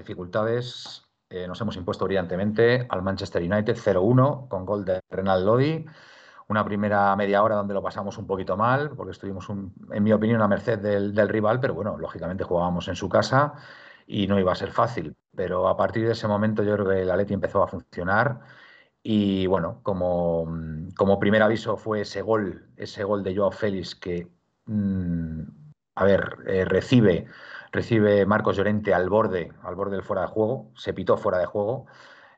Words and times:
dificultades, 0.00 1.04
eh, 1.30 1.46
nos 1.46 1.60
hemos 1.60 1.76
impuesto 1.76 2.04
brillantemente 2.06 2.86
al 2.88 3.02
Manchester 3.02 3.42
United 3.42 3.76
0-1 3.76 4.48
con 4.48 4.66
gol 4.66 4.84
de 4.84 5.00
Renal 5.08 5.46
Lodi. 5.46 5.86
Una 6.48 6.64
primera 6.64 7.14
media 7.14 7.42
hora 7.44 7.54
donde 7.54 7.74
lo 7.74 7.82
pasamos 7.82 8.18
un 8.18 8.26
poquito 8.26 8.56
mal, 8.56 8.90
porque 8.96 9.12
estuvimos, 9.12 9.48
en 9.48 10.02
mi 10.02 10.12
opinión, 10.12 10.42
a 10.42 10.48
merced 10.48 10.80
del, 10.80 11.28
rival, 11.28 11.60
pero 11.60 11.74
bueno, 11.74 11.96
lógicamente 11.96 12.42
jugábamos 12.42 12.88
en 12.88 12.96
su 12.96 13.08
casa 13.08 13.54
y 14.06 14.26
no 14.26 14.40
iba 14.40 14.50
a 14.50 14.56
ser 14.56 14.72
fácil. 14.72 15.14
Pero 15.36 15.68
a 15.68 15.76
partir 15.76 16.04
de 16.06 16.12
ese 16.12 16.26
momento 16.26 16.64
yo 16.64 16.74
creo 16.74 16.88
que 16.88 17.02
el 17.02 17.10
Atleti 17.10 17.34
empezó 17.34 17.62
a 17.62 17.68
funcionar 17.68 18.40
y 19.02 19.46
bueno, 19.46 19.80
como, 19.84 20.46
como 20.96 21.20
primer 21.20 21.42
aviso 21.42 21.76
fue 21.76 22.02
ese 22.02 22.22
gol, 22.22 22.68
ese 22.76 23.04
gol 23.04 23.22
de 23.22 23.36
Joao 23.36 23.52
Félix 23.52 23.94
que, 23.94 24.28
mm, 24.66 25.42
a 25.94 26.04
ver, 26.04 26.38
eh, 26.46 26.64
recibe, 26.64 27.26
recibe 27.72 28.26
Marcos 28.26 28.56
Llorente 28.56 28.94
al 28.94 29.08
borde, 29.08 29.52
al 29.62 29.74
borde 29.74 29.96
del 29.96 30.04
fuera 30.04 30.22
de 30.22 30.28
juego, 30.28 30.70
se 30.74 30.92
pitó 30.92 31.16
fuera 31.16 31.38
de 31.38 31.46
juego. 31.46 31.86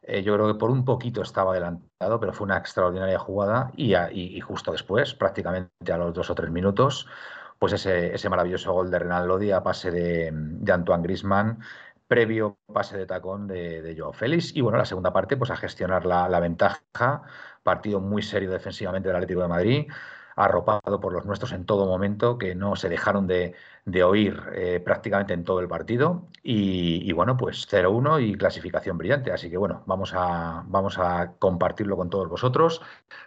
Eh, 0.02 0.22
yo 0.22 0.34
creo 0.34 0.48
que 0.48 0.58
por 0.58 0.70
un 0.70 0.84
poquito 0.84 1.22
estaba 1.22 1.52
adelantado, 1.52 2.18
pero 2.18 2.32
fue 2.32 2.44
una 2.44 2.58
extraordinaria 2.58 3.18
jugada 3.18 3.70
y, 3.76 4.40
justo 4.40 4.72
después, 4.72 5.14
prácticamente 5.14 5.92
a 5.92 5.96
los 5.98 6.12
dos 6.12 6.30
o 6.30 6.34
tres 6.34 6.50
minutos, 6.50 7.06
pues 7.58 7.72
ese, 7.72 8.14
ese 8.14 8.28
maravilloso 8.28 8.72
gol 8.72 8.90
de 8.90 8.98
Renan 8.98 9.28
Lodi 9.28 9.52
a 9.52 9.62
pase 9.62 9.90
de, 9.90 10.30
de 10.32 10.72
Antoine 10.72 11.02
Grisman 11.02 11.60
previo 12.12 12.58
pase 12.70 12.98
de 12.98 13.06
tacón 13.06 13.46
de, 13.48 13.94
Joao 13.96 14.12
Félix. 14.12 14.54
Y 14.54 14.60
bueno, 14.60 14.76
la 14.76 14.84
segunda 14.84 15.14
parte, 15.14 15.38
pues 15.38 15.50
a 15.50 15.56
gestionar 15.56 16.04
la, 16.04 16.40
ventaja. 16.40 17.22
Partido 17.62 18.00
muy 18.00 18.20
serio 18.20 18.50
defensivamente 18.50 19.08
del 19.08 19.16
Atlético 19.16 19.40
de 19.40 19.48
Madrid, 19.48 19.86
arropado 20.36 21.00
por 21.00 21.12
los 21.12 21.24
nuestros 21.26 21.52
en 21.52 21.64
todo 21.66 21.86
momento, 21.86 22.38
que 22.38 22.54
no 22.54 22.76
se 22.76 22.88
dejaron 22.88 23.26
de, 23.26 23.54
oír 24.04 24.40
eh, 24.54 24.80
prácticamente 24.84 25.34
en 25.34 25.44
todo 25.44 25.60
el 25.60 25.68
partido. 25.68 26.28
Y, 26.42 27.12
bueno, 27.12 27.36
pues 27.36 27.68
0-1 27.70 28.22
y 28.22 28.34
clasificación 28.36 28.98
brillante. 28.98 29.32
Así 29.32 29.50
que 29.50 29.56
bueno, 29.56 29.82
vamos 29.86 30.12
a, 30.14 30.64
vamos 30.66 30.98
a 30.98 31.34
compartirlo 31.38 31.96
con 31.96 32.10
todos 32.10 32.28
vosotros. 32.28 32.82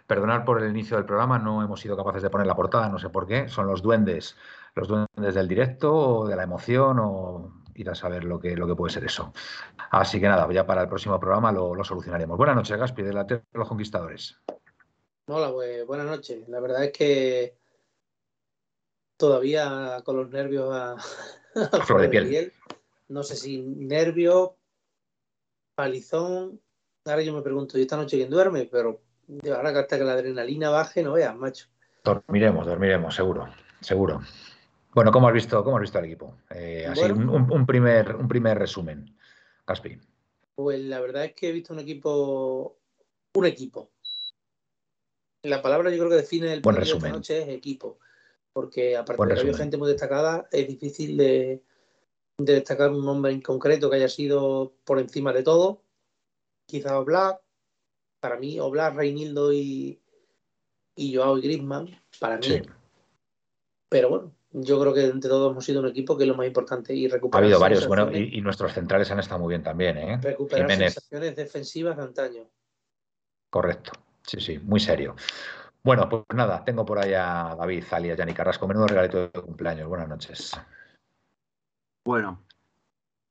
Perdonad 0.06 0.44
por 0.44 0.62
el 0.62 0.70
inicio 0.70 0.96
del 0.96 1.06
programa, 1.06 1.38
no 1.38 1.62
hemos 1.62 1.80
sido 1.80 1.96
capaces 1.96 2.22
de 2.22 2.30
poner 2.30 2.46
la 2.46 2.56
portada, 2.56 2.88
no 2.88 2.98
sé 2.98 3.08
por 3.08 3.26
qué. 3.26 3.48
Son 3.48 3.66
los 3.66 3.82
duendes, 3.82 4.36
los 4.74 4.88
duendes 4.88 5.34
del 5.34 5.48
directo, 5.48 5.94
o 5.94 6.28
de 6.28 6.36
la 6.36 6.42
emoción, 6.42 6.98
o 7.00 7.50
ir 7.76 7.90
a 7.90 7.94
saber 7.94 8.24
lo 8.24 8.40
que, 8.40 8.56
lo 8.56 8.66
que 8.66 8.74
puede 8.74 8.92
ser 8.92 9.04
eso. 9.04 9.32
Así 9.90 10.20
que 10.20 10.28
nada, 10.28 10.50
ya 10.52 10.66
para 10.66 10.82
el 10.82 10.88
próximo 10.88 11.18
programa 11.20 11.52
lo, 11.52 11.82
solucionaremos. 11.84 12.36
Buenas 12.36 12.56
noches, 12.56 12.76
Gaspi, 12.76 13.02
de 13.02 13.12
la 13.12 13.26
Tierra 13.26 13.42
de 13.52 13.58
los 13.58 13.68
Conquistadores. 13.68 14.40
Hola, 15.28 15.52
pues 15.52 15.84
buenas 15.84 16.06
noches. 16.06 16.48
La 16.48 16.60
verdad 16.60 16.84
es 16.84 16.92
que 16.92 17.56
todavía 19.16 20.00
con 20.04 20.18
los 20.18 20.30
nervios 20.30 20.72
a, 20.72 20.96
flor 21.84 22.02
de 22.02 22.08
piel. 22.08 22.52
No 23.08 23.24
sé 23.24 23.34
si 23.34 23.58
nervios, 23.60 24.50
palizón. 25.74 26.60
Ahora 27.04 27.22
yo 27.22 27.34
me 27.34 27.42
pregunto, 27.42 27.76
¿y 27.76 27.82
esta 27.82 27.96
noche 27.96 28.18
quién 28.18 28.30
duerme? 28.30 28.68
Pero 28.70 29.00
ahora 29.52 29.72
que 29.72 29.78
hasta 29.80 29.98
que 29.98 30.04
la 30.04 30.12
adrenalina 30.12 30.70
baje, 30.70 31.02
no 31.02 31.14
veas, 31.14 31.36
macho. 31.36 31.66
Dormiremos, 32.04 32.64
dormiremos, 32.64 33.12
seguro, 33.12 33.48
seguro. 33.80 34.20
Bueno, 34.94 35.10
¿cómo 35.10 35.26
has 35.26 35.34
visto, 35.34 35.64
cómo 35.64 35.76
has 35.78 35.82
visto 35.82 35.98
al 35.98 36.04
equipo? 36.04 36.36
Eh, 36.50 36.86
así, 36.88 37.10
un, 37.10 37.66
primer, 37.66 38.14
un 38.14 38.28
primer 38.28 38.58
resumen. 38.58 39.12
Caspi. 39.64 39.98
Pues 40.54 40.80
la 40.84 41.00
verdad 41.00 41.24
es 41.24 41.34
que 41.34 41.48
he 41.48 41.52
visto 41.52 41.72
un 41.72 41.80
equipo, 41.80 42.78
un 43.34 43.44
equipo. 43.46 43.90
La 45.48 45.62
palabra 45.62 45.90
yo 45.90 45.98
creo 45.98 46.10
que 46.10 46.16
define 46.16 46.52
el 46.52 46.60
Buen 46.60 46.76
resumen. 46.76 47.12
de 47.12 47.18
noche 47.18 47.42
es 47.42 47.48
equipo. 47.48 47.98
Porque 48.52 48.96
aparte 48.96 49.22
de 49.22 49.34
que 49.34 49.40
había 49.40 49.56
gente 49.56 49.76
muy 49.76 49.88
destacada, 49.88 50.48
es 50.50 50.66
difícil 50.66 51.16
de, 51.16 51.62
destacar 52.38 52.90
un 52.90 53.04
nombre 53.04 53.32
en 53.32 53.40
concreto 53.40 53.90
que 53.90 53.96
haya 53.96 54.08
sido 54.08 54.72
por 54.84 54.98
encima 54.98 55.32
de 55.32 55.42
todo. 55.42 55.82
Quizás 56.66 56.92
Oblak, 56.92 57.40
para 58.20 58.38
mí, 58.38 58.58
Oblak, 58.58 58.94
Reinildo 58.94 59.52
y, 59.52 60.00
y 60.96 61.14
Joao 61.14 61.38
y 61.38 61.42
Griezmann, 61.42 62.00
para 62.18 62.38
mí. 62.38 62.62
Pero 63.88 64.08
bueno, 64.08 64.32
yo 64.50 64.80
creo 64.80 64.94
que 64.94 65.04
entre 65.04 65.28
todos 65.28 65.52
hemos 65.52 65.64
sido 65.64 65.80
un 65.80 65.88
equipo 65.88 66.16
que 66.16 66.24
es 66.24 66.28
lo 66.28 66.34
más 66.34 66.46
importante 66.46 66.94
y 66.94 67.08
recuperar. 67.08 67.42
Ha 67.42 67.46
habido 67.46 67.60
varios, 67.60 67.86
bueno, 67.86 68.10
y, 68.12 68.40
nuestros 68.40 68.72
centrales 68.72 69.10
han 69.10 69.20
estado 69.20 69.40
muy 69.40 69.50
bien 69.50 69.62
también, 69.62 69.98
¿eh? 69.98 70.18
Recuperar 70.20 70.74
sensaciones 70.74 71.36
defensivas 71.36 71.96
de 71.96 72.02
antaño. 72.02 72.50
Correcto, 73.50 73.92
sí, 74.26 74.40
sí, 74.40 74.58
muy 74.58 74.80
serio. 74.80 75.16
Bueno, 75.82 76.08
pues 76.08 76.24
nada, 76.34 76.64
tengo 76.64 76.84
por 76.84 76.98
ahí 76.98 77.14
a 77.14 77.54
David, 77.56 77.84
Zalia, 77.84 78.16
Yanni 78.16 78.34
Carrasco. 78.34 78.66
Menudo 78.66 78.88
regalito 78.88 79.28
de 79.28 79.30
cumpleaños. 79.30 79.88
Buenas 79.88 80.08
noches. 80.08 80.60
Bueno, 82.04 82.42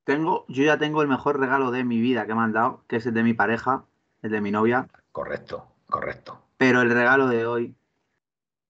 tengo, 0.04 0.46
yo 0.48 0.64
ya 0.64 0.78
tengo 0.78 1.02
el 1.02 1.08
mejor 1.08 1.38
regalo 1.38 1.70
de 1.70 1.84
mi 1.84 2.00
vida 2.00 2.26
que 2.26 2.34
me 2.34 2.42
han 2.42 2.52
dado, 2.52 2.84
que 2.88 2.96
es 2.96 3.06
el 3.06 3.14
de 3.14 3.22
mi 3.22 3.34
pareja, 3.34 3.84
el 4.22 4.30
de 4.30 4.40
mi 4.40 4.50
novia. 4.50 4.88
Correcto, 5.12 5.66
correcto. 5.86 6.42
Pero 6.56 6.80
el 6.80 6.90
regalo 6.90 7.28
de 7.28 7.46
hoy, 7.46 7.74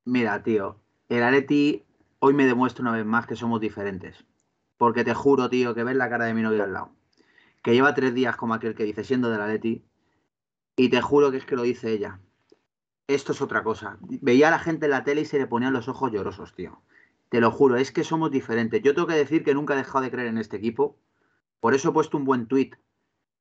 mira, 0.05 0.43
tío, 0.43 0.81
el 1.09 1.23
Areti 1.23 1.85
hoy 2.19 2.35
me 2.35 2.47
demuestra 2.47 2.83
una 2.83 2.93
vez 2.93 3.05
más 3.05 3.27
que 3.27 3.37
somos 3.37 3.61
diferentes. 3.61 4.25
Porque 4.79 5.05
te 5.05 5.15
juro, 5.15 5.49
tío, 5.49 5.75
que 5.75 5.85
ves 5.85 5.97
la 5.97 6.11
cara 6.11 6.27
de 6.27 6.35
mi 6.35 6.43
novio 6.43 6.65
al 6.65 6.73
lado. 6.73 6.91
Que 7.63 7.73
lleva 7.73 7.95
tres 7.95 8.15
días 8.15 8.37
como 8.37 8.55
aquel 8.55 8.75
que 8.75 8.85
dice 8.85 9.05
siendo 9.05 9.31
de 9.31 9.39
la 9.39 9.47
Leti. 9.47 9.85
Y 10.77 10.91
te 10.91 11.01
juro 11.01 11.31
que 11.31 11.39
es 11.39 11.47
que 11.47 11.57
lo 11.57 11.63
dice 11.63 11.91
ella. 11.91 12.21
Esto 13.09 13.33
es 13.33 13.41
otra 13.41 13.63
cosa. 13.65 13.99
Veía 14.01 14.49
a 14.49 14.51
la 14.51 14.59
gente 14.59 14.87
en 14.87 14.91
la 14.91 15.05
tele 15.05 15.23
y 15.23 15.25
se 15.25 15.39
le 15.39 15.47
ponían 15.47 15.73
los 15.73 15.89
ojos 15.89 16.13
llorosos, 16.13 16.55
tío. 16.55 16.83
Te 17.29 17.41
lo 17.41 17.51
juro, 17.51 17.77
es 17.77 17.93
que 17.93 18.05
somos 18.05 18.31
diferentes. 18.31 18.83
Yo 18.83 18.95
tengo 18.95 19.09
que 19.09 19.15
decir 19.15 19.43
que 19.43 19.55
nunca 19.55 19.75
he 19.75 19.79
dejado 19.79 20.03
de 20.03 20.11
creer 20.11 20.29
en 20.29 20.39
este 20.39 20.57
equipo. 20.57 20.99
Por 21.61 21.75
eso 21.75 21.89
he 21.89 21.93
puesto 21.93 22.17
un 22.17 22.25
buen 22.25 22.47
tweet 22.47 22.73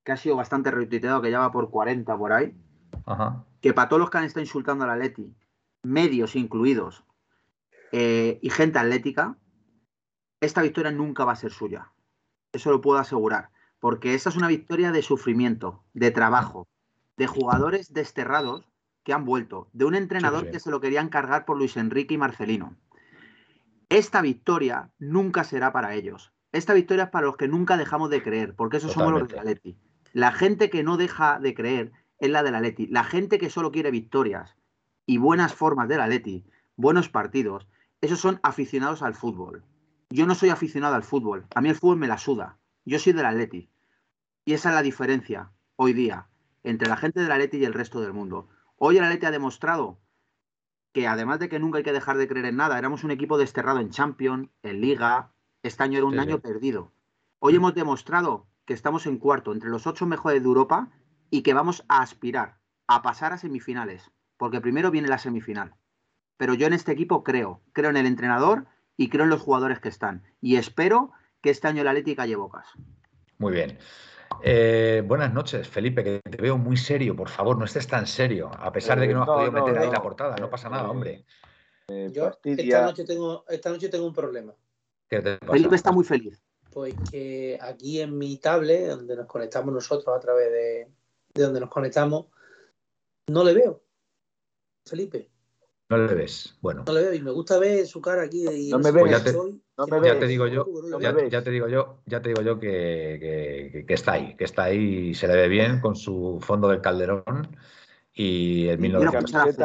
que 0.03 0.11
ha 0.11 0.17
sido 0.17 0.35
bastante 0.35 0.71
retuiteado, 0.71 1.21
que 1.21 1.31
ya 1.31 1.39
va 1.39 1.51
por 1.51 1.69
40 1.69 2.17
por 2.17 2.31
ahí. 2.31 2.55
Que 3.61 3.73
para 3.73 3.89
todos 3.89 3.99
los 3.99 4.09
que 4.09 4.17
han 4.17 4.23
estado 4.23 4.43
insultando 4.43 4.85
a 4.85 4.87
la 4.87 4.95
Leti, 4.95 5.35
medios 5.83 6.35
incluidos, 6.35 7.03
eh, 7.91 8.39
y 8.41 8.49
gente 8.49 8.79
atlética, 8.79 9.37
esta 10.41 10.61
victoria 10.61 10.91
nunca 10.91 11.25
va 11.25 11.33
a 11.33 11.37
ser 11.37 11.51
suya. 11.51 11.91
Eso 12.51 12.71
lo 12.71 12.81
puedo 12.81 12.99
asegurar. 12.99 13.49
Porque 13.79 14.13
esta 14.13 14.29
es 14.29 14.35
una 14.35 14.47
victoria 14.47 14.91
de 14.91 15.01
sufrimiento, 15.01 15.83
de 15.93 16.11
trabajo, 16.11 16.67
de 17.17 17.27
jugadores 17.27 17.93
desterrados 17.93 18.65
que 19.03 19.13
han 19.13 19.25
vuelto, 19.25 19.69
de 19.73 19.85
un 19.85 19.95
entrenador 19.95 20.49
que 20.49 20.59
se 20.59 20.71
lo 20.71 20.81
querían 20.81 21.09
cargar 21.09 21.45
por 21.45 21.57
Luis 21.57 21.77
Enrique 21.77 22.15
y 22.15 22.17
Marcelino. 22.17 22.75
Esta 23.89 24.21
victoria 24.21 24.89
nunca 24.97 25.43
será 25.43 25.71
para 25.71 25.93
ellos. 25.93 26.33
Esta 26.51 26.73
victoria 26.73 27.05
es 27.05 27.09
para 27.11 27.27
los 27.27 27.37
que 27.37 27.47
nunca 27.47 27.77
dejamos 27.77 28.09
de 28.09 28.23
creer, 28.23 28.55
porque 28.55 28.77
esos 28.77 28.93
somos 28.93 29.11
los 29.11 29.27
de 29.27 29.39
Atleti. 29.39 29.77
La 30.11 30.31
gente 30.31 30.69
que 30.69 30.83
no 30.83 30.97
deja 30.97 31.39
de 31.39 31.53
creer 31.53 31.91
es 32.17 32.29
la 32.29 32.41
del 32.41 32.55
Atleti. 32.55 32.87
La 32.87 33.03
gente 33.03 33.37
que 33.37 33.49
solo 33.49 33.71
quiere 33.71 33.91
victorias 33.91 34.55
y 35.05 35.17
buenas 35.17 35.53
formas 35.53 35.87
del 35.87 36.01
Atleti, 36.01 36.45
buenos 36.75 37.09
partidos, 37.09 37.67
esos 38.01 38.19
son 38.19 38.39
aficionados 38.41 39.03
al 39.03 39.13
fútbol. 39.13 39.63
Yo 40.09 40.25
no 40.25 40.33
soy 40.33 40.49
aficionado 40.49 40.95
al 40.95 41.03
fútbol. 41.03 41.45
A 41.53 41.61
mí 41.61 41.69
el 41.69 41.75
fútbol 41.75 41.97
me 41.97 42.07
la 42.07 42.17
suda. 42.17 42.57
Yo 42.85 42.97
soy 42.97 43.13
del 43.13 43.25
Atleti. 43.25 43.69
Y 44.45 44.53
esa 44.53 44.69
es 44.69 44.75
la 44.75 44.81
diferencia 44.81 45.51
hoy 45.75 45.93
día 45.93 46.27
entre 46.65 46.89
la 46.89 46.97
gente 46.97 47.21
del 47.21 47.31
Atleti 47.31 47.57
y 47.57 47.65
el 47.65 47.73
resto 47.73 48.01
del 48.01 48.13
mundo. 48.13 48.49
Hoy 48.77 48.97
el 48.97 49.03
Atleti 49.03 49.25
ha 49.25 49.31
demostrado 49.31 50.01
que 50.91 51.07
además 51.07 51.39
de 51.39 51.49
que 51.49 51.59
nunca 51.59 51.77
hay 51.77 51.83
que 51.83 51.93
dejar 51.93 52.17
de 52.17 52.27
creer 52.27 52.45
en 52.45 52.57
nada, 52.57 52.77
éramos 52.77 53.03
un 53.03 53.11
equipo 53.11 53.37
desterrado 53.37 53.79
en 53.79 53.89
Champions, 53.89 54.49
en 54.63 54.81
Liga. 54.81 55.31
Este 55.63 55.83
año 55.83 55.97
era 55.97 56.07
un 56.07 56.19
año 56.19 56.39
perdido. 56.39 56.91
Hoy 57.39 57.55
hemos 57.55 57.73
demostrado 57.75 58.47
que 58.65 58.73
estamos 58.73 59.05
en 59.05 59.17
cuarto, 59.17 59.53
entre 59.53 59.69
los 59.69 59.87
ocho 59.87 60.05
mejores 60.05 60.41
de 60.41 60.47
Europa, 60.47 60.89
y 61.29 61.41
que 61.41 61.53
vamos 61.53 61.85
a 61.87 62.01
aspirar 62.01 62.59
a 62.87 63.01
pasar 63.01 63.33
a 63.33 63.37
semifinales. 63.37 64.11
Porque 64.37 64.61
primero 64.61 64.91
viene 64.91 65.07
la 65.07 65.17
semifinal 65.17 65.75
pero 66.37 66.53
yo 66.53 66.67
en 66.67 66.73
este 66.73 66.91
equipo 66.91 67.23
creo, 67.23 67.61
creo 67.73 67.89
en 67.89 67.97
el 67.97 68.05
entrenador 68.05 68.67
y 68.97 69.09
creo 69.09 69.23
en 69.23 69.29
los 69.29 69.41
jugadores 69.41 69.79
que 69.79 69.89
están. 69.89 70.23
Y 70.41 70.57
espero 70.57 71.11
que 71.41 71.49
este 71.49 71.67
año 71.67 71.83
la 71.83 71.91
Atlética 71.91 72.23
calle 72.23 72.35
bocas. 72.35 72.67
Muy 73.37 73.53
bien. 73.53 73.77
Eh, 74.43 75.03
buenas 75.05 75.33
noches, 75.33 75.67
Felipe, 75.67 76.03
que 76.03 76.19
te 76.19 76.37
veo 76.37 76.57
muy 76.57 76.77
serio. 76.77 77.15
Por 77.15 77.29
favor, 77.29 77.57
no 77.57 77.65
estés 77.65 77.87
tan 77.87 78.07
serio. 78.07 78.51
A 78.57 78.71
pesar 78.71 78.99
de 78.99 79.07
que 79.07 79.13
no 79.13 79.21
has 79.21 79.27
podido 79.27 79.51
meter 79.51 79.77
ahí 79.77 79.91
la 79.91 80.01
portada, 80.01 80.35
no 80.37 80.49
pasa 80.49 80.69
nada, 80.69 80.89
hombre. 80.89 81.25
Eh, 81.87 82.09
yo 82.11 82.31
esta 82.43 82.81
noche, 82.83 83.05
tengo, 83.05 83.45
esta 83.47 83.69
noche 83.69 83.89
tengo 83.89 84.05
un 84.07 84.13
problema. 84.13 84.53
Felipe 85.07 85.75
está 85.75 85.91
muy 85.91 86.03
feliz. 86.03 86.41
Pues 86.71 86.95
que 87.09 87.57
aquí 87.61 88.01
en 88.01 88.17
mi 88.17 88.37
tablet, 88.37 88.89
donde 88.89 89.15
nos 89.15 89.27
conectamos 89.27 89.73
nosotros 89.73 90.15
a 90.15 90.19
través 90.19 90.51
de, 90.51 90.91
de 91.33 91.43
donde 91.43 91.59
nos 91.59 91.69
conectamos, 91.69 92.25
no 93.27 93.43
le 93.43 93.53
veo. 93.53 93.81
Felipe. 94.85 95.29
No 95.89 95.97
le 95.97 96.15
ves. 96.15 96.57
Bueno. 96.61 96.83
No 96.87 96.93
le 96.93 97.01
veo 97.01 97.13
y 97.13 97.21
me 97.21 97.31
gusta 97.31 97.59
ver 97.59 97.85
su 97.85 98.01
cara 98.01 98.23
aquí. 98.23 98.47
Y 98.47 98.71
no 98.71 98.79
me 98.79 98.91
ves. 98.91 99.11
ya, 99.11 99.23
te, 99.23 100.27
digo 100.27 100.47
yo, 100.47 100.65
ya, 100.99 101.43
te 101.43 101.51
digo 101.51 101.67
yo, 101.67 101.99
ya 102.05 102.21
te 102.21 102.29
digo 102.29 102.41
yo 102.41 102.59
que, 102.59 103.85
está 103.87 104.13
ahí, 104.13 104.35
que 104.35 104.45
está 104.45 104.63
ahí 104.63 105.09
y 105.09 105.13
se 105.13 105.27
le 105.27 105.35
ve 105.35 105.47
bien 105.47 105.79
con 105.81 105.95
su 105.95 106.39
fondo 106.41 106.69
del 106.69 106.81
calderón 106.81 107.23
y 108.13 108.67
el 108.67 108.79
1900. 108.79 109.55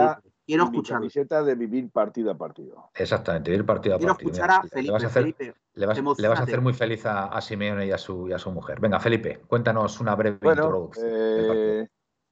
quiero 0.47 0.65
escuchar. 0.65 0.99
camiseta 0.99 1.43
de 1.43 1.55
vivir 1.55 1.89
partido 1.91 2.31
a 2.33 2.37
partido. 2.37 2.91
Exactamente, 2.95 3.51
vivir 3.51 3.65
partido 3.65 3.95
a 3.95 3.99
partido. 3.99 4.17
Quiero 4.17 4.31
escuchar 4.31 4.51
a 4.51 5.09
Felipe. 5.09 5.55
Le 5.75 5.87
vas 5.87 5.97
a 5.97 6.01
hacer, 6.01 6.19
le 6.19 6.29
vas, 6.29 6.41
a 6.41 6.43
hacer 6.43 6.61
muy 6.61 6.75
feliz 6.75 7.07
a, 7.07 7.41
Simeone 7.41 7.87
y 7.87 7.93
a, 7.93 7.99
su, 7.99 8.29
y 8.29 8.33
a 8.33 8.39
su 8.39 8.51
mujer. 8.51 8.81
Venga, 8.81 9.01
Felipe, 9.01 9.41
cuéntanos 9.47 10.01
una 10.01 10.15
breve 10.17 10.37
introducción. 10.43 11.07
Eh, 11.09 11.89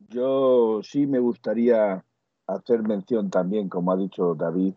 yo 0.09 0.81
sí 0.83 1.07
me 1.07 1.21
gustaría 1.21 2.05
hacer 2.49 2.83
mención 2.83 3.31
también, 3.31 3.69
como 3.69 3.93
ha 3.93 3.97
dicho 3.97 4.35
David, 4.35 4.75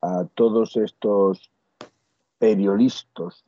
a 0.00 0.24
todos 0.34 0.76
estos 0.76 1.50
periodistas, 2.38 3.44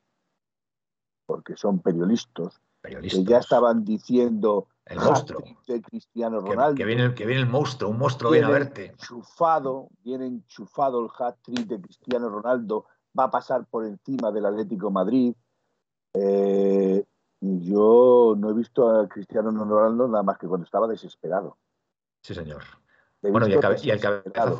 porque 1.24 1.56
son 1.56 1.78
periodistas, 1.78 2.60
que 2.82 3.24
ya 3.24 3.38
estaban 3.38 3.84
diciendo 3.84 4.66
el 4.84 4.98
monstruo 4.98 5.42
de 5.66 5.80
Cristiano 5.80 6.40
Ronaldo. 6.40 6.74
Que, 6.74 6.84
viene, 6.84 7.14
que 7.14 7.24
viene 7.24 7.42
el 7.42 7.48
monstruo, 7.48 7.90
un 7.90 7.98
monstruo 7.98 8.32
viene 8.32 8.46
a 8.46 8.50
verte. 8.50 8.86
Enchufado, 8.86 9.88
viene 10.02 10.26
enchufado 10.26 11.00
el 11.00 11.10
hat-trick 11.16 11.66
de 11.66 11.80
Cristiano 11.80 12.28
Ronaldo, 12.28 12.86
va 13.18 13.24
a 13.24 13.30
pasar 13.30 13.64
por 13.66 13.86
encima 13.86 14.32
del 14.32 14.44
Atlético 14.44 14.90
Madrid. 14.90 15.34
Eh, 16.14 17.04
yo 17.40 18.34
no 18.36 18.50
he 18.50 18.54
visto 18.54 18.90
a 18.90 19.08
Cristiano 19.08 19.50
Ronaldo 19.50 20.08
nada 20.08 20.22
más 20.22 20.36
que 20.36 20.48
cuando 20.48 20.64
estaba 20.64 20.88
desesperado. 20.88 21.56
Sí, 22.22 22.34
señor. 22.34 22.62
Bueno, 23.22 23.46
y 23.46 23.52
el, 23.52 23.60
cabezazo, 23.60 23.84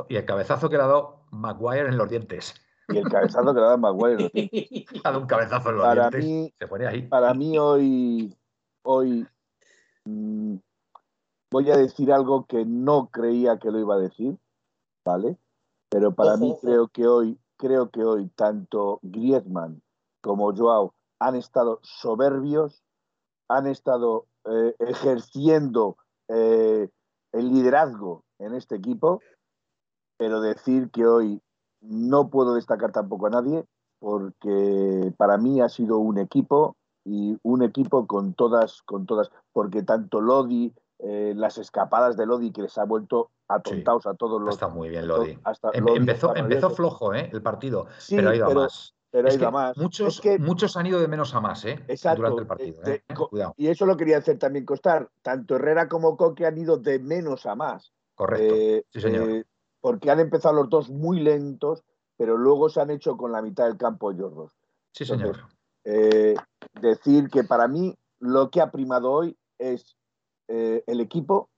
y 0.08 0.16
el, 0.16 0.24
cabezazo, 0.24 0.70
que 0.70 0.76
le 0.76 0.82
ha 0.82 0.86
dado 0.86 1.24
Maguire 1.32 1.88
en 1.88 1.98
los 1.98 2.08
dientes. 2.08 2.54
Y 2.88 2.98
el 2.98 3.08
cabezazo 3.08 3.52
que 3.52 3.60
le 3.60 3.66
ha 3.66 3.70
dado 3.70 3.78
Maguire 3.78 4.14
en 4.14 4.22
los 4.22 4.32
dientes. 4.32 5.00
ha 5.04 5.10
dado 5.10 5.20
un 5.20 5.26
cabezazo 5.26 5.70
en 5.70 5.76
los 5.76 5.92
dientes. 5.92 6.54
Se 6.58 6.66
pone 6.68 6.86
ahí. 6.86 7.02
Para 7.02 7.34
mí 7.34 7.58
hoy, 7.58 8.36
hoy 8.84 9.26
Mm, 10.04 10.56
voy 11.50 11.70
a 11.70 11.76
decir 11.76 12.12
algo 12.12 12.46
que 12.46 12.64
no 12.64 13.08
creía 13.10 13.58
que 13.58 13.70
lo 13.70 13.78
iba 13.78 13.94
a 13.94 14.00
decir, 14.00 14.38
¿vale? 15.04 15.38
Pero 15.90 16.14
para 16.14 16.36
mí 16.36 16.56
creo 16.60 16.88
que 16.88 17.06
hoy, 17.06 17.38
creo 17.56 17.90
que 17.90 18.02
hoy 18.02 18.28
tanto 18.30 18.98
Griezmann 19.02 19.82
como 20.22 20.54
Joao 20.56 20.94
han 21.18 21.36
estado 21.36 21.78
soberbios, 21.82 22.82
han 23.48 23.66
estado 23.66 24.26
eh, 24.46 24.74
ejerciendo 24.78 25.96
eh, 26.28 26.88
el 27.32 27.52
liderazgo 27.52 28.24
en 28.42 28.54
este 28.54 28.76
equipo, 28.76 29.20
pero 30.18 30.40
decir 30.40 30.90
que 30.90 31.06
hoy 31.06 31.40
no 31.80 32.30
puedo 32.30 32.54
destacar 32.54 32.92
tampoco 32.92 33.26
a 33.26 33.30
nadie, 33.30 33.64
porque 33.98 35.12
para 35.16 35.38
mí 35.38 35.60
ha 35.60 35.68
sido 35.68 35.98
un 35.98 36.18
equipo 36.18 36.76
y 37.04 37.36
un 37.42 37.62
equipo 37.62 38.06
con 38.06 38.34
todas, 38.34 38.82
con 38.82 39.06
todas, 39.06 39.30
porque 39.52 39.82
tanto 39.82 40.20
Lodi, 40.20 40.72
eh, 40.98 41.34
las 41.36 41.58
escapadas 41.58 42.16
de 42.16 42.26
Lodi 42.26 42.52
que 42.52 42.62
les 42.62 42.78
ha 42.78 42.84
vuelto 42.84 43.30
atontados 43.48 44.06
a 44.06 44.14
todos 44.14 44.40
los. 44.40 44.54
Está 44.54 44.68
muy 44.68 44.88
bien 44.88 45.08
Lodi. 45.08 45.38
Em, 45.72 45.88
empezó, 45.88 46.34
empezó 46.36 46.70
flojo 46.70 47.14
¿eh? 47.14 47.30
el 47.32 47.42
partido, 47.42 47.86
pero 48.08 48.30
ha 48.30 48.36
ido 48.36 48.46
a 48.46 48.54
más. 48.54 48.94
Pero 49.10 49.28
ha 49.28 49.34
ido 49.34 49.48
a 49.48 49.50
más. 49.50 49.76
Muchos, 49.76 50.22
muchos 50.38 50.76
han 50.76 50.86
ido 50.86 51.00
de 51.00 51.08
menos 51.08 51.34
a 51.34 51.40
más 51.40 51.64
¿eh? 51.64 51.84
durante 52.16 52.40
el 52.40 52.46
partido. 52.46 52.82
¿eh? 52.86 53.02
Y 53.56 53.68
eso 53.68 53.84
lo 53.84 53.96
quería 53.96 54.18
hacer 54.18 54.38
también 54.38 54.64
constar. 54.64 55.10
Tanto 55.20 55.56
Herrera 55.56 55.88
como 55.88 56.16
Coque 56.16 56.46
han 56.46 56.56
ido 56.56 56.78
de 56.78 56.98
menos 56.98 57.44
a 57.46 57.54
más. 57.54 57.92
Correcto. 58.24 58.86
sí, 58.90 59.00
señor. 59.00 59.46
porque 59.80 60.10
han 60.10 60.20
empezado 60.20 60.54
los 60.54 60.70
dos 60.70 60.90
muy 60.90 61.20
lentos, 61.20 61.82
pero 62.16 62.36
luego 62.36 62.68
se 62.68 62.80
han 62.80 62.90
hecho 62.90 63.16
con 63.16 63.32
la 63.32 63.42
mitad 63.42 63.64
del 63.64 63.76
campo 63.76 64.12
ellos 64.12 64.34
dos. 64.34 64.52
Sí, 64.92 65.04
señor. 65.04 65.38
Eh, 65.84 66.36
decir 66.80 67.28
que 67.28 67.42
para 67.42 67.66
mí 67.66 67.96
lo 68.20 68.50
que 68.50 68.60
ha 68.60 68.70
primado 68.70 69.10
hoy 69.10 69.36
es 69.58 69.96
eh, 70.46 70.84
el 70.86 71.00
equipo 71.00 71.50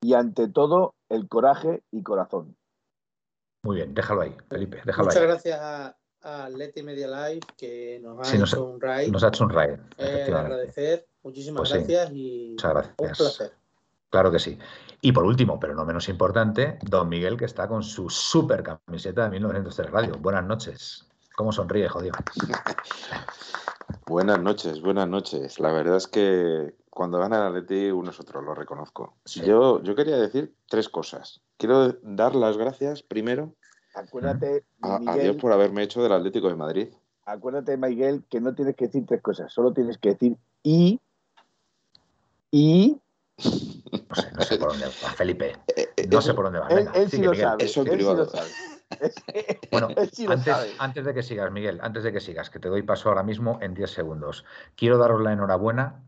y 0.00 0.14
ante 0.14 0.46
todo 0.46 0.94
el 1.08 1.28
coraje 1.28 1.82
y 1.90 2.02
corazón. 2.02 2.56
Muy 3.64 3.76
bien, 3.76 3.94
déjalo 3.94 4.22
ahí, 4.22 4.36
Felipe. 4.48 4.80
Déjalo 4.84 5.06
Muchas 5.06 5.22
gracias 5.22 5.60
a, 5.60 5.96
a, 6.22 6.48
Leti 6.50 6.82
Media 6.82 7.08
Live 7.08 7.46
que 7.56 7.98
nos 8.00 8.28
ha 8.28 8.36
hecho 8.36 8.64
un 8.64 8.80
raid. 8.80 9.10
Nos 9.10 9.24
ha 9.24 9.28
hecho 9.28 9.44
un 9.44 9.50
raid. 9.50 9.78
Eh, 9.98 10.32
agradecer. 10.32 11.08
Muchísimas 11.22 11.68
pues 11.68 11.72
gracias 11.72 12.10
y 12.12 12.50
Muchas 12.50 12.70
gracias. 12.72 12.94
un 12.98 13.12
placer. 13.12 13.61
Claro 14.12 14.30
que 14.30 14.38
sí. 14.38 14.58
Y 15.00 15.10
por 15.12 15.24
último, 15.24 15.58
pero 15.58 15.74
no 15.74 15.86
menos 15.86 16.10
importante, 16.10 16.78
Don 16.82 17.08
Miguel, 17.08 17.38
que 17.38 17.46
está 17.46 17.66
con 17.66 17.82
su 17.82 18.10
super 18.10 18.62
camiseta 18.62 19.24
de 19.24 19.30
1903 19.30 19.90
Radio. 19.90 20.18
Buenas 20.18 20.44
noches. 20.44 21.08
¿Cómo 21.34 21.50
sonríe, 21.50 21.88
jodido? 21.88 22.12
Buenas 24.06 24.38
noches, 24.38 24.82
buenas 24.82 25.08
noches. 25.08 25.58
La 25.58 25.72
verdad 25.72 25.96
es 25.96 26.06
que 26.06 26.74
cuando 26.90 27.18
gana 27.18 27.38
el 27.38 27.56
Atleti 27.56 27.90
uno 27.90 28.10
es 28.10 28.20
otro, 28.20 28.42
lo 28.42 28.54
reconozco. 28.54 29.14
Yo, 29.24 29.82
yo 29.82 29.94
quería 29.94 30.18
decir 30.18 30.54
tres 30.68 30.90
cosas. 30.90 31.40
Quiero 31.56 31.94
dar 32.02 32.34
las 32.34 32.58
gracias 32.58 33.02
primero 33.02 33.54
acuérdate, 33.94 34.64
a, 34.82 35.16
Dios 35.16 35.36
por 35.36 35.52
haberme 35.52 35.84
hecho 35.84 36.02
del 36.02 36.12
Atlético 36.12 36.48
de 36.48 36.56
Madrid. 36.56 36.88
Acuérdate, 37.24 37.78
Miguel, 37.78 38.24
que 38.28 38.40
no 38.40 38.54
tienes 38.54 38.76
que 38.76 38.86
decir 38.88 39.06
tres 39.06 39.22
cosas, 39.22 39.50
solo 39.50 39.72
tienes 39.72 39.96
que 39.96 40.10
decir 40.10 40.36
y, 40.62 41.00
y 42.50 43.00
no 43.92 44.14
sé, 44.14 44.32
no 44.32 44.42
sé 44.42 44.56
por 44.56 44.70
dónde 44.70 44.86
va, 44.86 45.12
Felipe. 45.12 45.56
Eh, 45.76 45.88
eh, 45.96 46.08
no 46.10 46.20
sé 46.20 46.34
por 46.34 46.44
dónde 46.44 46.58
va. 46.58 46.68
él, 46.68 46.88
sí, 47.10 47.18
lo 47.18 47.34
sabe. 47.34 47.64
Eso 47.64 47.82
en 47.82 47.88
privado. 47.88 48.30
bueno, 49.70 49.88
antes, 50.78 51.04
de 51.04 51.14
que 51.14 51.22
sigas, 51.22 51.50
Miguel, 51.50 51.78
antes 51.82 52.02
de 52.02 52.12
que 52.12 52.20
sigas, 52.20 52.50
que 52.50 52.58
te 52.58 52.68
doy 52.68 52.82
paso 52.82 53.08
ahora 53.08 53.22
mismo 53.22 53.58
en 53.62 53.74
10 53.74 53.90
segundos, 53.90 54.44
quiero 54.76 54.98
daros 54.98 55.22
la 55.22 55.32
enhorabuena 55.32 56.02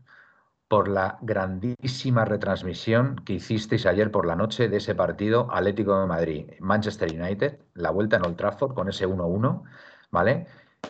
por 0.67 0.87
la 0.87 1.17
grandísima 1.21 2.25
retransmisión 2.25 3.17
que 3.17 3.33
hicisteis 3.33 3.85
ayer 3.85 4.11
por 4.11 4.25
la 4.25 4.35
noche 4.35 4.67
de 4.67 4.77
ese 4.77 4.95
partido 4.95 5.47
Atlético 5.51 5.99
de 5.99 6.07
Madrid, 6.07 6.51
Manchester 6.59 7.11
United, 7.11 7.59
la 7.75 7.91
vuelta 7.91 8.17
en 8.17 8.25
Old 8.25 8.37
Trafford 8.37 8.73
con 8.73 8.89
ese 8.89 9.07
1-1, 9.07 9.63
¿vale? 10.11 10.47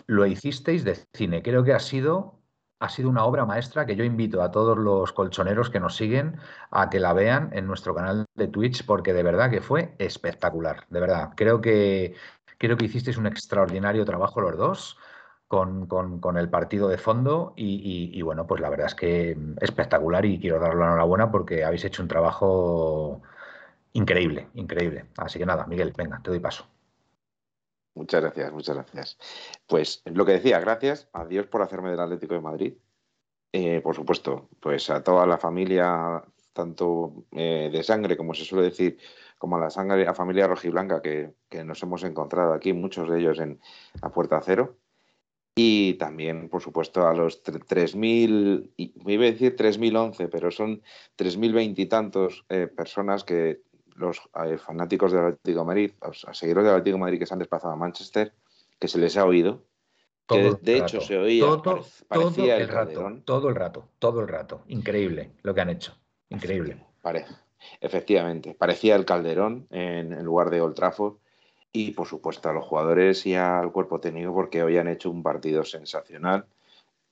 Lo 0.08 0.26
hicisteis 0.26 0.84
de 0.84 0.98
cine. 1.14 1.42
Creo 1.44 1.64
que 1.64 1.74
ha 1.74 1.80
sido 1.80 2.40
ha 2.80 2.90
sido 2.90 3.10
una 3.10 3.26
obra 3.26 3.46
maestra 3.46 3.86
que 3.86 3.96
yo 3.96 4.04
invito 4.04 4.42
a 4.42 4.52
todos 4.52 4.78
los 4.78 5.14
colchoneros 5.14 5.70
que 5.70 5.80
nos 5.80 5.96
siguen 5.96 6.38
a 6.72 6.90
que 6.90 7.00
la 7.00 7.14
vean 7.14 7.50
en 7.54 7.68
nuestro 7.68 7.96
canal 7.96 8.26
de 8.36 8.48
Twitch 8.48 8.86
porque 8.86 9.14
de 9.14 9.24
verdad 9.24 9.50
que 9.50 9.62
fue 9.62 9.96
espectacular, 9.98 10.86
de 10.90 11.00
verdad. 11.00 11.32
Creo 11.36 11.62
que, 11.62 12.16
creo 12.58 12.78
que 12.78 12.86
hicisteis 12.86 13.18
un 13.18 13.28
extraordinario 13.28 14.06
trabajo 14.06 14.42
los 14.42 14.58
dos 14.58 14.98
con, 15.48 16.38
el 16.38 16.50
partido 16.50 16.90
de 16.90 16.98
fondo 16.98 17.54
y, 17.56 18.22
bueno, 18.22 18.46
pues 18.48 18.62
la 18.62 18.70
verdad 18.70 18.88
es 18.88 18.96
que 18.96 19.38
espectacular 19.62 20.26
y 20.26 20.40
quiero 20.40 20.60
daros 20.60 20.76
la 20.76 20.86
enhorabuena 20.86 21.32
porque 21.32 21.64
habéis 21.64 21.86
hecho 21.86 22.02
un 22.02 22.10
trabajo 22.10 23.22
increíble, 23.94 24.50
increíble. 24.56 25.06
Así 25.18 25.40
que 25.40 25.46
nada, 25.46 25.66
Miguel, 25.68 25.94
venga, 25.96 26.20
te 26.22 26.32
doy 26.32 26.40
paso. 26.40 26.75
Muchas 27.96 28.22
gracias, 28.22 28.52
muchas 28.52 28.76
gracias. 28.76 29.18
Pues 29.68 30.02
lo 30.06 30.26
que 30.26 30.34
decía, 30.34 30.60
gracias 30.60 31.08
a 31.14 31.26
Dios 31.26 31.48
por 31.48 31.62
hacerme 31.62 31.92
del 31.92 32.02
Atlético 32.02 32.34
de 32.34 32.42
Madrid. 32.42 32.74
Eh, 33.54 33.80
por 33.82 33.96
supuesto, 33.96 34.50
pues 34.60 34.90
a 34.90 35.02
toda 35.02 35.26
la 35.26 35.38
familia, 35.38 36.22
tanto 36.52 37.26
eh, 37.32 37.70
de 37.72 37.84
sangre, 37.84 38.18
como 38.18 38.34
se 38.34 38.44
suele 38.44 38.66
decir, 38.66 38.98
como 39.38 39.56
a 39.56 39.62
la 39.62 39.70
sangre, 39.70 40.06
a 40.08 40.14
familia 40.14 40.46
rojiblanca 40.46 41.02
que, 41.02 41.36
que 41.50 41.64
nos 41.64 41.82
hemos 41.84 42.04
encontrado 42.04 42.54
aquí, 42.54 42.74
muchos 42.74 43.10
de 43.10 43.20
ellos 43.20 43.40
en 43.40 43.62
la 44.02 44.10
Puerta 44.12 44.42
Cero. 44.44 44.78
Y 45.56 45.94
también, 45.94 46.50
por 46.50 46.62
supuesto, 46.62 47.08
a 47.08 47.14
los 47.14 47.42
3.000, 47.46 48.74
me 49.06 49.14
iba 49.14 49.24
a 49.24 49.32
decir 49.32 49.56
3.011, 49.56 50.28
pero 50.30 50.52
son 50.52 50.82
3.020 51.18 51.76
y 51.78 51.86
tantos 51.86 52.46
personas 52.76 53.24
que 53.24 53.62
los 53.96 54.22
eh, 54.46 54.58
fanáticos 54.58 55.12
del 55.12 55.26
Atlético 55.26 55.60
de 55.60 55.66
Madrid, 55.66 55.92
los 56.02 56.26
seguidores 56.34 56.66
del 56.66 56.74
Atlético 56.76 56.98
de 56.98 57.02
Madrid 57.02 57.20
que 57.20 57.26
se 57.26 57.34
han 57.34 57.40
desplazado 57.40 57.74
a 57.74 57.78
Manchester, 57.78 58.34
que 58.80 58.88
se 58.88 59.00
les 59.00 59.18
ha 59.18 59.26
oído. 59.26 59.64
que 60.28 60.56
de, 60.62 60.78
hecho 60.78 61.02
se 61.02 61.18
oía, 61.18 61.42
todo, 61.42 61.86
parecía 62.08 62.58
el, 62.58 62.68
rato, 62.68 63.22
todo 63.24 63.50
el 63.50 63.56
rato, 63.56 63.88
todo 64.00 64.22
el 64.22 64.28
rato. 64.28 64.64
Increíble 64.68 65.32
lo 65.44 65.54
que 65.54 65.62
han 65.62 65.70
hecho. 65.70 65.96
Increíble. 66.30 66.78
Parece. 67.02 67.34
Efectivamente, 67.82 68.54
parecía 68.54 68.96
el 68.96 69.06
Calderón 69.06 69.68
en, 69.72 70.24
lugar 70.24 70.50
de 70.50 70.62
Old 70.62 70.76
Trafford. 70.76 71.16
Y 71.72 71.92
por 71.92 72.08
supuesto 72.08 72.50
a 72.50 72.54
los 72.54 72.66
jugadores 72.66 73.26
y 73.26 73.36
al 73.36 73.74
cuerpo 73.74 74.00
técnico 74.00 74.34
porque 74.34 74.64
hoy 74.64 74.78
han 74.78 74.88
hecho 74.88 75.12
un 75.12 75.22
partido 75.22 75.66
sensacional. 75.66 76.46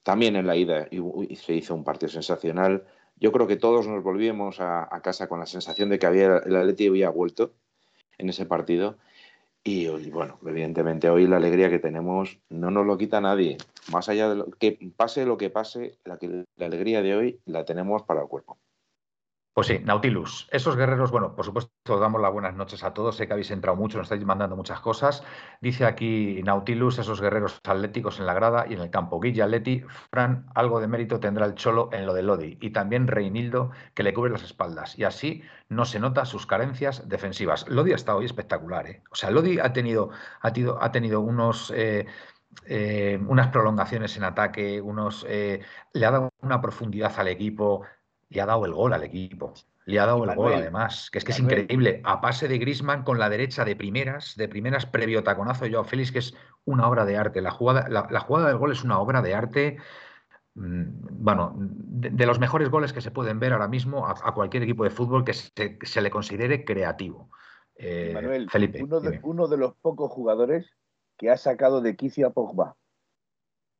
También 0.04 0.38
en 0.38 0.48
la 0.48 0.56
ida 0.56 0.88
se 1.36 1.54
hizo 1.54 1.76
un 1.76 1.84
partido 1.84 2.10
sensacional 2.10 2.86
yo 3.16 3.32
creo 3.32 3.48
que 3.48 3.56
todos 3.56 3.88
nos 3.88 4.04
volvíamos 4.04 4.60
a, 4.60 4.88
casa 5.04 5.28
con 5.28 5.40
la 5.40 5.46
sensación 5.46 5.90
de 5.90 6.00
que 6.00 6.06
había, 6.06 6.38
el 6.38 6.56
Atleti 6.56 6.88
había 6.88 7.10
vuelto 7.10 7.54
en 8.18 8.30
ese 8.30 8.46
partido. 8.46 8.98
Y, 9.64 9.88
bueno, 10.10 10.40
evidentemente 10.46 11.10
hoy 11.10 11.26
la 11.26 11.38
alegría 11.38 11.70
que 11.70 11.80
tenemos 11.80 12.38
no 12.50 12.70
nos 12.70 12.86
lo 12.86 12.98
quita 12.98 13.22
nadie. 13.22 13.58
Más 13.92 14.10
allá 14.10 14.30
de 14.30 14.36
lo 14.36 14.46
que 14.52 14.78
pase 14.96 15.26
lo 15.26 15.38
que 15.38 15.50
pase, 15.50 15.98
la, 16.04 16.20
la 16.58 16.66
alegría 16.66 17.02
de 17.02 17.16
hoy 17.16 17.40
la 17.46 17.64
tenemos 17.64 18.04
para 18.04 18.22
el 18.22 18.28
cuerpo. 18.28 18.58
Pues 19.54 19.68
sí, 19.68 19.80
Nautilus. 19.84 20.48
Esos 20.52 20.76
guerreros, 20.76 21.12
bueno, 21.12 21.36
por 21.36 21.46
supuesto, 21.46 21.72
os 21.94 22.00
damos 22.00 22.20
las 22.20 22.34
buenas 22.34 22.56
noches 22.56 22.84
a 22.84 22.92
todos. 22.92 23.16
Sé 23.18 23.28
que 23.28 23.34
habéis 23.34 23.52
entrado 23.52 23.78
mucho, 23.78 24.00
nos 24.00 24.06
estáis 24.06 24.26
mandando 24.26 24.56
muchas 24.56 24.80
cosas. 24.80 25.24
Dice 25.62 25.86
aquí 25.86 26.42
Nautilus, 26.44 26.98
esos 26.98 27.22
guerreros 27.22 27.60
atléticos 27.64 28.20
en 28.20 28.26
la 28.26 28.34
grada 28.34 28.66
y 28.68 28.74
en 28.74 28.80
el 28.80 28.90
campo. 28.90 29.20
Guille 29.20 29.44
Atleti, 29.44 29.84
Fran, 30.10 30.48
algo 30.56 30.80
de 30.80 30.88
mérito 30.88 31.20
tendrá 31.20 31.46
el 31.46 31.54
Cholo 31.54 31.90
en 31.94 32.08
lo 32.08 32.16
de 32.16 32.24
Lodi. 32.24 32.58
Y 32.62 32.72
también 32.72 33.06
Reinildo, 33.08 33.70
que 33.94 34.02
le 34.02 34.12
cubre 34.12 34.32
las 34.32 34.42
espaldas. 34.42 34.98
Y 34.98 35.04
así 35.04 35.44
no 35.70 35.86
se 35.86 36.00
nota 36.00 36.26
sus 36.26 36.48
carencias 36.48 37.08
defensivas. 37.08 37.68
Lodi 37.70 37.92
ha 37.92 37.96
estado 37.96 38.18
hoy 38.18 38.26
espectacular, 38.26 38.88
¿eh? 38.88 39.04
O 39.12 39.16
sea, 39.16 39.30
Lodi 39.30 39.60
ha 39.60 39.72
tenido, 39.72 40.10
ha 40.42 40.52
ha 40.80 40.92
tenido 40.92 41.22
unos. 41.22 41.72
Eh, 41.76 42.08
eh, 42.68 43.20
unas 43.28 43.48
prolongaciones 43.48 44.16
en 44.16 44.24
ataque, 44.24 44.80
unos, 44.80 45.26
le 45.26 46.06
ha 46.06 46.12
dado 46.12 46.30
una 46.42 46.62
profundidad 46.62 47.12
al 47.18 47.28
equipo, 47.28 47.82
le 48.34 48.42
ha 48.42 48.46
dado 48.46 48.66
el 48.66 48.74
gol 48.74 48.94
al 48.94 49.04
equipo. 49.04 49.54
Le 49.86 50.00
ha 50.00 50.06
dado 50.06 50.24
el 50.24 50.36
gol, 50.36 50.54
además, 50.54 51.10
que 51.12 51.18
es 51.18 51.26
que 51.26 51.34
es 51.34 51.40
increíble. 51.40 52.02
A 52.06 52.22
pase 52.22 52.48
de 52.48 52.58
Grisman 52.58 53.04
con 53.04 53.20
la 53.20 53.30
derecha 53.30 53.66
de 53.66 53.76
primeras, 53.76 54.36
de 54.38 54.48
primeras 54.48 54.86
previo 54.86 55.24
taconazo 55.24 55.66
de 55.66 55.72
Joao 55.72 55.84
Félix, 55.84 56.12
que 56.12 56.20
es 56.20 56.36
una 56.66 56.88
obra 56.88 57.06
de 57.06 57.18
arte. 57.18 57.42
La 57.42 57.52
jugada, 57.52 57.88
la, 57.90 58.20
jugada 58.22 58.48
del 58.48 58.58
gol 58.58 58.72
es 58.72 58.84
una 58.84 59.00
obra 59.00 59.22
de 59.22 59.36
arte, 59.36 59.78
mm, 60.56 60.84
bueno, 61.24 61.54
de, 61.58 62.26
los 62.26 62.40
mejores 62.40 62.70
goles 62.70 62.94
que 62.94 63.02
se 63.02 63.12
pueden 63.12 63.40
ver 63.40 63.52
ahora 63.52 63.68
mismo 63.68 64.08
a, 64.08 64.34
cualquier 64.34 64.64
equipo 64.64 64.86
de 64.86 64.90
fútbol 64.90 65.26
que 65.26 65.34
se, 65.34 66.02
le 66.02 66.10
considere 66.10 66.64
creativo. 66.64 67.30
Eh, 67.76 68.12
Manuel, 68.14 68.50
Felipe. 68.50 68.82
Uno 68.82 69.02
de, 69.02 69.20
uno 69.24 69.48
de, 69.48 69.58
los 69.58 69.74
pocos 69.76 70.10
jugadores 70.12 70.72
que 71.18 71.30
ha 71.30 71.38
sacado 71.38 71.82
de 71.82 71.98
quicio 71.98 72.28
a 72.28 72.32
Pogba. 72.32 72.78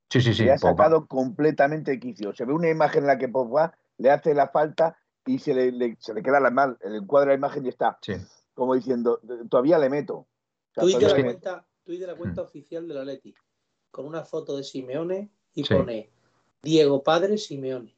Sí, 0.10 0.20
sí, 0.20 0.34
sí. 0.34 0.44
Le 0.44 0.52
ha 0.52 0.58
sacado 0.58 1.08
completamente 1.08 1.92
de 1.92 2.00
quicio. 2.00 2.34
Se 2.36 2.44
ve 2.44 2.54
una 2.54 2.70
imagen 2.70 3.04
en 3.04 3.08
la 3.08 3.18
que 3.18 3.30
Pogba 3.30 3.74
le 3.98 4.12
hace 4.12 4.34
la 4.34 4.50
falta 4.50 4.98
y 5.26 5.40
se 5.40 5.54
le, 5.54 5.96
se 6.00 6.14
le 6.14 6.22
queda 6.22 6.40
la 6.40 6.52
mal, 6.52 6.78
el 6.82 6.96
encuadre 6.96 7.32
de 7.32 7.38
la 7.38 7.40
imagen 7.40 7.66
y 7.66 7.70
está 7.70 7.98
como 8.54 8.76
diciendo, 8.76 9.20
todavía 9.50 9.78
le 9.78 9.90
meto. 9.90 10.28
tú, 10.76 10.88
de 10.88 11.00
la 11.00 11.16
cuenta, 11.16 11.66
de 11.86 12.08
la 12.08 12.16
cuenta 12.16 12.42
oficial 12.42 12.88
de 12.88 12.94
la 12.94 13.04
Leti, 13.04 13.34
con 13.92 14.06
una 14.06 14.24
foto 14.24 14.58
de 14.58 14.64
Simeone 14.64 15.32
y 15.54 15.64
pone 15.64 16.12
Diego 16.62 17.04
Padre 17.04 17.38
Simeone. 17.38 17.96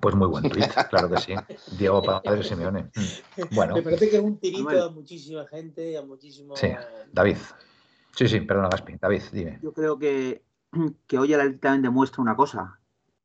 Pues 0.00 0.14
muy 0.14 0.28
buen 0.28 0.48
tweet, 0.48 0.68
claro 0.90 1.10
que 1.10 1.16
sí. 1.18 1.34
Diego 1.78 2.02
Padre 2.02 2.42
Simeone. 2.42 2.84
Mm. 2.84 3.42
Bueno. 3.54 3.74
Me 3.74 3.82
parece 3.82 4.10
que 4.10 4.16
es 4.16 4.22
un 4.22 4.38
tirito 4.38 4.84
a 4.84 4.90
muchísima 4.90 5.46
gente 5.46 5.90
y 5.90 5.96
a 5.96 6.02
muchísimos. 6.02 6.58
Sí, 6.58 6.68
David. 7.12 7.38
Sí, 8.14 8.28
sí, 8.28 8.40
perdona, 8.40 8.68
Gaspi. 8.68 8.96
David, 9.00 9.22
dime. 9.32 9.58
Yo 9.62 9.72
creo 9.72 9.98
que, 9.98 10.44
que 11.06 11.18
hoy 11.18 11.32
el 11.32 11.40
Leti 11.40 11.58
también 11.58 11.82
demuestra 11.82 12.22
una 12.22 12.36
cosa. 12.36 12.80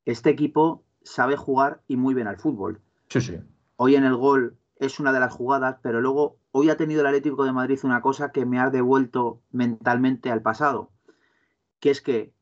Este 0.06 0.30
equipo 0.30 0.85
sabe 1.06 1.38
jugar 1.38 1.82
y 1.88 1.96
muy 1.96 2.14
bien 2.14 2.28
al 2.28 2.38
fútbol. 2.38 2.82
Sí, 3.10 3.22
sí. 3.22 3.40
Hoy 3.78 3.96
en 3.96 4.04
el 4.04 4.16
gol 4.16 4.58
es 4.78 5.00
una 5.00 5.14
de 5.14 5.20
las 5.20 5.34
jugadas, 5.34 5.78
pero 5.82 6.02
luego 6.02 6.38
hoy 6.52 6.70
ha 6.70 6.78
tenido 6.78 7.02
el 7.02 7.08
Atlético 7.08 7.46
de 7.46 7.54
Madrid 7.54 7.80
una 7.84 8.02
cosa 8.02 8.32
que 8.32 8.46
me 8.46 8.60
ha 8.60 8.70
devuelto 8.70 9.42
mentalmente 9.52 10.32
al 10.32 10.42
pasado, 10.42 10.92
que 11.80 11.92
es 11.92 12.02
que 12.02 12.34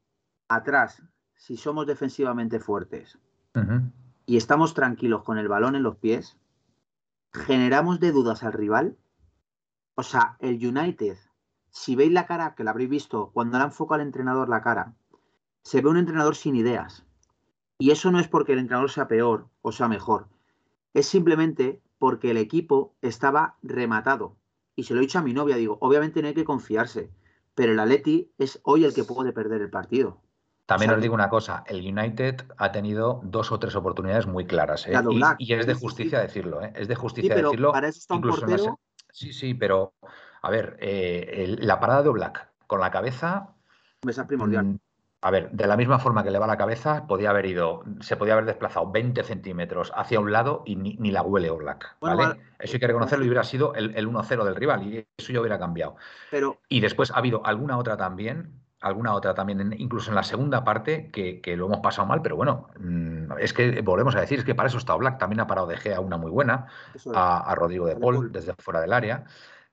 atrás, 0.47 1.03
si 1.35 1.57
somos 1.57 1.85
defensivamente 1.85 2.59
fuertes 2.59 3.19
y 4.25 4.37
estamos 4.37 4.73
tranquilos 4.73 5.23
con 5.23 5.37
el 5.37 5.47
balón 5.47 5.75
en 5.75 5.83
los 5.83 5.97
pies, 5.97 6.37
generamos 7.31 7.99
de 7.99 8.11
dudas 8.11 8.43
al 8.43 8.53
rival. 8.53 8.97
O 9.95 10.03
sea, 10.03 10.37
el 10.39 10.65
United, 10.65 11.17
si 11.69 11.95
veis 11.95 12.11
la 12.11 12.25
cara, 12.25 12.55
que 12.55 12.63
la 12.63 12.71
habréis 12.71 12.89
visto, 12.89 13.31
cuando 13.33 13.57
le 13.57 13.65
enfoca 13.65 13.95
al 13.95 14.01
entrenador 14.01 14.49
la 14.49 14.61
cara, 14.61 14.95
se 15.63 15.81
ve 15.81 15.89
un 15.89 15.97
entrenador 15.97 16.35
sin 16.35 16.55
ideas. 16.55 17.05
Y 17.77 17.91
eso 17.91 18.11
no 18.11 18.19
es 18.19 18.27
porque 18.27 18.53
el 18.53 18.59
entrenador 18.59 18.91
sea 18.91 19.07
peor 19.07 19.47
o 19.61 19.71
sea 19.71 19.87
mejor. 19.87 20.27
Es 20.93 21.07
simplemente 21.07 21.81
porque 21.97 22.31
el 22.31 22.37
equipo 22.37 22.95
estaba 23.01 23.55
rematado. 23.63 24.35
Y 24.75 24.83
se 24.83 24.93
lo 24.93 24.99
he 24.99 25.03
dicho 25.03 25.19
a 25.19 25.23
mi 25.23 25.33
novia, 25.33 25.55
digo, 25.55 25.77
obviamente 25.81 26.21
no 26.21 26.27
hay 26.27 26.33
que 26.33 26.45
confiarse, 26.45 27.11
pero 27.55 27.71
el 27.71 27.79
Atleti 27.79 28.31
es 28.37 28.59
hoy 28.63 28.85
el 28.85 28.93
que 28.93 29.03
puede 29.03 29.31
perder 29.31 29.61
el 29.61 29.69
partido. 29.69 30.21
También 30.65 30.91
os 30.91 31.01
digo 31.01 31.13
una 31.13 31.29
cosa, 31.29 31.63
el 31.67 31.79
United 31.79 32.45
ha 32.57 32.71
tenido 32.71 33.21
dos 33.23 33.51
o 33.51 33.59
tres 33.59 33.75
oportunidades 33.75 34.25
muy 34.27 34.45
claras, 34.45 34.87
¿eh? 34.87 34.93
y, 35.37 35.53
es 35.53 35.67
de 35.67 35.73
justicia 35.73 36.19
decirlo, 36.19 36.61
¿eh? 36.61 36.71
es 36.75 36.87
de 36.87 36.95
justicia 36.95 37.35
decirlo. 37.35 37.73
Para 37.73 37.89
eso 37.89 37.99
está 37.99 38.15
un 38.15 38.21
portero... 38.21 38.79
Sí, 39.11 39.33
sí, 39.33 39.53
pero 39.53 39.93
a 40.41 40.49
ver, 40.49 40.77
eh, 40.79 41.55
la 41.59 41.79
parada 41.79 42.03
de 42.03 42.09
Black 42.09 42.49
con 42.65 42.79
la 42.79 42.91
cabeza... 42.91 43.53
Primordial. 44.27 44.79
A 45.23 45.31
ver, 45.31 45.49
de 45.51 45.67
la 45.67 45.77
misma 45.77 45.99
forma 45.99 46.21
que 46.21 46.31
le 46.31 46.37
va 46.37 46.45
la 46.47 46.57
cabeza, 46.57 47.07
podía 47.07 47.29
haber 47.29 47.45
ido, 47.45 47.85
se 48.01 48.17
podía 48.17 48.33
haber 48.33 48.43
desplazado 48.43 48.91
20 48.91 49.23
centímetros 49.23 49.93
hacia 49.95 50.19
un 50.19 50.33
lado 50.33 50.63
y 50.65 50.75
ni, 50.75 51.11
la 51.11 51.21
huele 51.21 51.49
Oblak. 51.49 51.95
¿vale? 52.01 52.41
eso 52.59 52.73
hay 52.73 52.79
que 52.81 52.87
reconocerlo 52.87 53.23
y 53.23 53.29
hubiera 53.29 53.45
sido 53.45 53.73
el, 53.73 53.95
1-0 53.95 54.43
del 54.43 54.55
rival 54.55 54.83
y 54.83 55.07
eso 55.17 55.31
ya 55.31 55.39
hubiera 55.39 55.57
cambiado. 55.57 55.95
Pero... 56.29 56.57
Y 56.67 56.81
después 56.81 57.09
ha 57.11 57.19
habido 57.19 57.45
alguna 57.45 57.77
otra 57.77 57.95
también, 57.95 58.51
alguna 58.81 59.13
otra 59.13 59.33
también, 59.33 59.73
incluso 59.77 60.11
en 60.11 60.15
la 60.15 60.23
segunda 60.23 60.65
parte, 60.65 61.09
que, 61.09 61.55
lo 61.55 61.67
hemos 61.67 61.79
pasado 61.79 62.05
mal, 62.05 62.21
pero 62.21 62.35
bueno, 62.35 62.67
mm, 62.77 63.37
es 63.39 63.53
que 63.53 63.79
volvemos 63.79 64.17
a 64.17 64.19
decir, 64.19 64.39
es 64.39 64.45
que 64.45 64.55
para 64.55 64.67
eso 64.67 64.77
está 64.77 64.93
Oblak, 64.93 65.19
también 65.19 65.39
ha 65.39 65.47
parado 65.47 65.67
de 65.67 65.77
Gea 65.77 66.01
una 66.01 66.17
muy 66.17 66.31
buena, 66.31 66.67
a, 67.15 67.49
a, 67.49 67.55
Rodrigo 67.55 67.87
de 67.87 67.95
Paul 67.95 68.29
desde 68.33 68.53
fuera 68.55 68.81
del 68.81 68.91
área. 68.91 69.23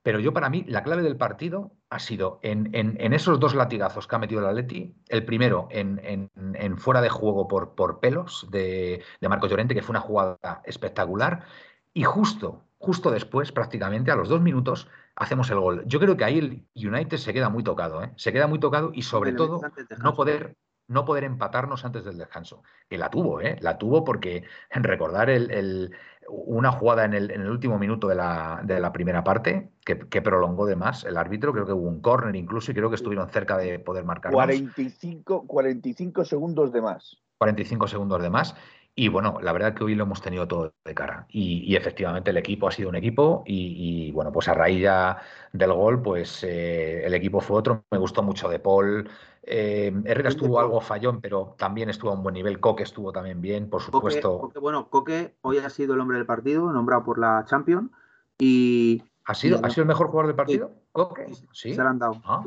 Pero 0.03 0.19
yo 0.19 0.33
para 0.33 0.49
mí 0.49 0.65
la 0.67 0.83
clave 0.83 1.03
del 1.03 1.17
partido 1.17 1.73
ha 1.91 1.99
sido 1.99 2.41
en, 2.43 2.73
esos 3.13 3.39
dos 3.39 3.55
latigazos 3.55 4.07
que 4.07 4.17
ha 4.17 4.19
metido 4.19 4.41
el 4.41 4.47
Atleti, 4.47 4.95
el 5.09 5.25
primero 5.25 5.69
en, 5.71 6.31
fuera 6.79 7.03
de 7.03 7.11
juego 7.11 7.47
por, 7.49 7.75
por 7.75 8.01
pelos 8.01 8.47
de, 8.51 9.03
de 9.21 9.29
Marcos 9.29 9.51
Llorente, 9.51 9.75
que 9.75 9.83
fue 9.83 9.93
una 9.93 10.01
jugada 10.01 10.63
espectacular, 10.65 11.45
y 11.93 12.05
justo, 12.05 12.63
justo 12.79 13.11
después, 13.11 13.53
prácticamente 13.53 14.11
a 14.11 14.17
los 14.17 14.29
dos 14.29 14.41
minutos, 14.41 14.89
hacemos 15.17 15.51
el 15.51 15.61
gol. 15.61 15.83
Yo 15.87 16.01
creo 16.01 16.17
que 16.17 16.25
ahí 16.25 16.39
el 16.39 16.67
United 16.75 17.19
se 17.19 17.33
queda 17.33 17.49
muy 17.49 17.63
tocado, 17.63 18.03
¿eh? 18.03 18.13
se 18.17 18.33
queda 18.33 18.47
muy 18.47 18.59
tocado 18.59 18.91
y 18.95 19.03
sobre 19.03 19.33
todo 19.33 19.61
no 19.99 20.15
poder, 20.15 20.57
no 20.89 21.05
poder 21.05 21.25
empatarnos 21.25 21.85
antes 21.85 22.05
del 22.05 22.17
descanso. 22.17 22.63
Que 22.89 22.97
la 22.97 23.11
tuvo, 23.11 23.41
¿eh? 23.41 23.59
la 23.61 23.77
tuvo 23.77 24.05
porque 24.05 24.45
recordar 24.71 25.29
el, 25.29 25.95
una 26.31 26.73
jugada 26.73 27.05
en 27.05 27.15
el, 27.15 27.31
en 27.31 27.43
el 27.43 27.51
último 27.51 27.79
minuto 27.79 28.09
de 28.09 28.15
la, 28.15 28.61
de 28.65 28.81
la 28.81 28.93
primera 28.93 29.25
parte 29.25 29.71
que, 29.85 29.97
prolongó 30.23 30.67
de 30.67 30.77
más 30.77 31.05
el 31.05 31.17
árbitro. 31.17 31.53
Creo 31.53 31.67
que 31.67 31.73
hubo 31.73 31.89
un 31.89 32.01
córner 32.01 32.37
incluso 32.37 32.71
y 32.71 32.75
creo 32.75 32.89
que 32.89 32.97
estuvieron 32.97 33.29
cerca 33.31 33.57
de 33.57 33.79
poder 33.79 34.05
marcar. 34.05 34.33
45, 34.33 35.47
45 35.47 36.25
segundos 36.25 36.73
de 36.73 36.83
más. 36.83 37.17
45 37.39 37.89
segundos 37.89 38.23
de 38.23 38.31
más. 38.31 38.55
Y 39.01 39.09
bueno, 39.09 39.39
la 39.41 39.55
verdad 39.55 39.73
que 39.73 39.83
hoy 39.83 39.95
lo 39.95 40.05
hemos 40.05 40.21
tenido 40.21 40.47
todo 40.47 40.75
de 40.85 40.95
cara. 40.95 41.25
Y, 41.31 41.75
efectivamente 41.75 42.33
el 42.33 42.37
equipo 42.37 42.69
ha 42.69 42.71
sido 42.71 42.91
un 42.91 42.97
equipo. 42.97 43.43
Y, 43.47 44.13
bueno, 44.13 44.31
pues 44.31 44.47
a 44.49 44.53
raíz 44.53 44.83
ya 44.83 45.17
del 45.55 45.73
gol, 45.73 46.03
pues 46.03 46.45
eh, 46.45 47.03
el 47.07 47.15
equipo 47.15 47.41
fue 47.41 47.57
otro. 47.57 47.83
Me 47.91 47.97
gustó 47.97 48.23
mucho 48.23 48.51
de 48.51 48.59
Paul. 48.59 49.09
Eh, 49.43 49.91
Herrera 50.05 50.29
estuvo 50.29 50.61
algo 50.61 50.83
fallón, 50.83 51.23
pero 51.23 51.55
también 51.57 51.89
estuvo 51.89 52.11
a 52.11 52.13
un 52.13 52.23
buen 52.23 52.35
nivel. 52.35 52.61
Coque 52.61 52.83
estuvo 52.83 53.11
también 53.11 53.41
bien, 53.41 53.71
por 53.71 53.81
supuesto. 53.81 54.53
bueno, 54.61 54.91
Coque 54.91 55.35
hoy 55.41 55.57
ha 55.57 55.71
sido 55.71 55.95
el 55.95 56.01
hombre 56.01 56.19
del 56.19 56.27
partido, 56.27 56.71
nombrado 56.71 57.03
por 57.03 57.19
la 57.19 57.47
Champions. 57.49 57.91
Y. 58.39 59.03
¿Ha 59.25 59.33
sido, 59.33 59.65
¿ha 59.65 59.71
sido 59.71 59.85
el 59.85 59.89
mejor 59.89 60.09
jugador 60.09 60.27
del 60.27 60.37
partido? 60.37 60.73
¿Coque? 60.93 61.33
Sí. 61.53 61.75
Se 61.75 61.83
lo 61.83 61.89
han 61.89 61.99
dado. 61.99 62.21
Ah, 62.23 62.45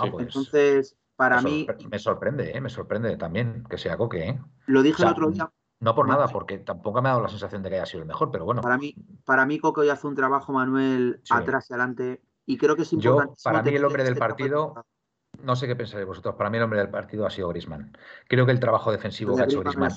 ah, 0.00 0.06
pues 0.10 0.26
Entonces, 0.26 0.96
para 1.14 1.40
mí. 1.42 1.64
Me 1.88 2.00
sorprende, 2.00 2.56
¿eh? 2.56 2.60
me 2.60 2.70
sorprende 2.70 3.16
también 3.16 3.62
que 3.70 3.78
sea 3.78 3.96
Coque. 3.96 4.30
¿eh? 4.30 4.40
Lo 4.66 4.82
dije 4.82 5.04
el 5.04 5.10
otro 5.10 5.30
día. 5.30 5.48
No 5.80 5.94
por 5.94 6.08
nada, 6.08 6.28
porque 6.28 6.58
tampoco 6.58 7.02
me 7.02 7.08
ha 7.08 7.12
dado 7.12 7.22
la 7.22 7.28
sensación 7.28 7.62
de 7.62 7.68
que 7.68 7.76
haya 7.76 7.86
sido 7.86 8.02
el 8.02 8.08
mejor, 8.08 8.30
pero 8.30 8.44
bueno. 8.44 8.62
Para 8.62 8.78
mí, 8.78 8.94
para 9.24 9.44
mí 9.44 9.58
Coque 9.58 9.82
hoy 9.82 9.90
hace 9.90 10.06
un 10.06 10.14
trabajo, 10.14 10.52
Manuel, 10.52 11.20
atrás 11.30 11.68
y 11.70 11.74
adelante. 11.74 12.22
Y 12.46 12.56
creo 12.56 12.76
que 12.76 12.82
es 12.82 12.92
importante. 12.92 13.34
Yo, 13.36 13.42
para 13.44 13.62
mí, 13.62 13.70
el 13.70 13.84
hombre 13.84 14.04
del 14.04 14.14
este 14.14 14.20
partido 14.20 14.86
no 15.42 15.56
sé 15.56 15.66
qué 15.66 15.76
pensáis 15.76 16.06
vosotros. 16.06 16.34
Para 16.36 16.50
mí 16.50 16.56
el 16.56 16.64
hombre 16.64 16.80
del 16.80 16.90
partido 16.90 17.26
ha 17.26 17.30
sido 17.30 17.48
Grisman. 17.48 17.96
Creo 18.28 18.46
que 18.46 18.52
el 18.52 18.60
trabajo 18.60 18.92
defensivo 18.92 19.36
que 19.36 19.42
ha 19.42 19.44
hecho 19.44 19.60
Grisman 19.60 19.90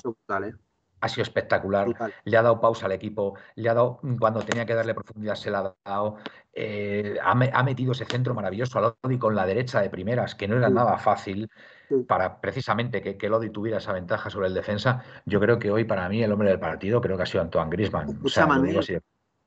¿eh? 0.44 0.52
ha 1.00 1.08
sido 1.08 1.22
espectacular. 1.22 1.88
Le 2.24 2.36
ha 2.36 2.42
dado 2.42 2.60
pausa 2.60 2.86
al 2.86 2.92
equipo, 2.92 3.34
le 3.54 3.68
ha 3.68 3.74
dado, 3.74 4.00
cuando 4.18 4.42
tenía 4.42 4.66
que 4.66 4.74
darle 4.74 4.94
profundidad, 4.94 5.34
se 5.34 5.50
la 5.50 5.74
ha 5.84 5.90
dado. 5.90 6.16
Eh, 6.52 7.16
ha, 7.22 7.62
metido 7.62 7.92
ese 7.92 8.04
centro 8.04 8.34
maravilloso 8.34 8.78
a 8.78 8.96
Lodi 9.02 9.18
con 9.18 9.34
la 9.34 9.46
derecha 9.46 9.80
de 9.80 9.90
primeras, 9.90 10.34
que 10.34 10.48
no 10.48 10.56
era 10.56 10.68
nada 10.68 10.98
fácil 10.98 11.50
para 12.06 12.40
precisamente 12.40 13.02
que, 13.02 13.16
que, 13.16 13.28
Lodi 13.28 13.50
tuviera 13.50 13.78
esa 13.78 13.92
ventaja 13.92 14.30
sobre 14.30 14.48
el 14.48 14.54
defensa. 14.54 15.04
Yo 15.26 15.40
creo 15.40 15.58
que 15.58 15.70
hoy, 15.70 15.84
para 15.84 16.08
mí, 16.08 16.22
el 16.22 16.32
hombre 16.32 16.50
del 16.50 16.60
partido 16.60 17.00
creo 17.00 17.16
que 17.16 17.22
ha 17.24 17.26
sido 17.26 17.42
Antoine 17.42 17.70
Grisman. 17.70 18.20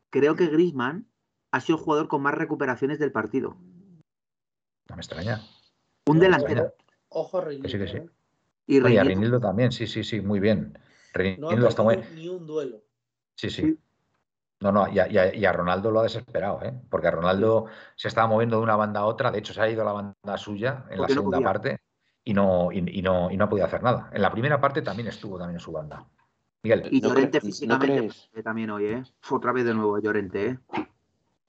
Creo 0.10 0.36
que 0.36 0.48
Grisman 0.48 1.08
ha 1.52 1.60
sido 1.60 1.78
el 1.78 1.84
jugador 1.84 2.08
con 2.08 2.22
más 2.22 2.36
recuperaciones 2.36 3.00
del 3.00 3.12
partido. 3.12 3.58
No 4.90 4.96
me 4.96 5.02
extraña. 5.02 5.42
Un 6.06 6.20
delantero. 6.20 6.74
Ojo, 7.10 7.42
Reinildo. 7.42 7.70
sí, 7.70 7.78
que 7.78 7.88
sí. 7.88 7.98
¿eh? 7.98 8.10
Y 8.68 8.80
Reinildo. 8.80 9.40
también, 9.40 9.72
sí, 9.72 9.88
sí, 9.88 10.04
sí, 10.04 10.22
muy 10.22 10.40
bien. 10.40 10.78
Reinildo 11.14 11.56
no 11.56 11.68
está 11.68 11.84
muy... 11.84 11.98
ni 12.16 12.28
un 12.28 12.46
duelo. 12.46 12.82
Sí, 13.36 13.50
sí. 13.50 13.78
No, 14.60 14.72
no, 14.72 14.88
y 14.90 15.00
a, 15.00 15.52
Ronaldo 15.52 15.92
lo 15.92 16.00
ha 16.00 16.04
desesperado, 16.04 16.62
¿eh? 16.64 16.74
porque 16.90 17.08
a 17.08 17.12
Ronaldo 17.12 17.66
se 17.96 18.08
estaba 18.08 18.28
moviendo 18.28 18.58
de 18.58 18.64
una 18.64 18.78
banda 18.78 19.02
a 19.02 19.06
otra, 19.06 19.30
de 19.30 19.40
hecho 19.40 19.54
se 19.54 19.60
ha 19.60 19.70
ido 19.70 19.82
a 19.82 19.86
la 19.86 19.92
banda 19.92 20.38
suya 20.38 20.86
en 20.90 21.02
la 21.02 21.10
segunda 21.10 21.42
parte 21.42 21.82
y 22.24 22.34
no, 22.34 22.72
y, 22.72 23.02
no, 23.02 23.32
y 23.32 23.38
no 23.38 23.46
ha 23.46 23.50
podido 23.50 23.66
hacer 23.66 23.84
nada. 23.84 24.10
En 24.14 24.22
la 24.22 24.32
primera 24.32 24.60
parte 24.60 24.82
también 24.82 25.08
estuvo 25.08 25.38
también 25.38 25.58
en 25.58 25.60
su 25.60 25.72
banda. 25.72 26.06
Miguel. 26.64 26.88
Y 26.92 27.02
Llorente 27.02 27.42
físicamente 27.42 28.10
también 28.44 28.70
hoy, 28.70 28.86
¿eh? 28.86 29.04
Otra 29.30 29.52
vez 29.52 29.66
de 29.66 29.74
nuevo 29.74 30.00
Llorente, 30.00 30.48
¿eh? 30.48 30.60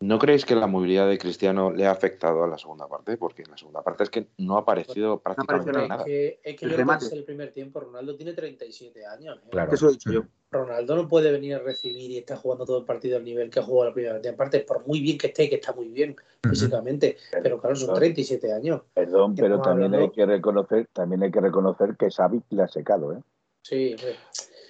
¿No 0.00 0.18
creéis 0.18 0.44
que 0.44 0.54
la 0.54 0.66
movilidad 0.66 1.08
de 1.08 1.18
Cristiano 1.18 1.70
le 1.70 1.86
ha 1.86 1.90
afectado 1.90 2.44
a 2.44 2.48
la 2.48 2.58
segunda 2.58 2.86
parte? 2.88 3.16
Porque 3.16 3.42
en 3.42 3.50
la 3.50 3.56
segunda 3.56 3.82
parte 3.82 4.04
es 4.04 4.10
que 4.10 4.26
no 4.38 4.56
ha 4.56 4.60
aparecido 4.60 5.20
prácticamente 5.20 5.72
nada. 5.72 5.96
Es 5.96 6.04
que, 6.04 6.40
es 6.42 6.56
que 6.56 6.66
el 6.66 6.76
yo 6.76 7.16
el 7.16 7.24
primer 7.24 7.52
tiempo, 7.52 7.80
Ronaldo 7.80 8.14
tiene 8.16 8.34
37 8.34 9.06
años. 9.06 9.38
¿eh? 9.38 9.48
Claro. 9.50 9.72
Eso 9.72 9.88
he 9.88 9.92
dicho 9.92 10.12
yo. 10.12 10.22
Ronaldo 10.50 10.96
no 10.96 11.08
puede 11.08 11.32
venir 11.32 11.54
a 11.54 11.58
recibir 11.58 12.10
y 12.10 12.18
está 12.18 12.36
jugando 12.36 12.64
todo 12.66 12.78
el 12.78 12.84
partido 12.84 13.16
al 13.16 13.24
nivel 13.24 13.50
que 13.50 13.60
ha 13.60 13.62
jugado 13.62 13.90
la 13.90 13.94
primera 13.94 14.36
parte, 14.36 14.60
por 14.60 14.86
muy 14.86 15.00
bien 15.00 15.18
que 15.18 15.28
esté, 15.28 15.48
que 15.48 15.56
está 15.56 15.72
muy 15.72 15.88
bien 15.88 16.14
físicamente, 16.48 17.16
pero 17.42 17.60
claro, 17.60 17.74
son 17.74 17.94
37 17.94 18.52
años. 18.52 18.82
Perdón, 18.92 19.34
pero 19.34 19.60
también 19.60 19.94
hay 19.94 20.10
que 20.10 20.26
reconocer, 20.26 20.88
también 20.92 21.24
hay 21.24 21.30
que 21.32 21.40
reconocer 21.40 21.96
que 21.96 22.10
Xavi 22.10 22.42
le 22.50 22.62
ha 22.62 22.68
secado, 22.68 23.14
¿eh? 23.14 23.20
Sí, 23.62 23.96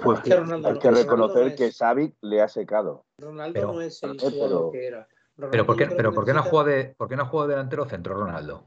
pues 0.03 0.21
que 0.21 0.33
hay 0.33 0.79
que 0.79 0.91
reconocer 0.91 1.55
que 1.55 1.73
Xavi 1.73 2.15
le 2.23 2.41
ha 2.41 2.49
secado. 2.49 3.05
Ronaldo 3.19 3.73
no 3.73 3.81
es 3.81 4.03
el 4.03 4.19
jugador 4.19 4.73
que 4.73 4.87
era. 4.87 5.09
Pero 5.37 5.67
¿por 5.67 5.77
qué, 5.77 5.87
pero 5.87 6.13
¿por 6.13 6.25
qué 6.25 6.33
no 6.33 6.41
ha 6.41 6.43
jugado 6.43 6.69
de, 6.69 6.95
por 6.97 7.09
qué 7.09 7.17
no 7.17 7.23
ha 7.23 7.27
jugado 7.27 7.49
delantero 7.49 7.85
centro 7.87 8.15
Ronaldo? 8.15 8.65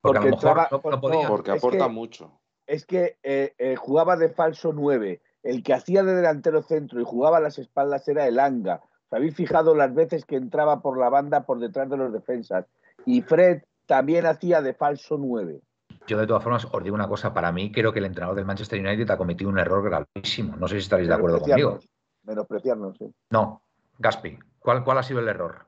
Porque, 0.00 0.18
a 0.18 0.22
lo 0.22 0.30
mejor 0.30 0.68
no, 0.70 1.00
podía. 1.00 1.28
Porque 1.28 1.50
aporta 1.50 1.88
mucho. 1.88 2.40
Es 2.66 2.86
que 2.86 3.18
eh, 3.22 3.54
eh, 3.58 3.76
jugaba 3.76 4.16
de 4.16 4.30
falso 4.30 4.72
9. 4.72 5.20
El 5.42 5.62
que 5.62 5.74
hacía 5.74 6.02
de 6.02 6.14
delantero 6.14 6.62
centro 6.62 7.00
y 7.00 7.04
jugaba 7.04 7.36
a 7.38 7.40
las 7.40 7.58
espaldas 7.58 8.06
era 8.08 8.26
el 8.26 8.40
Anga. 8.40 8.82
¿Os 8.82 9.12
habéis 9.12 9.34
fijado 9.34 9.74
las 9.74 9.94
veces 9.94 10.24
que 10.24 10.36
entraba 10.36 10.80
por 10.80 10.98
la 10.98 11.08
banda 11.08 11.46
por 11.46 11.60
detrás 11.60 11.88
de 11.88 11.96
los 11.96 12.12
defensas? 12.12 12.66
Y 13.04 13.22
Fred 13.22 13.62
también 13.86 14.26
hacía 14.26 14.62
de 14.62 14.74
falso 14.74 15.16
9. 15.18 15.60
Yo, 16.08 16.18
de 16.18 16.26
todas 16.26 16.42
formas, 16.42 16.66
os 16.70 16.82
digo 16.82 16.94
una 16.94 17.08
cosa. 17.08 17.32
Para 17.32 17.52
mí, 17.52 17.70
creo 17.70 17.92
que 17.92 18.00
el 18.00 18.06
entrenador 18.06 18.36
del 18.36 18.44
Manchester 18.44 18.80
United 18.80 19.10
ha 19.10 19.16
cometido 19.16 19.50
un 19.50 19.58
error 19.58 19.84
gravísimo. 19.84 20.56
No 20.56 20.66
sé 20.66 20.76
si 20.76 20.82
estaréis 20.82 21.08
de 21.08 21.14
acuerdo 21.14 21.40
conmigo. 21.40 21.78
Menospreciarnos, 22.24 22.96
sí. 22.98 23.12
No, 23.30 23.62
Gaspi, 23.98 24.38
¿cuál, 24.58 24.82
¿cuál 24.82 24.98
ha 24.98 25.02
sido 25.04 25.20
el 25.20 25.28
error? 25.28 25.65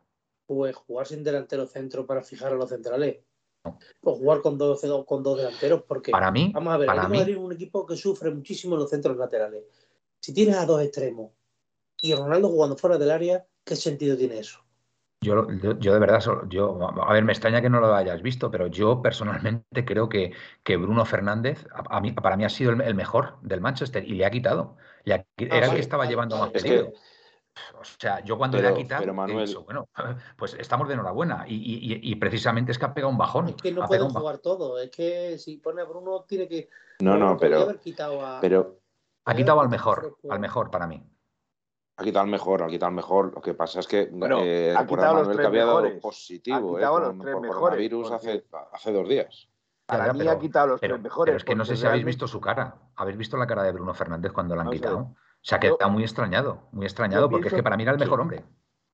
Pues 0.48 0.74
jugar 0.74 1.06
sin 1.06 1.22
delantero 1.22 1.66
centro 1.66 2.06
para 2.06 2.22
fijar 2.22 2.52
a 2.52 2.56
los 2.56 2.70
centrales. 2.70 3.18
O 4.00 4.14
jugar 4.14 4.40
con 4.40 4.56
dos, 4.56 4.80
con 5.06 5.22
dos 5.22 5.36
delanteros, 5.36 5.82
porque 5.86 6.10
para 6.10 6.30
mí, 6.30 6.50
vamos 6.54 6.72
a 6.72 6.78
ver, 6.78 6.86
para 6.86 7.06
mí, 7.06 7.34
un 7.34 7.52
equipo 7.52 7.84
que 7.84 7.96
sufre 7.96 8.30
muchísimo 8.30 8.76
en 8.76 8.80
los 8.80 8.88
centros 8.88 9.14
laterales. 9.18 9.62
Si 10.20 10.32
tienes 10.32 10.56
a 10.56 10.64
dos 10.64 10.80
extremos 10.80 11.32
y 12.00 12.14
Ronaldo 12.14 12.48
jugando 12.48 12.78
fuera 12.78 12.96
del 12.96 13.10
área, 13.10 13.46
¿qué 13.62 13.76
sentido 13.76 14.16
tiene 14.16 14.38
eso? 14.38 14.60
Yo, 15.20 15.48
yo, 15.50 15.92
de 15.92 15.98
verdad, 15.98 16.22
yo, 16.48 16.78
a 17.02 17.12
ver, 17.12 17.24
me 17.24 17.32
extraña 17.32 17.60
que 17.60 17.68
no 17.68 17.80
lo 17.80 17.94
hayas 17.94 18.22
visto, 18.22 18.50
pero 18.50 18.68
yo 18.68 19.02
personalmente 19.02 19.84
creo 19.84 20.08
que, 20.08 20.32
que 20.62 20.78
Bruno 20.78 21.04
Fernández 21.04 21.66
a, 21.74 22.00
mí, 22.00 22.12
para 22.12 22.38
mí 22.38 22.44
ha 22.46 22.48
sido 22.48 22.70
el, 22.70 22.94
mejor 22.94 23.36
del 23.42 23.60
Manchester 23.60 24.02
y 24.02 24.14
le 24.14 24.24
ha 24.24 24.30
quitado. 24.30 24.76
Ah, 25.10 25.22
era 25.36 25.66
el 25.66 25.74
que 25.74 25.80
estaba 25.80 26.06
llevando 26.06 26.38
más 26.38 26.50
peligro. 26.50 26.92
O 27.80 27.84
sea, 27.84 28.20
yo 28.24 28.36
cuando 28.38 28.60
le 28.60 28.68
ha 28.68 28.74
quitado, 28.74 29.12
bueno, 29.12 29.88
pues 30.36 30.54
estamos 30.54 30.88
de 30.88 30.94
enhorabuena. 30.94 31.44
Y, 31.46 32.14
precisamente 32.16 32.72
es 32.72 32.78
que 32.78 32.84
ha 32.84 32.94
pegado 32.94 33.10
un 33.10 33.18
bajón. 33.18 33.48
Es 33.48 33.56
que 33.56 33.72
no 33.72 33.86
pueden 33.86 34.08
jugar 34.08 34.38
todo. 34.38 34.78
Es 34.78 34.90
que 34.90 35.38
si 35.38 35.58
pone 35.58 35.82
a 35.82 35.84
Bruno, 35.84 36.24
tiene 36.26 36.48
que. 36.48 36.68
No, 37.00 37.16
no, 37.16 37.36
pero. 37.36 37.68
pero 38.40 38.78
ha 39.28 39.34
quitado 39.34 39.60
al 39.60 39.68
mejor, 39.68 40.16
al 40.30 40.40
mejor 40.40 40.70
para 40.70 40.86
mí. 40.86 41.02
Ha 41.98 42.04
quitado 42.04 42.24
al 42.24 42.30
mejor, 42.30 42.62
ha 42.62 42.68
quitado 42.68 42.88
al 42.88 42.94
mejor. 42.94 43.34
Lo 43.34 43.42
que 43.42 43.54
pasa 43.54 43.80
es 43.80 43.86
que 43.86 44.08
bueno, 44.10 44.38
eh, 44.40 44.74
ha 44.74 44.86
quitado 44.86 45.16
los 45.16 45.28
tres 45.28 45.46
que 45.46 45.52
mejores. 45.52 46.00
positivo 46.00 46.56
ha 46.56 46.78
quitado 46.78 46.98
eh, 46.98 47.00
los 47.00 47.18
tres 47.18 47.32
por 47.34 47.42
mejores, 47.42 47.60
coronavirus 47.60 48.12
hace, 48.12 48.44
hace 48.72 48.92
dos 48.92 49.08
días. 49.08 49.48
Para 49.84 50.12
mí 50.12 50.26
ha 50.26 50.38
quitado 50.38 50.68
los 50.68 50.80
tres 50.80 51.00
mejores. 51.00 51.30
Pero 51.30 51.36
es 51.36 51.44
que 51.44 51.54
no 51.54 51.64
sé 51.64 51.76
si 51.76 51.86
habéis 51.86 52.04
visto 52.04 52.26
su 52.26 52.40
cara. 52.40 52.76
¿Habéis 52.96 53.18
visto 53.18 53.36
la 53.36 53.46
cara 53.46 53.64
de 53.64 53.72
Bruno 53.72 53.92
Fernández 53.92 54.32
cuando 54.32 54.56
la 54.56 54.62
han 54.62 54.70
quitado? 54.70 55.14
Se 55.42 55.54
ha 55.54 55.60
quedado 55.60 55.90
muy 55.90 56.02
extrañado, 56.02 56.68
muy 56.72 56.86
extrañado, 56.86 57.30
porque 57.30 57.48
es 57.48 57.54
que 57.54 57.62
para 57.62 57.76
mí 57.76 57.82
era 57.82 57.92
el 57.92 57.98
mejor 57.98 58.20
hombre. 58.20 58.44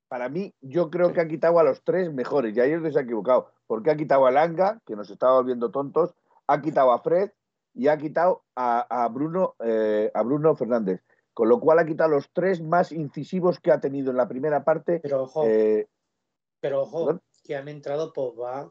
Para 0.09 0.29
mí, 0.29 0.55
yo 0.61 0.91
creo 0.91 1.13
que 1.13 1.21
ha 1.21 1.29
quitado 1.29 1.59
a 1.59 1.65
los 1.65 1.83
tres 1.83 2.13
mejores, 2.13 2.57
y 2.57 2.61
ahí 2.61 2.73
es 2.73 2.93
se 2.93 2.99
ha 2.99 3.03
equivocado, 3.03 3.51
porque 3.67 3.91
ha 3.91 3.97
quitado 3.97 4.27
a 4.27 4.31
Langa, 4.31 4.81
que 4.87 4.95
nos 4.95 5.11
estaba 5.11 5.35
volviendo 5.35 5.71
tontos, 5.71 6.15
ha 6.47 6.61
quitado 6.61 6.93
a 6.93 7.01
Fred 7.01 7.31
y 7.73 7.89
ha 7.89 7.99
quitado 7.99 8.45
a, 8.55 9.09
Bruno, 9.11 9.57
eh, 9.65 10.11
a 10.15 10.23
Bruno 10.23 10.55
Fernández. 10.55 11.03
Con 11.33 11.49
lo 11.49 11.59
cual 11.59 11.81
ha 11.81 11.87
quitado 11.87 12.11
los 12.11 12.31
tres 12.33 12.63
más 12.63 12.93
incisivos 12.93 13.59
que 13.59 13.73
ha 13.73 13.81
tenido 13.81 14.13
en 14.13 14.17
la 14.17 14.29
primera 14.29 14.63
parte. 14.63 15.01
Pero 15.03 15.25
ojo, 15.25 15.45
eh, 15.45 15.89
pero 16.61 16.83
ojo 16.83 17.21
que 17.43 17.57
han 17.57 17.69
entrado 17.69 18.13
Pogba, 18.13 18.71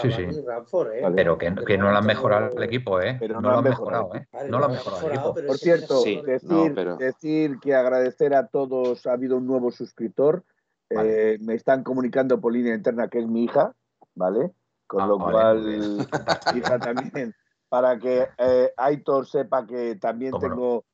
Sí, 0.00 0.12
sí. 0.12 0.22
¿eh? 0.22 1.12
Pero 1.14 1.38
que, 1.38 1.54
que, 1.66 1.78
no 1.78 1.90
lo 1.90 1.96
han 1.96 2.06
mejorado 2.06 2.56
el 2.56 2.62
equipo, 2.62 3.00
¿eh? 3.00 3.16
Pero 3.18 3.40
no, 3.40 3.50
lo 3.50 3.58
han 3.58 3.64
mejorado, 3.64 4.14
¿eh? 4.14 4.26
no 4.48 4.58
lo 4.58 4.66
han 4.66 4.72
mejorado 4.72 5.06
el 5.06 5.12
equipo. 5.12 5.34
Por 5.34 5.58
cierto, 5.58 6.02
decir, 6.02 6.96
decir, 6.98 7.58
que 7.60 7.74
agradecer 7.74 8.34
a 8.34 8.46
todos, 8.46 9.06
ha 9.06 9.12
habido 9.12 9.36
un 9.36 9.46
nuevo 9.46 9.70
suscriptor. 9.70 10.44
Eh, 10.90 11.38
me 11.40 11.54
están 11.54 11.82
comunicando 11.82 12.40
por 12.40 12.52
línea 12.52 12.74
interna 12.74 13.08
que 13.08 13.18
es 13.18 13.26
mi 13.26 13.44
hija, 13.44 13.74
¿vale? 14.14 14.52
Con 14.86 15.02
ah, 15.02 15.06
lo 15.06 15.18
cual, 15.18 16.06
hija 16.56 16.78
también, 16.78 17.34
para 17.68 17.98
que 17.98 18.26
eh, 18.38 18.72
Aitor 18.76 19.26
sepa 19.26 19.66
que 19.66 19.96
también 19.96 20.32
tengo 20.40 20.84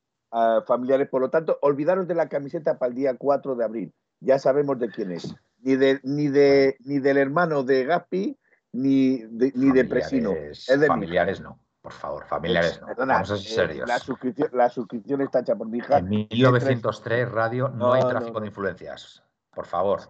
familiares. 0.67 1.07
Por 1.07 1.21
lo 1.21 1.29
tanto, 1.29 1.57
olvidaros 1.61 2.07
de 2.07 2.15
la 2.15 2.27
camiseta 2.27 2.77
para 2.77 2.89
el 2.89 2.95
día 2.95 3.15
4 3.17 3.55
de 3.55 3.63
abril. 3.63 3.93
Ya 4.19 4.39
sabemos 4.39 4.79
de 4.79 4.89
quién 4.89 5.11
es. 5.11 5.33
Ni, 5.61 5.75
de, 5.75 5.99
ni, 6.03 6.27
de, 6.27 6.75
ni 6.81 6.99
del 6.99 7.17
hermano 7.17 7.63
de 7.63 7.85
Gaspi, 7.85 8.37
ni 8.75 9.17
de, 9.17 9.51
ni 9.55 9.71
de 9.71 9.85
Presino. 9.85 10.33
Es 10.33 10.67
de 10.67 10.87
familiares 10.87 11.39
no. 11.39 11.59
Por 11.81 11.93
favor, 11.93 12.25
familiares 12.25 12.81
no. 12.81 12.87
Vamos 12.97 13.31
a 13.31 13.37
ser 13.37 13.45
eh, 13.45 13.67
serios. 13.67 13.87
La 13.87 13.99
suscripción, 13.99 14.49
la 14.53 14.69
suscripción 14.69 15.21
está 15.21 15.39
hecha 15.39 15.55
por 15.55 15.67
mi 15.67 15.77
hija. 15.77 15.99
En 15.99 16.09
1903 16.09 17.31
Radio 17.31 17.69
no, 17.69 17.93
hay 17.93 18.03
tráfico 18.03 18.39
de 18.39 18.47
influencias. 18.47 19.23
Por 19.53 19.65
favor. 19.65 20.01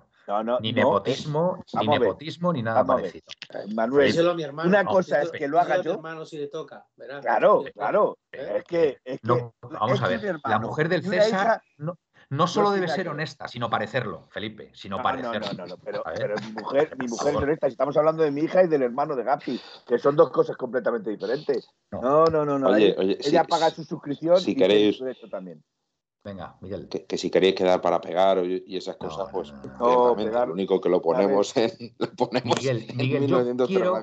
ni 0.62 0.74
nepotismo, 0.74 1.64
ni 1.80 1.88
nepotismo, 1.88 2.54
ni 2.54 2.64
nada 2.64 2.84
parecido. 2.84 3.26
Manuel, 3.76 4.40
una 4.66 4.86
cosa 4.86 5.22
es 5.22 5.32
que 5.32 5.48
lo 5.48 5.60
haga 5.60 5.82
yo. 5.82 5.94
Hermano, 5.94 6.26
si 6.26 6.38
le 6.38 6.48
toca, 6.48 6.88
claro, 7.22 7.64
claro. 7.74 8.18
Es 8.32 8.64
que, 8.64 8.98
es 9.04 9.20
que 9.22 9.52
vamos 9.62 10.02
a 10.02 10.08
ver. 10.08 10.40
La 10.44 10.60
mujer 10.60 10.90
del 10.90 11.04
César 11.04 11.62
no, 11.78 11.98
no 12.30 12.48
solo 12.48 12.72
debe 12.72 12.88
ser 12.88 13.08
honesta, 13.10 13.48
sino 13.48 13.70
parecerlo, 13.70 14.28
Felipe, 14.30 14.72
sino 14.74 15.02
parecerlo. 15.02 15.48
No, 15.54 15.66
no, 15.66 15.68
no, 15.68 15.78
pero, 15.78 16.04
mi 16.42 16.52
mujer, 16.54 16.96
mi 16.98 17.08
mujer 17.08 17.36
es 17.36 17.42
honesta. 17.42 17.68
Estamos 17.68 17.96
hablando 17.98 18.24
de 18.24 18.32
mi 18.32 18.42
hija 18.42 18.64
y 18.64 18.68
del 18.68 18.84
hermano 18.84 19.16
de 19.16 19.24
Gapi, 19.24 19.60
que 19.88 19.98
son 19.98 20.16
dos 20.16 20.32
cosas 20.32 20.58
completamente 20.58 21.10
diferentes. 21.10 21.70
No, 21.92 22.26
no, 22.26 22.46
no, 22.46 22.58
no. 22.58 22.70
Oye, 22.70 22.96
oye, 22.98 23.18
ella 23.22 23.44
paga 23.44 23.70
su 23.70 23.84
suscripción 23.84 24.40
si 24.40 24.52
y 24.52 24.56
queréis, 24.56 25.00
también. 25.30 25.64
Venga, 26.24 26.58
Miguel. 26.60 26.90
Que, 26.90 27.18
si 27.18 27.30
queréis 27.30 27.54
quedar 27.54 27.82
para 27.82 28.02
pegar 28.02 28.44
y 28.44 28.76
esas 28.76 28.96
cosas, 28.98 29.28
pues 29.32 29.54
no, 29.80 30.16
lo 30.16 30.54
único 30.54 30.82
que 30.82 30.90
lo 30.90 31.02
ponemos 31.02 31.56
en, 31.56 31.72
lo 32.00 32.08
ponemos 32.14 32.58
Miguel, 32.58 32.88
Miguel, 32.96 33.28
yo 33.28 33.68
quiero, 33.68 33.96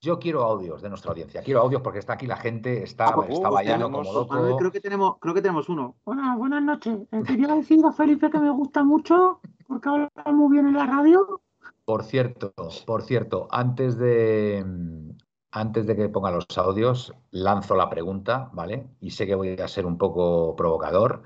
yo 0.00 0.18
quiero 0.18 0.42
audios 0.42 0.82
de 0.82 0.88
nuestra 0.88 1.10
audiencia. 1.10 1.42
Quiero 1.42 1.60
audios 1.60 1.82
porque 1.82 1.98
está 1.98 2.14
aquí 2.14 2.26
la 2.26 2.36
gente, 2.36 2.82
está, 2.82 3.06
ah, 3.08 3.26
está 3.28 3.48
uh, 3.50 3.82
como 3.82 4.02
loco. 4.02 4.56
creo 4.56 4.72
que 4.72 4.80
tenemos, 4.80 5.16
creo 5.20 5.34
que 5.34 5.42
tenemos 5.42 5.68
uno. 5.68 5.96
Buenas, 6.04 6.36
buenas 6.38 6.62
noches. 6.62 6.98
Eh, 7.12 7.22
quería 7.26 7.54
decir 7.54 7.84
a 7.84 7.92
Felipe 7.92 8.30
que 8.30 8.38
me 8.38 8.50
gusta 8.50 8.84
mucho 8.84 9.40
porque 9.66 9.88
habla 9.88 10.10
muy 10.32 10.52
bien 10.52 10.68
en 10.68 10.74
la 10.74 10.86
radio. 10.86 11.40
Por 11.84 12.02
cierto, 12.02 12.52
por 12.84 13.02
cierto, 13.02 13.48
antes 13.50 13.96
de 13.96 14.64
antes 15.52 15.86
de 15.86 15.96
que 15.96 16.08
ponga 16.08 16.30
los 16.30 16.46
audios, 16.58 17.14
lanzo 17.30 17.76
la 17.76 17.88
pregunta, 17.88 18.50
¿vale? 18.52 18.86
Y 19.00 19.12
sé 19.12 19.26
que 19.26 19.34
voy 19.34 19.56
a 19.58 19.68
ser 19.68 19.86
un 19.86 19.96
poco 19.96 20.54
provocador, 20.54 21.22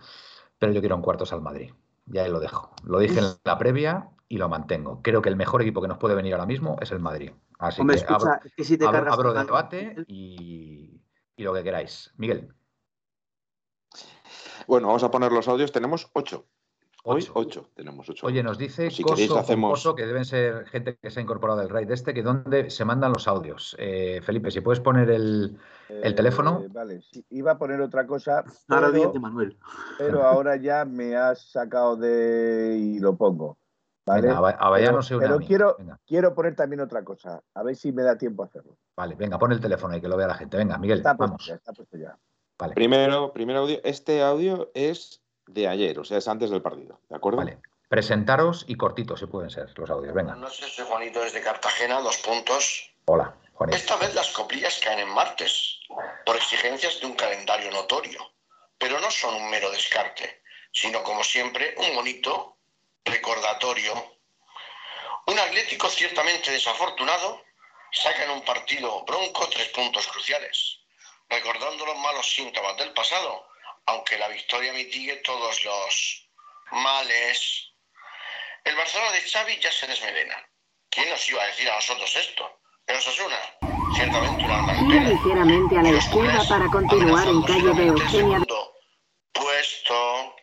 pero 0.58 0.72
yo 0.72 0.80
quiero 0.80 0.96
un 0.96 1.02
cuartos 1.02 1.32
al 1.32 1.42
Madrid. 1.42 1.72
Ya 2.06 2.28
lo 2.28 2.38
dejo. 2.38 2.70
Lo 2.84 2.98
dije 2.98 3.18
en 3.18 3.26
la 3.44 3.58
previa 3.58 4.10
y 4.28 4.38
lo 4.38 4.48
mantengo. 4.48 5.00
Creo 5.02 5.22
que 5.22 5.28
el 5.28 5.36
mejor 5.36 5.62
equipo 5.62 5.82
que 5.82 5.88
nos 5.88 5.98
puede 5.98 6.14
venir 6.14 6.34
ahora 6.34 6.46
mismo 6.46 6.76
es 6.80 6.92
el 6.92 7.00
Madrid. 7.00 7.32
Así 7.60 7.82
que, 7.86 8.84
abro, 8.88 9.34
debate 9.34 9.94
y, 10.06 11.02
lo 11.36 11.52
que 11.52 11.62
queráis. 11.62 12.12
Miguel. 12.16 12.54
Bueno, 14.66 14.86
vamos 14.86 15.02
a 15.02 15.10
poner 15.10 15.30
los 15.30 15.46
audios. 15.46 15.70
Tenemos 15.70 16.08
ocho. 16.14 16.46
Hoy 17.04 17.26
ocho. 17.34 17.70
Tenemos 17.74 18.08
ocho. 18.08 18.26
Oye, 18.26 18.42
nos 18.42 18.56
dice 18.56 18.88
Coso, 19.02 19.94
que 19.94 20.06
deben 20.06 20.24
ser 20.24 20.66
gente 20.66 20.96
que 20.96 21.10
se 21.10 21.20
ha 21.20 21.22
incorporado 21.22 21.60
al 21.60 21.68
raid 21.68 21.90
este, 21.90 22.14
que 22.14 22.22
dónde 22.22 22.70
se 22.70 22.84
mandan 22.84 23.12
los 23.12 23.28
audios. 23.28 23.76
Eh, 23.78 24.20
Felipe, 24.22 24.50
si 24.50 24.60
puedes 24.60 24.80
poner 24.80 25.10
el, 25.10 25.58
teléfono. 26.14 26.62
Eh, 26.64 26.68
vale, 26.70 27.02
iba 27.30 27.52
a 27.52 27.58
poner 27.58 27.80
otra 27.80 28.06
cosa. 28.06 28.44
Ahora 28.68 28.90
pero, 28.90 29.14
Manuel. 29.14 29.56
Pero 29.98 30.24
ahora 30.24 30.56
ya 30.56 30.84
me 30.84 31.16
has 31.16 31.50
sacado 31.50 31.96
de 31.96 32.76
y 32.78 32.98
lo 33.00 33.16
pongo. 33.16 33.59
Venga, 34.14 34.92
no 34.92 35.02
se 35.02 35.16
pero 35.18 35.38
quiero, 35.38 35.76
quiero 36.06 36.34
poner 36.34 36.56
también 36.56 36.80
otra 36.80 37.04
cosa, 37.04 37.42
a 37.54 37.62
ver 37.62 37.76
si 37.76 37.92
me 37.92 38.02
da 38.02 38.16
tiempo 38.16 38.42
a 38.42 38.46
hacerlo. 38.46 38.76
Vale, 38.96 39.14
venga, 39.14 39.38
pon 39.38 39.52
el 39.52 39.60
teléfono 39.60 39.96
y 39.96 40.00
que 40.00 40.08
lo 40.08 40.16
vea 40.16 40.26
la 40.26 40.34
gente. 40.34 40.56
Venga, 40.56 40.78
Miguel, 40.78 40.98
está 40.98 41.14
vamos. 41.14 41.48
está 41.48 41.72
puesto 41.72 41.96
ya. 41.96 42.16
Vale. 42.58 42.74
Primero, 42.74 43.32
primero 43.32 43.60
audio. 43.60 43.80
Este 43.84 44.22
audio 44.22 44.70
es 44.74 45.22
de 45.46 45.68
ayer, 45.68 45.98
o 45.98 46.04
sea, 46.04 46.18
es 46.18 46.28
antes 46.28 46.50
del 46.50 46.62
partido, 46.62 47.00
¿de 47.08 47.16
acuerdo? 47.16 47.38
Vale. 47.38 47.58
Presentaros 47.88 48.64
y 48.68 48.76
cortitos, 48.76 49.20
si 49.20 49.26
pueden 49.26 49.50
ser 49.50 49.72
los 49.76 49.90
audios. 49.90 50.14
Venga. 50.14 50.34
Buenas 50.34 50.50
noches, 50.50 50.74
soy 50.74 50.84
Juanito 50.86 51.20
desde 51.20 51.40
Cartagena, 51.40 52.00
dos 52.00 52.18
puntos. 52.18 52.94
Hola, 53.06 53.34
Juanito. 53.54 53.76
Esta 53.76 53.96
vez 53.96 54.14
las 54.14 54.30
coplillas 54.30 54.80
caen 54.84 55.00
en 55.00 55.08
martes, 55.12 55.80
por 56.24 56.36
exigencias 56.36 57.00
de 57.00 57.06
un 57.06 57.14
calendario 57.14 57.70
notorio. 57.72 58.20
pero 58.78 58.98
no 58.98 59.10
son 59.10 59.34
un 59.34 59.50
mero 59.50 59.70
descarte, 59.70 60.42
sino 60.72 61.02
como 61.02 61.22
siempre 61.22 61.74
un 61.76 61.94
bonito 61.94 62.56
recordatorio. 63.04 64.16
Un 65.26 65.38
Atlético 65.38 65.88
ciertamente 65.88 66.50
desafortunado 66.50 67.42
saca 67.92 68.24
en 68.24 68.30
un 68.30 68.44
partido 68.44 69.04
bronco 69.04 69.48
tres 69.48 69.68
puntos 69.68 70.06
cruciales, 70.08 70.78
recordando 71.28 71.86
los 71.86 71.98
malos 71.98 72.30
síntomas 72.32 72.76
del 72.76 72.92
pasado, 72.92 73.46
aunque 73.86 74.18
la 74.18 74.28
victoria 74.28 74.72
mitigue 74.72 75.16
todos 75.16 75.64
los 75.64 76.28
males. 76.72 77.72
El 78.64 78.76
Barcelona 78.76 79.12
de 79.12 79.20
Xavi 79.22 79.58
ya 79.58 79.72
se 79.72 79.86
desmelena. 79.86 80.36
¿Quién 80.90 81.08
nos 81.08 81.28
iba 81.28 81.42
a 81.42 81.46
decir 81.46 81.70
a 81.70 81.76
nosotros 81.76 82.14
esto? 82.16 82.60
Pero 82.84 82.98
Osasuna, 82.98 83.38
ciertamente 83.94 84.44
una 84.44 84.74
Gira 84.74 85.00
ligeramente 85.04 85.78
a 85.78 85.82
la 85.82 85.90
izquierda 85.90 86.44
para 86.48 86.66
continuar 86.66 87.28
en 87.28 87.42
calle 87.42 87.72
de 87.74 87.86
Eugenia. 87.86 88.40
Puesto. 89.32 90.36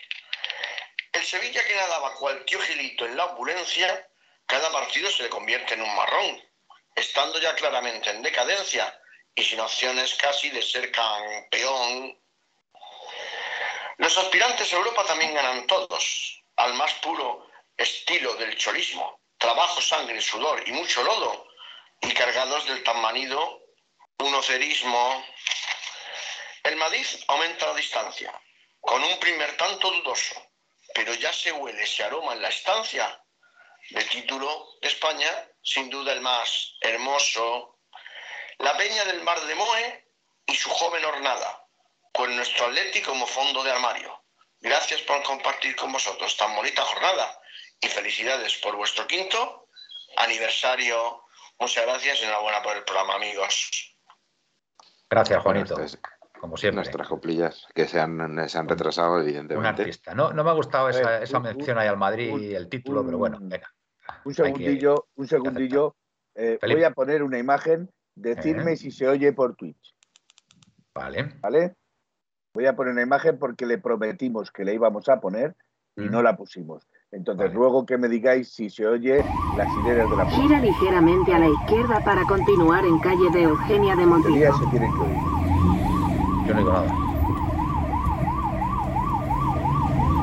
El 1.17 1.25
Sevilla 1.25 1.65
que 1.65 1.75
nadaba 1.75 2.13
cual 2.13 2.45
tío 2.45 2.60
Gilito 2.60 3.03
en 3.03 3.17
la 3.17 3.25
opulencia, 3.25 4.08
cada 4.45 4.71
partido 4.71 5.10
se 5.10 5.23
le 5.23 5.30
convierte 5.30 5.73
en 5.73 5.82
un 5.82 5.95
marrón, 5.95 6.43
estando 6.95 7.39
ya 7.39 7.56
claramente 7.56 8.12
en 8.12 8.21
decadencia 8.21 9.01
y 9.34 9.43
sin 9.43 9.60
opciones 9.60 10.13
casi 10.13 10.51
de 10.51 10.62
ser 10.62 10.91
campeón. 10.91 12.15
Los 13.97 14.15
aspirantes 14.15 14.71
a 14.71 14.75
Europa 14.75 15.06
también 15.06 15.34
ganan 15.34 15.65
todos, 15.65 16.43
al 16.56 16.75
más 16.75 16.93
puro 17.01 17.49
estilo 17.75 18.36
del 18.36 18.56
cholismo, 18.56 19.19
trabajo, 19.39 19.82
sangre, 19.82 20.21
sudor 20.21 20.62
y 20.67 20.71
mucho 20.71 21.01
lodo, 21.01 21.47
y 21.99 22.13
cargados 22.13 22.63
del 22.67 22.84
tan 22.84 23.01
manido 23.01 23.63
unocerismo. 24.19 25.25
El 26.62 26.75
Madrid 26.75 27.08
aumenta 27.27 27.65
la 27.65 27.73
distancia, 27.73 28.39
con 28.80 29.03
un 29.03 29.19
primer 29.19 29.58
tanto 29.58 29.89
dudoso, 29.89 30.46
pero 30.97 31.13
ya 31.13 31.31
se 31.31 31.51
huele 31.51 31.83
ese 31.83 32.03
aroma 32.03 32.33
en 32.33 32.41
la 32.41 32.49
estancia. 32.49 33.23
De 33.91 34.03
título 34.05 34.67
de 34.81 34.88
España, 34.88 35.29
sin 35.62 35.91
duda 35.91 36.12
el 36.12 36.21
más 36.21 36.73
hermoso. 36.81 37.79
La 38.57 38.75
Peña 38.75 39.05
del 39.05 39.21
Mar 39.21 39.39
de 39.39 39.53
Moe 39.53 40.12
y 40.47 40.55
su 40.55 40.71
joven 40.71 41.05
hornada, 41.05 41.63
con 42.12 42.36
nuestro 42.36 42.65
Atlético 42.65 43.12
como 43.12 43.27
fondo 43.27 43.63
de 43.63 43.71
armario. 43.71 44.23
Gracias 44.60 45.01
por 45.01 45.21
compartir 45.21 45.75
con 45.75 45.91
vosotros 45.91 46.36
tan 46.36 46.55
bonita 46.55 46.81
jornada 46.81 47.39
y 47.79 47.88
felicidades 47.88 48.57
por 48.57 48.75
vuestro 48.75 49.05
quinto 49.05 49.69
aniversario 50.15 51.23
Muchas 51.60 51.86
gracias 51.86 52.21
y 52.21 52.23
enhorabuena 52.23 52.62
por 52.62 52.77
el 52.77 52.83
programa, 52.83 53.15
amigos. 53.15 53.95
Gracias, 55.10 55.41
Juanito. 55.41 55.75
Como 56.38 56.58
siempre. 56.58 56.78
Nuestras 56.78 57.08
coplillas 57.08 57.67
que 57.73 57.88
se 57.88 58.00
han, 58.00 58.50
se 58.50 58.58
han 58.58 58.67
retrasado, 58.67 59.19
evidentemente. 59.21 59.58
Un 59.58 59.65
artista. 59.65 60.13
No, 60.13 60.32
no 60.34 60.43
me 60.43 60.50
ha 60.50 60.54
gustado 60.54 60.89
esa, 60.89 61.21
esa 61.21 61.39
mención 61.39 61.78
ahí 61.78 61.88
al 61.88 61.97
Madrid 61.97 62.38
y 62.38 62.56
el 62.56 62.69
título, 62.69 63.06
pero 63.06 63.17
bueno, 63.17 63.38
venga. 63.41 63.71
Un 64.26 64.34
segundillo, 64.34 65.08
un 65.15 65.28
segundillo. 65.28 65.95
Eh, 66.36 66.60
voy 66.62 66.84
a 66.84 66.91
poner 66.91 67.23
una 67.23 67.38
imagen. 67.38 67.89
Decirme 68.15 68.76
si 68.76 68.89
se 68.91 69.08
oye 69.08 69.32
por 69.32 69.56
Twitch. 69.56 69.95
Vale. 70.93 71.36
¿Vale? 71.39 71.76
Voy 72.54 72.65
a 72.65 72.76
poner 72.76 72.93
una 72.93 73.04
imagen 73.04 73.38
porque 73.38 73.67
le 73.67 73.78
prometimos 73.78 74.52
que 74.52 74.65
le 74.65 74.73
íbamos 74.73 75.08
a 75.10 75.19
poner 75.19 75.56
y 75.95 76.10
no 76.10 76.23
la 76.23 76.36
pusimos. 76.36 76.88
Entonces, 77.12 77.54
luego 77.54 77.86
que 77.86 77.97
me 77.97 78.08
digáis 78.08 78.52
si 78.52 78.69
se 78.69 78.86
oye 78.86 79.23
las 79.56 79.71
sirenas 79.73 80.10
de 80.10 80.17
la 80.17 80.26
puerta. 80.26 80.41
Gira 80.41 80.60
ligeramente 80.60 81.34
a 81.34 81.39
la 81.39 81.47
izquierda 81.47 82.04
para 82.04 82.23
continuar 82.23 82.84
en 82.86 83.00
calle 83.00 83.30
de 83.32 83.43
Eugenia 83.43 83.95
de 83.95 84.06
Montijo. 84.06 84.58
se 84.58 84.69
tienen 84.71 84.91
que 84.93 85.00
oír. 85.00 85.27
Yo 86.47 86.53
no 86.53 86.60
digo 86.60 86.71
nada. 86.71 86.88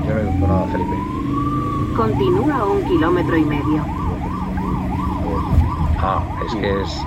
Yo 0.06 0.14
no 0.14 0.32
digo 0.32 0.46
nada, 0.46 0.66
Felipe. 0.68 0.96
Continúa 1.94 2.64
un 2.64 2.82
kilómetro 2.84 3.36
y 3.36 3.44
medio. 3.44 3.84
Ah, 6.00 6.22
es 6.46 6.54
que 6.54 6.80
es 6.80 7.04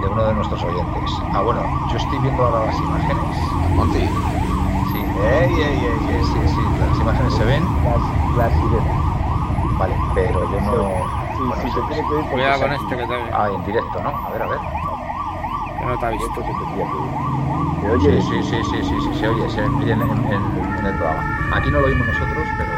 de 0.00 0.06
uno 0.06 0.24
de 0.26 0.34
nuestros 0.34 0.62
oyentes. 0.62 1.10
Ah, 1.32 1.42
bueno, 1.42 1.60
yo 1.90 1.96
estoy 1.96 2.18
viendo 2.20 2.44
ahora 2.44 2.66
las 2.66 2.78
imágenes. 2.78 3.36
Monty. 3.74 3.98
Sí. 3.98 4.98
Ey, 5.20 5.52
ey, 5.52 5.84
ey, 5.84 6.24
sí, 6.24 6.38
sí, 6.54 6.60
las 6.78 7.00
imágenes 7.00 7.34
se 7.34 7.44
ven. 7.44 7.64
La 8.36 8.48
sirena. 8.48 8.94
Vale, 9.76 9.94
pero 10.14 10.50
yo 10.52 10.60
no. 10.60 10.72
Sí, 11.36 11.42
bueno, 11.42 11.62
sí, 11.62 11.70
se 11.70 11.80
tiene 11.80 12.08
que 12.08 12.18
ir 12.20 12.24
Cuidado 12.30 12.60
con 12.60 12.72
este 12.74 12.96
que 12.96 13.06
te 13.08 13.14
Ah, 13.32 13.48
en 13.52 13.64
directo, 13.64 14.00
¿no? 14.04 14.10
A 14.10 14.30
ver, 14.30 14.42
a 14.42 14.46
ver. 14.46 14.58
Que 15.80 15.84
no 15.86 15.98
te 15.98 16.06
ha 16.06 16.10
visto. 16.10 16.32
Que 16.34 16.50
ir. 16.50 17.43
¿Se 17.84 17.90
oye? 17.90 18.22
Sí, 18.22 18.42
sí, 18.42 18.62
sí, 18.64 18.82
sí, 18.82 19.00
sí, 19.02 19.18
se 19.20 19.28
oye, 19.28 19.50
se 19.50 19.60
oye 19.60 19.92
en, 19.92 20.00
en, 20.00 20.10
en, 20.32 20.86
el 20.86 20.94
programa. 20.96 21.22
Aquí 21.52 21.70
no 21.70 21.80
lo 21.80 21.86
oímos 21.86 22.06
nosotros, 22.06 22.48
pero. 22.56 22.70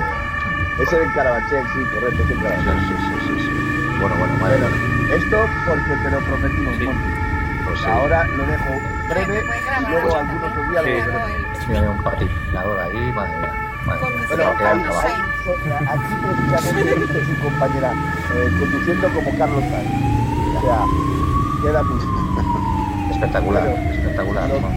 Ese 0.82 0.98
de 0.98 1.12
Carabanchel, 1.14 1.64
sí, 1.74 1.84
correcto, 1.94 2.22
es 2.24 2.30
el 2.30 2.42
Carabanchel. 2.42 2.80
Sí, 2.80 2.86
sí, 2.88 3.14
sí, 3.20 3.34
sí, 3.38 3.40
sí. 3.40 3.98
Bueno, 4.00 4.16
bueno, 4.16 4.34
madre 4.40 4.58
bueno, 4.58 5.14
Esto 5.14 5.46
porque 5.64 5.96
te 6.02 6.10
lo 6.10 6.18
prometimos, 6.18 6.74
sí. 6.76 6.88
Pues 7.64 7.78
sí. 7.78 7.86
Ahora 7.86 8.26
lo 8.26 8.46
dejo 8.46 8.80
breve 9.08 9.44
y 9.44 9.90
luego 9.90 10.16
algún 10.16 10.42
otro 10.42 10.70
día 10.70 10.82
sí. 10.82 11.10
lo. 11.12 11.68
Mira, 11.68 11.90
un 11.90 12.02
patinador 12.02 12.80
ahí, 12.80 13.12
madre 13.12 13.36
mía. 13.36 13.52
Bueno, 13.86 14.54
ahí, 14.58 14.82
aquí 15.86 16.14
precisamente 16.20 16.94
dice 17.00 17.24
su 17.26 17.42
compañera, 17.42 17.92
eh, 17.92 18.50
conduciendo 18.58 19.08
como 19.10 19.38
Carlos 19.38 19.64
Sainz. 19.70 20.56
O 20.56 20.60
sea, 20.62 20.84
queda 21.62 21.82
muy 21.84 23.12
Espectacular, 23.12 23.95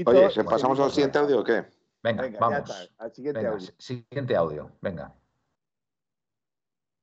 Oye, 0.06 0.30
¿se 0.32 0.43
pasamos 0.43 0.80
al 0.80 0.91
siguiente 0.91 1.19
audio 1.19 1.39
o 1.39 1.43
qué? 1.43 1.65
Venga, 2.02 2.23
venga 2.23 2.39
vamos. 2.39 2.69
Está, 2.69 3.04
al 3.04 3.13
siguiente 3.13 3.39
venga, 3.39 3.54
audio. 3.54 3.67
Siguiente 3.78 4.36
audio, 4.36 4.71
venga. 4.82 5.13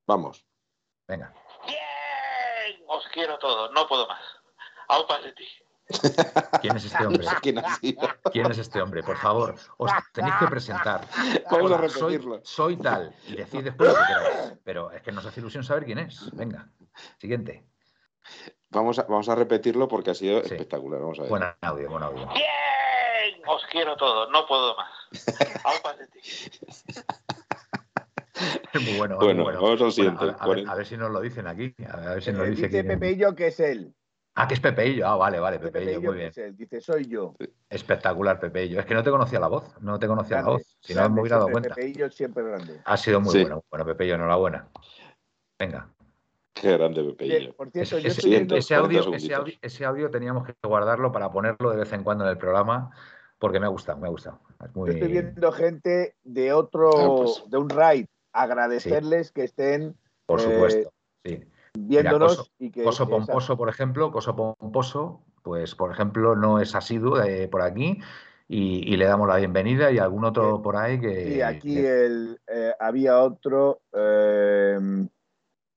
Vamos. 0.07 0.47
Venga. 1.07 1.33
Bien, 1.67 2.83
os 2.89 3.07
quiero 3.13 3.35
a 3.35 3.39
todos, 3.39 3.71
no 3.73 3.87
puedo 3.87 4.07
más. 4.07 4.23
Aupa 4.89 5.21
de 5.21 5.33
ti. 5.33 5.47
¿Quién 6.61 6.77
es 6.77 6.85
este 6.85 7.07
hombre? 7.07 7.27
¿Quién, 7.43 7.59
ha 7.59 7.77
sido? 7.77 8.09
¿Quién 8.33 8.51
es 8.51 8.59
este 8.59 8.83
hombre? 8.83 9.03
Por 9.03 9.17
favor, 9.17 9.55
os 9.79 9.91
tenéis 10.13 10.35
que 10.37 10.47
presentar. 10.47 11.07
Vamos 11.51 11.67
Hola, 11.67 11.77
a 11.77 11.81
repetirlo. 11.81 12.41
Soy, 12.43 12.75
soy, 12.75 12.77
tal. 12.77 13.15
Y 13.27 13.37
decid 13.37 13.65
después 13.65 13.91
lo 13.91 13.95
que 13.95 14.07
queráis. 14.07 14.59
Pero 14.65 14.91
es 14.91 15.03
que 15.03 15.13
nos 15.13 15.25
hace 15.27 15.41
ilusión 15.41 15.65
saber 15.65 15.85
quién 15.85 15.99
es. 15.99 16.35
Venga, 16.35 16.69
siguiente. 17.19 17.65
Vamos 18.77 18.99
a, 18.99 19.05
vamos 19.05 19.27
a 19.31 19.35
repetirlo 19.35 19.89
porque 19.89 20.11
ha 20.11 20.15
sido 20.15 20.41
sí. 20.45 20.53
espectacular. 20.53 21.01
Vamos 21.01 21.19
a 21.19 21.23
ver. 21.23 21.31
Buen 21.31 21.43
audio, 21.63 21.89
buen 21.89 22.03
audio. 22.03 22.27
Bien, 22.29 23.43
os 23.49 23.65
quiero 23.73 23.97
todos, 23.97 24.31
no 24.31 24.47
puedo 24.47 24.77
más. 24.77 24.91
De 25.99 26.07
ti. 26.09 26.19
Es 28.75 28.83
muy 28.83 28.99
bueno. 28.99 29.17
Bueno, 29.17 29.35
muy 29.37 29.45
bueno. 29.45 29.63
vamos 29.63 29.81
al 29.81 29.93
siguiente. 29.93 30.19
Bueno, 30.27 30.37
a, 30.39 30.45
a, 30.45 30.49
ver, 30.49 30.69
a, 30.69 30.75
ver, 30.75 30.87
si 30.87 30.97
nos 30.99 31.11
lo 31.11 31.23
dicen 31.23 31.47
aquí. 31.47 31.75
A 31.91 31.97
ver 32.11 32.23
si 32.23 32.33
nos 32.33 32.43
Eh, 32.47 32.51
dice 32.51 32.63
dice 32.69 32.69
quién- 32.71 32.87
Pepeillo 32.87 33.35
que 33.35 33.47
es 33.47 33.61
él. 33.61 33.95
Ah, 34.35 34.47
que 34.47 34.53
es 34.53 34.61
Pepeillo. 34.61 35.07
Ah, 35.09 35.17
vale, 35.17 35.41
vale, 35.41 35.59
Pepeillo, 35.59 35.87
Pepeillo 35.93 36.09
muy 36.11 36.19
bien. 36.19 36.29
es 36.29 36.37
él. 36.37 36.55
Dice, 36.55 36.83
soy 36.83 37.07
yo. 37.09 37.35
Espectacular, 37.71 38.39
Pepeillo. 38.39 38.79
Es 38.79 38.85
que 38.85 38.93
no 38.93 39.03
te 39.03 39.11
conocía 39.11 39.41
la 39.41 39.49
voz, 39.49 39.65
no 39.81 39.99
te 39.99 40.07
conocía 40.07 40.37
la 40.37 40.43
Grande, 40.43 40.63
voz. 40.65 40.77
Si 40.83 40.93
no 40.93 41.01
me 41.01 41.05
grande, 41.05 41.21
hubiera 41.23 41.37
dado 41.39 41.49
cuenta. 41.51 41.75
Pepeillo 41.75 42.11
siempre 42.11 42.45
grande. 42.45 42.83
Ha 42.85 42.97
sido 42.99 43.23
muy 43.23 43.33
Sí. 43.33 43.41
bueno. 43.41 43.65
Bueno, 43.71 43.87
Pepeillo, 43.87 44.17
enhorabuena. 44.17 44.69
Venga. 45.59 45.89
Qué 46.61 46.73
grande 46.77 47.03
Pepeillo. 47.05 47.37
Oye, 47.37 47.53
por 47.53 47.71
cierto, 47.71 47.97
Ese, 47.97 48.03
yo 48.03 48.09
ese- 48.09 48.17
estoy 48.19 48.31
viendo... 48.31 48.57
ese 48.57 48.75
40 48.77 48.99
audio, 48.99 49.15
ese, 49.17 49.35
audio, 49.35 49.55
ese 49.63 49.85
audio 49.85 50.11
teníamos 50.11 50.47
que 50.47 50.55
guardarlo 50.63 51.13
para 51.13 51.31
ponerlo 51.31 51.71
de 51.71 51.77
vez 51.77 51.93
en 51.93 52.03
cuando 52.03 52.25
en 52.25 52.31
el 52.31 52.39
programa 52.39 52.91
porque 53.39 53.61
me 53.61 53.67
ha 53.67 53.69
gustado, 53.69 53.99
me 53.99 54.07
ha 54.07 54.11
gustado. 54.11 54.41
Es 54.65 54.75
muy... 54.75 54.89
Yo 54.89 54.95
estoy 54.95 55.13
viendo 55.13 55.53
gente 55.53 56.17
de 56.25 56.53
otro, 56.55 56.91
Ah, 56.97 57.17
pues. 57.23 57.43
de 57.51 57.59
un 57.59 57.69
raid. 57.69 58.07
Agradecerles 58.33 59.31
que 59.33 59.45
estén 59.45 59.95
Por 60.25 60.41
eh, 60.41 60.43
supuesto. 60.45 60.93
Sí. 61.25 61.41
viéndonos 61.79 62.37
Coso- 62.39 62.51
y 62.59 62.71
que 62.71 62.83
Coso 62.85 63.03
esa- 63.03 63.11
Pomposo, 63.11 63.57
por 63.59 63.69
ejemplo, 63.69 64.11
Coso 64.11 64.35
Pomposo, 64.37 65.23
pues 65.43 65.75
por 65.75 65.91
ejemplo, 65.93 66.35
no 66.37 66.61
es 66.61 66.75
asiduo 66.75 67.21
eh, 67.23 67.49
por 67.49 67.61
aquí 67.63 67.99
y, 68.49 68.91
y 68.93 68.97
le 68.97 69.05
damos 69.07 69.29
la 69.29 69.37
bienvenida 69.37 69.91
y 69.91 69.99
algún 69.99 70.25
otro 70.25 70.57
Sí. 70.57 70.63
por 70.63 70.77
ahí 70.77 70.99
que. 71.01 71.35
Sí, 71.35 71.43
aquí 71.43 71.75
que- 71.75 72.07
el, 72.07 72.41
eh, 72.47 72.73
había 72.81 73.19
otro 73.21 73.81
eh, 73.93 74.79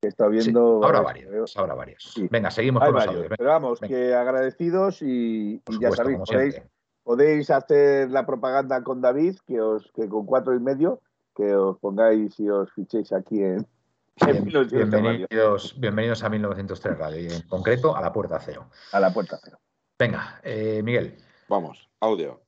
que 0.01 0.07
he 0.07 0.09
estado 0.09 0.31
sí, 0.31 0.38
viendo. 0.38 0.81
habrá 0.83 0.99
eh, 0.99 1.03
varios, 1.03 1.57
habrá 1.57 1.73
varios. 1.73 2.03
Sí. 2.13 2.27
Venga, 2.31 2.49
seguimos 2.51 2.81
Hay 2.81 2.88
con 2.88 2.95
los 2.95 3.01
varios, 3.05 3.15
audios. 3.15 3.29
venga, 3.29 3.35
pero 3.38 3.49
vamos, 3.49 3.79
venga. 3.79 3.95
que 3.95 4.15
agradecidos 4.15 5.01
y, 5.01 5.62
ya 5.79 5.91
sabéis, 5.91 6.62
podéis, 7.03 7.49
hacer 7.49 8.09
la 8.09 8.25
propaganda 8.25 8.83
con 8.83 9.01
David, 9.01 9.38
que 9.45 9.59
os 9.59 9.91
que 9.93 10.07
con 10.07 10.25
cuatro 10.25 10.55
y 10.55 10.59
medio, 10.59 11.01
que 11.35 11.53
os 11.53 11.77
pongáis 11.79 12.39
y 12.39 12.49
os 12.49 12.71
fichéis 12.73 13.12
aquí 13.12 13.41
en, 13.41 13.67
en 14.25 14.31
Bien- 14.31 14.45
1903 14.45 14.91
Radio, 14.91 15.01
bienvenidos, 15.01 15.79
bienvenidos 15.79 16.23
a 16.23 16.29
1903 16.29 16.97
Radio 16.97 17.21
y 17.21 17.33
en 17.33 17.41
concreto 17.47 17.95
a 17.95 18.01
la 18.01 18.13
puerta 18.13 18.39
cero. 18.39 18.69
a 18.93 18.99
la 18.99 19.12
puerta 19.13 19.39
cero. 19.43 19.59
Venga, 19.97 20.39
eh, 20.43 20.81
Miguel. 20.83 21.17
Vamos, 21.49 21.89
audio. 21.99 22.39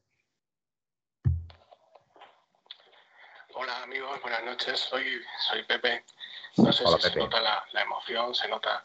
Hola 3.53 3.83
amigos, 3.83 4.21
buenas 4.21 4.43
noches. 4.45 4.79
Soy, 4.79 5.03
soy 5.49 5.63
Pepe. 5.67 6.03
No 6.57 6.71
sé 6.73 6.83
Hola, 6.85 6.97
si 6.97 7.03
Pepe. 7.03 7.13
se 7.13 7.19
nota 7.19 7.41
la, 7.41 7.63
la 7.71 7.81
emoción, 7.81 8.35
se 8.35 8.47
nota. 8.47 8.83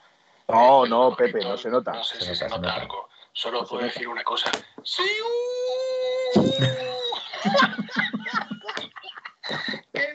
No, 0.48 0.85
el 0.85 0.90
no, 0.90 1.14
Pepe, 1.16 1.40
no 1.44 1.57
se 1.57 1.68
nota. 1.68 1.92
No 1.92 2.05
sé 2.05 2.14
Se 2.16 2.20
si 2.20 2.26
nota, 2.29 2.38
se 2.38 2.48
nota 2.48 2.57
nota. 2.68 2.74
algo. 2.81 3.09
Solo 3.33 3.61
No 3.62 3.66
puedo 3.66 3.85
decir 3.85 4.09
una 4.09 4.22
cosa. 4.22 4.50
¡Sí! 4.85 5.02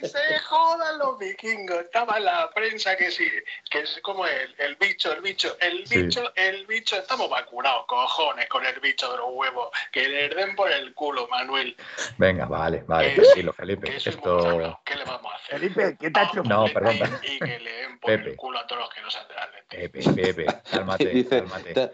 estaban 0.01 0.97
los 0.97 1.17
vikingos, 1.19 1.79
estaba 1.81 2.19
la 2.19 2.49
prensa 2.51 2.95
que 2.95 3.11
sí, 3.11 3.27
que 3.69 3.79
es 3.79 3.99
como 4.01 4.25
el, 4.25 4.55
el 4.57 4.75
bicho, 4.75 5.11
el 5.13 5.21
bicho, 5.21 5.55
el 5.59 5.85
Sí. 5.87 6.03
bicho, 6.03 6.31
el 6.35 6.65
bicho, 6.67 6.95
estamos 6.97 7.29
vacunados, 7.29 7.85
cojones, 7.87 8.47
con 8.49 8.65
el 8.65 8.79
bicho 8.79 9.11
de 9.11 9.17
los 9.17 9.27
huevos, 9.31 9.69
que 9.91 10.07
le 10.07 10.29
den 10.29 10.55
por 10.55 10.71
el 10.71 10.93
culo, 10.93 11.27
Manuel. 11.27 11.75
Venga, 12.17 12.45
vale, 12.45 12.83
vale, 12.87 13.11
tranquilo, 13.15 13.53
Felipe. 13.53 13.91
Que 13.91 13.99
soy 13.99 14.13
muy 14.17 14.19
Esto. 14.19 14.43
malo, 14.45 14.81
¿qué 14.85 14.95
le 14.95 15.03
vamos 15.05 15.31
a 15.31 15.35
hacer? 15.37 15.59
Felipe, 15.59 15.97
¿qué 15.99 16.11
te 16.11 16.19
ha 16.19 16.23
hecho? 16.23 16.43
No, 16.43 16.65
perdón. 16.73 16.95
Y 17.23 17.39
que 17.39 17.59
le 17.59 17.71
den 17.71 17.99
por 17.99 18.11
Pepe. 18.11 18.29
el 18.31 18.35
culo 18.35 18.59
a 18.59 18.67
todos 18.67 18.81
los 18.81 18.89
que 18.93 19.01
no 19.01 19.09
sean 19.11 19.25
Atleti. 19.37 19.77
Pepe, 19.77 19.99
Pepe, 20.13 20.45
cálmate, 20.69 21.05
Dice, 21.09 21.39
cálmate. 21.39 21.73
te, 21.73 21.91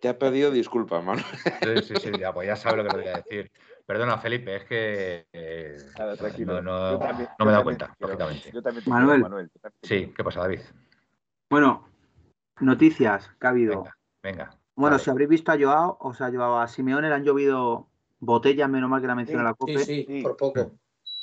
te 0.00 0.08
ha 0.08 0.18
pedido 0.18 0.50
disculpas, 0.50 1.02
mano. 1.04 1.22
Sí, 1.62 1.82
sí, 1.82 1.94
sí, 2.00 2.10
ya, 2.18 2.32
pues 2.32 2.46
ya 2.46 2.56
sabe 2.56 2.78
lo 2.78 2.84
que 2.84 2.96
le 2.96 3.02
voy 3.02 3.12
a 3.12 3.16
decir. 3.16 3.50
Perdona, 3.86 4.18
Felipe, 4.18 4.56
es 4.56 4.64
que 4.64 5.26
eh, 5.32 5.76
Nada, 5.98 6.16
tranquilo. 6.16 6.60
no, 6.60 6.92
Yo 6.92 6.98
no, 6.98 6.98
también- 6.98 7.28
no 7.30 7.36
yo 7.38 7.44
me 7.44 7.50
he 7.50 7.52
dado 7.52 7.64
cuenta, 7.64 7.86
quiero. 7.96 8.12
lógicamente. 8.12 8.50
Yo 8.52 8.62
también 8.62 8.84
te 8.84 8.90
Manuel. 8.90 9.08
quiero, 9.16 9.22
Manuel. 9.30 9.50
Yo 9.54 9.60
también 9.60 9.80
Sí, 9.82 10.12
¿qué 10.16 10.24
pasa, 10.24 10.40
David? 10.40 10.60
Bueno, 11.48 11.88
noticias 12.60 13.30
que 13.40 13.46
ha 13.46 13.50
habido. 13.50 13.82
Venga, 13.82 13.96
venga. 14.22 14.50
Bueno, 14.74 14.98
si 14.98 15.08
habréis 15.10 15.30
visto 15.30 15.52
a 15.52 15.58
Joao, 15.58 15.96
o 16.00 16.12
sea, 16.14 16.30
Joao, 16.30 16.58
a 16.58 16.68
Simeone 16.68 17.08
le 17.08 17.14
han 17.14 17.24
llovido 17.24 17.88
botellas, 18.18 18.68
menos 18.68 18.90
mal 18.90 19.00
que 19.00 19.06
la 19.06 19.14
menciona 19.14 19.42
la 19.42 19.54
COPE. 19.54 19.78
sí, 19.78 20.04
Sí. 20.06 20.22
por 20.22 20.36
poco. 20.36 20.72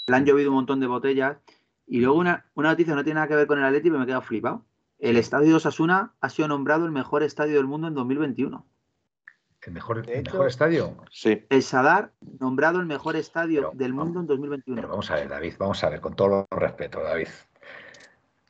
Le 0.07 0.15
han 0.15 0.25
llovido 0.25 0.49
un 0.49 0.55
montón 0.55 0.79
de 0.79 0.87
botellas. 0.87 1.37
Y 1.85 1.99
luego 1.99 2.17
una, 2.17 2.45
una 2.55 2.69
noticia 2.69 2.93
que 2.93 2.95
no 2.97 3.03
tiene 3.03 3.15
nada 3.15 3.27
que 3.27 3.35
ver 3.35 3.45
con 3.47 3.59
el 3.59 3.65
Atleti, 3.65 3.89
pero 3.89 3.97
me 3.99 4.03
he 4.05 4.07
quedado 4.07 4.21
flipado. 4.21 4.65
El 4.99 5.17
estadio 5.17 5.49
de 5.49 5.55
Osasuna 5.55 6.13
ha 6.21 6.29
sido 6.29 6.47
nombrado 6.47 6.85
el 6.85 6.91
mejor 6.91 7.23
estadio 7.23 7.57
del 7.57 7.65
mundo 7.67 7.87
en 7.89 7.93
2021. 7.93 8.65
¿El 9.65 9.73
mejor, 9.73 10.05
De 10.05 10.13
el 10.13 10.19
hecho- 10.19 10.31
mejor 10.31 10.47
estadio? 10.47 10.97
Sí. 11.09 11.45
El 11.49 11.63
Sadar, 11.63 12.11
nombrado 12.39 12.79
el 12.79 12.85
mejor 12.85 13.15
estadio 13.15 13.61
Pero, 13.61 13.71
del 13.73 13.93
mundo 13.93 14.19
en 14.19 14.27
Pero 14.27 14.37
2021. 14.37 14.87
vamos 14.87 15.09
a 15.11 15.15
ver, 15.15 15.29
David, 15.29 15.53
vamos 15.57 15.83
a 15.83 15.89
ver, 15.89 16.01
con 16.01 16.15
todo 16.15 16.47
el 16.51 16.57
respeto, 16.57 17.01
David. 17.01 17.27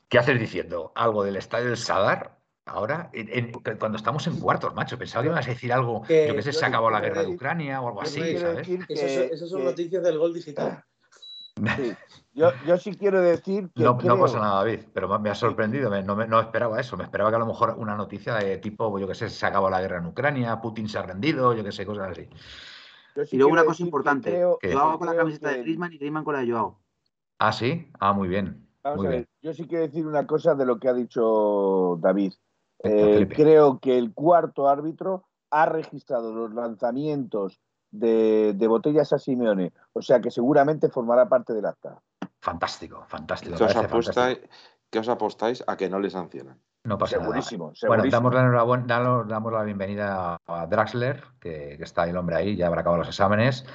¿Qué 0.10 0.18
haces 0.20 0.40
diciendo? 0.40 0.92
¿Algo 0.96 1.24
del 1.24 1.36
estadio 1.38 1.68
del 1.68 1.78
Sadar? 1.78 2.38
Ahora, 2.66 3.10
en- 3.14 3.30
en- 3.30 3.52
cuando 3.78 3.98
estamos 3.98 4.26
en 4.28 4.40
cuartos, 4.40 4.74
macho, 4.74 4.98
pensaba 4.98 5.22
que 5.24 5.30
ibas 5.30 5.46
a 5.46 5.50
decir 5.50 5.74
algo, 5.74 6.02
Que 6.04 6.28
yo 6.30 6.36
que 6.36 6.42
sé, 6.42 6.52
yo 6.52 6.60
se 6.60 6.66
acabó 6.66 6.90
la 6.90 7.02
guerra 7.02 7.22
de 7.24 7.28
Ucrania 7.28 7.82
o 7.82 7.88
algo 7.90 8.02
así, 8.02 8.38
¿sabes? 8.38 8.66
que- 8.68 8.80
Esas 8.94 9.12
son, 9.12 9.24
esas 9.34 9.50
son 9.50 9.60
que- 9.60 9.66
noticias 9.66 10.04
del 10.04 10.18
gol 10.18 10.34
digital. 10.34 10.84
Sí. 11.76 11.98
Yo, 12.36 12.52
yo 12.66 12.78
sí 12.78 12.96
quiero 12.96 13.22
decir 13.22 13.70
que 13.76 13.84
No, 13.84 13.96
creo, 13.96 14.16
no 14.16 14.22
pasa 14.22 14.40
nada, 14.40 14.56
David, 14.64 14.86
pero 14.92 15.20
me- 15.20 15.30
ha 15.30 15.36
sorprendido, 15.36 15.92
me- 15.92 16.02
no, 16.02 16.16
me- 16.16 16.28
no 16.28 16.40
esperaba 16.40 16.80
eso, 16.80 16.98
me 16.98 17.04
esperaba 17.04 17.30
que 17.30 17.36
a 17.36 17.40
lo 17.40 17.46
mejor 17.46 17.76
una 17.78 17.96
noticia 17.96 18.34
de 18.34 18.58
tipo, 18.58 18.98
yo 18.98 19.08
que 19.08 19.14
sé, 19.14 19.30
se 19.30 19.46
acabó 19.46 19.70
la 19.70 19.80
guerra 19.82 20.00
en 20.00 20.08
Ucrania, 20.08 20.60
Putin 20.60 20.90
se 20.90 20.98
ha 20.98 21.04
rendido, 21.04 21.54
yo 21.54 21.64
que 21.64 21.72
sé, 21.72 21.86
cosas 21.86 22.10
así. 22.10 22.28
sí 23.28 23.36
Y 23.36 23.38
luego 23.38 23.54
una 23.54 23.62
cosa 23.62 23.74
decir 23.74 23.86
que 23.86 23.88
importante. 23.88 24.30
creo- 24.32 24.58
¿Qué? 24.60 24.74
Joao 24.74 24.98
con 24.98 25.06
la 25.06 25.16
camiseta 25.16 25.52
de 25.52 25.60
Griezmann 25.62 25.94
y 25.94 25.98
Griezmann 26.00 26.24
con 26.24 26.34
la 26.34 26.40
de 26.42 26.52
Joao. 26.52 26.80
Ah, 27.38 27.52
sí, 27.52 27.88
ah, 28.00 28.14
muy 28.14 28.28
bien, 28.28 28.68
Vamos 28.84 28.98
muy 28.98 29.06
a 29.06 29.10
ver, 29.12 29.18
bien. 29.20 29.30
yo 29.44 29.54
sí 29.54 29.68
quiero 29.68 29.84
decir 29.86 30.08
una 30.08 30.26
cosa 30.26 30.56
de 30.56 30.66
lo 30.66 30.80
que 30.80 30.90
ha 30.90 30.94
dicho 30.94 32.00
David. 32.02 32.34
Eh, 32.84 33.28
creo 33.30 33.80
que 33.80 33.96
el 34.00 34.12
cuarto 34.12 34.68
árbitro 34.68 35.26
ha 35.52 35.68
registrado 35.68 36.34
los 36.34 36.52
lanzamientos 36.52 37.62
de, 37.94 38.54
de 38.56 38.68
botellas 38.68 39.14
a 39.14 39.20
Simeone, 39.20 39.72
o 39.94 40.02
sea 40.02 40.20
que 40.20 40.32
seguramente 40.32 40.90
formará 40.90 41.30
parte 41.30 41.54
del 41.54 41.66
acta. 41.66 42.00
Fantástico, 42.42 43.06
fantástico. 43.08 43.56
¿Qué 43.56 43.64
os, 43.64 43.76
apostáis, 43.76 44.38
fantástico. 44.40 44.56
¿Qué 44.90 45.00
os 45.00 45.08
apostáis 45.10 45.64
a 45.66 45.78
que 45.78 45.90
no 45.90 46.00
le 46.00 46.10
sancionan? 46.10 46.60
No 46.84 46.98
pasa 46.98 47.16
nada. 47.18 47.28
Segurísimo, 47.28 47.72
Bueno, 47.88 48.04
damos 48.10 48.34
la, 48.34 48.42
enhorabuena- 48.42 48.86
damos, 48.88 49.28
damos 49.30 49.54
la 49.54 49.64
bienvenida 49.64 50.38
a 50.46 50.68
Draxler, 50.68 51.24
que, 51.40 51.76
que 51.78 51.84
está 51.84 52.02
ahí 52.02 52.10
el 52.10 52.18
hombre 52.18 52.36
ahí, 52.36 52.56
ya 52.58 52.68
habrá 52.68 52.82
acabado 52.82 53.00
los 53.00 53.08
exámenes. 53.08 53.66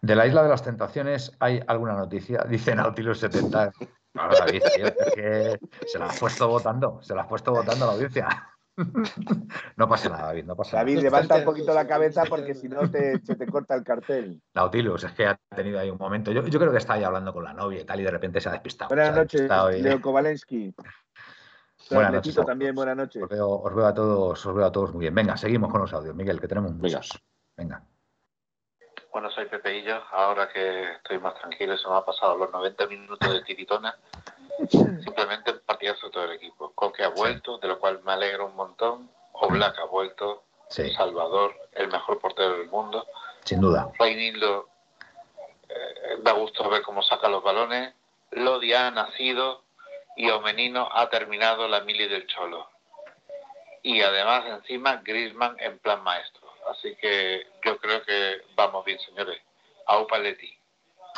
De 0.00 0.14
la 0.14 0.26
Isla 0.26 0.42
de 0.44 0.48
las 0.48 0.62
Tentaciones, 0.62 1.32
¿hay 1.40 1.60
alguna 1.66 1.94
noticia? 1.94 2.44
Dice 2.48 2.74
Nautilus 2.76 3.18
70. 3.18 3.72
Claro, 4.12 4.34
David, 4.38 4.62
tío, 4.76 4.86
es 4.86 5.14
que 5.14 5.58
se 5.88 5.98
la 5.98 6.06
has 6.06 6.20
puesto 6.20 6.46
votando, 6.46 7.02
se 7.02 7.14
la 7.14 7.22
has 7.22 7.26
puesto 7.28 7.50
votando 7.52 7.84
a 7.84 7.88
la 7.88 7.94
audiencia. 7.94 8.28
No 9.76 9.88
pasa 9.88 10.08
nada, 10.08 10.26
David, 10.26 10.44
no 10.44 10.56
pasa 10.56 10.78
David, 10.78 10.94
nada. 10.96 11.02
levanta 11.04 11.36
un 11.36 11.44
poquito 11.44 11.74
la 11.74 11.86
cabeza 11.86 12.24
porque 12.24 12.54
si 12.54 12.68
no 12.68 12.90
te, 12.90 13.20
se 13.24 13.36
te 13.36 13.46
corta 13.46 13.74
el 13.74 13.84
cartel. 13.84 14.40
Nautilus, 14.54 15.04
es 15.04 15.12
que 15.12 15.26
ha 15.26 15.38
tenido 15.54 15.78
ahí 15.78 15.90
un 15.90 15.98
momento. 15.98 16.30
Yo, 16.32 16.46
yo 16.46 16.58
creo 16.58 16.72
que 16.72 16.78
está 16.78 16.94
ahí 16.94 17.04
hablando 17.04 17.32
con 17.32 17.44
la 17.44 17.52
novia 17.52 17.80
y 17.80 17.84
tal, 17.84 18.00
y 18.00 18.04
de 18.04 18.10
repente 18.10 18.40
se 18.40 18.48
ha 18.48 18.52
despistado. 18.52 18.88
Buenas 18.88 19.14
noches, 19.14 19.50
y- 19.78 19.82
Leo 19.82 20.00
Kovalensky. 20.00 20.74
Buenas 21.90 22.12
noches. 22.12 22.36
también, 22.46 22.74
buenas 22.74 22.96
noches. 22.96 23.22
Os 23.24 23.28
veo, 23.28 23.48
os 23.50 23.74
veo 23.74 23.86
a 23.86 23.92
todos, 23.92 24.46
os 24.46 24.54
veo 24.54 24.64
a 24.64 24.70
todos 24.72 24.92
muy 24.92 25.00
bien. 25.00 25.14
Venga, 25.14 25.36
seguimos 25.36 25.70
con 25.70 25.80
los 25.80 25.92
audios, 25.92 26.14
Miguel, 26.14 26.40
que 26.40 26.46
tenemos 26.48 26.72
muchos. 26.72 27.10
Venga. 27.56 27.82
Bueno, 29.12 29.30
soy 29.30 29.46
Pepeillo. 29.46 29.96
Ahora 30.12 30.48
que 30.50 30.92
estoy 30.92 31.18
más 31.18 31.34
tranquilo, 31.34 31.76
se 31.76 31.88
me 31.88 31.96
ha 31.96 32.04
pasado 32.04 32.36
los 32.38 32.50
90 32.52 32.86
minutos 32.86 33.30
de 33.32 33.42
tiritona. 33.42 33.94
Simplemente 34.68 35.50
un 35.52 35.60
partidazo 35.60 36.10
todo 36.10 36.24
el 36.24 36.32
equipo. 36.32 36.72
Coque 36.74 37.04
ha 37.04 37.08
vuelto, 37.08 37.58
de 37.58 37.68
lo 37.68 37.78
cual 37.78 38.02
me 38.04 38.12
alegro 38.12 38.46
un 38.46 38.56
montón. 38.56 39.10
Oblak 39.32 39.78
ha 39.78 39.84
vuelto. 39.84 40.44
Sí, 40.68 40.90
Salvador, 40.94 41.54
el 41.72 41.88
mejor 41.88 42.18
portero 42.18 42.58
del 42.58 42.68
mundo. 42.68 43.06
sin 43.44 43.60
duda. 43.60 43.90
Reinildo, 43.98 44.68
eh, 45.68 46.18
da 46.22 46.32
gusto 46.32 46.68
ver 46.70 46.82
cómo 46.82 47.02
saca 47.02 47.28
los 47.28 47.42
balones. 47.42 47.94
Lodi 48.30 48.72
ha 48.72 48.90
nacido 48.90 49.62
y 50.16 50.30
Omenino 50.30 50.88
ha 50.90 51.10
terminado 51.10 51.68
la 51.68 51.80
mili 51.80 52.08
del 52.08 52.26
Cholo. 52.26 52.68
Y 53.82 54.00
además, 54.00 54.44
encima, 54.46 55.02
Grisman 55.04 55.56
en 55.58 55.78
plan 55.78 56.02
maestro. 56.02 56.48
Así 56.70 56.94
que 56.96 57.46
yo 57.64 57.76
creo 57.78 58.02
que 58.04 58.42
vamos 58.54 58.84
bien, 58.84 58.98
señores. 59.00 59.40
Au 59.86 60.06
Paletti. 60.06 60.56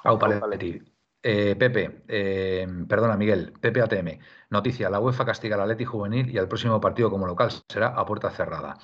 Au, 0.05 0.18
Paletti. 0.18 0.83
Eh, 1.27 1.57
Pepe, 1.57 2.03
eh, 2.07 2.69
perdona 2.87 3.17
Miguel, 3.17 3.55
Pepe 3.59 3.81
ATM. 3.81 4.19
Noticia, 4.51 4.91
la 4.91 5.01
UEFA 5.01 5.25
castiga 5.25 5.55
al 5.57 5.63
Atleti 5.63 5.87
juvenil 5.87 6.29
y 6.31 6.37
el 6.37 6.47
próximo 6.49 6.79
partido 6.83 7.09
como 7.11 7.27
local 7.27 7.51
será 7.67 7.89
a 7.89 8.05
puerta 8.05 8.29
cerrada. 8.31 8.77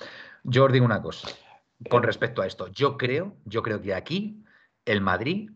Yo 0.43 0.65
os 0.65 0.73
digo 0.73 0.83
una 0.83 1.03
cosa 1.03 1.27
con 1.87 2.01
respecto 2.01 2.41
a 2.41 2.47
esto. 2.47 2.67
Yo 2.69 2.97
creo, 2.97 3.35
yo 3.45 3.61
creo 3.61 3.79
que 3.79 3.93
aquí 3.93 4.43
el 4.85 5.01
Madrid 5.01 5.51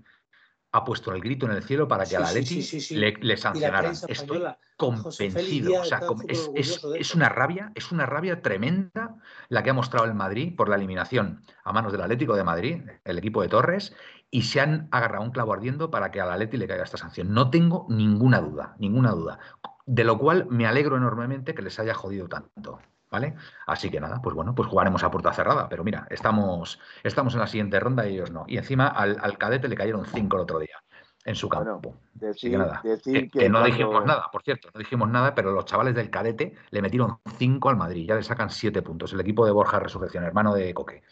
ha 0.73 0.83
puesto 0.83 1.11
el 1.11 1.21
grito 1.21 1.47
en 1.47 1.53
el 1.53 1.63
cielo 1.63 1.87
para 1.87 2.03
que 2.03 2.09
Sí, 2.11 2.15
al 2.17 2.23
Atleti 2.25 2.45
sí, 2.45 2.61
sí, 2.61 2.81
sí. 2.81 2.95
le, 2.95 3.37
sancionaran. 3.37 3.93
Estoy 4.07 4.43
convencido. 4.77 5.81
O 5.81 5.85
sea, 5.85 6.01
es, 6.27 6.81
es- 6.99 7.15
una 7.15 7.29
rabia, 7.29 7.71
es 7.75 7.91
una 7.91 8.05
rabia 8.05 8.41
tremenda 8.41 9.15
la 9.47 9.63
que 9.63 9.69
ha 9.69 9.73
mostrado 9.73 10.05
el 10.05 10.13
Madrid 10.13 10.53
por 10.55 10.67
la 10.69 10.75
eliminación 10.75 11.43
a 11.63 11.71
manos 11.71 11.93
del 11.93 12.01
Atlético 12.01 12.35
de 12.35 12.43
Madrid, 12.43 12.81
el 13.05 13.17
equipo 13.17 13.41
de 13.41 13.47
Torres, 13.47 13.95
y 14.35 14.41
se 14.41 14.59
han 14.59 14.89
agarrado 14.91 15.23
un 15.23 15.31
clavo 15.31 15.53
ardiendo 15.53 15.89
para 15.89 16.11
que 16.11 16.19
al 16.19 16.29
Atleti 16.29 16.57
le 16.57 16.67
caiga 16.67 16.83
esta 16.83 16.97
sanción. 16.97 17.33
No 17.33 17.49
tengo 17.49 17.85
ninguna 17.89 18.41
duda, 18.41 18.75
ninguna 18.79 19.11
duda. 19.11 19.39
De 19.85 20.03
lo 20.03 20.17
cual 20.17 20.45
me 20.49 20.67
alegro 20.67 20.97
enormemente 20.97 21.55
que 21.55 21.61
les 21.61 21.79
haya 21.79 21.93
jodido 21.93 22.27
tanto. 22.27 22.79
¿Vale? 23.09 23.35
Así 23.65 23.89
que 23.89 24.01
nada, 24.01 24.19
pues 24.21 24.35
bueno, 24.35 24.53
pues 24.53 24.67
jugaremos 24.67 25.03
a 25.05 25.11
puerta 25.11 25.31
cerrada. 25.31 25.69
Pero 25.69 25.85
mira, 25.85 26.05
estamos, 26.09 26.79
estamos 27.01 27.33
en 27.35 27.39
la 27.39 27.47
siguiente 27.47 27.79
ronda 27.79 28.05
y 28.09 28.15
ellos 28.15 28.29
no. 28.31 28.43
Y 28.47 28.57
encima 28.57 28.87
al, 28.87 29.17
al 29.21 29.37
cadete 29.37 29.69
le 29.69 29.75
cayeron 29.77 30.03
cinco 30.05 30.35
el 30.35 30.41
otro 30.43 30.59
día 30.59 30.75
en 31.23 31.35
su 31.35 31.47
Bueno, 31.47 31.71
campo. 31.79 31.95
Así 32.17 32.25
Decir, 32.25 32.51
que 32.51 32.57
nada. 32.57 32.81
decir 32.83 33.31
Que, 33.31 33.47
no 33.47 33.59
cuando- 33.59 33.67
dijimos 33.73 34.05
nada, 34.05 34.25
por 34.33 34.43
cierto, 34.43 34.67
no 34.73 34.79
dijimos 34.79 35.07
nada, 35.09 35.33
pero 35.33 35.53
los 35.53 35.63
chavales 35.63 35.95
del 35.95 36.09
cadete 36.09 36.55
le 36.71 36.81
metieron 36.81 37.19
cinco 37.37 37.69
al 37.69 37.77
Madrid, 37.77 38.05
ya 38.05 38.15
le 38.15 38.23
sacan 38.23 38.49
siete 38.49 38.81
puntos. 38.81 39.13
El 39.13 39.21
equipo 39.21 39.45
de 39.45 39.51
Borja 39.53 39.79
Resurrección, 39.79 40.25
hermano 40.25 40.53
de 40.53 40.73
Coque. 40.73 41.03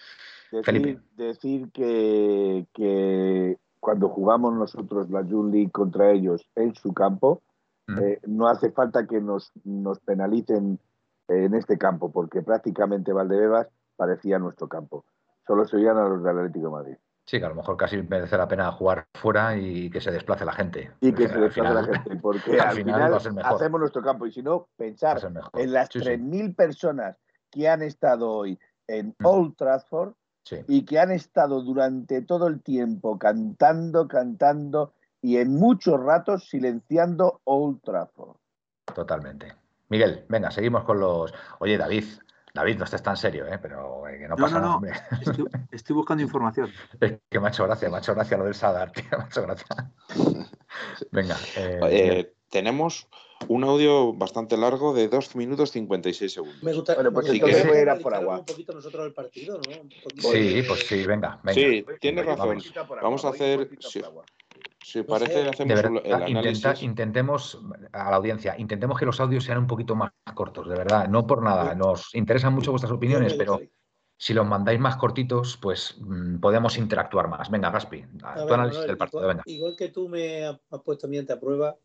Felipe. 0.61 0.87
Decir, 0.89 1.01
decir 1.15 1.71
que, 1.71 2.67
que 2.73 3.57
cuando 3.79 4.09
jugamos 4.09 4.53
nosotros 4.53 5.09
la 5.09 5.21
League 5.21 5.71
contra 5.71 6.11
ellos 6.11 6.45
en 6.55 6.75
su 6.75 6.93
campo, 6.93 7.41
Mm. 7.85 7.99
eh, 7.99 8.19
no 8.27 8.47
hace 8.47 8.71
falta 8.71 9.05
que 9.05 9.19
nos, 9.19 9.51
nos 9.65 9.99
penalicen 9.99 10.79
en 11.27 11.53
este 11.53 11.77
campo, 11.77 12.11
porque 12.13 12.41
prácticamente 12.41 13.11
Valdebebas 13.11 13.67
parecía 13.97 14.39
nuestro 14.39 14.69
campo. 14.69 15.03
Solo 15.45 15.65
se 15.65 15.75
oían 15.75 15.97
a 15.97 16.07
los 16.07 16.23
del 16.23 16.37
Atlético 16.37 16.67
de 16.67 16.71
Madrid. 16.71 16.95
Sí, 17.25 17.39
que 17.39 17.45
a 17.45 17.49
lo 17.49 17.55
mejor 17.55 17.75
casi 17.75 18.01
merece 18.01 18.37
la 18.37 18.47
pena 18.47 18.71
jugar 18.71 19.07
fuera 19.13 19.57
y 19.57 19.89
que 19.89 19.99
se 19.99 20.11
desplace 20.11 20.45
la 20.45 20.53
gente. 20.53 20.91
Y 21.01 21.13
que 21.13 21.27
se 21.27 21.37
desplace 21.39 21.73
la 21.73 21.83
gente, 21.83 22.15
porque 22.21 22.51
al 22.59 22.69
al 22.69 22.75
final 22.75 23.13
hacemos 23.43 23.79
nuestro 23.81 24.01
campo. 24.01 24.25
Y 24.27 24.31
si 24.31 24.41
no, 24.41 24.67
pensar 24.77 25.19
en 25.53 25.73
las 25.73 25.89
Sí, 25.89 25.99
sí. 25.99 26.05
3.000 26.05 26.55
personas 26.55 27.17
que 27.51 27.67
han 27.67 27.81
estado 27.81 28.29
hoy 28.31 28.57
en 28.87 29.15
Mm. 29.19 29.25
Old 29.25 29.55
Trafford 29.57 30.13
Sí. 30.43 30.57
y 30.67 30.83
que 30.85 30.99
han 30.99 31.11
estado 31.11 31.61
durante 31.61 32.21
todo 32.21 32.47
el 32.47 32.61
tiempo 32.61 33.17
cantando, 33.17 34.07
cantando 34.07 34.93
y 35.21 35.37
en 35.37 35.55
muchos 35.55 35.99
ratos 36.01 36.49
silenciando 36.49 37.39
Old 37.45 37.81
Trafford. 37.81 38.35
Totalmente. 38.93 39.53
Miguel, 39.89 40.25
venga, 40.27 40.51
seguimos 40.51 40.83
con 40.83 40.99
los. 40.99 41.33
Oye, 41.59 41.77
David, 41.77 42.03
David, 42.53 42.77
no 42.77 42.83
estés 42.83 43.01
tan 43.01 43.15
serio, 43.15 43.47
¿eh? 43.47 43.57
pero 43.61 44.05
eh, 44.07 44.17
que 44.19 44.27
no 44.27 44.35
No, 44.35 44.43
pasa 44.43 44.55
no, 44.55 44.59
nada, 44.59 44.69
no. 44.71 44.75
hombre. 44.75 44.91
Estoy, 45.21 45.45
estoy 45.71 45.95
buscando 45.95 46.23
información. 46.23 46.69
Es 46.99 47.19
que 47.29 47.39
me 47.39 47.47
ha 47.47 47.49
hecho 47.49 47.63
gracia, 47.63 47.89
me 47.89 47.95
ha 47.95 47.99
hecho 47.99 48.13
gracia 48.13 48.37
lo 48.37 48.43
del 48.45 48.53
Sadar, 48.55 48.91
tío, 48.91 49.05
me 49.17 49.23
ha 49.23 49.27
hecho 49.27 49.41
gracia. 49.43 49.65
Venga, 51.11 51.35
eh, 51.55 51.79
Eh, 51.89 52.33
tenemos 52.49 53.07
un 53.47 53.63
audio 53.63 54.13
bastante 54.13 54.57
largo 54.57 54.93
de 54.93 55.07
2 55.07 55.35
minutos 55.35 55.71
56 55.71 56.31
segundos. 56.33 56.63
Me 56.63 56.73
gusta, 56.73 56.95
Bueno, 56.95 57.11
pues 57.11 57.27
me 57.27 57.33
entonces 57.35 57.57
gustaría 57.57 57.71
voy 57.71 57.79
a 57.79 57.81
ir 57.83 57.89
a 57.89 58.03
por 58.03 58.13
agua. 58.15 58.39
un 58.39 58.45
poquito 58.45 58.73
nosotros 58.73 59.05
el 59.05 59.13
partido, 59.13 59.59
¿no? 59.59 59.81
Un 59.81 59.89
poquito 59.89 60.27
sí, 60.31 60.63
pues 60.67 60.87
sí, 60.87 61.05
venga, 61.05 61.39
venga. 61.43 61.53
Sí, 61.53 61.85
tienes 61.99 62.25
razón. 62.25 62.47
vamos. 62.49 62.73
Vamos 63.01 63.25
a 63.25 63.29
hacer- 63.29 63.69
sí. 63.79 64.01
Si 64.85 65.01
parece, 65.03 65.47
hacemos 65.47 65.57
De 65.57 65.63
el 65.65 65.75
verdad, 65.91 66.27
intenta- 66.27 66.69
análisis. 66.69 66.83
intentemos, 66.83 67.61
a 67.93 68.09
la 68.11 68.15
audiencia, 68.17 68.55
intentemos 68.57 68.99
que 68.99 69.05
los 69.05 69.19
audios 69.21 69.45
sean 69.45 69.57
un 69.59 69.67
poquito 69.67 69.95
más 69.95 70.11
cortos, 70.33 70.67
de 70.67 70.75
verdad, 70.75 71.07
no 71.07 71.25
por 71.25 71.41
nada. 71.41 71.73
Nos 71.73 72.13
interesan 72.15 72.53
mucho 72.53 72.71
vuestras 72.71 72.91
opiniones, 72.91 73.33
pero 73.35 73.61
si 74.17 74.33
los 74.33 74.45
mandáis 74.45 74.79
más 74.81 74.97
cortitos, 74.97 75.57
pues 75.61 75.97
mm, 76.01 76.39
podemos 76.39 76.77
interactuar 76.77 77.29
más. 77.29 77.49
Venga, 77.49 77.71
Gaspi, 77.71 78.03
A 78.23 78.35
tu 78.35 78.45
ver, 78.45 78.53
análisis 78.53 78.85
del 78.85 78.97
partido, 78.97 79.21
igual, 79.21 79.35
venga. 79.37 79.43
igual 79.47 79.75
que 79.77 79.87
tú 79.89 80.09
me 80.09 80.45
has, 80.45 80.59
puesto 80.83 81.07
mi 81.07 81.15
mente 81.17 81.31
a 81.33 81.39
prueba 81.39 81.77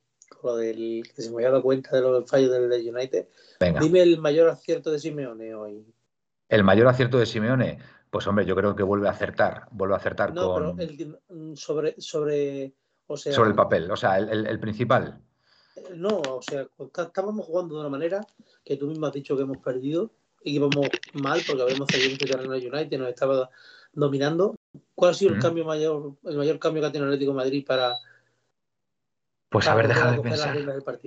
lo 0.43 0.57
del 0.57 1.03
que 1.15 1.23
se 1.23 1.31
me 1.31 1.37
había 1.37 1.51
dado 1.51 1.63
cuenta 1.63 1.91
de 1.97 2.03
los 2.03 2.29
fallos 2.29 2.51
del 2.51 2.69
de 2.69 2.91
United. 2.91 3.29
Venga. 3.61 3.81
Dime 3.81 4.03
el 4.03 4.19
mayor 4.19 4.49
acierto 4.51 4.91
de 4.91 4.99
Simeone 4.99 5.55
hoy. 5.55 5.85
El 6.49 6.65
mayor 6.65 6.87
acierto 6.89 7.19
de 7.19 7.27
Simeone, 7.27 7.79
pues 8.11 8.27
hombre, 8.27 8.47
yo 8.47 8.55
creo 8.57 8.75
que 8.75 8.83
vuelve 8.83 9.09
a 9.09 9.13
acertar, 9.13 9.67
vuelve 9.71 9.95
a 9.95 9.99
acertar 9.99 10.33
No, 10.35 10.53
con, 10.55 10.77
pero 10.77 10.91
el 10.91 10.97
que- 10.97 11.07
mm, 11.29 11.55
sobre, 11.57 11.95
sobre, 12.01 12.73
o 13.07 13.17
sea, 13.17 13.33
sobre 13.33 13.51
el 13.51 13.57
papel, 13.57 13.91
o 13.91 13.97
sea, 13.97 14.19
el, 14.19 14.29
el- 14.31 14.47
el 14.47 14.61
principal. 14.61 15.21
no, 15.95 16.09
o 16.21 16.41
sea, 16.43 16.67
está- 16.79 17.05
estábamos 17.05 17.47
jugando 17.47 17.75
de 17.75 17.81
una 17.81 17.89
manera 17.91 18.27
que 18.65 18.77
tú 18.77 18.87
mismo 18.87 19.07
has 19.07 19.13
dicho 19.13 19.37
que 19.37 19.43
hemos 19.43 19.59
perdido 19.59 20.11
y 20.43 20.51
que 20.53 20.57
íbamos 20.57 20.89
mal 21.15 21.41
porque 21.47 21.63
habíamos 21.63 21.89
cedido 21.91 22.11
mucho 22.11 22.27
terreno 22.27 22.53
al 22.53 22.67
United, 22.75 22.99
nos 22.99 23.09
estaba 23.09 23.51
dominando. 23.93 24.55
¿Cuál 24.95 25.13
ha 25.13 25.15
sido 25.15 25.35
el 25.35 25.41
cambio 25.41 25.65
mayor, 25.65 26.15
el 26.25 26.37
mayor 26.37 26.59
cambio 26.59 26.83
que 26.83 26.89
ha 26.89 26.93
tenido 26.93 27.07
Atlético 27.09 27.31
de 27.33 27.37
Madrid 27.37 27.65
para, 27.67 27.95
Pues 29.49 29.67
a 29.67 29.75
para 29.75 29.87
ver, 29.89 29.89
volver 29.89 29.97
deja 29.97 30.09
a 30.09 30.13
de 30.13 30.23
pensar. 30.63 31.05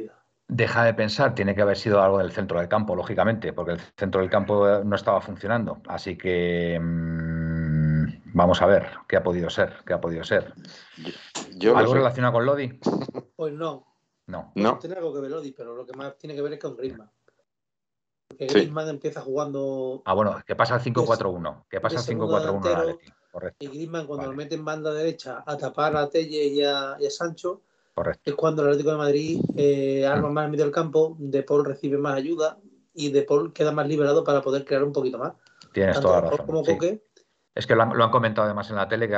Deja 0.48 0.84
de 0.84 0.94
pensar, 0.94 1.34
tiene 1.36 1.56
que 1.56 1.62
haber 1.62 1.78
sido 1.78 2.02
algo 2.02 2.18
del 2.18 2.32
centro 2.32 2.60
del 2.60 2.68
campo, 2.68 2.96
lógicamente, 2.96 3.54
porque 3.54 3.74
el 3.74 3.80
centro 3.96 4.20
del 4.22 4.30
campo 4.30 4.68
eh, 4.68 4.82
no 4.84 4.96
estaba 4.96 5.22
funcionando. 5.22 5.82
Así 5.88 6.18
que 6.18 6.78
mm, 6.82 8.34
vamos 8.34 8.62
a 8.62 8.66
ver 8.66 8.90
qué 9.08 9.16
ha 9.18 9.24
podido 9.24 9.50
ser, 9.50 9.78
qué 9.86 9.94
ha 9.94 10.02
podido 10.02 10.24
ser. 10.24 10.54
Yo 11.56 11.78
¿Algo 11.78 11.94
relacionado 11.94 12.34
con 12.34 12.46
Lodi? 12.46 12.80
Pues 13.36 13.54
no, 13.54 13.88
No. 14.28 14.52
No. 14.56 14.78
tiene 14.78 14.96
algo 14.98 15.14
que 15.14 15.22
ver 15.22 15.32
Lodi, 15.32 15.52
pero 15.52 15.76
lo 15.76 15.86
que 15.86 15.94
más 15.98 16.18
tiene 16.18 16.36
que 16.36 16.42
ver 16.42 16.54
es 16.54 16.60
con 16.60 16.76
Griezmann. 16.76 17.10
Porque 18.28 18.50
Sí. 18.50 18.54
Griezmann 18.56 18.90
empieza 18.90 19.22
jugando 19.22 20.02
Ah, 20.06 20.14
bueno, 20.14 20.38
que 20.46 20.56
pasa 20.56 20.76
al 20.76 20.82
5-4-1. 20.82 21.66
Que 21.70 21.80
pasa 21.82 21.98
al 21.98 22.04
segundo 22.04 22.38
5-4-1 22.38 22.38
al 22.38 22.46
delantero. 22.46 22.80
Atleti. 22.82 23.14
Correcto, 23.32 23.58
y 23.66 23.68
Griezmann 23.70 24.06
cuando 24.06 24.24
Vale. 24.28 24.32
lo 24.32 24.38
mete 24.38 24.56
en 24.56 24.66
banda 24.66 24.94
derecha 24.94 25.44
a 25.46 25.56
tapar 25.58 25.96
a 25.96 26.10
Telle 26.10 26.46
y 26.48 26.62
a, 26.64 26.98
y 27.00 27.06
a 27.06 27.10
Sancho, 27.10 27.62
correcto. 27.94 28.22
es 28.30 28.36
cuando 28.36 28.62
el 28.64 28.70
Atlético 28.70 28.92
de 28.92 28.98
Madrid 28.98 29.40
eh, 29.58 30.06
arma 30.06 30.30
más 30.30 30.46
en 30.46 30.52
medio 30.52 30.66
del 30.66 30.74
campo, 30.74 31.16
De 31.20 31.44
Paul 31.44 31.66
recibe 31.66 31.98
más 31.98 32.16
ayuda 32.16 32.58
y 32.94 33.10
De 33.12 33.22
Paul 33.24 33.54
queda 33.54 33.72
más 33.72 33.88
liberado 33.88 34.24
para 34.24 34.42
poder 34.42 34.66
crear 34.66 34.84
un 34.84 34.92
poquito 34.94 35.18
más. 35.18 35.34
Tienes 35.74 35.96
Tanto 35.96 36.10
toda 36.10 36.22
la 36.22 36.30
razón. 36.32 36.46
como 36.46 36.64
sí. 36.66 36.72
Coque, 36.74 37.04
Es 37.56 37.66
que 37.68 37.76
lo 37.76 37.84
han, 37.84 37.98
lo 37.98 38.04
han 38.04 38.12
comentado 38.12 38.46
además 38.46 38.70
en 38.70 38.76
la 38.78 38.88
tele 38.88 39.08
que 39.08 39.18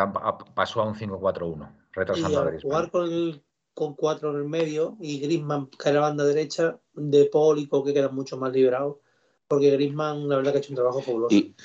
pasó 0.56 0.82
a 0.82 0.86
un 0.88 0.96
5-4-1, 0.96 1.70
y 1.70 1.94
retrasando 1.94 2.40
al 2.40 2.48
Griezmann. 2.50 2.62
jugar 2.62 2.92
con, 2.92 3.06
el- 3.12 3.44
con 3.74 3.96
cuatro 3.96 4.30
en 4.32 4.36
el 4.38 4.44
medio 4.46 4.98
y 5.00 5.20
Griezmann 5.20 5.68
cae 5.78 5.92
a 5.94 5.96
la 5.96 6.02
banda 6.02 6.24
derecha, 6.26 6.80
De 6.94 7.26
Paul 7.32 7.58
y 7.60 7.68
Coque 7.68 7.92
quedan 7.94 8.14
mucho 8.14 8.38
más 8.38 8.52
liberados, 8.54 8.98
porque 9.48 9.72
Griezmann 9.72 10.30
la 10.30 10.36
verdad 10.36 10.52
que 10.52 10.58
ha 10.58 10.62
hecho 10.62 10.72
un 10.72 10.76
trabajo 10.76 11.02
fabuloso. 11.02 11.36
Y, 11.36 11.56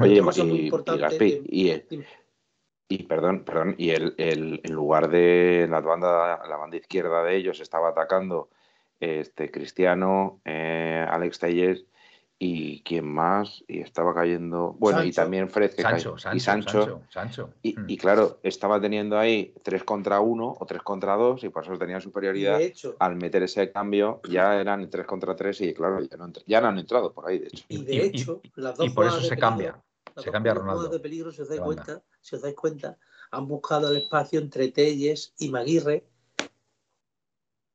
oye, 0.00 0.14
y, 0.14 0.40
y 0.40 0.64
importante 0.66 1.00
Gaspi, 1.00 1.18
que- 1.18 1.42
y. 1.46 2.04
y 2.88 3.02
perdón, 3.04 3.44
perdón, 3.44 3.74
y 3.78 3.90
el, 3.90 4.14
el- 4.16 4.60
en 4.64 4.72
lugar 4.72 5.08
de 5.10 5.66
la 5.70 5.80
banda, 5.80 6.40
la 6.48 6.56
banda 6.56 6.76
izquierda 6.78 7.22
de 7.22 7.36
ellos 7.36 7.60
estaba 7.60 7.90
atacando 7.90 8.48
este 8.98 9.50
Cristiano, 9.50 10.40
eh, 10.44 11.04
Alex 11.08 11.38
Telles 11.38 11.84
y 12.40 12.82
quién 12.82 13.04
más, 13.04 13.64
y 13.68 13.80
estaba 13.80 14.14
cayendo, 14.14 14.74
bueno, 14.78 15.02
y 15.02 15.10
también 15.12 15.48
Fred 15.48 15.74
que 15.74 15.82
Sancho, 15.82 16.12
cayó- 16.14 16.18
Sancho, 16.18 16.36
y 16.36 16.40
Sancho, 16.40 16.70
Sancho, 16.70 17.02
Sancho. 17.10 17.50
Y, 17.62 17.78
Mm. 17.78 17.84
y 17.88 17.96
claro, 17.96 18.38
estaba 18.44 18.80
teniendo 18.80 19.18
ahí 19.18 19.52
3 19.62 19.82
contra 19.84 20.20
1 20.20 20.54
o 20.58 20.64
3 20.66 20.80
contra 20.82 21.14
2 21.16 21.42
y 21.44 21.48
por 21.48 21.64
eso 21.64 21.76
tenía 21.76 22.00
superioridad. 22.00 22.58
de 22.58 22.66
hecho, 22.66 22.96
Al 23.00 23.16
meter 23.16 23.42
ese 23.42 23.70
cambio 23.72 24.20
ya 24.30 24.58
eran 24.60 24.88
3 24.88 25.04
contra 25.04 25.34
3 25.36 25.60
y 25.60 25.74
claro, 25.74 26.00
ya 26.00 26.16
no, 26.16 26.32
ya 26.46 26.60
no 26.60 26.68
han 26.68 26.78
entrado 26.78 27.12
por 27.12 27.28
ahí, 27.28 27.38
de 27.40 27.48
hecho. 27.48 27.64
y 27.68 27.84
de 27.84 27.94
y- 27.94 28.00
hecho, 28.00 28.40
las 28.54 28.76
dos 28.76 28.86
Y 28.86 28.90
por 28.90 29.06
eso 29.06 29.20
se 29.20 29.36
cambia. 29.36 29.76
Se 30.22 30.30
cambia 30.30 30.54
Ronaldo. 30.54 30.88
de 30.88 31.00
peligro, 31.00 31.32
si 31.32 31.42
os 31.42 31.48
dais 31.48 31.60
cuenta, 31.60 32.02
si 32.20 32.36
os 32.36 32.42
dais 32.42 32.54
cuenta, 32.54 32.98
han 33.30 33.46
buscado 33.46 33.90
el 33.90 33.98
espacio 33.98 34.40
entre 34.40 34.68
Telles 34.68 35.34
y 35.38 35.50
Maguire, 35.50 36.04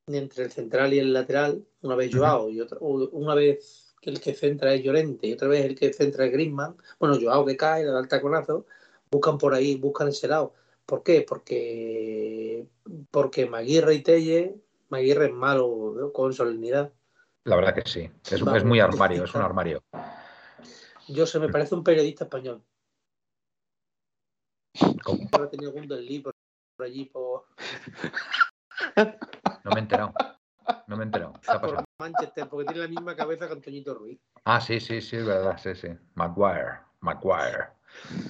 entre 0.08 0.46
el 0.46 0.52
central 0.52 0.94
y 0.94 1.00
el 1.00 1.14
lateral, 1.14 1.66
una 1.82 1.96
vez. 1.96 2.14
Joao 2.14 2.50
y 2.50 2.62
otra, 2.62 2.78
una 2.82 3.36
vez 3.36 3.96
que 4.02 4.10
el 4.10 4.20
que 4.20 4.34
centra 4.34 4.74
es 4.74 4.84
Llorente 4.84 5.28
y 5.28 5.34
otra 5.34 5.48
vez 5.48 5.66
el 5.66 5.76
que 5.76 5.94
centra 5.94 6.26
es 6.26 6.32
Griezmann. 6.32 6.76
Bueno, 7.00 7.18
Joao 7.20 7.46
que 7.46 7.56
cae, 7.56 7.86
le 7.86 7.92
da 7.92 8.00
el 8.00 8.08
taconazo, 8.08 8.66
buscan 9.10 9.38
por 9.38 9.54
ahí, 9.54 9.76
buscan 9.76 10.10
ese 10.10 10.28
lado. 10.28 10.54
¿Por 10.86 11.04
qué? 11.04 11.26
Porque 11.28 12.68
porque 13.12 13.46
Maguire 13.46 13.94
y 13.94 14.02
Telles, 14.02 14.52
Maguire 14.90 15.28
es 15.28 15.34
malo 15.34 15.94
¿no? 15.96 16.12
con 16.12 16.34
solemnidad. 16.34 16.92
La 17.46 17.56
verdad 17.56 17.76
que 17.76 17.90
sí. 17.90 18.10
Es, 18.30 18.42
Vamos, 18.42 18.58
es 18.58 18.66
muy 18.66 18.80
armario, 18.80 19.24
es 19.24 19.34
un 19.36 19.42
armario. 19.42 19.84
Yo 21.08 21.26
se 21.26 21.40
me 21.40 21.50
parece 21.50 21.76
un 21.76 21.84
periodista 21.84 22.26
español. 22.26 22.64
¿Cómo? 25.04 25.28
Ahora 25.32 25.50
tenía 25.50 25.70
Gunderly 25.70 26.20
por, 26.20 26.34
por 26.76 26.86
allí, 26.86 27.06
por, 27.06 27.46
No 29.64 29.72
me 29.72 29.76
he 29.76 29.80
enterado. 29.80 30.14
No 30.88 30.98
me 30.98 31.04
he 31.04 31.06
enterado. 31.06 31.34
¿Qué 31.34 31.52
ha 31.52 31.60
por 31.60 31.70
pasado? 31.70 31.86
Manchester, 32.00 32.48
porque 32.50 32.66
tiene 32.66 32.82
la 32.82 32.88
misma 32.88 33.16
cabeza 33.16 33.48
que 33.48 33.54
Antoñito 33.54 33.94
Ruiz. 33.94 34.20
Ah, 34.46 34.62
sí, 34.62 34.80
sí, 34.80 35.02
sí, 35.02 35.18
es 35.18 35.26
verdad. 35.26 35.58
Sí, 35.58 35.76
sí. 35.76 35.90
Maguire. 36.16 36.80
Maguire. 37.02 37.68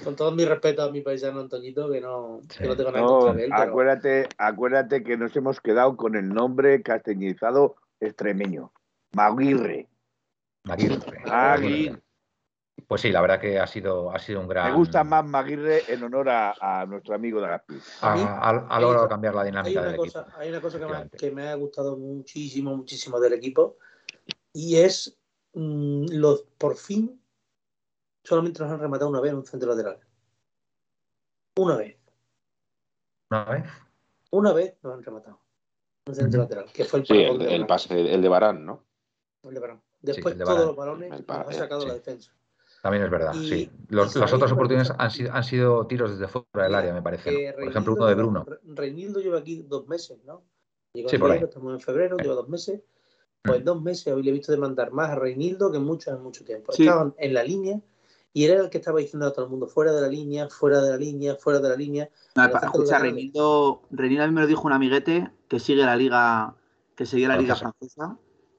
Con 0.02 0.14
todo 0.14 0.32
mi 0.32 0.44
respeto 0.44 0.82
a 0.82 0.90
mi 0.90 1.00
paisano 1.00 1.40
Antoñito, 1.40 1.90
que 1.90 2.00
no, 2.00 2.40
que 2.58 2.66
no 2.66 2.76
tengo 2.76 2.92
nada 2.92 3.04
No, 3.04 3.30
él, 3.30 3.50
pero 3.50 3.70
acuérdate, 3.70 4.28
acuérdate 4.36 5.02
que 5.02 5.16
nos 5.16 5.34
hemos 5.36 5.60
quedado 5.60 5.96
con 5.96 6.16
el 6.16 6.28
nombre 6.28 6.82
castellanizado 6.82 7.76
extremeño. 8.00 8.72
Maguirre. 9.12 9.88
Maguire. 10.64 10.98
Maguire. 11.24 12.03
Pues 12.86 13.00
sí, 13.00 13.10
la 13.12 13.20
verdad 13.20 13.40
que 13.40 13.58
ha 13.58 13.66
sido, 13.66 14.10
ha 14.10 14.18
sido 14.18 14.40
un 14.40 14.48
gran. 14.48 14.70
Me 14.70 14.76
gusta 14.76 15.04
más 15.04 15.24
Maguirre 15.24 15.82
en 15.92 16.02
honor 16.02 16.28
a, 16.28 16.54
a 16.60 16.86
nuestro 16.86 17.14
amigo 17.14 17.40
de 17.40 17.48
Gaspi. 17.48 17.74
Ha, 18.02 18.80
logrado 18.80 19.08
cambiar 19.08 19.34
la 19.34 19.44
dinámica 19.44 19.82
del 19.82 19.96
cosa, 19.96 20.22
equipo. 20.22 20.36
hay 20.38 20.48
una 20.50 20.60
cosa 20.60 20.78
que 20.78 20.84
me, 20.86 20.92
ha, 20.92 20.98
efectivamente. 20.98 21.16
que 21.16 21.30
me 21.30 21.48
ha 21.48 21.54
gustado 21.54 21.96
muchísimo, 21.96 22.76
muchísimo 22.76 23.20
del 23.20 23.32
equipo, 23.34 23.78
y 24.52 24.76
es 24.76 25.18
mm, 25.54 26.06
los 26.12 26.42
por 26.58 26.76
fin 26.76 27.20
solamente 28.24 28.62
nos 28.62 28.72
han 28.72 28.80
rematado 28.80 29.10
una 29.10 29.20
vez 29.20 29.32
en 29.32 29.38
un 29.38 29.46
centro 29.46 29.70
lateral. 29.70 30.00
Una 31.56 31.76
vez. 31.76 31.96
¿Una 33.30 33.44
vez? 33.44 33.64
Una 34.30 34.52
vez 34.52 34.76
nos 34.82 34.94
han 34.94 35.02
rematado. 35.02 35.40
Un 36.06 36.14
centro 36.14 36.42
lateral, 36.42 36.66
que 36.72 36.84
fue 36.84 37.00
el 37.00 37.06
Sí, 37.06 37.22
el, 37.22 37.38
de 37.38 37.54
el 37.54 37.66
pase, 37.66 38.14
el 38.14 38.20
de 38.20 38.28
Barán, 38.28 38.66
¿no? 38.66 38.84
el 39.42 39.54
de 39.54 39.60
Varane. 39.60 39.80
Después 40.02 40.36
de 40.36 40.44
todos 40.44 40.54
Varane. 40.54 40.66
los 40.66 40.76
balones 40.76 41.26
nos 41.26 41.48
ha 41.48 41.52
sacado 41.52 41.80
sí. 41.82 41.88
la 41.88 41.94
defensa. 41.94 42.32
También 42.84 43.04
es 43.04 43.10
verdad, 43.10 43.32
Y- 43.34 43.48
sí. 43.48 43.70
Los- 43.88 44.14
las 44.14 44.30
otras 44.30 44.52
oportunidades 44.52 44.92
han 44.98 45.10
sido, 45.10 45.32
han 45.32 45.42
sido 45.42 45.86
tiros 45.86 46.10
desde 46.18 46.28
fuera 46.28 46.64
del 46.64 46.74
área, 46.74 46.92
me 46.92 47.00
parece. 47.00 47.30
¿no? 47.32 47.36
que 47.38 47.52
Por 47.54 47.68
ejemplo, 47.70 47.94
uno 47.94 48.06
de 48.06 48.14
Bruno. 48.14 48.44
Re- 48.46 48.58
Reinildo 48.62 49.20
lleva 49.20 49.38
aquí 49.38 49.64
dos 49.66 49.88
meses, 49.88 50.18
¿no? 50.26 50.42
Llegó 50.92 51.08
Sí, 51.08 51.16
en 51.16 51.22
ahí. 51.24 51.38
estamos 51.42 51.72
en 51.72 51.80
febrero, 51.80 52.18
lleva 52.18 52.34
dos 52.34 52.48
meses. 52.50 52.82
Pues 53.42 53.60
en 53.60 53.64
dos 53.64 53.80
meses 53.80 54.12
hoy 54.12 54.22
le 54.22 54.28
he 54.28 54.32
visto 54.34 54.52
demandar 54.52 54.92
más 54.92 55.08
a 55.08 55.14
Reinildo 55.14 55.72
que 55.72 55.78
mucho 55.78 56.10
en 56.10 56.22
mucho 56.22 56.44
tiempo. 56.44 56.72
Sí. 56.72 56.82
Estaban 56.82 57.14
en 57.16 57.32
la 57.32 57.42
línea 57.42 57.80
y 58.34 58.44
era 58.44 58.60
el 58.60 58.68
que 58.68 58.76
estaba 58.76 58.98
diciendo 59.00 59.26
a 59.28 59.32
todo 59.32 59.46
el 59.46 59.50
mundo 59.50 59.66
fuera 59.66 59.90
de 59.94 60.02
la 60.02 60.08
línea, 60.08 60.50
fuera 60.50 60.82
de 60.82 60.90
la 60.90 60.96
línea, 60.98 61.36
fuera 61.36 61.60
de 61.60 61.68
la 61.70 61.76
línea. 61.76 62.10
No, 62.36 62.44
escucha, 62.44 62.98
Reinildo, 62.98 63.80
Reinildo 63.90 64.24
a 64.24 64.26
mí 64.26 64.34
me 64.34 64.42
lo 64.42 64.46
dijo 64.46 64.66
un 64.66 64.74
amiguete 64.74 65.30
que 65.48 65.58
sigue 65.58 65.84
la 65.86 65.96
liga, 65.96 66.54
que 66.94 67.06
seguía 67.06 67.28
la 67.28 67.38
liga 67.38 67.56
francesa, 67.56 68.18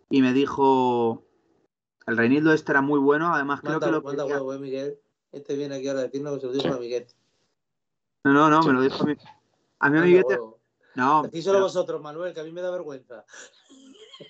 y 0.10 0.24
me 0.24 0.34
dijo 0.34 1.25
el 2.08 2.18
Reinildo 2.18 2.54
este 2.54 2.72
era 2.72 2.82
muy 2.82 3.00
bueno, 3.00 3.34
además 3.34 3.62
creo 3.62 3.74
Manda, 3.74 3.88
que 3.88 3.92
lo 3.92 4.02
manda 4.02 4.24
quería- 4.24 4.36
huevo, 4.38 4.54
eh, 4.54 4.60
Miguel. 4.60 5.00
Este 5.32 5.56
viene 5.56 5.76
aquí 5.76 5.88
ahora 5.88 6.02
a 6.02 6.04
decirnos 6.04 6.34
que 6.36 6.40
se 6.42 6.48
lo 6.48 6.54
dijo 6.54 6.74
a 6.74 6.80
Miguel. 6.80 7.06
No, 8.24 8.34
no, 8.34 8.50
no, 8.50 8.62
me 8.64 8.74
lo 8.74 8.82
dijo 8.82 9.04
a 9.04 9.06
mí. 9.08 9.16
A 9.80 9.90
mí 9.90 10.14
huevo. 10.22 10.60
no, 10.96 11.24
Decíselo 11.24 11.54
pero- 11.56 11.64
vosotros, 11.66 12.02
Manuel, 12.02 12.34
que 12.34 12.40
a 12.40 12.44
mí 12.44 12.52
me 12.52 12.62
da 12.62 12.72
vergüenza. 12.72 13.26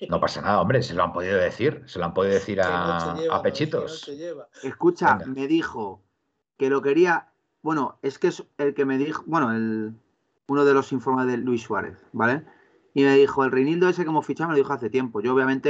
No 0.10 0.20
pasa 0.20 0.42
nada, 0.42 0.60
hombre, 0.62 0.82
se 0.82 0.96
lo 0.96 1.04
han 1.04 1.14
podido 1.14 1.38
decir. 1.38 1.84
Se 1.86 2.00
lo 2.00 2.06
han 2.06 2.14
podido 2.14 2.34
decir 2.34 2.60
a, 2.60 3.14
no 3.14 3.22
lleva, 3.22 3.42
pechitos. 3.44 4.08
no 4.10 4.46
escucha, 4.68 5.18
Venga. 5.18 5.32
me 5.32 5.48
dijo 5.48 6.02
que 6.58 6.70
lo 6.72 6.82
quería, 6.82 7.30
bueno, 7.62 8.00
es 8.02 8.18
que 8.18 8.28
es 8.30 8.44
el 8.58 8.74
que 8.74 8.84
me 8.86 8.98
dijo, 8.98 9.24
bueno, 9.28 9.52
el 9.52 9.94
uno 10.48 10.66
de 10.66 10.74
los 10.74 10.92
informes 10.92 11.28
de 11.28 11.38
Luis 11.38 11.62
Suárez, 11.64 11.98
¿vale? 12.14 12.46
Y 12.96 13.04
me 13.04 13.14
dijo, 13.16 13.44
el 13.44 13.52
Reinildo 13.52 13.88
ese 13.88 14.04
que 14.04 14.10
hemos 14.10 14.26
fichado 14.26 14.50
me 14.50 14.54
lo 14.56 14.58
dijo 14.58 14.74
hace 14.74 14.90
tiempo. 14.90 15.22
Yo 15.22 15.34
obviamente 15.36 15.70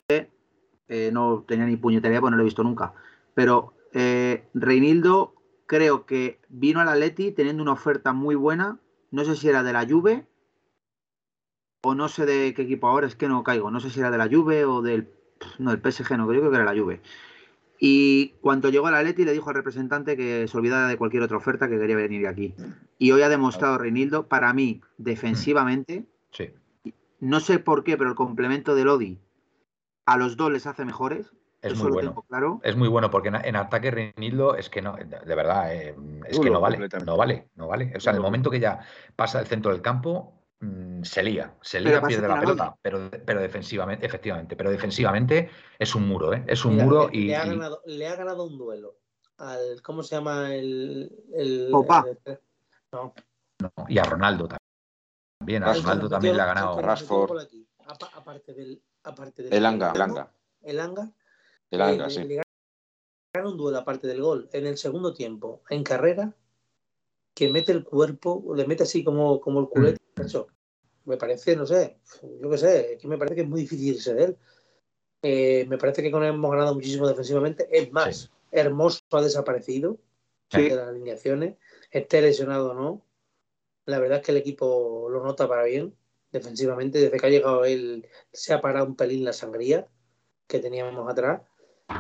eh, 0.88 1.10
no 1.12 1.44
tenía 1.48 1.66
ni 1.66 1.78
puñetería 1.78 2.20
porque 2.22 2.32
no 2.32 2.38
lo 2.38 2.44
he 2.44 2.46
visto 2.46 2.64
nunca. 2.64 2.94
Pero 3.34 3.74
eh, 3.94 4.48
Reinildo 4.54 5.36
creo 5.66 6.06
que 6.06 6.40
vino 6.50 6.80
al 6.80 6.90
Atleti 6.90 7.32
teniendo 7.32 7.64
una 7.64 7.74
oferta 7.74 8.14
muy 8.14 8.36
buena. 8.36 8.80
No 9.12 9.24
sé 9.26 9.36
si 9.36 9.48
era 9.48 9.64
de 9.64 9.74
la 9.74 9.88
Juve 9.88 10.26
o 11.82 11.96
no 11.96 12.10
sé 12.10 12.26
de 12.26 12.54
qué 12.54 12.64
equipo 12.64 12.88
ahora, 12.88 13.08
es 13.08 13.16
que 13.16 13.28
no 13.28 13.44
caigo. 13.44 13.72
No 13.72 13.80
sé 13.80 13.90
si 13.90 14.00
era 14.00 14.12
de 14.12 14.18
la 14.18 14.28
Juve 14.28 14.66
o 14.66 14.82
del, 14.82 15.10
no, 15.60 15.72
del 15.72 15.80
PSG, 15.92 16.18
no 16.18 16.28
creo 16.28 16.50
que 16.50 16.56
era 16.56 16.66
la 16.66 16.80
Juve. 16.80 17.02
Y 17.80 18.30
cuando 18.42 18.70
llegó 18.70 18.88
al 18.88 18.96
Atleti 18.96 19.26
le 19.26 19.34
dijo 19.34 19.50
al 19.50 19.56
representante 19.56 20.16
que 20.16 20.48
se 20.48 20.58
olvidara 20.58 20.88
de 20.88 20.98
cualquier 20.98 21.24
otra 21.24 21.38
oferta 21.38 21.68
que 21.70 21.78
quería 21.78 21.96
venir 21.96 22.28
aquí. 22.28 22.56
Y 22.98 23.12
hoy 23.12 23.22
ha 23.22 23.30
demostrado 23.30 23.78
Reinildo, 23.78 24.28
para 24.28 24.54
mí, 24.54 24.82
defensivamente, 24.98 26.06
Sí. 26.32 26.52
no 27.20 27.40
sé 27.40 27.60
por 27.60 27.84
qué, 27.84 27.98
pero 27.98 28.10
el 28.10 28.16
complemento 28.16 28.76
de 28.76 28.86
Lodi 28.86 29.20
a 30.06 30.18
los 30.18 30.38
dos 30.38 30.52
les 30.52 30.66
hace 30.68 30.86
mejores. 30.86 31.32
Es 31.62 31.74
Eso 31.74 31.84
muy 31.84 31.90
lo 31.90 31.94
bueno. 31.96 32.10
tengo 32.12 32.22
claro. 32.24 32.60
Es 32.64 32.76
muy 32.76 32.88
bueno 32.88 33.10
porque 33.10 33.30
en, 33.30 33.36
en 33.36 33.56
ataque 33.56 33.90
Reinildo 33.90 34.56
es 34.56 34.70
que 34.70 34.82
no, 34.82 34.96
de 34.96 35.36
verdad, 35.36 35.74
eh, 35.74 35.96
es 36.28 36.40
que 36.40 36.50
no 36.52 36.62
vale, 36.62 36.88
no 37.04 37.18
vale, 37.18 37.50
no 37.56 37.68
vale. 37.68 37.92
O 37.96 38.00
sea, 38.00 38.12
en 38.12 38.18
el 38.18 38.22
momento 38.22 38.52
que 38.52 38.60
ya 38.60 38.80
pasa 39.16 39.40
del 39.40 39.48
centro 39.48 39.72
del 39.72 39.82
campo, 39.82 40.44
mm, 40.60 41.02
se 41.02 41.24
lía, 41.24 41.56
se 41.62 41.82
lía, 41.82 42.04
pierde 42.04 42.28
la 42.28 42.36
la 42.36 42.40
pelota, 42.40 42.76
pero, 42.84 43.10
pero 43.26 43.42
defensivamente, 43.42 44.06
efectivamente, 44.06 44.56
pero 44.56 44.70
defensivamente 44.70 45.50
es 45.80 45.96
un 45.96 46.08
muro, 46.08 46.34
¿eh? 46.34 46.44
Es 46.46 46.66
un 46.66 46.74
Mira, 46.74 46.86
muro 46.86 47.10
le, 47.10 47.18
y, 47.18 47.28
le 47.28 47.36
ha 47.36 47.46
y- 47.46 47.50
ganado, 47.50 47.82
le 47.86 48.08
ha 48.08 48.16
ganado 48.16 48.44
un 48.46 48.58
duelo 48.60 48.98
al. 49.38 49.82
¿Cómo 49.82 50.04
se 50.04 50.16
llama 50.18 50.54
el. 50.54 51.12
el 51.34 51.70
Popa. 51.72 52.06
el- 52.26 52.40
no, 52.92 53.14
no, 53.60 53.72
y 53.90 53.98
a 53.98 54.04
Ronaldo 54.04 54.48
también. 55.40 55.64
A 55.64 55.68
Rashford. 55.68 55.84
Ronaldo 55.86 56.10
también 56.10 56.36
le 56.38 56.42
ha 56.44 56.46
ganado. 56.46 56.78
Apa- 57.88 58.12
Aparte 58.16 58.54
del. 58.54 58.82
Aparte 59.06 59.44
del 59.44 59.54
El 59.54 59.66
Anga, 59.66 59.92
el 59.94 60.02
Anga. 60.02 60.32
El 60.64 60.80
Anga. 60.80 61.12
El 61.70 61.80
eh, 61.80 61.84
Anga, 61.84 62.10
sí. 62.10 62.24
le 62.24 62.42
gana 63.34 63.50
un 63.50 63.56
duelo 63.58 63.78
aparte 63.78 64.08
del 64.08 64.22
gol 64.22 64.50
en 64.52 64.66
el 64.66 64.78
segundo 64.78 65.14
tiempo, 65.14 65.62
en 65.70 65.84
carrera, 65.84 66.34
que 67.36 67.50
mete 67.50 67.72
el 67.72 67.84
cuerpo, 67.84 68.44
le 68.56 68.66
mete 68.66 68.84
así 68.84 69.04
como, 69.04 69.40
como 69.40 69.60
el 69.60 69.70
culete. 69.70 70.00
Mm. 70.16 70.22
Eso, 70.22 70.48
me 71.06 71.18
parece, 71.18 71.56
no 71.56 71.68
sé, 71.68 72.00
yo 72.42 72.50
qué 72.50 72.58
sé, 72.58 72.98
que 73.00 73.08
me 73.08 73.18
parece 73.18 73.36
que 73.36 73.42
es 73.42 73.48
muy 73.48 73.62
difícil 73.62 74.02
ser 74.02 74.20
él. 74.20 74.38
Eh, 75.22 75.66
me 75.68 75.78
parece 75.78 76.02
que 76.02 76.12
con 76.12 76.24
él 76.24 76.30
hemos 76.34 76.52
ganado 76.52 76.74
muchísimo 76.74 77.08
defensivamente. 77.08 77.68
Es 77.72 77.92
más, 77.92 78.16
Sí. 78.18 78.30
Hermoso 78.52 79.02
ha 79.12 79.22
desaparecido 79.22 79.98
Sí. 80.50 80.70
de 80.70 80.76
las 80.76 80.88
alineaciones, 80.88 81.58
esté 81.92 82.22
lesionado 82.22 82.72
o 82.72 82.74
no. 82.74 83.06
La 83.86 84.00
verdad 84.00 84.20
es 84.20 84.26
que 84.26 84.32
el 84.32 84.38
equipo 84.38 85.10
lo 85.10 85.24
nota 85.24 85.48
para 85.48 85.64
bien 85.64 85.94
defensivamente. 86.38 87.00
Desde 87.00 87.18
que 87.18 87.26
ha 87.26 87.30
llegado 87.30 87.66
él, 87.66 88.08
se 88.32 88.54
ha 88.54 88.62
parado 88.62 88.86
un 88.86 88.96
pelín 88.96 89.24
la 89.26 89.34
sangría 89.34 89.88
que 90.48 90.60
teníamos 90.60 91.10
atrás. 91.10 91.42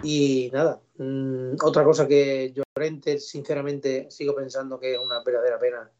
Y 0.03 0.49
nada, 0.53 0.81
mm, 0.97 1.55
otra 1.63 1.83
cosa 1.83 2.07
que 2.07 2.53
Llorente, 2.53 3.19
sinceramente, 3.19 4.09
sigo 4.09 4.35
pensando 4.35 4.79
que 4.79 4.93
es 4.95 4.99
una 4.99 5.21
verdadera 5.23 5.59
pena 5.59 5.91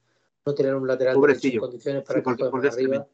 no 0.46 0.54
tener 0.54 0.76
un 0.76 0.88
lateral 0.88 1.16
en 1.16 1.60
condiciones 1.60 2.04
para 2.04 2.20
Sí, 2.20 2.24
que 2.24 2.24
porque- 2.24 2.44
juegue 2.44 2.52
porque 2.52 2.68
más 2.68 2.78
es 2.78 2.84
arriba. 2.84 3.08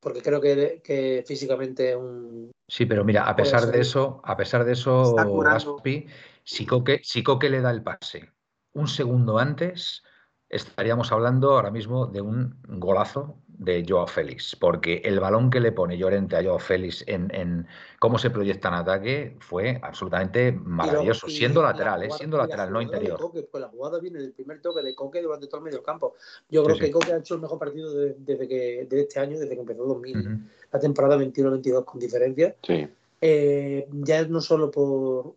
Porque 0.00 0.20
creo 0.20 0.40
que, 0.40 0.80
que 0.82 1.22
físicamente 1.26 1.90
es 1.90 1.96
un. 1.96 2.50
Sí, 2.68 2.86
pero 2.86 3.04
mira, 3.04 3.24
a 3.28 3.36
pesar 3.36 3.66
de 3.66 3.80
eso, 3.80 4.20
a 4.24 4.36
pesar 4.36 4.64
de 4.64 4.72
eso. 4.72 5.14
Gaspi, 5.14 6.06
si 6.42 6.66
Coque, 6.66 7.00
si 7.04 7.22
Coque 7.22 7.48
le 7.48 7.60
da 7.60 7.70
el 7.70 7.82
pase 7.82 8.30
un 8.74 8.88
segundo 8.88 9.38
antes, 9.38 10.02
estaríamos 10.48 11.12
hablando 11.12 11.52
ahora 11.52 11.70
mismo 11.70 12.06
de 12.06 12.20
un 12.20 12.58
golazo 12.66 13.36
de 13.64 13.84
Joao 13.88 14.06
Félix, 14.06 14.56
porque 14.56 15.00
el 15.04 15.20
balón 15.20 15.50
que 15.50 15.60
le 15.60 15.72
pone 15.72 15.96
Llorente 15.96 16.36
a 16.36 16.42
Joao 16.42 16.58
Félix 16.58 17.04
en, 17.06 17.32
en 17.34 17.66
cómo 18.00 18.18
se 18.18 18.30
proyecta 18.30 18.68
en 18.68 18.74
ataque 18.74 19.36
fue 19.40 19.78
absolutamente 19.82 20.52
maravilloso, 20.52 21.26
Y 21.26 21.30
lo- 21.30 21.34
y 21.34 21.36
siendo 21.38 21.62
la 21.62 21.68
lateral, 21.70 22.02
¿eh? 22.02 22.10
siendo 22.10 22.36
lateral, 22.38 22.72
no 22.72 22.82
interior. 22.82 23.18
Coque, 23.20 23.42
pues 23.44 23.60
la 23.60 23.68
jugada 23.68 24.00
viene 24.00 24.18
del 24.20 24.32
primer 24.32 24.60
toque 24.60 24.82
de 24.82 24.94
Coque 24.94 25.22
durante 25.22 25.46
todo 25.46 25.58
el 25.58 25.64
medio 25.64 25.82
campo. 25.82 26.14
Yo 26.48 26.64
creo 26.64 26.74
Sí, 26.76 26.80
que 26.80 26.86
sí. 26.86 26.92
Coque 26.92 27.12
ha 27.12 27.18
hecho 27.18 27.34
el 27.34 27.40
mejor 27.40 27.58
partido 27.58 27.92
de- 27.94 28.14
desde 28.18 28.48
que 28.48 28.86
de 28.90 29.00
este 29.00 29.20
año, 29.20 29.38
desde 29.38 29.54
que 29.54 29.60
empezó 29.60 29.84
2000, 29.84 30.18
Ujú. 30.18 30.38
la 30.72 30.80
temporada 30.80 31.16
21-22 31.16 31.84
con 31.84 32.00
diferencia. 32.00 32.56
Sí. 32.62 32.88
Eh, 33.20 33.86
ya 33.92 34.26
no 34.26 34.40
solo 34.40 34.70
por 34.70 35.34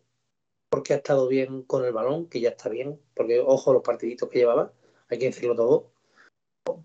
porque 0.71 0.93
ha 0.93 0.97
estado 0.97 1.28
bien 1.28 1.61
con 1.61 1.86
el 1.86 1.93
balón, 1.93 2.26
que 2.26 2.41
ya 2.41 2.49
está 2.49 2.67
bien, 2.67 2.99
porque 3.15 3.39
ojo 3.39 3.71
los 3.71 3.82
partiditos 3.84 4.28
que 4.30 4.39
llevaba, 4.39 4.71
hay 5.07 5.19
que 5.19 5.28
decirlo 5.28 5.55
todo. 5.55 5.88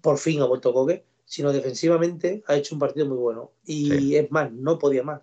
Por 0.03 0.19
fin 0.19 0.41
ha 0.43 0.45
vuelto 0.45 0.73
Coque, 0.73 1.03
sino 1.31 1.53
defensivamente 1.53 2.43
ha 2.49 2.57
hecho 2.57 2.75
un 2.75 2.81
partido 2.81 3.07
muy 3.07 3.17
bueno. 3.17 3.53
Y 3.65 3.89
Sí. 3.89 4.17
es 4.17 4.33
más, 4.33 4.51
no 4.51 4.81
podía 4.81 5.05
más. 5.05 5.23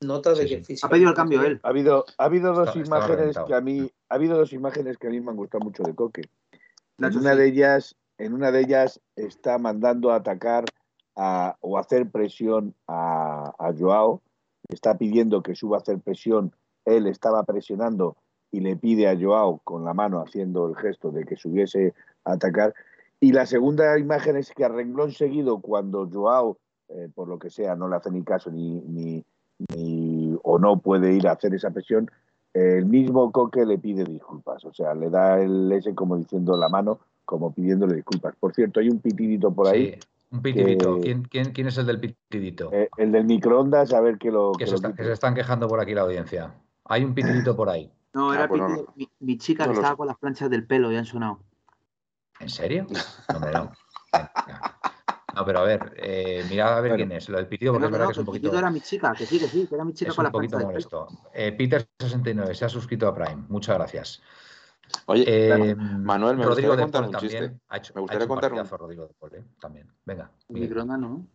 Nota 0.00 0.30
de 0.32 0.46
Sí, 0.46 0.48
que 0.48 0.64
sí. 0.64 0.76
Ha 0.80 0.88
pedido 0.88 1.10
el 1.10 1.16
cambio 1.16 1.42
él. 1.42 1.58
Ha 1.64 1.68
habido, 1.70 2.04
ha 2.18 2.24
habido 2.24 2.54
dos 2.54 2.76
imágenes 2.76 3.18
reventado. 3.18 3.46
que 3.46 3.54
a 3.54 3.60
mí, 3.60 3.90
ha 4.08 4.14
habido 4.14 4.38
dos 4.38 4.52
imágenes 4.52 4.96
que 4.96 5.08
a 5.08 5.10
mí 5.10 5.20
me 5.20 5.30
han 5.32 5.36
gustado 5.36 5.64
mucho 5.64 5.82
de 5.82 5.92
Coque. 5.92 6.22
En 6.98 7.16
una 7.18 7.34
de 7.34 7.48
ellas, 7.48 7.96
en 8.16 8.32
una 8.32 8.52
de 8.52 8.60
ellas 8.60 9.00
está 9.16 9.58
mandando 9.58 10.12
a 10.12 10.16
atacar 10.16 10.66
a- 11.16 11.56
o 11.60 11.78
hacer 11.78 12.08
presión 12.10 12.76
a, 12.86 13.52
a 13.58 13.74
Joao, 13.76 14.22
está 14.68 14.96
pidiendo 14.96 15.42
que 15.42 15.56
suba 15.56 15.78
a 15.78 15.80
hacer 15.80 15.98
presión, 15.98 16.54
él 16.84 17.08
estaba 17.08 17.42
presionando 17.42 18.16
y 18.52 18.60
le 18.60 18.76
pide 18.76 19.08
a 19.08 19.18
Joao 19.20 19.58
con 19.64 19.84
la 19.84 19.94
mano 19.94 20.22
haciendo 20.22 20.68
el 20.68 20.76
gesto 20.76 21.10
de 21.10 21.24
que 21.24 21.34
subiese 21.36 21.92
a 22.24 22.34
atacar. 22.34 22.72
Y 23.20 23.32
la 23.32 23.44
segunda 23.46 23.98
imagen 23.98 24.36
es 24.36 24.50
que 24.50 24.64
a 24.64 24.68
renglón 24.68 25.12
seguido, 25.12 25.60
cuando 25.60 26.08
Joao, 26.10 26.56
eh, 26.88 27.08
por 27.14 27.28
lo 27.28 27.38
que 27.38 27.50
sea, 27.50 27.76
no 27.76 27.86
le 27.88 27.96
hace 27.96 28.10
ni 28.10 28.22
caso 28.22 28.50
ni, 28.50 28.80
ni, 28.80 29.24
ni- 29.74 30.38
o 30.42 30.58
no 30.58 30.78
puede 30.78 31.12
ir 31.12 31.28
a 31.28 31.32
hacer 31.32 31.54
esa 31.54 31.70
presión, 31.70 32.10
el 32.54 32.86
mismo 32.86 33.30
Coque 33.30 33.64
le 33.66 33.78
pide 33.78 34.04
disculpas, 34.04 34.64
o 34.64 34.72
sea, 34.72 34.94
le 34.94 35.10
da 35.10 35.40
el 35.40 35.70
ese 35.70 35.94
como 35.94 36.16
diciendo 36.16 36.56
la 36.56 36.68
mano, 36.68 36.98
como 37.26 37.52
pidiéndole 37.52 37.94
disculpas. 37.96 38.34
Por 38.40 38.54
cierto, 38.54 38.80
hay 38.80 38.88
un 38.88 38.98
pitidito 39.00 39.52
por 39.52 39.68
ahí, 39.68 39.92
Sí, 39.92 39.98
un 40.32 40.42
pitidito. 40.42 40.94
que- 40.96 41.00
¿Quién, 41.02 41.22
quién, 41.24 41.52
quién 41.52 41.66
es 41.68 41.76
el 41.78 41.86
del 41.86 42.00
pitidito? 42.00 42.70
eh, 42.72 42.88
el 42.96 43.12
del 43.12 43.24
microondas, 43.26 43.92
a 43.92 44.00
ver 44.00 44.16
que 44.18 44.30
lo, 44.32 44.52
que, 44.52 44.64
que 44.64 44.66
se 44.66 44.70
lo 44.72 44.76
está- 44.76 44.88
quite. 44.88 45.02
que 45.02 45.06
se 45.08 45.12
están 45.12 45.34
quejando 45.34 45.68
por 45.68 45.78
aquí 45.78 45.94
la 45.94 46.00
audiencia. 46.02 46.54
Hay 46.86 47.04
un 47.04 47.14
pitidito 47.14 47.54
por 47.54 47.68
ahí. 47.68 47.92
No, 48.14 48.30
Ah, 48.30 48.34
era 48.36 48.48
pues 48.48 48.60
no, 48.62 48.68
Piti- 48.68 48.76
no. 48.86 48.92
mi, 48.96 49.08
mi 49.20 49.36
chica 49.38 49.66
No 49.66 49.72
que 49.72 49.76
estaba 49.78 49.96
con 49.96 50.06
las 50.08 50.16
planchas 50.18 50.50
del 50.50 50.66
pelo 50.66 50.90
y 50.90 50.96
han 50.96 51.04
sonado. 51.04 51.38
¿En 52.40 52.48
serio? 52.48 52.86
No, 53.32 53.38
no. 53.40 53.72
Venga. 54.12 54.78
No, 55.36 55.44
pero 55.44 55.60
a 55.60 55.62
ver, 55.62 55.94
eh, 55.96 56.44
mirad 56.50 56.76
a 56.76 56.80
ver 56.80 56.90
Bueno. 56.92 56.96
quién 57.06 57.12
es. 57.12 57.28
Lo 57.28 57.36
del 57.36 57.46
pitido, 57.46 57.72
Que 57.72 57.78
porque 57.78 57.82
no, 57.82 57.86
es 57.86 57.92
verdad 57.92 58.04
no, 58.06 58.08
que 58.08 58.12
es 58.14 58.18
un 58.18 58.24
poquito, 58.24 58.58
era 58.58 58.70
mi 58.70 58.80
chica, 58.80 59.12
que 59.16 59.24
sí, 59.26 59.38
que 59.38 59.46
sí, 59.46 59.66
que 59.68 59.74
era 59.76 59.84
mi 59.84 59.92
chica 59.94 60.10
es 60.10 60.16
con 60.16 60.22
un 60.22 60.24
las 60.24 60.32
poquito 60.32 60.58
molesto. 60.58 61.08
Eh, 61.32 61.56
Peter69 61.56 62.54
se 62.54 62.64
ha 62.64 62.68
suscrito 62.68 63.06
a 63.06 63.14
Prime. 63.14 63.44
Muchas 63.48 63.76
gracias. 63.76 64.22
Oye, 65.06 65.22
Eh, 65.28 65.74
Manuel, 65.76 66.36
me 66.36 66.44
Rodrigo 66.44 66.70
gustaría 66.70 66.84
contar 66.84 67.00
Paul 67.02 67.06
un 67.06 67.12
también. 67.12 67.42
chiste. 67.44 67.60
Ha 67.68 67.76
hecho, 67.76 67.92
Me 67.94 67.98
ha 67.98 68.02
gustaría 68.02 68.24
hecho 68.24 68.24
un 68.24 68.28
contar 68.36 68.52
un- 68.52 68.56
partidazo 68.58 68.76
Rodrigo 68.78 69.06
de 69.06 69.14
Paul, 69.14 69.34
eh, 69.36 69.44
también. 69.60 69.92
Venga. 70.04 70.30
Miguel. 70.48 70.68
Microondas 70.68 70.98
no. 70.98 71.26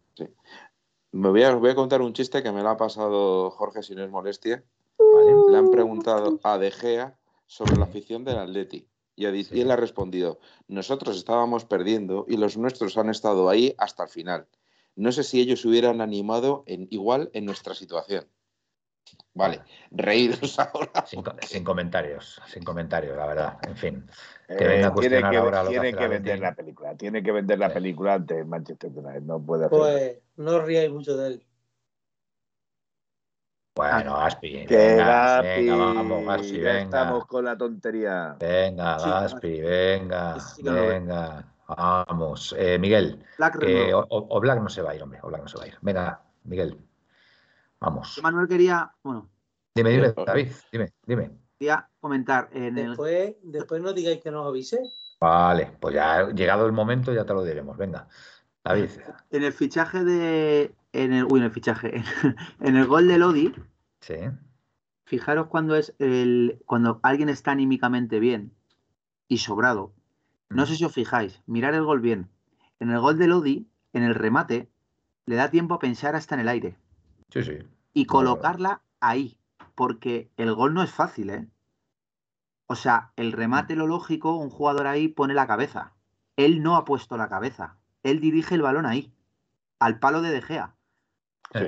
me 1.14 1.30
voy 1.30 1.44
a, 1.44 1.56
voy 1.56 1.70
a 1.70 1.76
contar 1.76 2.02
un 2.02 2.12
chiste 2.12 2.44
que 2.44 2.52
me 2.52 2.62
lo 2.62 2.70
ha 2.70 2.76
pasado 2.78 3.50
Jorge, 3.52 3.82
si 3.82 3.96
no 3.96 4.04
es 4.04 4.12
molestia. 4.12 4.62
Vale. 5.00 5.34
Le 5.50 5.58
han 5.58 5.72
preguntado 5.72 6.38
a 6.44 6.58
De 6.58 6.72
Gea 6.72 7.18
sobre 7.46 7.78
la 7.78 7.86
afición 7.86 8.26
del 8.26 8.40
Atleti. 8.40 8.86
Y, 9.16 9.26
ha 9.26 9.32
di- 9.32 9.44
Sí. 9.46 9.56
y 9.58 9.62
él 9.62 9.72
ha 9.72 9.76
respondido, 9.78 10.40
nosotros 10.68 11.16
estábamos 11.18 11.64
perdiendo 11.66 12.26
y 12.28 12.38
los 12.38 12.58
nuestros 12.58 12.98
han 12.98 13.10
estado 13.10 13.50
ahí 13.50 13.74
hasta 13.78 14.04
el 14.04 14.10
final. 14.10 14.48
No 14.96 15.12
sé 15.12 15.24
si 15.24 15.40
ellos 15.40 15.64
hubieran 15.66 16.02
animado 16.02 16.64
en, 16.68 16.88
igual 16.92 17.30
en 17.34 17.46
nuestra 17.46 17.74
situación. 17.74 18.26
Vale, 19.34 19.62
reíros 19.92 20.58
ahora. 20.60 21.06
Sin, 21.06 21.22
co- 21.22 21.36
sin 21.46 21.64
comentarios, 21.64 22.42
sin 22.48 22.64
comentarios, 22.64 23.16
la 23.18 23.26
verdad. 23.28 23.58
En 23.68 23.78
fin. 23.78 24.10
Eh, 24.48 24.56
que 24.58 24.66
venga 24.68 24.88
a 24.88 24.96
tiene 24.96 25.18
que, 25.30 25.38
ahora 25.38 25.64
lo 25.64 25.70
que 25.70 25.80
tiene 25.80 25.98
que 25.98 26.08
vender 26.08 26.40
la 26.40 26.56
película, 26.56 26.96
tiene 26.96 27.24
que 27.24 27.32
vender 27.32 27.60
la 27.60 27.68
Sí. 27.70 27.74
película 27.76 28.14
ante 28.16 28.44
Manchester 28.44 28.92
United, 28.94 29.22
no 29.22 29.40
puede 29.42 29.66
hacer. 29.66 29.78
Pues 29.78 30.18
no 30.38 30.56
os 30.58 30.64
riáis 30.66 30.92
mucho 30.92 31.16
de 31.18 31.28
él. 31.28 31.46
Bueno, 33.76 34.16
Gaspi, 34.20 34.66
Que 34.68 34.78
venga, 34.78 35.06
Gaspi, 35.06 35.48
venga, 35.70 35.76
vamos, 35.76 36.26
Gaspi, 36.26 36.58
venga. 36.60 36.80
estamos 36.80 37.26
con 37.26 37.44
la 37.44 37.58
tontería. 37.58 38.38
Venga, 38.40 39.00
Sí, 39.00 39.10
Gaspi, 39.10 39.62
venga, 39.62 40.40
sí 40.40 40.64
venga. 40.64 41.46
Vamos. 41.68 42.56
Eh, 42.58 42.78
Miguel, 42.80 43.22
Black 43.38 43.58
o, 43.94 44.40
Black 44.40 44.62
no 44.62 44.70
se 44.70 44.82
va 44.82 44.92
a 44.92 44.96
ir, 44.96 45.04
hombre. 45.04 45.20
O 45.24 45.28
Black 45.28 45.42
no 45.42 45.48
se 45.50 45.58
va 45.58 45.64
a 45.66 45.68
ir. 45.68 45.78
Venga, 45.82 46.22
Miguel. 46.46 46.78
Vamos. 47.82 48.18
Manuel 48.24 48.48
quería, 48.48 48.90
bueno, 49.04 49.30
Dime, 49.76 49.90
dime, 49.90 50.08
Eh, 50.08 50.14
David, 50.26 50.48
dime, 50.72 50.94
dime. 51.06 51.32
quería 51.60 51.90
comentar 52.00 52.48
en 52.54 52.78
el, 52.78 52.88
Después, 52.90 53.36
después 53.44 53.82
no 53.82 53.92
digáis 53.92 54.22
que 54.22 54.32
no 54.32 54.44
os 54.44 54.48
avisé. 54.48 54.80
Vale, 55.20 55.76
pues 55.82 55.96
ya 55.96 56.30
llegado 56.30 56.66
el 56.66 56.72
momento 56.72 57.12
ya 57.12 57.26
te 57.26 57.34
lo 57.34 57.44
diremos. 57.44 57.76
Venga, 57.76 58.08
David. 58.64 58.90
en 59.32 59.44
el 59.44 59.52
fichaje 59.52 60.06
de. 60.06 60.74
En 61.04 61.14
el, 61.14 61.26
uy, 61.26 61.40
en 61.40 61.46
el 61.46 61.52
fichaje. 61.52 62.04
En 62.62 62.76
el 62.76 62.86
gol 62.88 63.08
de 63.08 63.18
Lodi, 63.18 63.54
Sí. 64.02 64.16
fijaros 65.06 65.48
cuando 65.48 65.76
es 65.76 65.94
el. 66.00 66.62
Cuando 66.66 67.00
alguien 67.04 67.30
está 67.30 67.52
anímicamente 67.52 68.20
bien 68.20 68.54
y 69.28 69.40
sobrado. 69.40 69.94
No 70.50 70.66
sé 70.66 70.76
si 70.76 70.86
os 70.86 70.94
fijáis, 70.94 71.42
mirar 71.48 71.74
el 71.74 71.84
gol 71.84 72.00
bien. 72.00 72.30
En 72.80 72.92
el 72.92 73.00
gol 73.00 73.18
de 73.18 73.28
Lodi, 73.28 73.68
en 73.94 74.04
el 74.04 74.14
remate, 74.16 74.70
le 75.26 75.36
da 75.36 75.50
tiempo 75.50 75.74
a 75.76 75.80
pensar 75.80 76.16
hasta 76.16 76.36
en 76.36 76.42
el 76.42 76.48
aire. 76.50 76.78
Sí, 77.30 77.44
sí. 77.44 77.58
y 77.94 78.06
colocarla 78.06 78.82
ahí, 79.00 79.38
porque 79.74 80.30
el 80.38 80.54
gol 80.54 80.74
no 80.74 80.84
es 80.84 80.92
fácil, 80.92 81.30
¿eh? 81.32 81.48
O 82.68 82.76
sea, 82.76 83.12
el 83.16 83.32
remate, 83.32 83.76
lo 83.76 83.88
lógico, 83.88 84.36
un 84.38 84.50
jugador 84.50 84.88
ahí 84.88 85.08
pone 85.08 85.34
la 85.34 85.48
cabeza. 85.48 85.94
Él 86.38 86.62
no 86.64 86.76
ha 86.76 86.86
puesto 86.86 87.18
la 87.18 87.28
cabeza. 87.30 87.78
Él 88.04 88.20
dirige 88.20 88.56
el 88.56 88.62
balón 88.62 88.86
ahí, 88.86 89.12
al 89.80 90.00
palo 90.00 90.22
de 90.22 90.30
De 90.32 90.42
Gea. 90.42 90.75
Sí. 91.54 91.60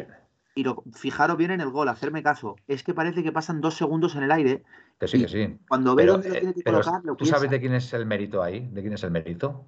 y 0.55 0.63
lo, 0.63 0.83
fijaros 0.93 1.37
bien 1.37 1.51
en 1.51 1.61
el 1.61 1.69
gol, 1.69 1.87
hacerme 1.89 2.23
caso. 2.23 2.55
Es 2.67 2.83
que 2.83 2.93
parece 2.93 3.23
que 3.23 3.31
pasan 3.31 3.61
dos 3.61 3.75
segundos 3.75 4.15
en 4.15 4.23
el 4.23 4.31
aire. 4.31 4.63
Que 4.99 5.07
sí, 5.07 5.21
que 5.21 5.27
sí. 5.27 5.57
Cuando 5.69 5.95
ve 5.95 6.03
Pero, 6.03 6.13
dónde 6.13 6.29
lo 6.29 6.35
eh, 6.35 6.39
tiene 6.39 6.53
que 6.55 6.61
pero 6.63 6.81
colocar, 6.81 7.01
lo 7.03 7.15
¿Tú 7.15 7.25
sabes 7.25 7.49
de 7.51 7.59
quién 7.59 7.73
es 7.73 7.93
el 7.93 8.05
mérito 8.05 8.41
ahí? 8.41 8.67
¿De 8.71 8.81
quién 8.81 8.93
es 8.93 9.03
el 9.03 9.11
mérito? 9.11 9.67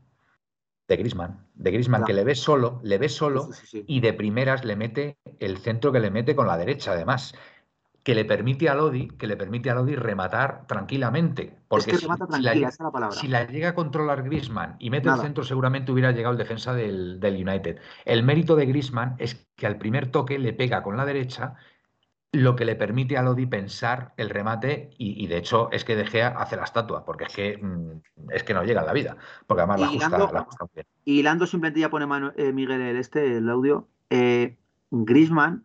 De 0.88 0.98
Grisman. 0.98 1.46
De 1.54 1.70
Grisman, 1.72 2.00
Claro. 2.02 2.08
que 2.08 2.14
le 2.14 2.24
ve 2.24 2.34
solo, 2.34 2.80
le 2.84 2.98
ve 2.98 3.10
solo 3.10 3.44
Sí, 3.44 3.54
sí, 3.54 3.68
sí. 3.68 3.84
y 3.88 4.00
de 4.02 4.14
primeras 4.14 4.66
le 4.66 4.76
mete 4.76 5.18
el 5.40 5.60
centro 5.60 5.92
que 5.92 6.00
le 6.00 6.10
mete 6.10 6.36
con 6.36 6.48
la 6.48 6.58
derecha, 6.58 6.94
además. 6.94 7.36
Que 8.10 8.16
le 8.16 8.26
permite 8.26 8.68
a 8.70 8.74
Lodi, 8.74 9.08
que 9.08 9.28
le 9.28 9.38
permite 9.38 9.70
a 9.70 9.76
Lodi 9.76 9.96
rematar 9.96 10.66
tranquilamente. 10.66 11.56
Porque 11.68 11.92
que 11.92 11.98
si, 11.98 12.08
la, 12.42 12.54
llega- 12.56 12.70
esa 12.70 12.76
es 12.76 12.80
la 12.80 12.92
palabra. 12.92 13.16
si 13.16 13.28
la 13.28 13.46
llega 13.46 13.70
a 13.70 13.76
controlar 13.76 14.24
Grisman 14.24 14.78
y 14.80 14.90
mete 14.90 15.10
el 15.10 15.12
Nada. 15.12 15.22
centro, 15.24 15.44
seguramente 15.44 15.92
hubiera 15.92 16.12
llegado 16.12 16.32
el 16.32 16.40
defensa 16.40 16.74
del, 16.74 17.20
del 17.20 17.36
United. 17.48 17.78
El 18.06 18.24
mérito 18.24 18.56
de 18.56 18.66
Grisman 18.66 19.16
es 19.20 19.48
que 19.56 19.68
al 19.68 19.78
primer 19.78 20.08
toque 20.08 20.40
le 20.40 20.54
pega 20.54 20.82
con 20.82 20.98
la 20.98 21.06
derecha 21.06 21.54
lo 22.32 22.56
que 22.56 22.66
le 22.66 22.76
permite 22.76 23.16
a 23.16 23.22
Lodi 23.22 23.46
pensar 23.46 24.14
el 24.18 24.32
remate 24.32 24.90
y, 24.98 25.24
y, 25.24 25.28
de 25.28 25.38
hecho 25.38 25.70
es 25.72 25.86
que 25.86 25.96
De 25.96 26.06
Gea 26.08 26.30
hace 26.30 26.56
la 26.56 26.64
estatua, 26.64 27.06
porque 27.06 27.26
es 27.26 27.34
que, 27.36 27.58
mm, 27.58 28.02
es 28.32 28.44
que 28.44 28.56
no 28.56 28.64
llega 28.64 28.82
en 28.82 28.88
la 28.88 28.94
vida, 28.94 29.18
porque 29.46 29.62
además 29.62 29.82
la 29.82 29.88
Y 29.94 30.00
la 30.00 30.10
muy 30.60 30.70
bien. 30.74 30.86
Y 31.06 31.20
hilando 31.20 31.46
simplemente 31.46 31.80
ya 31.80 31.90
pone 31.92 32.08
Manu- 32.08 32.34
eh, 32.38 32.52
Miguel 32.54 32.82
el, 32.82 32.98
este, 32.98 33.38
el 33.38 33.48
audio. 33.50 33.88
Eh, 34.10 34.58
Grisman, 34.92 35.64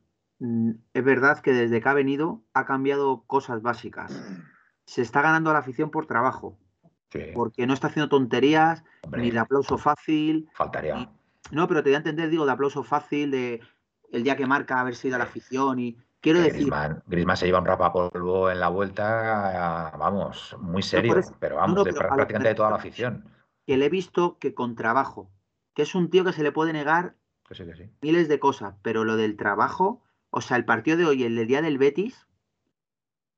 es 0.93 1.05
verdad 1.05 1.41
que 1.41 1.53
desde 1.53 1.81
que 1.81 1.89
ha 1.89 1.95
venido 1.95 2.43
ha 2.55 2.65
cambiado 2.67 3.25
cosas 3.27 3.63
básicas. 3.63 4.13
Se 4.87 5.03
está 5.03 5.23
ganando 5.23 5.51
a 5.51 5.53
la 5.55 5.61
afición 5.61 5.91
por 5.91 6.07
trabajo, 6.07 6.59
Sí, 7.11 7.21
porque 7.35 7.67
no 7.67 7.75
está 7.75 7.87
haciendo 7.87 8.09
tonterías, 8.09 8.85
hombre, 9.03 9.23
ni 9.23 9.31
de 9.31 9.39
aplauso 9.39 9.79
fácil. 9.79 10.49
faltaría. 10.53 11.09
No, 11.53 11.69
pero 11.69 11.83
te 11.83 11.91
voy 11.91 11.95
a 11.95 11.99
entender, 11.99 12.29
digo, 12.29 12.45
de 12.47 12.53
aplauso 12.53 12.83
fácil, 12.83 13.31
de 13.31 13.61
el 14.11 14.25
día 14.25 14.37
que 14.37 14.47
marca 14.47 14.81
haber 14.81 14.97
sido 14.97 15.15
a 15.15 15.19
la 15.19 15.25
afición. 15.25 15.79
Y 15.79 15.97
quiero 16.21 16.39
Que 16.41 16.47
decir, 16.47 16.67
Griezmann, 16.67 17.03
Griezmann 17.07 17.37
se 17.37 17.47
lleva 17.47 17.61
un 17.61 17.67
rapapolvo 17.67 18.51
en 18.51 18.61
la 18.61 18.69
vuelta, 18.69 19.93
vamos, 19.99 20.57
muy 20.61 20.83
serio, 20.83 21.17
eso- 21.19 21.37
pero 21.39 21.57
vamos, 21.57 21.77
no, 21.77 21.85
de 21.85 21.93
pero 21.93 22.09
prácticamente 22.09 22.39
me 22.39 22.49
de 22.51 22.55
toda 22.55 22.71
la 22.71 22.77
afición. 22.77 23.25
que 23.67 23.77
le 23.77 23.87
he 23.87 23.91
visto 23.91 24.39
que 24.39 24.55
con 24.55 24.75
trabajo, 24.75 25.31
que 25.75 25.83
es 25.83 25.95
un 25.95 26.11
tío 26.11 26.25
que 26.25 26.33
se 26.33 26.43
le 26.43 26.53
puede 26.53 26.73
negar 26.73 27.17
Que 27.49 27.55
sí, 27.55 27.65
que 27.65 27.75
sí. 27.77 27.91
miles 28.03 28.29
de 28.29 28.39
cosas, 28.41 28.75
pero 28.83 29.05
lo 29.05 29.17
del 29.17 29.37
trabajo, 29.37 30.03
o 30.37 30.41
sea, 30.41 30.57
el 30.57 30.65
partido 30.65 30.97
de 30.97 31.05
hoy, 31.05 31.23
el 31.23 31.37
del 31.37 31.47
día 31.47 31.63
del 31.63 31.79
Betis, 31.79 32.27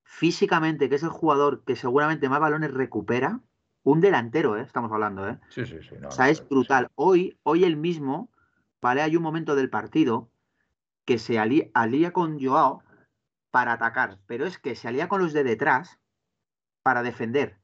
físicamente, 0.03 0.89
que 0.89 0.95
es 0.95 1.03
el 1.03 1.11
jugador 1.11 1.63
que 1.65 1.77
seguramente 1.77 2.31
más 2.31 2.41
balones 2.41 2.73
recupera, 2.73 3.43
un 3.83 4.01
delantero, 4.01 4.57
¿eh? 4.57 4.63
estamos 4.63 4.91
hablando, 4.91 5.29
¿eh? 5.29 5.39
Sí, 5.51 5.67
sí, 5.67 5.77
sí. 5.83 5.95
no, 6.01 6.09
O 6.09 6.11
sea, 6.11 6.31
es 6.31 6.49
brutal. 6.49 6.89
Hoy, 6.95 7.39
hoy 7.43 7.65
el 7.65 7.77
mismo, 7.77 8.31
¿vale? 8.81 9.03
Hay 9.03 9.15
un 9.15 9.23
momento 9.23 9.55
del 9.55 9.69
partido 9.69 10.31
que 11.05 11.19
se 11.19 11.39
alía, 11.39 11.67
alía 11.75 12.15
con 12.15 12.43
Joao 12.43 12.83
para 13.51 13.75
atacar, 13.75 14.19
pero 14.27 14.47
es 14.47 14.59
que 14.59 14.75
se 14.75 14.89
alía 14.89 15.07
con 15.07 15.21
los 15.21 15.35
de 15.35 15.45
detrás 15.45 16.01
para 16.83 17.03
defender. 17.03 17.59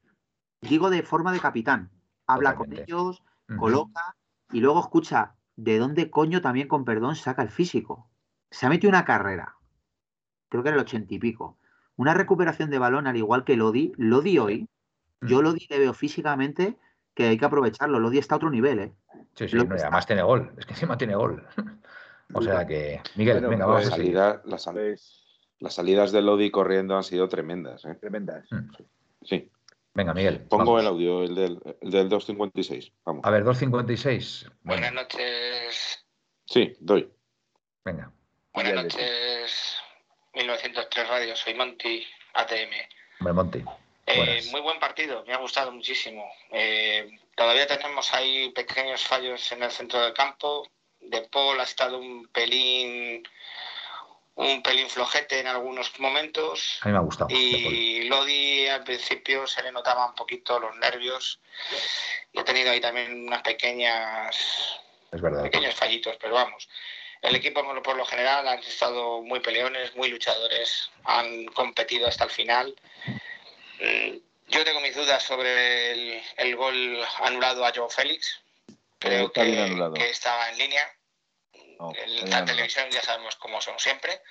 Digo 0.61 0.91
de 0.91 1.01
forma 1.01 1.31
de 1.31 1.39
capitán. 1.39 1.89
Habla 2.27 2.53
con 2.53 2.71
ellos, 2.71 3.23
coloca 3.57 4.15
y 4.51 4.59
luego 4.59 4.79
escucha 4.79 5.35
de 5.55 5.79
dónde 5.79 6.11
coño 6.11 6.39
también 6.39 6.67
con 6.67 6.85
perdón 6.85 7.15
saca 7.15 7.41
el 7.41 7.49
físico. 7.49 8.12
Se 8.53 8.65
ha 8.67 8.69
metido 8.69 8.89
una 8.89 9.03
carrera, 9.03 9.55
creo 10.49 10.61
que 10.61 10.69
era 10.69 10.75
el 10.77 10.83
ochenta 10.83 11.13
y 11.13 11.19
pico. 11.19 11.57
Una 11.95 12.13
recuperación 12.13 12.69
de 12.69 12.77
balón 12.77 13.07
al 13.07 13.17
igual 13.17 13.43
que 13.43 13.55
Lodi. 13.55 13.91
Lodi 13.97 14.37
hoy, 14.37 14.69
yo 15.21 15.37
Ujú. 15.37 15.43
Lodi 15.43 15.65
le 15.69 15.79
veo 15.79 15.93
físicamente 15.93 16.77
que 17.15 17.25
hay 17.29 17.37
que 17.37 17.45
aprovecharlo. 17.45 17.99
Lodi 17.99 18.19
está 18.19 18.35
a 18.35 18.37
otro 18.37 18.49
nivel, 18.51 18.79
¿eh? 18.79 18.93
Sí, 19.35 19.47
sí, 19.47 19.55
no, 19.57 19.63
además 19.63 20.05
tiene 20.05 20.21
gol, 20.21 20.53
es 20.57 20.65
que 20.67 20.73
encima 20.73 20.97
tiene 20.97 21.15
gol. 21.15 21.45
O 22.35 22.41
sea 22.41 22.65
que, 22.65 22.99
Miguel, 23.15 23.35
Bueno, 23.35 23.49
venga, 23.49 23.65
vamos 23.67 23.81
a 23.87 23.91
seguir. 23.91 24.15
salidas, 24.15 24.41
las, 24.45 24.63
sal- 24.63 24.73
Pues, 24.75 25.23
las 25.59 25.73
salidas 25.75 26.11
de 26.11 26.21
Lodi 26.23 26.49
corriendo 26.49 26.95
han 26.97 27.03
sido 27.03 27.27
tremendas. 27.29 27.85
¿eh? 27.85 27.93
tremendas. 27.95 28.51
Mm. 28.51 28.69
Sí. 29.21 29.51
Venga, 29.93 30.13
Miguel. 30.15 30.39
Pongo 30.49 30.63
vamos. 30.73 30.81
el 30.81 30.87
audio, 30.87 31.23
el 31.23 31.35
del, 31.35 31.59
el 31.81 31.91
del 31.91 32.09
256. 32.09 32.91
Vamos. 33.05 33.21
A 33.23 33.29
ver, 33.29 33.43
2.56. 33.43 34.45
Bueno, 34.63 34.81
Buenas 34.81 34.93
noches. 34.93 36.05
Sí, 36.45 36.73
doy. 36.79 37.11
venga. 37.85 38.11
Buenas 38.53 38.73
noches. 38.75 39.77
1903 40.33 41.07
Radio, 41.07 41.35
soy 41.35 41.53
Monty 41.55 42.05
ATM. 42.33 42.71
Monty. 43.33 43.63
Eh, 44.05 44.43
muy 44.51 44.61
buen 44.61 44.79
partido, 44.79 45.23
me 45.25 45.33
ha 45.33 45.37
gustado 45.37 45.71
muchísimo. 45.71 46.29
Eh, 46.51 47.09
todavía 47.35 47.65
tenemos 47.65 48.13
ahí 48.13 48.49
pequeños 48.51 49.03
fallos 49.03 49.51
en 49.51 49.63
el 49.63 49.71
centro 49.71 50.01
del 50.01 50.13
campo. 50.13 50.69
De 50.99 51.21
Paul 51.21 51.59
ha 51.59 51.63
estado 51.63 51.97
un 51.97 52.27
pelín, 52.27 53.23
un 54.35 54.61
pelín 54.61 54.89
flojete 54.89 55.39
en 55.39 55.47
algunos 55.47 55.97
momentos. 55.99 56.79
A 56.81 56.87
mí 56.87 56.91
me 56.91 56.97
ha 56.97 57.01
gustado. 57.01 57.29
Y 57.31 58.03
Lodi 58.03 58.67
al 58.67 58.83
principio 58.83 59.47
se 59.47 59.63
le 59.63 59.71
notaba 59.71 60.05
un 60.05 60.15
poquito 60.15 60.59
los 60.59 60.75
nervios. 60.77 61.39
Y 62.33 62.39
ha 62.39 62.43
tenido 62.43 62.71
ahí 62.71 62.81
también 62.81 63.27
unas 63.27 63.41
pequeñas 63.41 64.79
Es 65.11 65.21
verdad. 65.21 65.43
pequeños 65.43 65.75
fallitos, 65.75 66.17
pero 66.19 66.35
vamos. 66.35 66.67
El 67.23 67.35
equipo 67.35 67.63
por 67.81 67.95
lo- 67.95 68.05
general 68.05 68.47
han 68.47 68.59
estado 68.59 69.21
muy 69.21 69.39
peleones, 69.39 69.95
muy 69.95 70.09
luchadores, 70.09 70.91
han 71.05 71.45
competido 71.45 72.05
hasta 72.07 72.25
el 72.25 72.29
final. 72.29 72.75
Mm, 73.79 74.17
Yo 74.49 74.65
tengo 74.65 74.81
mis 74.81 74.93
dudas 74.93 75.23
sobre 75.23 75.91
el, 75.91 76.21
el 76.35 76.55
gol 76.57 77.01
anulado 77.21 77.65
a 77.65 77.71
Joe 77.73 77.89
Félix. 77.89 78.41
Creo 78.99 79.31
que, 79.31 80.09
estaba 80.09 80.49
en 80.49 80.57
línea. 80.57 80.85
No, 81.79 81.91
En 81.95 82.09
está 82.09 82.25
bien 82.25 82.29
la 82.29 82.45
televisión 82.45 82.89
ya 82.91 83.01
sabemos 83.01 83.37
cómo 83.37 83.61
son 83.61 83.79
siempre. 83.79 84.21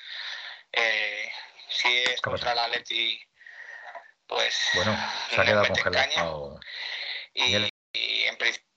Eh, 0.71 1.33
si 1.69 1.89
es 1.89 2.21
¿Qué 2.21 2.31
contra 2.31 2.55
la 2.55 2.65
Atleti, 2.65 3.19
pues 4.27 4.55
Bueno, 4.75 4.97
se 5.31 5.41
ha 5.41 5.45
quedado 5.45 5.67
congelado. 5.69 6.61
Y, 7.35 7.55
en 8.27 8.37
principio 8.37 8.73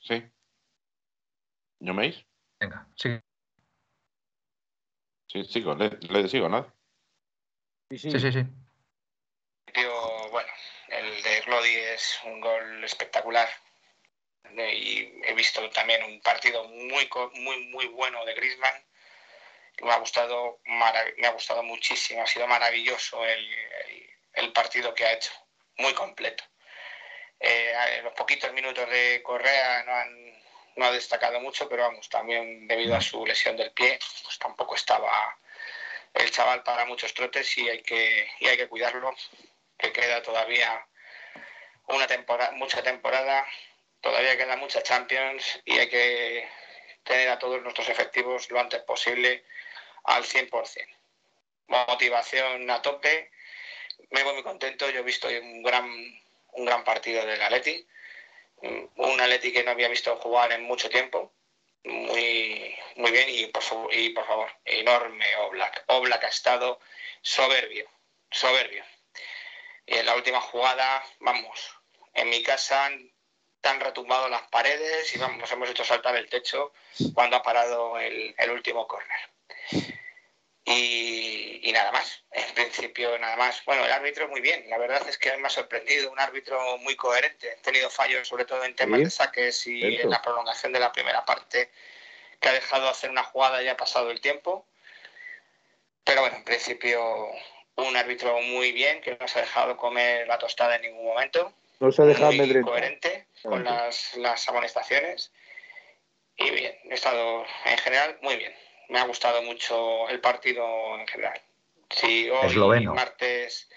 Sí. 0.00 0.22
¿Yo 1.80 1.94
me 1.94 2.06
oís? 2.06 2.24
Venga, 2.64 2.86
sí, 2.96 3.20
Sí, 5.26 5.44
sigo, 5.44 5.74
le, 5.74 5.90
le 6.00 6.28
sigo, 6.28 6.48
¿no? 6.48 6.72
Sí, 7.90 7.98
sí. 7.98 8.10
sí, 8.10 8.18
sí. 8.20 8.32
sí. 8.32 8.44
bueno, 10.30 10.48
el 10.88 11.22
de 11.22 11.40
Glody 11.42 11.74
es 11.76 12.18
un 12.24 12.40
gol 12.40 12.82
espectacular. 12.84 13.48
Y 14.56 15.20
he 15.24 15.34
visto 15.34 15.68
también 15.70 16.04
un 16.04 16.20
partido 16.20 16.64
muy, 16.68 17.08
muy, 17.34 17.66
muy 17.66 17.86
bueno 17.88 18.24
de 18.24 18.34
Griezmann. 18.34 18.74
Me 19.82 19.90
ha 19.90 19.98
gustado, 19.98 20.60
me 20.64 21.26
ha 21.26 21.32
gustado 21.32 21.62
muchísimo. 21.64 22.22
Ha 22.22 22.26
sido 22.26 22.46
maravilloso 22.46 23.24
el, 23.24 23.44
el- 23.88 24.10
el 24.34 24.52
partido 24.52 24.94
que 24.94 25.04
ha 25.04 25.12
hecho. 25.12 25.32
Muy 25.78 25.92
completo. 25.94 26.44
Eh, 27.40 28.00
los 28.04 28.14
poquitos 28.14 28.52
minutos 28.52 28.88
de 28.88 29.20
Correa 29.22 29.82
no, 29.84 29.92
han, 29.92 30.23
no 30.76 30.86
ha 30.86 30.92
destacado 30.92 31.40
mucho, 31.40 31.68
pero 31.68 31.82
vamos, 31.82 32.08
también 32.08 32.66
debido 32.66 32.96
a 32.96 33.00
su 33.00 33.24
lesión 33.24 33.56
del 33.56 33.72
pie, 33.72 33.98
pues 34.22 34.38
tampoco 34.38 34.74
estaba 34.74 35.36
el 36.14 36.30
chaval 36.30 36.62
para 36.62 36.84
muchos 36.84 37.12
trotes 37.14 37.58
y 37.58 37.68
hay 37.68 37.82
que, 37.82 38.28
y 38.40 38.46
hay 38.46 38.56
que 38.56 38.68
cuidarlo 38.68 39.14
que 39.78 39.92
queda 39.92 40.22
todavía 40.22 40.86
una 41.86 42.06
temporada, 42.06 42.52
mucha 42.52 42.82
temporada, 42.82 43.46
todavía 44.00 44.36
queda 44.36 44.56
mucha 44.56 44.82
Champions 44.82 45.60
y 45.64 45.78
hay 45.78 45.88
que 45.88 46.48
tener 47.02 47.28
a 47.28 47.38
todos 47.38 47.62
nuestros 47.62 47.88
efectivos 47.88 48.50
lo 48.50 48.60
antes 48.60 48.82
posible 48.82 49.44
al 50.04 50.24
100%. 50.24 50.86
Motivación 51.66 52.70
a 52.70 52.82
tope, 52.82 53.30
me 54.10 54.22
voy 54.22 54.34
muy 54.34 54.42
contento, 54.42 54.88
yo 54.90 55.00
he 55.00 55.02
visto 55.04 55.28
un 55.28 55.62
gran, 55.62 55.84
un 56.52 56.64
gran 56.64 56.84
partido 56.84 57.24
del 57.26 57.40
Atleti, 57.42 57.86
un 58.96 59.20
Atleti 59.20 59.52
que 59.52 59.62
no 59.62 59.72
había 59.72 59.88
visto 59.88 60.16
jugar 60.16 60.52
en 60.52 60.62
mucho 60.64 60.88
tiempo, 60.88 61.32
muy, 61.84 62.76
muy 62.96 63.10
bien 63.10 63.28
y 63.28 63.46
por, 63.46 63.62
y 63.92 64.10
por 64.10 64.26
favor, 64.26 64.50
enorme 64.64 65.36
Oblak. 65.36 65.84
Oblak 65.88 66.24
ha 66.24 66.28
estado 66.28 66.80
soberbio, 67.22 67.88
soberbio. 68.30 68.84
Y 69.86 69.96
en 69.96 70.06
la 70.06 70.14
última 70.14 70.40
jugada, 70.40 71.04
vamos, 71.20 71.76
en 72.14 72.30
mi 72.30 72.42
casa 72.42 72.86
han 72.86 73.80
retumbado 73.80 74.28
las 74.28 74.42
paredes 74.48 75.14
y 75.14 75.18
vamos, 75.18 75.50
hemos 75.50 75.70
hecho 75.70 75.84
saltar 75.84 76.16
el 76.16 76.28
techo 76.28 76.72
cuando 77.14 77.36
ha 77.36 77.42
parado 77.42 77.98
el, 77.98 78.34
el 78.38 78.50
último 78.50 78.86
córner. 78.86 79.33
Y, 80.66 81.60
y, 81.62 81.72
nada 81.72 81.92
más, 81.92 82.24
en 82.32 82.54
principio 82.54 83.18
nada 83.18 83.36
más. 83.36 83.62
Bueno, 83.66 83.84
el 83.84 83.92
árbitro 83.92 84.28
muy 84.28 84.40
bien, 84.40 84.68
la 84.70 84.78
verdad 84.78 85.06
es 85.08 85.18
que 85.18 85.36
me 85.36 85.46
ha 85.46 85.50
sorprendido, 85.50 86.10
un 86.10 86.18
árbitro 86.18 86.78
muy 86.78 86.96
coherente. 86.96 87.52
He 87.52 87.62
tenido 87.62 87.90
fallos 87.90 88.26
sobre 88.28 88.44
todo 88.44 88.64
en 88.64 88.74
temas 88.74 88.98
¿Sí? 88.98 89.04
de 89.04 89.10
saques 89.10 89.66
y 89.66 90.00
en 90.00 90.10
la 90.10 90.22
prolongación 90.22 90.72
de 90.72 90.80
la 90.80 90.92
primera 90.92 91.24
parte, 91.24 91.70
que 92.40 92.48
ha 92.48 92.52
dejado 92.52 92.88
hacer 92.88 93.10
una 93.10 93.24
jugada 93.24 93.62
y 93.62 93.68
ha 93.68 93.76
pasado 93.76 94.10
el 94.10 94.20
tiempo. 94.20 94.66
Pero 96.04 96.22
bueno, 96.22 96.36
en 96.36 96.44
principio 96.44 97.30
un 97.76 97.96
árbitro 97.96 98.40
muy 98.40 98.72
bien, 98.72 99.00
que 99.00 99.16
no 99.18 99.26
se 99.28 99.38
ha 99.38 99.42
dejado 99.42 99.76
comer 99.76 100.26
la 100.26 100.38
tostada 100.38 100.76
en 100.76 100.82
ningún 100.82 101.04
momento. 101.04 101.52
No 101.80 101.90
se 101.90 102.02
ha 102.02 102.04
dejado 102.06 102.32
muy 102.32 102.62
coherente 102.62 103.26
con 103.42 103.64
las, 103.64 104.14
las 104.16 104.48
amonestaciones. 104.48 105.32
Y 106.36 106.50
bien, 106.50 106.74
he 106.84 106.94
estado 106.94 107.44
en 107.64 107.78
general 107.78 108.18
muy 108.22 108.36
bien. 108.36 108.54
Me 108.88 108.98
ha 108.98 109.06
gustado 109.06 109.42
mucho 109.42 110.08
el 110.08 110.20
partido 110.20 110.64
en 110.98 111.06
general. 111.06 111.40
Si 111.90 112.28
hoy 112.30 112.46
Esloveno. 112.46 112.94
martes 112.94 113.68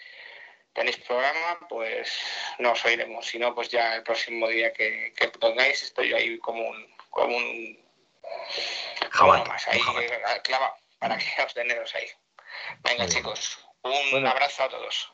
tenéis 0.74 0.98
programa, 0.98 1.60
pues 1.70 2.12
no 2.60 2.72
os 2.72 2.86
oiremos. 2.86 3.26
Si 3.26 3.40
no, 3.40 3.54
pues 3.56 3.70
ya 3.70 3.96
el 3.96 4.04
próximo 4.04 4.48
día 4.48 4.72
que, 4.74 5.14
que 5.16 5.28
pongáis 5.30 5.84
estoy 5.84 6.14
ahí 6.14 6.38
como 6.40 6.68
un, 6.68 6.88
como 7.10 7.36
un 7.38 7.86
Jabato, 9.12 9.50
más 9.50 9.68
ahí 9.68 9.80
un 9.82 10.02
eh, 10.02 10.22
clavado 10.44 10.74
para 11.00 11.18
que 11.18 11.26
os 11.46 11.54
teneros 11.54 11.94
ahí. 11.96 12.08
Venga, 12.84 13.08
chicos, 13.08 13.66
un 13.84 14.12
Bueno. 14.12 14.30
abrazo 14.30 14.64
a 14.64 14.70
todos. 14.70 15.14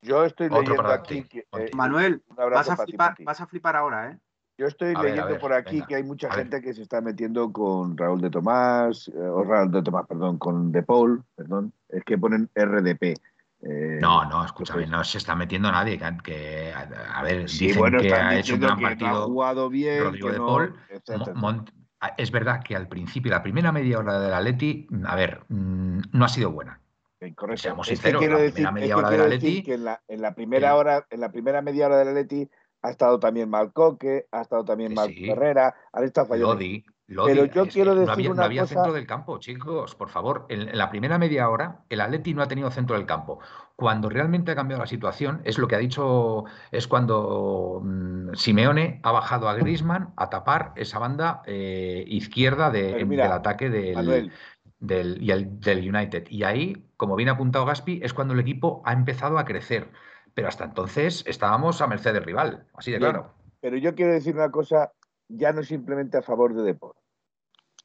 Yo 0.00 0.24
estoy 0.24 0.46
Otro 0.46 0.60
leyendo 0.60 0.90
aquí. 0.90 1.26
eh, 1.32 1.70
Manuel, 1.72 2.22
vas 2.28 2.68
a, 2.68 2.76
flipar, 2.76 3.14
ti. 3.14 3.24
vas 3.24 3.40
a 3.40 3.46
flipar 3.46 3.74
ahora, 3.76 4.10
¿eh? 4.10 4.18
Yo 4.56 4.66
estoy 4.66 4.94
A 4.94 5.02
leyendo 5.02 5.26
ver, 5.30 5.40
por 5.40 5.52
aquí 5.52 5.76
venga, 5.76 5.86
que 5.88 5.94
hay 5.96 6.02
mucha 6.04 6.28
ver. 6.28 6.38
gente 6.38 6.62
que 6.62 6.72
se 6.74 6.82
está 6.82 7.00
metiendo 7.00 7.52
con 7.52 7.96
Raúl 7.96 8.20
de 8.20 8.30
Tomás, 8.30 9.08
eh, 9.08 9.18
o 9.18 9.42
Raúl 9.42 9.72
de 9.72 9.82
Tomás, 9.82 10.06
perdón, 10.06 10.38
con 10.38 10.70
De 10.70 10.82
Paul, 10.82 11.24
perdón, 11.34 11.72
es 11.88 12.04
que 12.04 12.16
ponen 12.16 12.48
RDP. 12.54 13.14
eh, 13.62 13.98
No, 14.00 14.24
no, 14.26 14.44
escúchame, 14.44 14.86
no 14.86 15.02
se 15.02 15.18
está 15.18 15.34
metiendo 15.34 15.72
nadie. 15.72 15.98
Que, 15.98 16.16
que- 16.22 16.72
a, 16.72 17.18
a 17.18 17.22
ver, 17.24 17.48
Sí, 17.48 17.66
dicen 17.66 17.80
bueno, 17.80 17.98
que 18.00 18.12
ha 18.14 18.38
hecho 18.38 18.54
un 18.54 18.60
gran 18.60 18.76
que 18.76 18.82
no 18.82 18.86
ha 18.86 18.90
partido. 18.90 19.26
jugado 19.26 19.68
bien, 19.70 20.04
Rodrigo 20.04 20.30
de 20.30 20.38
no, 20.38 20.46
Paul, 20.46 20.74
etcétera, 20.88 21.18
Mo- 21.18 21.24
etcétera. 21.24 21.40
Mont- 21.40 21.72
a- 22.00 22.14
es 22.18 22.30
verdad 22.30 22.62
que 22.62 22.76
al 22.76 22.86
principio, 22.86 23.32
la 23.32 23.42
primera 23.42 23.72
media 23.72 23.98
hora 23.98 24.20
del 24.20 24.34
Atleti, 24.34 24.86
a 25.04 25.16
ver, 25.16 25.40
mm, 25.48 25.98
no 26.12 26.24
ha 26.24 26.28
sido 26.28 26.50
buena. 26.52 26.78
Eh, 27.20 27.34
correcto. 27.34 27.62
Seamos 27.62 27.88
Es 27.88 27.92
que 27.92 27.96
sinceros, 27.96 28.20
quiero 28.20 28.34
la 28.36 28.42
decir, 28.42 28.54
primera 28.54 28.68
es 28.70 28.74
media 28.74 28.94
que 28.94 28.98
hora 29.00 29.10
del 29.10 29.20
Atleti, 29.22 29.62
que 29.62 29.74
en 29.74 29.84
la, 29.84 30.02
en 30.06 30.22
la 30.22 30.34
primera 30.34 30.68
el- 30.68 30.74
hora, 30.76 31.06
en 31.10 31.20
la 31.20 31.32
primera 31.32 31.62
media 31.62 31.86
hora 31.86 31.96
del 31.98 32.08
Atleti 32.08 32.48
ha 32.84 32.90
estado 32.90 33.18
también 33.18 33.48
Malcoque, 33.48 34.26
ha 34.30 34.42
estado 34.42 34.62
también 34.64 34.92
Marco 34.92 35.12
sí. 35.14 35.30
Herrera, 35.30 35.74
han 35.92 36.04
estado 36.04 36.26
fallando. 36.26 36.52
Lodi, 36.54 36.84
Lodi, 37.06 37.32
Pero 37.32 37.44
yo 37.46 37.66
quiero 37.68 37.94
no 37.94 38.00
decir 38.00 38.12
había, 38.12 38.34
no 38.34 38.42
había 38.42 38.62
cosa- 38.62 38.74
centro 38.74 38.92
del 38.92 39.06
campo, 39.06 39.38
chicos, 39.38 39.94
por 39.94 40.10
favor. 40.10 40.44
En, 40.50 40.68
en 40.68 40.76
la 40.76 40.90
primera 40.90 41.16
media 41.18 41.48
hora, 41.48 41.80
el 41.88 42.02
Atleti 42.02 42.34
no 42.34 42.42
ha 42.42 42.48
tenido 42.48 42.70
centro 42.70 42.96
del 42.96 43.06
campo. 43.06 43.40
Cuando 43.74 44.08
realmente 44.10 44.52
ha 44.52 44.54
cambiado 44.54 44.82
la 44.82 44.86
situación, 44.86 45.40
es 45.44 45.56
lo 45.58 45.66
que 45.66 45.76
ha 45.76 45.78
dicho, 45.78 46.44
es 46.70 46.86
cuando 46.86 47.80
mm, 47.82 48.34
Simeone 48.34 49.00
ha 49.02 49.12
bajado 49.12 49.48
a 49.48 49.54
Griezmann 49.54 50.12
a 50.16 50.28
tapar 50.28 50.72
esa 50.76 50.98
banda 50.98 51.42
eh, 51.46 52.04
izquierda 52.06 52.70
de- 52.70 52.92
Pero 52.92 53.06
mira, 53.06 53.24
del 53.24 53.32
ataque 53.32 53.70
del, 53.70 53.94
Manuel, 53.94 54.32
del, 54.78 55.22
y 55.22 55.30
el- 55.30 55.58
del 55.58 55.88
United. 55.94 56.26
Y 56.28 56.42
ahí, 56.44 56.86
como 56.98 57.16
bien 57.16 57.30
ha 57.30 57.32
apuntado 57.32 57.64
Gaspi, 57.64 58.00
es 58.02 58.12
cuando 58.12 58.34
el 58.34 58.40
equipo 58.40 58.82
ha 58.84 58.92
empezado 58.92 59.38
a 59.38 59.44
crecer. 59.46 59.90
Pero 60.34 60.48
hasta 60.48 60.64
entonces 60.64 61.22
estábamos 61.26 61.80
a 61.80 61.86
merced 61.86 62.12
del 62.12 62.24
rival, 62.24 62.66
así 62.74 62.90
de 62.90 62.98
claro. 62.98 63.32
pero 63.60 63.76
yo 63.76 63.94
quiero 63.94 64.12
decir 64.12 64.34
una 64.34 64.50
cosa, 64.50 64.92
ya 65.28 65.52
no 65.52 65.62
simplemente 65.62 66.18
a 66.18 66.22
favor 66.22 66.54
de 66.54 66.62
Depor, 66.62 66.96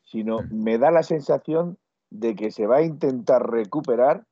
sino 0.03 0.41
Mm. 0.43 0.63
me 0.63 0.77
da 0.77 0.91
la 0.91 1.03
sensación 1.03 1.77
de 2.09 2.35
que 2.35 2.51
se 2.51 2.65
va 2.67 2.77
a 2.77 2.81
intentar 2.81 3.49
recuperar 3.49 4.25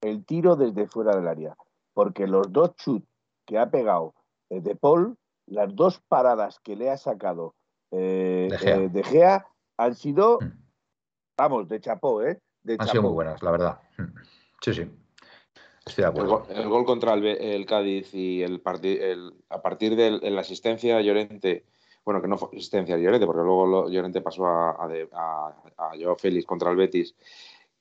el 0.00 0.24
tiro 0.24 0.56
desde 0.56 0.86
fuera 0.86 1.14
del 1.14 1.28
área, 1.28 1.54
porque 1.92 2.26
los 2.26 2.50
dos 2.50 2.74
chut 2.76 3.04
que 3.46 3.58
ha 3.58 3.70
pegado 3.70 4.14
eh, 4.48 4.60
De 4.60 4.74
Paul, 4.74 5.16
las 5.46 5.74
dos 5.76 6.00
paradas 6.08 6.58
que 6.60 6.74
le 6.74 6.90
ha 6.90 6.96
sacado 6.96 7.54
eh, 7.92 8.48
De 8.50 8.58
Gea. 8.58 8.76
eh, 8.78 8.88
De 8.88 9.02
Gea 9.04 9.46
han 9.76 9.94
sido, 9.94 10.38
Mm. 10.40 10.52
vamos, 11.36 11.68
de 11.68 11.80
chapó, 11.80 12.22
¿eh? 12.22 12.40
De 12.62 12.76
Han 12.80 12.88
sido 12.88 13.02
muy 13.02 13.12
buenas, 13.12 13.42
la 13.42 13.50
verdad. 13.52 13.80
Mm. 13.98 14.02
Sí, 14.62 14.74
sí. 14.74 14.90
Estoy 15.90 16.02
de 16.04 16.08
El, 16.08 16.10
acuerdo. 16.10 16.46
gol, 16.46 16.56
el 16.56 16.68
gol 16.68 16.84
contra 16.84 17.14
el, 17.14 17.66
Cádiz 17.66 18.14
y 18.14 18.42
el, 18.42 18.62
el- 18.82 19.32
a 19.48 19.60
partir 19.62 19.96
de 19.96 20.30
la 20.30 20.40
asistencia 20.40 20.96
a 20.96 21.00
Llorente, 21.02 21.64
bueno, 22.04 22.22
que 22.22 22.28
no 22.28 22.38
fue 22.38 22.48
asistencia 22.52 22.94
a 22.94 22.98
Llorente, 22.98 23.26
porque 23.26 23.42
luego 23.42 23.66
lo- 23.66 23.88
Llorente 23.90 24.20
pasó 24.20 24.46
a, 24.46 24.82
a, 24.84 24.88
de- 24.88 25.08
a, 25.12 25.54
a 25.76 25.90
Joao 26.00 26.16
Félix 26.16 26.46
contra 26.46 26.70
el 26.70 26.76
Betis, 26.76 27.14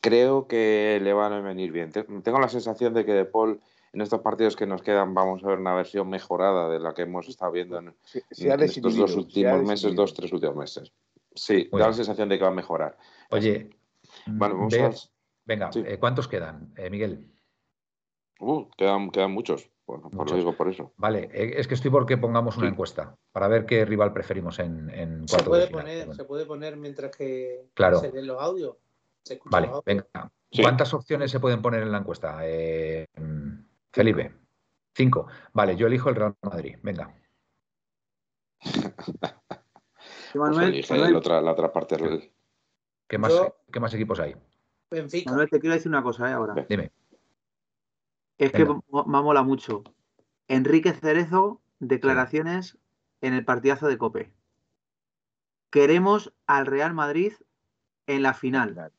creo 0.02 0.48
que 0.48 1.00
le 1.02 1.14
van 1.14 1.34
a 1.34 1.42
venir 1.42 1.72
bien. 1.72 1.92
Te- 1.92 2.04
Tengo 2.04 2.40
la 2.40 2.50
sensación 2.50 2.94
de 2.94 3.06
que 3.06 3.14
De 3.14 3.26
Paul 3.26 3.62
en 3.94 4.02
estos 4.02 4.22
partidos 4.22 4.56
que 4.56 4.66
nos 4.68 4.82
quedan 4.84 5.14
vamos 5.14 5.44
a 5.44 5.48
ver 5.48 5.60
una 5.60 5.74
versión 5.74 6.10
mejorada 6.10 6.70
de 6.70 6.80
la 6.80 6.94
que 6.94 7.04
hemos 7.04 7.28
estado 7.28 7.52
viendo 7.52 7.80
en, 7.80 7.96
Se, 8.04 8.24
se 8.32 8.52
ha 8.52 8.56
en 8.56 8.62
estos 8.64 8.96
dos 8.96 9.16
últimos 9.16 9.64
meses, 9.64 9.96
dos, 9.96 10.14
tres 10.14 10.32
últimos 10.32 10.56
meses. 10.56 10.92
Sí, 11.34 11.70
da 11.72 11.88
la 11.88 11.94
sensación 11.94 12.28
de 12.30 12.38
que 12.38 12.44
va 12.44 12.50
a 12.50 12.54
mejorar. 12.54 12.98
Oye, 13.30 13.70
Bueno, 14.26 14.56
vamos 14.56 14.74
ve- 14.74 14.84
a... 14.84 14.92
venga, 15.46 15.72
sí. 15.72 15.84
eh, 15.86 15.98
¿cuántos 16.00 16.28
quedan, 16.28 16.74
eh, 16.78 16.90
Miguel? 16.90 17.32
Uh, 18.40 18.70
quedan, 18.78 19.12
quedan 19.12 19.32
muchos. 19.32 19.70
Bueno, 19.86 20.04
pues 20.04 20.14
Muchos. 20.14 20.32
lo 20.34 20.38
digo 20.38 20.56
por 20.56 20.70
eso. 20.70 20.94
Vale, 20.98 21.30
eh, 21.34 21.54
es 21.58 21.68
que 21.68 21.74
estoy 21.74 21.90
porque 21.90 22.16
pongamos 22.18 22.56
una 22.58 22.68
Sí. 22.68 22.72
encuesta 22.74 23.18
para 23.32 23.48
ver 23.48 23.66
qué 23.66 23.86
rival 23.86 24.14
preferimos 24.14 24.60
en, 24.60 24.90
en 24.92 25.28
Se 25.28 25.36
cuartos 25.36 25.44
de 25.46 25.50
puede 25.50 25.68
final. 25.68 25.82
poner, 25.84 26.16
se 26.16 26.24
puede 26.26 26.46
poner 26.46 26.78
mientras 26.78 27.16
que 27.16 27.66
Claro. 27.74 28.00
se 28.00 28.12
leen 28.12 28.28
los 28.28 28.40
audios. 28.42 28.78
Se 29.24 29.40
Vale, 29.46 29.68
los 29.68 29.76
audios. 29.78 29.86
venga. 29.86 30.32
Sí. 30.52 30.62
¿Cuántas 30.62 30.94
opciones 30.94 31.32
se 31.32 31.40
pueden 31.40 31.62
poner 31.62 31.82
en 31.84 31.92
la 31.92 31.98
encuesta? 31.98 32.40
Eh, 32.44 33.06
Felipe. 33.92 34.32
Cinco. 34.96 35.28
Vale, 35.54 35.76
yo 35.76 35.88
elijo 35.88 36.10
el 36.10 36.16
Real 36.16 36.36
Madrid. 36.44 36.78
Venga. 36.84 37.14
Pues 40.32 40.36
Manuel, 40.56 40.86
Manuel, 40.90 41.12
la 41.14 41.18
otra, 41.18 41.42
la 41.42 41.52
otra 41.54 41.74
parte 41.74 41.98
del... 41.98 42.32
¿Qué 43.08 43.18
más, 43.18 43.32
Yo- 43.34 43.56
¿qué 43.74 43.80
más 43.80 43.92
equipos 43.96 44.20
hay? 44.20 44.36
Benfica. 44.92 45.32
Manuel, 45.32 45.50
te 45.50 45.60
quiero 45.60 45.74
decir 45.74 45.90
una 45.90 46.04
cosa, 46.04 46.30
¿eh? 46.30 46.34
Ahora. 46.34 46.68
Dime. 46.70 46.92
Es 48.40 48.52
que 48.52 48.64
Venga. 48.64 48.80
me 48.92 49.22
mola 49.22 49.44
mucho. 49.44 49.84
Enrique 50.48 50.94
Cerezo, 50.94 51.62
declaraciones 51.80 52.78
en 53.22 53.34
el 53.34 53.46
partidazo 53.46 53.88
de 53.88 53.98
Cope. 54.00 54.34
Queremos 55.70 56.34
al 56.48 56.66
Real 56.66 56.94
Madrid 56.94 57.34
en 58.08 58.24
la 58.24 58.34
final. 58.34 58.92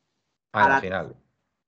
Ah, 0.52 0.66
A 0.66 0.68
la 0.68 0.80
final. 0.80 1.16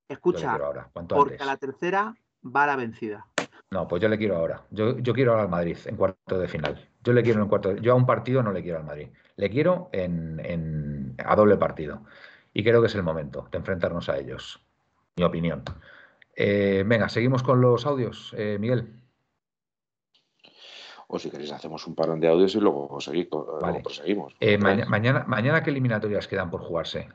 Escucha, 0.09 0.53
ahora, 0.53 0.91
porque 0.93 1.15
antes. 1.25 1.41
a 1.41 1.45
la 1.47 1.57
tercera 1.57 2.15
va 2.45 2.67
la 2.67 2.77
vencida. 2.77 3.27
No, 3.71 3.89
pues 3.89 4.03
yo 4.03 4.09
le 4.09 4.19
quiero 4.19 4.37
ahora. 4.37 4.63
Yo, 4.71 4.99
yo 4.99 5.15
quiero 5.15 5.31
ahora 5.33 5.45
al 5.45 5.49
Madrid 5.49 5.79
en 5.87 5.97
cuarto 5.97 6.39
de 6.39 6.47
final. 6.47 6.89
Yo 7.03 7.13
le 7.15 7.23
quiero 7.23 7.43
en 7.43 7.49
cuarto. 7.49 7.71
de- 7.71 7.81
Yo 7.81 7.93
a 7.93 7.97
un 7.97 8.05
partido 8.05 8.43
no 8.43 8.53
le 8.53 8.63
quiero 8.63 8.79
al 8.79 8.85
Madrid. 8.85 9.09
Le 9.37 9.49
quiero 9.51 9.89
en, 9.93 10.41
en- 10.45 11.15
a 11.25 11.35
doble 11.35 11.57
partido. 11.57 12.05
Y 12.53 12.63
creo 12.63 12.83
que 12.83 12.89
es 12.89 12.95
el 12.95 13.03
momento 13.03 13.49
de 13.51 13.57
enfrentarnos 13.59 14.11
a 14.11 14.19
ellos. 14.19 14.63
Mi 15.17 15.25
opinión. 15.25 15.65
Eh, 16.35 16.83
venga, 16.87 17.09
seguimos 17.09 17.43
con 17.43 17.61
los 17.61 17.85
audios, 17.87 18.35
eh, 18.37 18.57
Miguel. 18.59 18.99
O 21.09 21.19
si 21.19 21.31
queréis 21.31 21.53
hacemos 21.53 21.87
un 21.87 21.95
parón 21.95 22.21
de 22.21 22.29
audios 22.29 22.55
y 22.55 22.61
luego, 22.61 22.99
seguir, 23.01 23.29
luego 23.31 23.83
proseguimos. 23.83 24.35
Eh, 24.41 24.57
maña- 24.57 24.87
mañana, 24.87 25.25
mañana, 25.27 25.63
¿qué 25.63 25.71
eliminatorias 25.71 26.27
quedan 26.27 26.51
por 26.51 26.63
jugarse? 26.63 27.09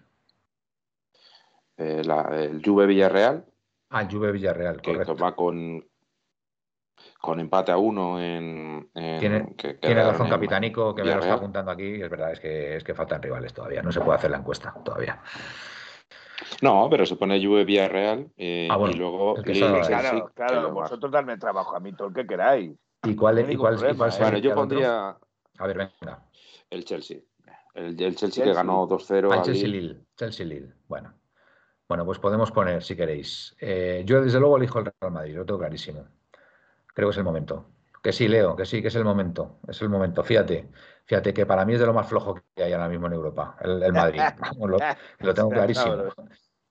Eh, 1.78 2.04
la- 2.06 2.30
el 2.44 2.62
Juve 2.64 2.86
Villarreal, 2.86 3.46
Ah, 3.90 4.02
el 4.02 4.12
Juve 4.12 4.32
Villarreal, 4.34 4.82
que 4.82 4.92
correcto. 4.92 5.16
va 5.16 5.34
con, 5.36 5.84
con 7.22 7.40
empate 7.40 7.72
a 7.72 7.78
uno 7.78 8.20
en... 8.22 8.90
en- 8.94 9.20
Tiene- 9.20 9.56
que 9.56 9.76
Tiene 9.76 9.80
quedaron 9.96 10.12
razón 10.12 10.28
en 10.28 10.32
Capitánico, 10.34 10.94
que 10.94 11.04
me 11.04 11.14
lo 11.14 11.20
está 11.20 11.34
apuntando 11.36 11.72
aquí. 11.72 11.86
y 11.96 12.02
Es 12.02 12.10
verdad, 12.10 12.34
es 12.34 12.40
que, 12.42 12.76
es 12.76 12.84
que 12.84 12.94
faltan 12.94 13.22
rivales 13.22 13.54
todavía. 13.54 13.82
No 13.82 13.92
se 13.92 14.02
puede 14.02 14.18
hacer 14.18 14.30
la 14.32 14.38
encuesta 14.38 14.74
todavía. 14.84 15.22
No, 16.62 16.88
pero 16.90 17.06
se 17.06 17.16
pone 17.16 17.44
Juve 17.46 17.66
Villarreal 17.66 18.28
eh, 18.38 18.68
Ah, 18.72 18.78
bueno, 18.78 18.94
y 18.96 18.98
luego 18.98 19.36
Claro, 19.36 19.82
que 20.28 20.34
claro, 20.34 20.72
vosotros 20.72 21.12
darme 21.12 21.38
trabajo 21.38 21.76
a 21.76 21.80
mí, 21.80 21.94
todo 21.94 22.10
el 22.10 22.14
que 22.14 22.26
queráis. 22.28 22.72
¿Y 23.04 23.16
cuál, 23.16 23.36
No 23.46 23.52
y 23.52 23.56
cuál, 23.56 23.76
problema, 23.76 23.98
cuál 23.98 24.10
¿eh? 24.10 24.12
sería 24.14 24.28
Bueno, 24.30 24.40
yo 24.44 24.50
otro? 24.52 24.62
pondría 24.62 25.18
A 25.60 25.68
ver, 25.68 25.78
venga. 25.78 26.24
el 26.70 26.86
Chelsea. 26.86 27.20
El, 27.74 28.02
el 28.02 28.16
Chelsea, 28.16 28.44
que 28.44 28.54
ganó 28.54 28.88
2-0 28.88 29.32
Al 29.32 29.40
al 29.40 29.46
Chelsea 29.46 29.68
Lille. 29.68 29.82
Lille. 29.90 30.00
Chelsea 30.16 30.46
Lille. 30.46 30.74
Bueno. 30.88 31.14
Bueno, 31.88 32.06
pues 32.06 32.20
podemos 32.20 32.52
poner 32.52 32.84
si 32.84 32.96
queréis. 32.96 33.56
Eh, 33.62 34.04
yo 34.06 34.22
desde 34.22 34.40
luego 34.40 34.58
elijo 34.58 34.80
el 34.80 34.86
Real 35.00 35.14
Madrid, 35.14 35.36
lo 35.36 35.46
tengo 35.46 35.60
clarísimo. 35.60 36.06
Creo 36.94 37.08
que 37.10 37.12
es 37.12 37.18
el 37.18 37.24
momento. 37.24 37.68
Que 38.04 38.12
sí, 38.12 38.28
Leo, 38.28 38.56
que 38.56 38.66
sí, 38.66 38.82
que 38.82 38.90
es 38.90 38.96
el 38.96 39.06
momento. 39.06 39.60
Es 39.68 39.82
el 39.82 39.90
momento. 39.90 40.24
Fíjate, 40.24 40.70
fíjate 41.08 41.34
que 41.34 41.46
para 41.46 41.66
mí 41.66 41.74
es 41.74 41.80
de 41.80 41.86
lo 41.86 41.94
más 41.94 42.08
flojo 42.08 42.36
que 42.56 42.64
hay 42.64 42.74
ahora 42.74 42.90
mismo 42.90 43.08
en 43.08 43.14
Europa, 43.14 43.58
el, 43.62 43.82
el 43.84 43.94
Madrid. 43.94 44.22
Lo, 44.60 44.78
lo 45.22 45.34
tengo 45.34 45.50
clarísimo. 45.50 45.96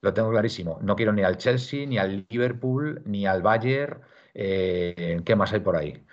Lo 0.03 0.15
tengo 0.15 0.31
clarísimo. 0.31 0.79
No 0.83 0.95
quiero 0.95 1.13
ni 1.13 1.23
al 1.23 1.37
Chelsea, 1.39 1.87
ni 1.87 1.99
al 1.99 2.27
Liverpool, 2.29 3.03
ni 3.07 3.27
al 3.27 3.43
Bayern. 3.43 4.01
Eh, 4.35 5.21
¿Qué 5.25 5.35
más 5.37 5.53
hay 5.53 5.61
por 5.61 5.77
ahí? 5.77 6.05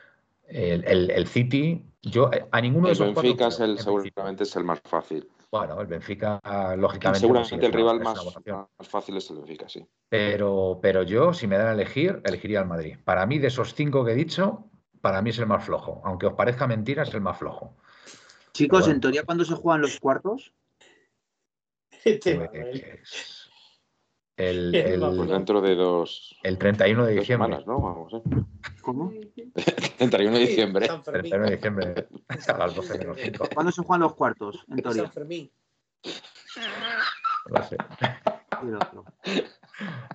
El, 0.47 0.86
el- 0.86 1.11
el 1.11 1.28
City. 1.28 1.86
Yo 2.01 2.32
eh, 2.34 2.45
a 2.51 2.61
ninguno 2.61 2.88
de 2.88 2.93
El 2.93 2.97
esos 2.97 3.13
cuatro 3.13 3.32
Benfica 3.32 3.47
es 3.47 3.59
el, 3.59 3.80
seguramente 3.80 4.43
es 4.43 4.55
el 4.55 4.63
más 4.63 4.82
fácil. 4.84 5.30
Bueno, 5.51 5.80
el 5.82 5.88
Benfica, 5.88 6.39
lógicamente. 6.78 7.19
Seguramente 7.19 7.65
el 7.65 7.74
rival 7.74 8.01
más, 8.01 8.19
fácil 8.82 9.17
es 9.17 9.30
el 9.30 9.38
Benfica, 9.38 9.69
sí. 9.69 9.86
Pero, 10.09 10.80
pero 10.82 11.03
yo, 11.03 11.34
si 11.34 11.47
me 11.47 11.57
dan 11.57 11.67
a 11.67 11.71
elegir, 11.74 12.21
elegiría 12.24 12.59
al 12.59 12.67
Madrid. 12.67 12.97
Para 13.03 13.26
mí, 13.26 13.39
de 13.39 13.47
esos 13.47 13.74
cinco 13.74 14.03
que 14.05 14.11
he 14.11 14.15
dicho, 14.15 14.65
para 15.01 15.21
mí 15.21 15.30
es 15.32 15.39
el 15.39 15.47
más 15.47 15.63
flojo. 15.65 16.01
Aunque 16.05 16.28
os 16.28 16.34
parezca 16.34 16.67
mentira, 16.67 17.03
es 17.03 17.13
el 17.13 17.21
más 17.21 17.38
flojo. 17.38 17.76
Chicos, 18.54 18.82
bueno. 18.82 18.93
en 18.95 19.01
teoría, 19.01 19.24
¿cuándo 19.24 19.45
se 19.45 19.56
juegan 19.56 19.82
los 19.82 19.99
cuartos? 19.99 20.54
Pues, 22.04 23.49
el, 24.36 24.74
el- 24.76 24.99
Pues 25.16 25.30
dentro 25.30 25.62
de 25.62 25.76
dos, 25.76 26.36
el 26.41 26.58
31 26.58 27.06
de 27.06 27.12
dos 27.14 27.20
diciembre. 27.22 27.47
semanas, 27.49 27.68
¿no? 27.68 27.80
Vamos, 27.80 28.14
¿eh? 28.14 28.22
¿Cómo? 28.82 29.12
31 29.99 30.32
de 30.34 30.39
diciembre. 30.39 30.88
San 30.88 31.04
Fermín. 31.04 31.30
31 31.30 31.45
de 31.45 31.56
diciembre 31.56 32.08
a 32.47 32.58
las 32.58 32.76
12 32.76 32.97
menos 32.97 33.18
5. 33.22 33.49
¿Cuándo 33.54 33.72
se 33.72 33.84
juegan 33.84 34.01
los 34.01 34.16
cuartos, 34.16 34.66
en 34.70 34.78
teoría? 34.82 35.04
San 35.04 35.12
Fermín. 35.14 35.51
No 37.47 37.60
lo 37.60 37.64
sé. 37.64 37.78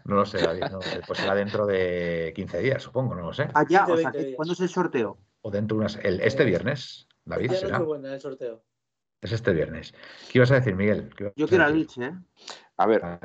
No 0.04 0.14
lo 0.16 0.26
sé, 0.26 0.38
David. 0.38 0.62
No 0.64 0.76
lo 0.78 0.82
sé. 0.82 1.00
Pues 1.06 1.18
será 1.20 1.34
dentro 1.36 1.64
de 1.66 2.32
15 2.34 2.58
días, 2.58 2.82
supongo, 2.82 3.14
no 3.14 3.22
lo 3.22 3.32
sé. 3.32 3.48
Ah, 3.54 3.64
ya, 3.68 3.84
15, 3.86 3.92
o 3.92 3.96
sea, 3.96 4.10
20 4.10 4.18
días. 4.26 4.36
¿cuándo 4.36 4.52
es 4.54 4.60
el 4.60 4.68
sorteo? 4.68 5.18
O 5.42 5.50
dentro 5.50 5.76
de 5.76 5.80
unas. 5.80 5.96
el- 6.02 6.20
este 6.22 6.44
viernes, 6.44 7.07
David, 7.28 7.50
Ya 7.50 7.56
será. 7.58 7.78
no 7.78 7.84
buena 7.86 8.14
el 8.14 8.20
sorteo. 8.20 8.62
Es 9.20 9.32
este 9.32 9.52
viernes. 9.52 9.92
¿Qué 10.30 10.38
ibas 10.38 10.50
a 10.50 10.54
decir, 10.54 10.74
Miguel? 10.74 11.10
¿Qué 11.14 11.24
ibas 11.24 11.34
Yo 11.36 11.46
quiero 11.48 11.64
a 11.64 11.66
decir? 11.70 11.80
Lich, 11.80 11.98
¿eh? 11.98 12.14
A 12.76 12.86
ver, 12.86 13.00
Ah, 13.04 13.20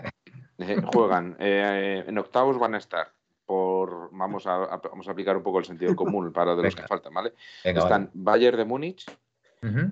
eh, 0.57 0.81
juegan. 0.93 1.37
eh, 1.39 2.03
en 2.07 2.17
octavos 2.17 2.59
van 2.59 2.75
a 2.75 2.79
estar. 2.79 3.13
Por, 3.45 4.09
vamos, 4.11 4.47
a, 4.47 4.55
a- 4.63 4.77
vamos 4.77 5.07
a 5.07 5.11
aplicar 5.11 5.37
un 5.37 5.43
poco 5.43 5.59
el 5.59 5.65
sentido 5.65 5.95
común 5.95 6.31
para 6.33 6.55
de 6.55 6.63
los 6.63 6.73
Venga. 6.75 6.83
que 6.83 6.87
faltan, 6.87 7.13
¿vale? 7.13 7.33
Venga, 7.63 7.81
Están 7.81 8.09
Bayern 8.13 8.57
de 8.57 8.65
Múnich, 8.65 9.05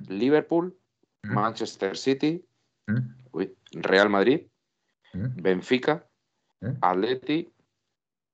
Liverpool, 0.08 0.76
Manchester 1.24 1.96
City, 1.98 2.44
uy, 3.32 3.56
Real 3.72 4.10
Madrid. 4.10 4.48
Benfica, 5.14 6.08
¿Eh? 6.62 6.74
Atleti, 6.82 7.54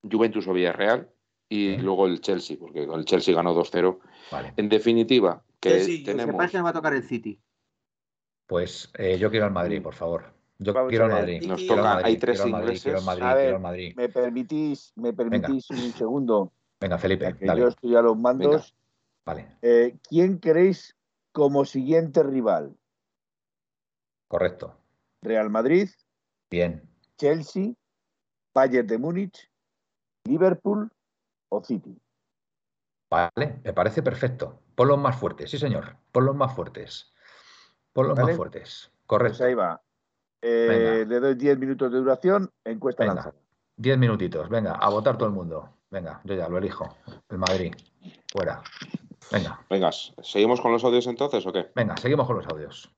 Juventus 0.04 0.48
o 0.48 0.54
Villarreal 0.54 1.10
y 1.50 1.78
luego 1.78 2.08
el 2.08 2.20
Chelsea, 2.22 2.58
porque 2.60 2.86
con 2.88 3.00
el 3.00 3.06
Chelsea 3.06 3.34
ganó 3.36 3.54
2-0. 3.54 4.00
Vale. 4.32 4.54
En 4.58 4.70
definitiva, 4.70 5.44
que 5.60 5.70
Chelsea, 5.70 6.04
tenemos. 6.06 6.36
parece 6.36 6.58
que 6.58 6.62
va 6.64 6.70
a 6.70 6.74
tocar 6.74 6.94
el 6.94 7.04
City. 7.04 7.40
Pues 8.46 8.92
eh, 8.98 9.18
yo 9.18 9.30
quiero 9.30 9.46
al 9.46 9.52
Madrid, 9.52 9.82
por 9.82 9.94
favor. 9.94 10.34
Yo 10.60 10.74
Vamos 10.74 10.90
quiero 10.90 11.06
al. 11.06 11.12
Madrid. 11.12 11.44
Nos 11.46 11.66
toca- 11.68 11.84
Madrid, 11.84 12.06
hay 12.06 12.18
tres 12.18 12.42
quiero 12.42 12.52
Madrid, 12.52 12.68
ingleses. 12.78 13.06
Madrid, 13.06 13.24
A 13.24 13.28
quiero 13.34 13.46
ver, 13.46 13.56
al 13.56 13.62
Madrid. 13.62 13.94
¿Me 13.96 14.10
permitís, 14.10 14.94
me 14.96 15.14
permitís 15.14 15.70
un 15.72 15.94
segundo? 15.94 16.54
Venga, 16.80 16.98
Felipe, 16.98 17.36
dale. 17.42 17.62
yo 17.62 17.68
estoy 17.68 17.96
a 17.96 18.02
los 18.02 18.18
mandos. 18.18 18.76
Vale, 19.26 19.58
Eh, 19.62 19.98
¿Quién 20.08 20.40
queréis 20.40 20.96
como 21.32 21.66
siguiente 21.66 22.24
rival? 22.24 22.76
correcto. 24.28 24.78
¿Real 25.22 25.50
Madrid, 25.50 25.90
Bien. 26.50 26.82
Chelsea, 27.18 27.74
Bayern 28.54 28.88
de 28.88 28.98
Múnich, 28.98 29.52
Liverpool 30.26 30.92
o 31.50 31.64
City? 31.64 31.98
Vale, 33.10 33.62
me 33.64 33.74
parece 33.74 34.04
perfecto. 34.04 34.60
Ponlos 34.76 35.00
más 35.00 35.16
fuertes, 35.18 35.50
sí, 35.50 35.58
señor. 35.58 35.96
Ponlos 36.12 36.36
más 36.36 36.54
fuertes. 36.54 37.14
Ponlos 37.94 38.16
¿Vale? 38.18 38.28
más 38.30 38.36
fuertes. 38.38 38.92
Pues 38.92 39.06
Correcto. 39.08 39.44
ahí 39.46 39.54
va. 39.54 39.82
Eh, 40.42 41.06
le 41.08 41.20
doy 41.20 41.36
10 41.36 41.58
minutos 41.58 41.92
de 41.92 41.98
duración, 42.00 42.52
encuesta 42.64 43.04
Venga. 43.04 43.16
lanzada. 43.16 43.36
Diez 43.76 43.98
minutitos. 43.98 44.50
Venga, 44.50 44.74
a 44.74 44.90
votar 44.90 45.18
todo 45.18 45.30
el 45.30 45.36
mundo. 45.36 45.78
Venga, 45.90 46.22
yo 46.26 46.36
ya 46.36 46.50
lo 46.50 46.58
elijo. 46.58 46.98
El 47.30 47.38
Madrid. 47.38 47.74
Fuera. 48.32 48.62
Venga, 49.32 49.60
Venga, 49.70 49.92
¿seguimos 49.92 50.62
con 50.62 50.72
los 50.72 50.84
audios 50.84 51.06
entonces 51.08 51.46
o 51.46 51.52
qué? 51.52 51.70
venga, 51.76 51.98
seguimos 51.98 52.28
con 52.28 52.38
los 52.38 52.48
audios. 52.48 52.90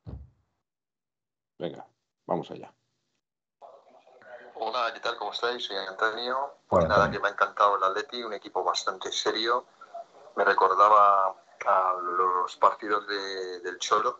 Venga, 1.58 1.88
vamos 2.28 2.50
allá. 2.52 2.74
¿Qué 5.00 5.04
tal? 5.08 5.18
¿Cómo 5.18 5.32
estáis? 5.32 5.64
Soy 5.66 5.78
Antonio. 5.78 6.56
Pues 6.68 6.84
Hola, 6.84 6.90
nada, 6.90 7.06
Antonio. 7.06 7.20
que 7.20 7.24
me 7.24 7.30
ha 7.30 7.32
encantado 7.32 7.78
el 7.78 7.84
Atleti, 7.86 8.22
un 8.22 8.34
equipo 8.34 8.64
bastante 8.66 9.12
serio. 9.14 9.66
Me 10.36 10.44
recordaba 10.44 11.36
a 11.66 11.94
los 12.02 12.56
partidos 12.58 13.08
de- 13.08 13.60
del 13.62 13.78
Cholo, 13.80 14.20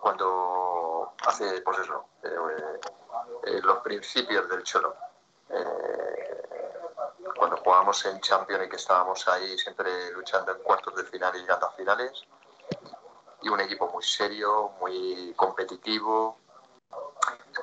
cuando 0.00 1.14
hace, 1.26 1.62
pues 1.62 1.78
eso, 1.78 2.04
eh, 2.22 2.80
eh, 3.44 3.60
los 3.62 3.78
principios 3.78 4.46
del 4.48 4.62
Cholo. 4.62 4.94
Eh, 5.48 6.42
cuando 7.38 7.56
jugábamos 7.58 8.04
en 8.04 8.20
Champions 8.20 8.66
y 8.66 8.68
que 8.68 8.76
estábamos 8.76 9.26
ahí 9.28 9.56
siempre 9.58 10.10
luchando 10.12 10.52
en 10.52 10.58
cuartos 10.62 10.94
de 10.96 11.04
final 11.04 11.34
y 11.36 11.40
llegando 11.40 11.66
a 11.66 11.72
finales. 11.72 12.24
Y 13.40 13.48
un 13.48 13.60
equipo 13.60 13.88
muy 13.88 14.02
serio, 14.02 14.70
muy 14.80 15.32
competitivo, 15.34 16.40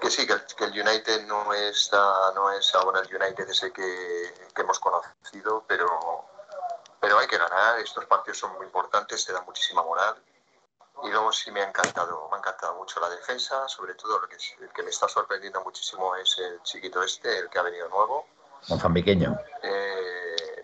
que 0.01 0.09
sí, 0.09 0.25
que 0.27 0.33
el, 0.33 0.45
que 0.45 0.63
el 0.65 0.71
United 0.81 1.25
no 1.27 1.53
es, 1.53 1.89
no 2.35 2.51
es 2.51 2.73
ahora 2.75 3.01
el 3.01 3.15
United 3.15 3.47
ese 3.49 3.71
que, 3.71 4.33
que 4.53 4.61
hemos 4.61 4.79
conocido, 4.79 5.63
pero, 5.67 5.87
pero 6.99 7.17
hay 7.19 7.27
que 7.27 7.37
ganar. 7.37 7.79
Estos 7.79 8.05
partidos 8.05 8.39
son 8.39 8.53
muy 8.57 8.65
importantes, 8.65 9.23
te 9.25 9.31
dan 9.33 9.45
muchísima 9.45 9.83
moral. 9.83 10.15
Y 11.03 11.09
luego 11.09 11.31
sí 11.31 11.49
me 11.51 11.61
ha 11.61 11.67
encantado, 11.67 12.27
me 12.29 12.35
ha 12.35 12.39
encantado 12.39 12.75
mucho 12.75 12.99
la 12.99 13.09
defensa, 13.09 13.67
sobre 13.67 13.95
todo 13.95 14.19
lo 14.19 14.27
que, 14.27 14.35
es- 14.35 14.55
el 14.59 14.69
que 14.73 14.83
me 14.83 14.89
está 14.91 15.07
sorprendiendo 15.07 15.61
muchísimo 15.63 16.15
es 16.15 16.37
el 16.39 16.61
chiquito 16.63 17.01
este, 17.01 17.39
el 17.39 17.49
que 17.49 17.57
ha 17.59 17.63
venido 17.63 17.87
nuevo, 17.89 18.27
Mozambiqueño. 18.69 19.35
eh, 19.63 20.63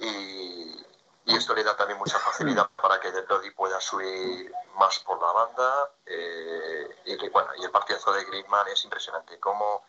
y, 0.00 0.86
y 1.28 1.36
esto 1.36 1.54
le 1.54 1.62
da 1.62 1.76
también 1.76 1.98
mucha 1.98 2.18
facilidad 2.18 2.70
para 2.74 2.98
que 2.98 3.12
Del 3.12 3.26
Lodi 3.28 3.50
pueda 3.50 3.78
subir 3.82 4.50
más 4.76 4.98
por 5.00 5.20
la 5.20 5.30
banda 5.30 5.90
eh, 6.06 6.88
y 7.04 7.18
que 7.18 7.28
bueno 7.28 7.50
y 7.56 7.64
el 7.64 7.70
partidazo 7.70 8.12
de 8.12 8.24
Griezmann 8.24 8.66
es 8.68 8.82
impresionante. 8.84 9.38
Cómo 9.38 9.84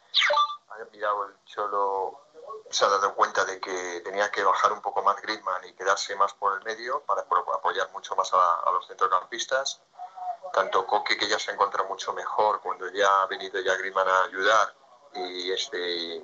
ha 0.67 0.75
mirado 0.91 1.27
el 1.27 1.35
Cholo 1.45 2.25
se 2.69 2.83
ha 2.83 2.89
dado 2.89 3.15
cuenta 3.15 3.45
de 3.45 3.57
que 3.61 4.01
tenía 4.01 4.29
que 4.29 4.43
bajar 4.43 4.73
un 4.73 4.81
poco 4.81 5.01
más 5.01 5.15
Griezmann 5.21 5.63
y 5.63 5.73
quedarse 5.73 6.13
más 6.17 6.33
por 6.33 6.57
el 6.57 6.63
medio 6.65 7.03
para 7.05 7.21
apoyar 7.21 7.89
mucho 7.91 8.17
más 8.17 8.33
a, 8.33 8.59
a 8.59 8.71
los 8.71 8.85
centrocampistas. 8.87 9.81
Tanto 10.51 10.85
Coque 10.85 11.17
que 11.17 11.29
ya 11.29 11.39
se 11.39 11.51
encuentra 11.51 11.83
mucho 11.85 12.11
mejor 12.13 12.59
cuando 12.59 12.89
ya 12.91 13.21
ha 13.21 13.27
venido 13.27 13.61
ya 13.61 13.77
Griezmann 13.77 14.09
a 14.09 14.23
ayudar 14.25 14.75
y 15.13 15.51
este 15.51 16.21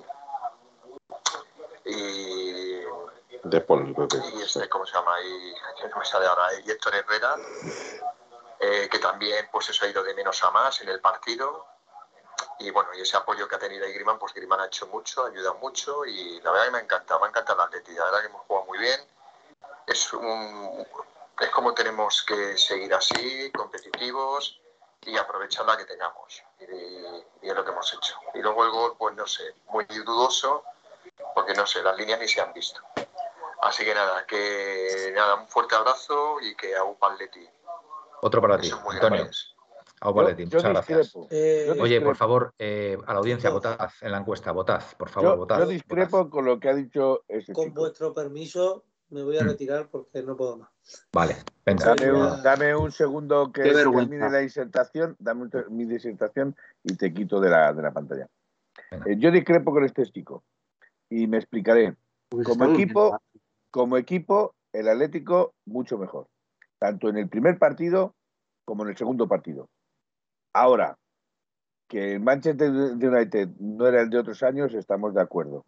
y 1.85 2.64
De 3.45 3.61
Paul, 3.61 3.93
y 4.33 4.41
este, 4.41 4.67
¿cómo 4.69 4.87
se 4.87 4.93
llama? 4.93 5.21
Y, 5.21 5.53
que 5.79 5.87
no 5.87 5.97
me 5.97 6.05
sale 6.05 6.25
ahora, 6.25 6.47
y 6.65 6.71
Héctor 6.71 6.95
Herrera, 6.95 7.35
eh, 8.59 8.89
que 8.89 8.97
también 8.97 9.47
pues 9.51 9.69
eso 9.69 9.85
ha 9.85 9.87
ido 9.87 10.03
de 10.03 10.15
menos 10.15 10.43
a 10.43 10.49
más 10.49 10.81
en 10.81 10.89
el 10.89 10.99
partido. 10.99 11.67
Y 12.57 12.71
bueno, 12.71 12.89
y 12.95 13.01
ese 13.01 13.17
apoyo 13.17 13.47
que 13.47 13.55
ha 13.55 13.59
tenido 13.59 13.85
ahí 13.85 13.93
Griezmann, 13.93 14.17
pues 14.17 14.33
Griezmann 14.33 14.61
ha 14.61 14.65
hecho 14.65 14.87
mucho, 14.87 15.25
ha 15.25 15.27
ayudado 15.27 15.55
mucho 15.55 16.05
y 16.05 16.41
la 16.41 16.49
verdad 16.49 16.65
que 16.65 16.71
me 16.71 16.79
encanta, 16.79 17.19
me 17.19 17.27
encanta 17.27 17.53
la 17.53 17.65
Atleti, 17.65 17.93
la 17.93 18.05
verdad 18.05 18.21
que 18.21 18.25
hemos 18.27 18.41
jugado 18.47 18.65
muy 18.65 18.79
bien. 18.79 18.99
Es 19.85 20.11
un 20.13 20.87
es 21.39 21.49
como 21.51 21.75
tenemos 21.75 22.23
que 22.23 22.57
seguir 22.57 22.95
así, 22.95 23.51
competitivos 23.51 24.59
y 25.01 25.17
aprovechar 25.17 25.67
la 25.67 25.77
que 25.77 25.85
tengamos. 25.85 26.43
Y, 26.61 27.45
y 27.45 27.49
es 27.49 27.55
lo 27.55 27.63
que 27.63 27.69
hemos 27.69 27.93
hecho. 27.93 28.15
Y 28.33 28.39
luego 28.39 28.65
el 28.65 28.71
gol, 28.71 28.95
pues 28.97 29.15
no 29.15 29.27
sé, 29.27 29.53
muy 29.67 29.85
dudoso, 29.85 30.63
porque 31.35 31.53
no 31.53 31.67
sé, 31.67 31.83
las 31.83 31.95
líneas 31.95 32.19
ni 32.19 32.27
se 32.27 32.41
han 32.41 32.51
visto. 32.51 32.81
Así 33.65 33.83
que 33.83 33.93
nada, 33.95 34.25
que 34.27 35.11
nada, 35.15 35.41
un 35.41 35.47
fuerte 35.47 35.75
abrazo 35.75 36.37
y 36.41 36.55
que 36.55 36.75
a 36.75 36.83
Upaleti. 36.83 37.47
Otro 38.21 38.41
para 38.41 38.57
ti, 38.59 38.69
Antonio. 38.71 38.99
grandes. 39.01 39.51
Yo 40.03 40.13
muchas 40.13 40.63
gracias. 40.63 41.13
Eh, 41.31 41.75
Oye, 41.79 41.99
por 42.01 42.15
favor, 42.15 42.53
eh, 42.59 42.95
a 43.07 43.13
la 43.13 43.19
audiencia, 43.19 43.49
votad 43.49 43.89
en 44.01 44.11
la 44.11 44.19
encuesta, 44.19 44.51
votad, 44.51 44.83
por 44.97 45.09
favor, 45.09 45.31
Yo, 45.31 45.37
votad. 45.37 45.59
yo 45.59 45.65
discrepo 45.67 46.17
votad. 46.19 46.29
con 46.31 46.45
lo 46.45 46.59
que 46.59 46.69
ha 46.69 46.75
dicho 46.75 47.23
ese 47.27 47.53
con 47.53 47.69
chico. 47.69 47.81
vuestro 47.81 48.13
permiso, 48.13 48.83
me 49.09 49.23
voy 49.23 49.37
a 49.39 49.43
Mm. 49.43 49.47
retirar 49.47 49.87
porque 49.89 50.21
no 50.21 50.35
puedo 50.37 50.57
más. 50.57 50.69
Vale, 51.11 51.37
venga. 51.65 51.85
Dame 51.95 52.11
un, 52.11 52.43
dame 52.43 52.75
un 52.75 52.91
segundo 52.91 53.51
que 53.51 53.63
termine 53.63 54.29
la 54.29 54.39
disertación, 54.39 55.15
dame 55.17 55.43
un 55.43 55.51
mi 55.75 55.85
disertación 55.85 56.55
y 56.83 56.95
te 56.95 57.11
quito 57.11 57.39
de 57.39 57.49
la, 57.49 57.73
de 57.73 57.81
la 57.81 57.91
pantalla. 57.91 58.27
Eh, 58.91 59.15
yo 59.17 59.31
discrepo 59.31 59.71
con 59.71 59.85
este 59.85 60.03
chico 60.11 60.43
y 61.09 61.25
me 61.25 61.37
explicaré. 61.37 61.95
Pues 62.29 62.47
Como 62.47 62.65
equipo. 62.73 63.17
Como 63.75 63.97
equipo, 63.97 64.55
el 64.71 64.87
Atlético 64.87 65.53
mucho 65.65 65.97
mejor, 65.97 66.27
tanto 66.79 67.09
en 67.09 67.17
el 67.17 67.27
primer 67.27 67.59
partido 67.59 68.15
como 68.63 68.83
en 68.83 68.91
el 68.91 68.95
segundo 68.95 69.27
partido. 69.27 69.67
Ahora, 70.53 70.97
que 71.89 72.13
el 72.13 72.21
Manchester 72.21 72.71
United 72.71 73.49
no 73.59 73.85
era 73.85 73.99
el 73.99 74.09
de 74.09 74.19
otros 74.19 74.41
años, 74.43 74.73
estamos 74.73 75.13
de 75.13 75.21
acuerdo. 75.21 75.65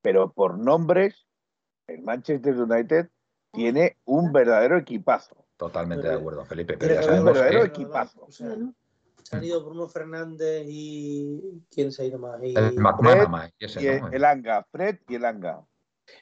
Pero 0.00 0.32
por 0.32 0.58
nombres, 0.58 1.26
el 1.88 2.00
Manchester 2.00 2.56
United 2.56 3.10
tiene 3.52 3.98
un 4.06 4.32
verdadero 4.32 4.78
equipazo. 4.78 5.44
Totalmente 5.58 6.08
de 6.08 6.14
acuerdo, 6.14 6.46
Felipe. 6.46 6.78
Pero 6.78 6.94
ya 6.94 7.02
sabemos 7.02 7.34
verdadero 7.34 7.60
que 7.64 7.66
equipazo. 7.66 8.24
O 8.24 8.32
sea, 8.32 8.56
se 9.24 9.36
han 9.36 9.44
ido 9.44 9.62
Bruno 9.62 9.88
Fernández 9.88 10.64
y. 10.66 11.62
¿Quién 11.70 11.92
se 11.92 12.00
ha 12.00 12.06
ido 12.06 12.18
más? 12.18 12.42
Y, 12.42 12.56
el 12.56 12.80
McManaman 12.80 13.52
y 13.58 13.64
Y 13.64 13.66
ese, 13.66 13.96
el, 13.96 14.00
¿no? 14.00 14.08
el 14.08 14.24
Anga, 14.24 14.64
Fred 14.72 15.00
y 15.06 15.16
el 15.16 15.26
Anga. 15.26 15.62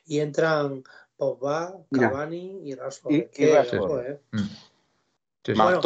y 0.04 0.18
entran 0.18 0.82
Pogba. 1.20 1.76
Cavani 1.92 2.62
y 2.64 2.74
Rashford. 2.74 3.12
Y- 3.12 3.46
Rashford. 3.46 3.88
joder, 3.88 4.22
Mm. 4.32 4.38
Sí, 5.42 5.52
Bueno, 5.54 5.78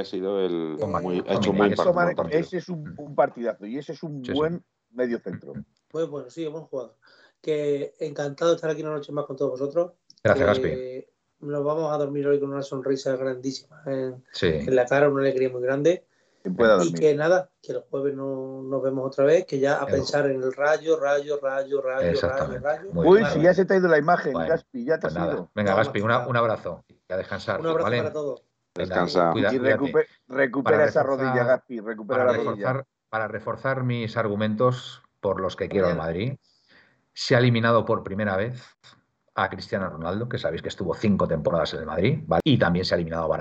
ha 0.00 0.04
sido 0.04 0.40
el. 0.44 0.76
Con 0.78 0.92
muy- 1.02 1.24
ha 1.26 1.34
hecho 1.34 1.52
muy 1.52 1.68
ese 1.68 1.76
par- 1.76 1.86
Toma- 1.86 2.04
buen 2.04 2.16
partido. 2.16 2.40
ese 2.40 2.58
es 2.58 2.68
un, 2.68 2.94
un 2.98 3.14
partidazo 3.14 3.64
y 3.66 3.78
ese 3.78 3.92
es 3.92 4.02
un 4.02 4.22
Sí, 4.24 4.32
sí. 4.32 4.36
buen 4.38 4.62
medio 4.90 5.18
centro. 5.18 5.54
Pues 5.90 6.06
bueno, 6.08 6.28
sí, 6.28 6.46
buen 6.46 6.64
jugador. 6.64 6.94
Que 7.40 7.94
encantado 8.00 8.50
de 8.50 8.56
estar 8.56 8.68
aquí 8.70 8.82
una 8.82 8.92
noche 8.92 9.10
más 9.12 9.24
con 9.24 9.36
todos 9.36 9.52
vosotros. 9.52 9.92
Gracias, 10.22 10.46
Gaspi. 10.46 11.06
Nos 11.40 11.64
vamos 11.64 11.90
a 11.92 11.96
dormir 11.96 12.26
hoy 12.26 12.38
con 12.40 12.50
una 12.52 12.62
sonrisa 12.62 13.16
grandísima 13.16 13.82
en, 13.86 14.22
Sí. 14.32 14.48
en 14.48 14.74
la 14.76 14.84
cara, 14.84 15.08
una 15.08 15.22
alegría 15.22 15.48
muy 15.48 15.62
grande. 15.62 16.04
Quien 16.48 16.56
pueda 16.56 16.84
Y 16.84 16.92
que 16.92 17.14
nada, 17.14 17.50
que 17.62 17.72
el 17.72 17.80
jueves 17.90 18.14
no, 18.14 18.62
nos 18.62 18.82
vemos 18.82 19.06
otra 19.06 19.24
vez, 19.24 19.44
que 19.46 19.58
ya 19.58 19.80
a 19.82 19.84
El 19.86 19.92
pensar 19.92 20.26
en 20.26 20.42
el 20.42 20.52
rayo, 20.52 20.98
rayo, 20.98 21.38
rayo, 21.40 21.80
rayo, 21.80 21.82
rayo, 21.82 22.10
Exactamente. 22.10 22.58
rayo. 22.66 22.90
Muy 22.92 23.06
Uy, 23.06 23.18
bien. 23.18 23.30
si 23.30 23.40
ya 23.42 23.54
se 23.54 23.64
te 23.64 23.74
ha 23.74 23.76
ido 23.76 23.88
la 23.88 23.98
imagen, 23.98 24.32
Bueno, 24.32 24.48
Gaspi, 24.48 24.84
ya 24.84 24.94
te 24.96 25.02
Pues 25.02 25.14
has 25.14 25.18
nada. 25.20 25.32
ido. 25.34 25.50
Venga, 25.54 25.70
No, 25.72 25.76
Gaspi, 25.76 26.00
una- 26.00 26.26
un 26.26 26.36
abrazo. 26.36 26.84
Y 26.88 27.12
a 27.12 27.16
descansar. 27.16 27.60
Un 27.60 27.66
abrazo 27.66 27.84
¿vale? 27.84 27.98
para 27.98 28.12
todos. 28.12 28.42
Descansa. 28.74 29.32
cuida- 29.32 29.52
y 29.52 29.58
recupera 29.58 30.76
Para 30.78 30.84
esa 30.88 31.02
reforzar- 31.02 31.06
rodilla, 31.06 31.44
Gaspi, 31.44 31.80
recupera 31.80 32.18
Para 32.20 32.32
la 32.32 32.36
rodilla. 32.38 32.50
reforzar, 32.72 32.86
para 33.08 33.28
reforzar 33.28 33.82
mis 33.82 34.16
argumentos 34.16 35.02
por 35.20 35.40
los 35.40 35.56
que 35.56 35.68
quiero 35.68 35.88
al 35.88 35.96
Madrid, 35.96 36.36
se 37.12 37.34
ha 37.34 37.38
eliminado 37.38 37.84
por 37.84 38.04
primera 38.04 38.36
vez 38.36 38.62
a 39.34 39.48
Cristiano 39.50 39.88
Ronaldo, 39.88 40.28
que 40.28 40.38
sabéis 40.38 40.62
que 40.62 40.68
estuvo 40.68 40.94
cinco 40.94 41.26
temporadas 41.26 41.72
en 41.74 41.80
el 41.80 41.86
Madrid, 41.86 42.22
¿vale? 42.26 42.40
y 42.44 42.56
también 42.58 42.84
se 42.84 42.94
ha 42.94 42.96
eliminado 42.96 43.24
a 43.34 43.40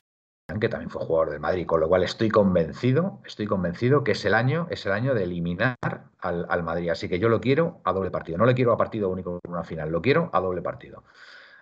Que 0.59 0.69
también 0.69 0.89
fue 0.89 1.05
jugador 1.05 1.31
del 1.31 1.39
Madrid, 1.39 1.65
con 1.65 1.79
lo 1.79 1.87
cual 1.87 2.03
estoy 2.03 2.29
convencido, 2.29 3.19
estoy 3.25 3.47
convencido 3.47 4.03
que 4.03 4.11
es 4.11 4.25
el 4.25 4.33
año, 4.33 4.67
es 4.69 4.85
el 4.85 4.91
año 4.91 5.13
de 5.13 5.23
eliminar 5.23 5.77
al, 6.19 6.45
al 6.49 6.63
Madrid. 6.63 6.89
Así 6.89 7.07
que 7.09 7.19
yo 7.19 7.29
lo 7.29 7.41
quiero 7.41 7.81
a 7.83 7.93
doble 7.93 8.11
partido. 8.11 8.37
No 8.37 8.45
le 8.45 8.55
quiero 8.55 8.73
a 8.73 8.77
partido 8.77 9.09
único 9.09 9.39
en 9.43 9.51
una 9.51 9.63
final, 9.63 9.89
lo 9.91 10.01
quiero 10.01 10.29
a 10.33 10.39
doble 10.39 10.61
partido. 10.61 11.03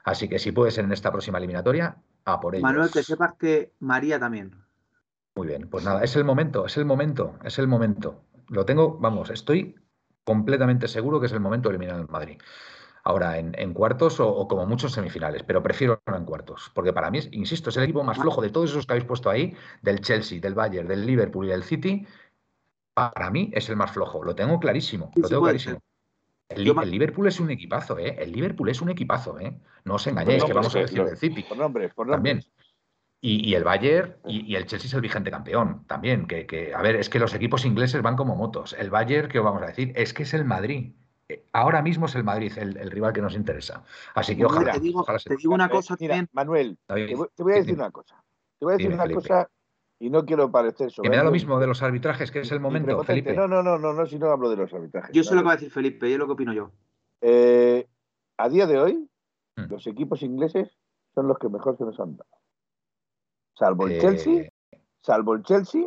Así 0.06 0.30
que 0.30 0.38
si 0.38 0.52
puede 0.52 0.72
ser 0.72 0.86
en 0.86 0.92
esta 0.92 1.12
próxima 1.12 1.40
eliminatoria, 1.40 1.98
a 2.26 2.40
por 2.40 2.56
ello. 2.56 2.64
Manuel, 2.64 2.92
que 2.92 3.02
sepas 3.02 3.34
que 3.40 3.74
María 3.80 4.20
también. 4.20 4.56
Muy 5.36 5.48
bien, 5.48 5.68
pues 5.70 5.84
nada, 5.84 6.04
es 6.04 6.16
el 6.16 6.24
momento, 6.24 6.66
es 6.66 6.78
el 6.78 6.86
momento, 6.86 7.38
es 7.44 7.60
el 7.60 7.68
momento. 7.68 8.24
Lo 8.48 8.66
tengo, 8.66 8.98
vamos, 9.00 9.32
estoy 9.32 9.76
completamente 10.24 10.88
seguro 10.88 11.20
que 11.20 11.26
es 11.26 11.32
el 11.34 11.40
momento 11.40 11.70
de 11.70 11.76
eliminar 11.76 12.00
al 12.00 12.08
Madrid. 12.08 12.40
Ahora, 13.08 13.38
en, 13.38 13.54
en 13.60 13.72
cuartos 13.74 14.20
o, 14.20 14.28
o, 14.28 14.48
como 14.48 14.66
muchos 14.66 14.92
semifinales, 14.92 15.44
pero 15.44 15.62
prefiero 15.62 16.02
no 16.08 16.18
en 16.18 16.26
cuartos, 16.26 16.72
porque 16.74 16.92
para 16.92 17.12
mí, 17.12 17.20
insisto, 17.34 17.70
es 17.70 17.78
el 17.78 17.84
equipo 17.84 18.04
más 18.04 18.18
flojo 18.18 18.42
de 18.42 18.50
todos 18.50 18.72
esos 18.72 18.88
que 18.88 18.94
habéis 18.94 19.06
puesto 19.06 19.30
ahí, 19.30 19.56
del 19.84 20.02
Chelsea, 20.02 20.40
del 20.40 20.56
Bayern, 20.56 20.88
del 20.88 21.06
Liverpool 21.06 21.46
y 21.46 21.50
del 21.50 21.64
City. 21.64 22.08
Para 22.96 23.30
mí 23.30 23.52
es 23.54 23.70
el 23.70 23.76
más 23.76 23.92
flojo, 23.92 24.24
lo 24.24 24.34
tengo 24.34 24.60
clarísimo, 24.60 25.12
lo 25.16 25.30
tengo 25.30 25.44
clarísimo. 25.44 25.80
El, 26.50 26.68
el, 26.68 26.92
Liverpool 26.92 27.28
es 27.28 27.40
un 27.40 27.52
equipazo, 27.52 28.00
¿eh? 28.00 28.16
El 28.20 28.32
Liverpool 28.32 28.70
es 28.70 28.82
un 28.82 28.90
equipazo, 28.90 29.40
¿eh? 29.40 29.56
No 29.84 29.96
os 29.96 30.08
engañéis, 30.08 30.44
que 30.44 30.54
vamos 30.54 30.74
a 30.76 30.80
nombres, 30.80 30.92
decir 30.92 31.06
del 31.06 31.18
City. 31.18 31.44
Por 31.44 31.58
nombres, 31.58 31.94
por 31.94 32.08
nombres. 32.08 32.18
También. 32.18 32.54
Y, 33.22 33.50
y 33.50 33.56
el 33.56 33.64
Bayern 33.64 34.16
y, 34.26 34.52
y 34.52 34.56
el 34.56 34.66
Chelsea 34.66 34.88
es 34.88 34.94
el 34.96 35.02
vigente 35.02 35.30
campeón 35.30 35.86
también. 35.88 36.26
Que, 36.26 36.48
que, 36.48 36.74
a 36.74 36.82
ver, 36.82 36.96
es 36.96 37.10
que 37.10 37.20
los 37.20 37.34
equipos 37.36 37.66
ingleses 37.66 38.02
van 38.02 38.16
como 38.16 38.36
motos. 38.36 38.74
El 38.74 38.90
Bayern, 38.90 39.30
¿qué 39.30 39.40
os 39.40 39.46
vamos 39.46 39.62
a 39.62 39.68
decir? 39.68 39.94
Es 39.96 40.14
que 40.14 40.24
es 40.24 40.34
el 40.34 40.46
Madrid. 40.46 40.94
Eh, 41.30 41.44
Ahora 41.54 41.82
mismo 41.82 42.06
es 42.06 42.16
el 42.16 42.24
Madrid 42.24 42.52
el, 42.58 42.78
el 42.78 42.92
rival 42.92 43.14
que 43.14 43.22
nos 43.22 43.36
interesa. 43.36 43.84
Así 44.14 44.36
que 44.36 44.44
Manuel, 44.44 44.58
ojalá. 44.64 44.74
te 44.74 44.80
digo, 44.80 45.00
ojalá 45.02 45.20
se- 45.20 45.30
te 45.30 45.36
digo 45.38 45.54
una 45.54 45.70
cosa 45.70 45.96
mira, 46.00 46.14
también. 46.16 46.30
Manuel, 46.34 46.78
David, 46.88 47.08
te 47.08 47.16
voy, 47.16 47.28
te 47.36 47.44
voy 47.44 47.52
a 47.52 47.56
decir 47.56 47.72
dime. 47.72 47.84
una 47.84 47.92
cosa. 47.92 48.24
Te 48.60 48.66
voy 48.66 48.74
a 48.74 48.78
decir 48.78 48.86
Dime, 48.92 48.96
una 48.96 49.04
Felipe. 49.04 49.22
cosa 49.22 49.50
y 50.00 50.10
no 50.10 50.26
quiero 50.26 50.52
parecer 50.52 50.92
Que 51.02 51.10
me 51.10 51.16
da 51.18 51.24
lo 51.24 51.32
mismo 51.32 51.60
de 51.60 51.68
los 51.68 51.82
arbitrajes, 51.82 52.30
que 52.32 52.40
es 52.42 52.52
el 52.52 52.60
momento. 52.60 53.04
Felipe. 53.04 53.34
No, 53.34 53.48
no, 53.48 53.64
no, 53.64 53.78
no, 53.80 53.94
no, 53.94 54.06
si 54.06 54.20
no 54.20 54.28
hablo 54.30 54.50
de 54.50 54.58
los 54.58 54.74
arbitrajes. 54.74 55.12
Yo 55.14 55.24
sé 55.24 55.34
lo 55.36 55.42
que 55.44 55.50
a 55.50 55.54
decir 55.54 55.72
Felipe, 55.72 56.10
yo 56.12 56.18
lo 56.18 56.26
que 56.28 56.34
opino 56.34 56.54
yo. 56.54 56.72
Eh, 57.22 57.88
a 58.38 58.50
día 58.50 58.68
de 58.68 58.80
hoy, 58.80 59.10
Hmm. 59.58 59.72
los 59.72 59.88
equipos 59.88 60.22
ingleses 60.22 60.70
son 61.16 61.30
los 61.30 61.38
que 61.40 61.48
mejor 61.48 61.78
se 61.78 61.86
nos 61.86 61.98
han 62.00 62.18
dado. 62.18 62.30
Salvo 63.58 63.88
el 63.88 63.94
Eh, 63.94 64.00
Chelsea, 64.02 64.50
salvo 65.02 65.34
el 65.34 65.44
Chelsea, 65.44 65.84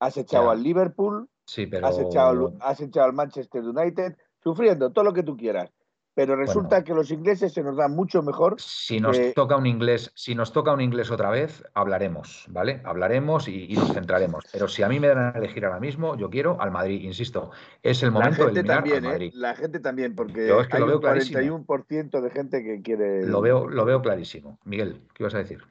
has 0.00 0.16
echado 0.16 0.46
Ya. 0.46 0.52
al 0.52 0.62
Liverpool, 0.62 1.28
Sí, 1.46 1.66
pero. 1.66 1.86
has, 1.86 1.98
echado, 1.98 2.48
al- 2.48 2.52
has 2.60 2.80
echado 2.80 3.06
al 3.06 3.12
Manchester 3.14 3.62
United, 3.62 4.16
sufriendo 4.42 4.90
todo 4.90 5.04
lo 5.04 5.12
que 5.12 5.22
tú 5.22 5.36
quieras. 5.36 5.70
Pero 6.14 6.34
resulta 6.34 6.68
Bueno. 6.76 6.84
que 6.86 6.94
los 6.94 7.10
ingleses 7.10 7.52
se 7.52 7.62
nos 7.62 7.76
dan 7.76 7.94
mucho 7.94 8.22
mejor. 8.22 8.54
Si 8.58 9.00
nos 9.00 9.18
Eh, 9.18 9.32
toca 9.36 9.54
un 9.54 9.66
inglés, 9.66 10.10
si 10.14 10.34
nos 10.34 10.50
toca 10.50 10.72
un 10.72 10.80
inglés 10.80 11.10
otra 11.10 11.28
vez, 11.28 11.62
hablaremos, 11.74 12.46
¿vale? 12.48 12.80
Hablaremos 12.86 13.48
y, 13.48 13.66
y 13.70 13.74
nos 13.74 13.92
centraremos. 13.92 14.46
Pero 14.50 14.66
si 14.66 14.82
a 14.82 14.88
mí 14.88 14.98
me 14.98 15.08
dan 15.08 15.18
a 15.34 15.38
elegir 15.38 15.66
ahora 15.66 15.78
mismo, 15.78 16.16
yo 16.16 16.30
quiero 16.30 16.58
al 16.58 16.70
Madrid, 16.70 17.02
insisto, 17.02 17.50
es 17.82 18.02
el 18.02 18.08
La 18.08 18.12
momento 18.14 18.46
de 18.46 18.54
gente 18.54 18.60
eliminar 18.60 18.76
también, 18.78 18.96
al 18.96 19.04
¿eh? 19.04 19.12
Madrid. 19.12 19.32
La 19.34 19.54
gente 19.56 19.78
también, 19.80 20.14
porque 20.16 20.48
Yo 20.48 20.60
es 20.62 20.68
que 20.68 20.76
hay 20.76 20.80
lo 20.80 20.86
veo 20.86 20.96
un 20.96 21.02
clarísimo. 21.02 21.38
41% 21.66 22.20
de 22.22 22.30
gente 22.30 22.64
que 22.64 22.80
quiere. 22.80 23.26
Lo 23.26 23.42
veo, 23.42 23.68
lo 23.68 23.84
veo 23.84 24.00
clarísimo. 24.00 24.58
Miguel, 24.64 25.02
¿qué 25.12 25.22
ibas 25.22 25.34
a 25.34 25.38
decir? 25.38 25.62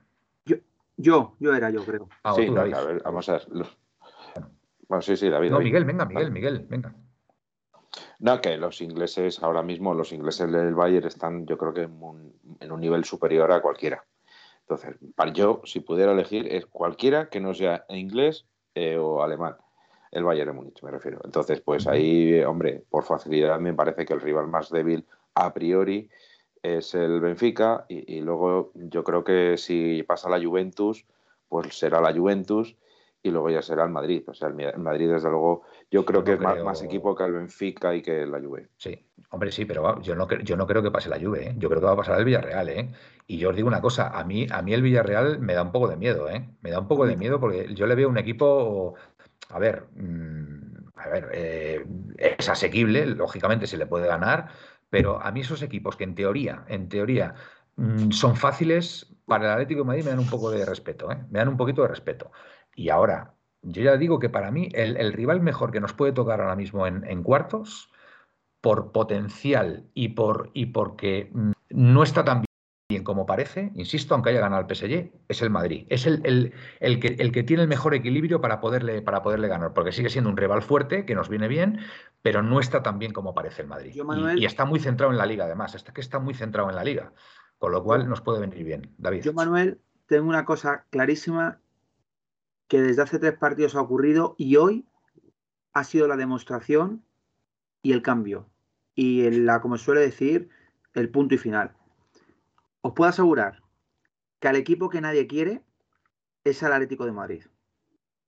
Yo, 0.97 1.35
yo 1.39 1.53
era 1.55 1.71
yo, 1.71 1.83
creo. 1.83 2.07
Ah, 2.23 2.33
sí, 2.35 2.45
tú, 2.45 2.53
no, 2.53 2.61
a 2.61 2.63
ver, 2.65 3.01
vamos 3.03 3.27
a 3.29 3.33
ver. 3.33 3.47
Bueno, 4.87 5.01
sí, 5.01 5.15
sí, 5.17 5.29
David. 5.29 5.49
No, 5.49 5.57
David. 5.57 5.65
Miguel, 5.65 5.85
venga, 5.85 6.05
Miguel. 6.05 6.31
Miguel, 6.31 6.65
venga. 6.69 6.95
No, 8.19 8.41
que 8.41 8.57
los 8.57 8.81
ingleses 8.81 9.41
ahora 9.41 9.61
mismo, 9.61 9.93
los 9.93 10.11
ingleses 10.11 10.51
del 10.51 10.75
Bayern 10.75 11.07
están, 11.07 11.45
yo 11.45 11.57
creo 11.57 11.73
que 11.73 11.83
en 11.83 12.01
un, 12.01 12.33
en 12.59 12.71
un 12.71 12.81
nivel 12.81 13.05
superior 13.05 13.51
a 13.51 13.61
cualquiera. 13.61 14.05
Entonces, 14.61 14.95
para 15.15 15.31
yo, 15.31 15.61
si 15.65 15.79
pudiera 15.79 16.11
elegir, 16.11 16.47
es 16.51 16.65
cualquiera 16.65 17.29
que 17.29 17.39
no 17.39 17.53
sea 17.53 17.85
inglés 17.89 18.45
eh, 18.73 18.97
o 18.97 19.21
alemán. 19.23 19.55
El 20.11 20.23
Bayern 20.23 20.51
de 20.51 20.53
Múnich, 20.53 20.81
me 20.81 20.91
refiero. 20.91 21.19
Entonces, 21.23 21.61
pues 21.61 21.87
ahí, 21.87 22.41
hombre, 22.41 22.83
por 22.89 23.03
facilidad 23.03 23.59
me 23.59 23.73
parece 23.73 24.05
que 24.05 24.13
el 24.13 24.21
rival 24.21 24.47
más 24.47 24.69
débil 24.69 25.05
a 25.33 25.53
priori 25.53 26.09
es 26.63 26.95
el 26.95 27.19
Benfica 27.19 27.85
y, 27.89 28.15
y 28.15 28.21
luego 28.21 28.71
yo 28.73 29.03
creo 29.03 29.23
que 29.23 29.57
si 29.57 30.03
pasa 30.03 30.29
la 30.29 30.43
Juventus, 30.43 31.05
pues 31.47 31.77
será 31.77 32.01
la 32.01 32.13
Juventus 32.13 32.75
y 33.25 33.31
luego 33.31 33.49
ya 33.49 33.61
será 33.61 33.83
el 33.83 33.89
Madrid. 33.89 34.23
O 34.27 34.33
sea, 34.35 34.49
el, 34.49 34.77
Madrid, 34.77 35.09
desde 35.09 35.29
luego, 35.29 35.63
yo 35.89 36.05
creo 36.05 36.23
que 36.23 36.33
es 36.33 36.39
más, 36.39 36.53
creo- 36.53 36.65
más 36.65 36.81
equipo 36.83 37.15
que 37.15 37.23
el 37.23 37.33
Benfica 37.33 37.95
y 37.95 38.01
que 38.03 38.25
la 38.25 38.39
Juve. 38.39 38.69
Sí, 38.77 39.03
hombre, 39.31 39.51
sí, 39.51 39.65
pero 39.65 39.99
yo 40.01 40.15
no, 40.15 40.27
yo 40.29 40.55
no 40.55 40.67
creo 40.67 40.83
que 40.83 40.91
pase 40.91 41.09
la 41.09 41.19
Juve, 41.19 41.47
¿eh? 41.49 41.55
Yo 41.57 41.67
creo 41.67 41.81
que 41.81 41.87
va 41.87 41.93
a 41.93 41.97
pasar 41.97 42.19
el 42.19 42.25
Villarreal, 42.25 42.69
¿eh? 42.69 42.93
Y 43.25 43.39
yo 43.39 43.49
os 43.49 43.55
digo 43.55 43.67
una 43.67 43.81
cosa, 43.81 44.09
a 44.09 44.23
mí, 44.23 44.45
a 44.51 44.61
mí 44.61 44.73
el 44.75 44.83
Villarreal 44.83 45.39
me 45.39 45.55
da 45.55 45.63
un 45.63 45.71
poco 45.71 45.87
de 45.87 45.97
miedo, 45.97 46.29
¿eh? 46.29 46.47
Me 46.61 46.69
da 46.69 46.79
un 46.79 46.87
poco 46.87 47.07
de 47.07 47.17
miedo 47.17 47.39
porque 47.39 47.73
yo 47.73 47.87
le 47.87 47.95
veo 47.95 48.09
un 48.09 48.19
equipo, 48.19 48.93
a 49.49 49.57
ver, 49.57 49.87
mm, 49.95 50.89
a 50.97 51.09
ver, 51.09 51.29
eh, 51.33 51.85
es 52.17 52.47
asequible, 52.47 53.07
lógicamente 53.07 53.65
se 53.65 53.77
le 53.77 53.87
puede 53.87 54.07
ganar, 54.07 54.49
pero 54.91 55.19
a 55.19 55.31
mí 55.31 55.39
esos 55.41 55.63
equipos 55.63 55.95
que 55.95 56.03
en 56.03 56.13
teoría, 56.13 56.63
en 56.67 56.89
teoría, 56.89 57.33
mm, 57.75 58.11
son 58.11 58.35
fáciles, 58.35 59.11
para 59.25 59.45
el 59.45 59.51
Atlético 59.53 59.79
de 59.81 59.85
Madrid 59.87 60.03
me 60.03 60.11
dan 60.11 60.19
un 60.19 60.29
poco 60.29 60.51
de 60.51 60.63
respeto, 60.65 61.11
¿eh? 61.11 61.17
Me 61.31 61.39
dan 61.39 61.47
un 61.49 61.57
poquito 61.57 61.81
de 61.81 61.87
respeto. 61.87 62.31
Y 62.75 62.89
ahora, 62.89 63.33
yo 63.61 63.81
ya 63.81 63.97
digo 63.97 64.19
que 64.19 64.29
para 64.29 64.51
mí 64.51 64.69
el, 64.73 64.97
el 64.97 65.13
rival 65.13 65.41
mejor 65.41 65.71
que 65.71 65.79
nos 65.79 65.93
puede 65.93 66.11
tocar 66.11 66.41
ahora 66.41 66.55
mismo 66.55 66.85
en, 66.87 67.03
en 67.05 67.23
cuartos, 67.23 67.89
por 68.61 68.91
potencial 68.91 69.85
y, 69.93 70.09
por, 70.09 70.49
y 70.53 70.67
porque 70.67 71.31
no 71.69 72.03
está 72.03 72.25
tan 72.25 72.43
bien 72.89 73.03
como 73.03 73.25
parece, 73.25 73.71
insisto, 73.75 74.13
aunque 74.13 74.31
haya 74.31 74.39
ganado 74.41 74.61
el 74.61 74.67
PSG, 74.67 75.11
es 75.27 75.41
el 75.41 75.49
Madrid. 75.49 75.85
Es 75.89 76.05
el, 76.05 76.21
el- 76.23 76.53
el 76.79 76.99
que, 76.99 77.15
el 77.19 77.31
que 77.31 77.43
tiene 77.43 77.63
el 77.63 77.69
mejor 77.69 77.93
equilibrio 77.93 78.41
para 78.41 78.59
poderle, 78.59 79.01
para 79.01 79.21
poderle 79.21 79.47
ganar, 79.47 79.73
porque 79.73 79.91
sigue 79.91 80.09
siendo 80.09 80.29
un 80.29 80.37
rival 80.37 80.61
fuerte, 80.61 81.05
que 81.05 81.15
nos 81.15 81.29
viene 81.29 81.47
bien, 81.47 81.79
pero 82.21 82.41
no 82.43 82.59
está 82.59 82.83
tan 82.83 82.99
bien 82.99 83.13
como 83.13 83.33
parece 83.33 83.61
el 83.63 83.67
Madrid. 83.67 83.93
Yo, 83.93 84.03
Y- 84.03 84.07
Manuel- 84.07 84.39
y, 84.39 84.45
está 84.45 84.65
muy 84.65 84.79
centrado 84.79 85.11
en 85.11 85.17
la 85.17 85.25
liga, 85.25 85.45
además, 85.45 85.75
está 85.75 85.93
que 85.93 86.01
está 86.01 86.19
muy 86.19 86.33
centrado 86.33 86.69
en 86.69 86.75
la 86.75 86.83
liga, 86.83 87.13
con 87.57 87.71
lo 87.71 87.83
cual 87.83 88.07
nos 88.09 88.21
puede 88.21 88.39
venir 88.39 88.63
bien. 88.63 88.93
David. 88.97 89.21
Yo, 89.23 89.33
Manuel, 89.33 89.79
tengo 90.07 90.27
una 90.27 90.45
cosa 90.45 90.85
clarísima 90.89 91.59
que 92.67 92.81
desde 92.81 93.01
hace 93.01 93.19
tres 93.19 93.37
partidos 93.37 93.75
ha 93.75 93.81
ocurrido 93.81 94.35
y 94.37 94.55
hoy 94.55 94.85
ha 95.73 95.83
sido 95.83 96.07
la 96.07 96.17
demostración 96.17 97.03
y 97.81 97.93
el 97.93 98.01
cambio. 98.01 98.49
Y 98.95 99.29
la, 99.29 99.61
como 99.61 99.77
suele 99.77 100.01
decir, 100.01 100.49
el 100.93 101.09
punto 101.09 101.35
y 101.35 101.37
final. 101.37 101.75
Os 102.81 102.93
puedo 102.93 103.09
asegurar 103.09 103.61
que 104.39 104.47
al 104.47 104.55
equipo 104.55 104.89
que 104.89 105.01
nadie 105.01 105.27
quiere 105.27 105.63
es 106.43 106.63
al 106.63 106.73
Atlético 106.73 107.05
de 107.05 107.11
Madrid. 107.11 107.43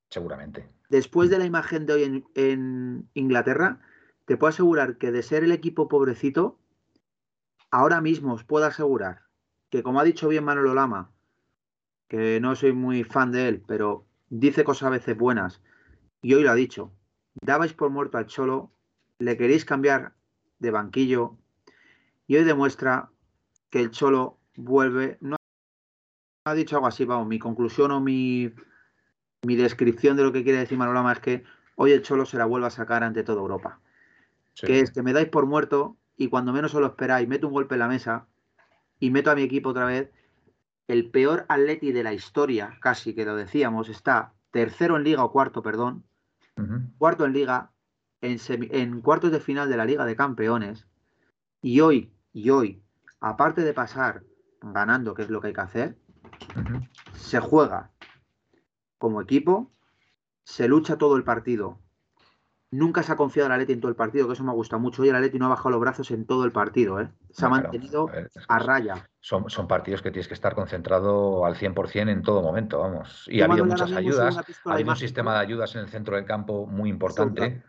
Seguramente. 0.10 0.70
Después 0.90 1.30
de 1.30 1.38
la 1.38 1.46
imagen 1.46 1.86
de 1.86 1.94
hoy 1.94 2.04
en, 2.04 2.26
en 2.36 3.10
Inglaterra, 3.14 3.80
te 4.26 4.38
puedo 4.38 4.50
asegurar 4.50 4.98
que 4.98 5.12
de 5.12 5.24
ser 5.24 5.44
el 5.44 5.52
equipo 5.52 5.88
pobrecito, 5.88 6.60
ahora 7.72 8.02
mismo 8.02 8.34
os 8.34 8.44
puedo 8.44 8.66
asegurar 8.66 9.24
que, 9.70 9.84
como 9.84 10.00
ha 10.00 10.04
dicho 10.04 10.28
bien 10.28 10.44
Manolo 10.44 10.74
Lama, 10.74 11.12
que 12.08 12.40
no 12.40 12.56
soy 12.56 12.74
muy 12.74 13.04
fan 13.04 13.32
de 13.32 13.48
él, 13.48 13.64
pero 13.68 14.07
dice 14.30 14.64
cosas 14.64 14.88
a 14.88 14.92
veces 14.92 15.18
buenas, 15.18 15.62
y 16.22 16.34
hoy 16.34 16.44
lo 16.44 16.52
ha 16.52 16.56
dicho, 16.56 16.92
dabais 17.42 17.74
por 17.74 17.90
muerto 17.90 18.18
al 18.18 18.28
Cholo, 18.28 18.72
le 19.20 19.38
queréis 19.38 19.66
cambiar 19.66 20.14
de 20.60 20.72
banquillo, 20.72 21.38
y 22.28 22.36
hoy 22.36 22.44
demuestra 22.44 23.10
que 23.70 23.82
el 23.82 23.92
Cholo 23.92 24.38
vuelve, 24.56 25.18
no 25.22 25.38
ha 26.46 26.54
dicho 26.54 26.76
algo 26.76 26.88
así, 26.88 27.06
vamos, 27.06 27.28
mi 27.28 27.40
conclusión 27.40 27.92
o 27.92 28.00
mi, 28.00 28.54
mi 29.44 29.56
descripción 29.56 30.18
de 30.18 30.24
lo 30.24 30.32
que 30.32 30.44
quiere 30.44 30.60
decir 30.60 30.78
Manolo 30.78 30.96
Lama 30.96 31.14
es 31.14 31.20
que 31.20 31.44
hoy 31.76 31.92
el 31.92 32.02
Cholo 32.02 32.26
se 32.26 32.38
la 32.38 32.46
vuelve 32.46 32.68
a 32.68 32.72
sacar 32.72 33.04
ante 33.04 33.24
toda 33.24 33.42
Europa. 33.42 33.80
Sí. 34.54 34.66
Que 34.66 34.80
es 34.80 34.92
que 34.92 35.04
me 35.04 35.14
dais 35.14 35.30
por 35.30 35.46
muerto 35.46 35.98
y 36.16 36.30
cuando 36.30 36.52
menos 36.52 36.74
os 36.74 36.82
lo 36.82 36.88
esperáis, 36.88 37.28
meto 37.28 37.48
un 37.48 37.54
golpe 37.54 37.76
en 37.76 37.80
la 37.80 37.88
mesa 37.88 38.28
y 39.00 39.12
meto 39.12 39.30
a 39.30 39.36
mi 39.36 39.44
equipo 39.44 39.70
otra 39.70 39.86
vez. 39.86 40.10
El 40.88 41.12
peor 41.12 41.46
Atleti 41.50 41.92
de 41.92 42.04
la 42.04 42.14
historia, 42.14 42.78
casi 42.82 43.14
que 43.14 43.26
lo 43.26 43.36
decíamos, 43.36 43.90
está 43.90 44.34
tercero 44.52 44.96
en 44.98 45.04
liga 45.04 45.24
o 45.24 45.32
cuarto, 45.32 45.62
perdón, 45.62 46.06
cuarto 46.98 47.26
en 47.26 47.34
liga, 47.34 47.72
en, 48.22 49.02
cuartos 49.02 49.32
de 49.32 49.40
final 49.40 49.70
de 49.70 49.78
la 49.78 49.86
Liga 49.86 50.06
de 50.06 50.16
Campeones. 50.16 50.88
Y 51.62 51.82
hoy, 51.82 52.14
y 52.32 52.50
hoy, 52.50 52.84
aparte 53.20 53.62
de 53.62 53.74
pasar 53.74 54.24
ganando, 54.62 55.14
que 55.14 55.24
es 55.24 55.30
lo 55.30 55.42
que 55.42 55.48
hay 55.48 55.54
que 55.54 55.62
hacer, 55.62 55.98
se 57.14 57.40
juega 57.40 57.92
como 58.98 59.22
equipo, 59.22 59.72
se 60.44 60.68
lucha 60.68 60.98
todo 60.98 61.18
el 61.18 61.24
partido 61.24 61.80
nunca 62.72 63.04
se 63.04 63.12
ha 63.12 63.16
confiado 63.16 63.48
el 63.48 63.54
Atleti 63.54 63.74
en 63.74 63.82
todo 63.82 63.90
el 63.90 63.96
partido, 63.96 64.28
que 64.28 64.34
eso 64.34 64.44
me 64.44 64.54
gusta 64.54 64.78
mucho. 64.78 65.02
Hoy 65.02 65.10
el 65.10 65.16
Atleti 65.16 65.40
no 65.40 65.46
ha 65.46 65.50
bajado 65.50 65.72
los 65.72 65.80
brazos 65.80 66.12
en 66.12 66.26
todo 66.26 66.44
el 66.46 66.52
partido, 66.52 67.00
¿eh? 67.00 67.10
Se 67.32 67.46
ha 67.46 67.50
No, 67.50 67.56
mantenido 67.56 68.10
a 68.48 68.60
raya. 68.60 69.10
Son, 69.20 69.50
son 69.50 69.68
partidos 69.68 70.02
que 70.02 70.12
tienes 70.12 70.28
que 70.28 70.34
estar 70.34 70.56
concentrado 70.56 71.46
al 71.46 71.56
100% 71.56 72.10
en 72.10 72.22
todo 72.22 72.42
momento, 72.42 72.80
vamos. 72.80 73.26
Y 73.28 73.42
ha 73.42 73.46
habido 73.46 73.66
muchas 73.66 73.92
ayudas, 73.92 74.38
ha 74.66 74.74
habido 74.74 74.92
un 74.92 74.98
sistema 74.98 75.34
de 75.34 75.40
ayudas 75.40 75.76
en 75.76 75.82
el 75.82 75.90
centro 75.90 76.16
del 76.16 76.26
campo 76.26 76.66
muy 76.66 76.90
importante. 76.90 77.64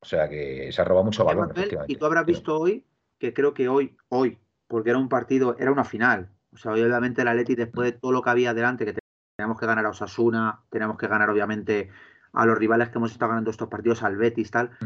O 0.00 0.06
sea 0.06 0.28
que 0.28 0.72
se 0.72 0.80
ha 0.80 0.84
robado 0.84 1.04
mucho 1.04 1.22
efectivamente. 1.30 1.92
y 1.92 1.96
tú 1.96 2.06
habrás 2.06 2.24
visto 2.24 2.58
hoy 2.58 2.86
que 3.18 3.34
creo 3.34 3.52
que 3.52 3.68
hoy, 3.68 3.98
hoy, 4.08 4.38
porque 4.66 4.90
era 4.90 4.98
un 4.98 5.10
partido, 5.10 5.56
era 5.58 5.70
una 5.70 5.84
final. 5.84 6.30
O 6.54 6.56
sea, 6.56 6.72
obviamente 6.72 7.20
el 7.20 7.28
Atleti, 7.28 7.54
después 7.54 7.92
de 7.92 7.98
todo 7.98 8.10
lo 8.12 8.22
que 8.22 8.30
había 8.30 8.54
delante, 8.54 8.86
que 8.86 8.94
teníamos 9.36 9.60
que 9.60 9.66
ganar 9.66 9.84
a 9.84 9.90
Osasuna, 9.90 10.62
teníamos 10.70 10.96
que 10.96 11.06
ganar 11.06 11.28
obviamente 11.28 11.90
a 12.32 12.46
los 12.46 12.58
rivales 12.58 12.90
que 12.90 12.98
hemos 12.98 13.12
estado 13.12 13.30
ganando 13.30 13.50
estos 13.50 13.68
partidos, 13.68 14.02
al 14.02 14.16
Betis, 14.16 14.50
tal. 14.50 14.76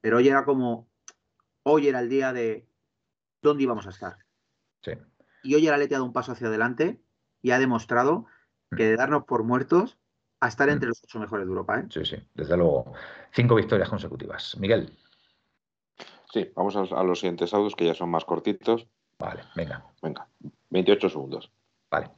Pero 0.00 0.18
hoy 0.18 0.28
era 0.28 0.44
como, 0.44 0.88
hoy 1.62 1.88
era 1.88 2.00
el 2.00 2.08
día 2.08 2.32
de 2.32 2.66
dónde 3.42 3.64
íbamos 3.64 3.86
a 3.86 3.90
estar. 3.90 4.18
Sí. 4.82 4.92
Y 5.42 5.54
hoy 5.54 5.66
el 5.66 5.74
Atleti 5.74 5.94
ha 5.94 5.98
dado 5.98 6.06
un 6.06 6.12
paso 6.12 6.32
hacia 6.32 6.48
adelante 6.48 7.00
y 7.42 7.50
ha 7.50 7.58
demostrado 7.58 8.26
que 8.76 8.84
de 8.84 8.96
darnos 8.96 9.24
por 9.24 9.44
muertos 9.44 9.98
a 10.40 10.48
estar 10.48 10.68
entre 10.68 10.88
los 10.88 11.02
ocho 11.02 11.18
mejores 11.18 11.46
de 11.46 11.50
Europa. 11.50 11.80
¿eh? 11.80 11.86
Sí, 11.90 12.04
sí, 12.04 12.16
desde 12.34 12.56
luego. 12.56 12.92
Cinco 13.32 13.54
victorias 13.54 13.88
consecutivas. 13.88 14.56
Miguel. 14.58 14.96
Sí, 16.32 16.50
vamos 16.54 16.76
a, 16.76 16.80
a 16.80 17.04
los 17.04 17.20
siguientes 17.20 17.54
audios 17.54 17.74
que 17.74 17.86
ya 17.86 17.94
son 17.94 18.10
más 18.10 18.24
cortitos. 18.24 18.86
Vale, 19.18 19.44
venga. 19.54 19.84
Venga, 20.02 20.28
28 20.70 21.08
segundos. 21.08 21.50
Vale. 21.90 22.10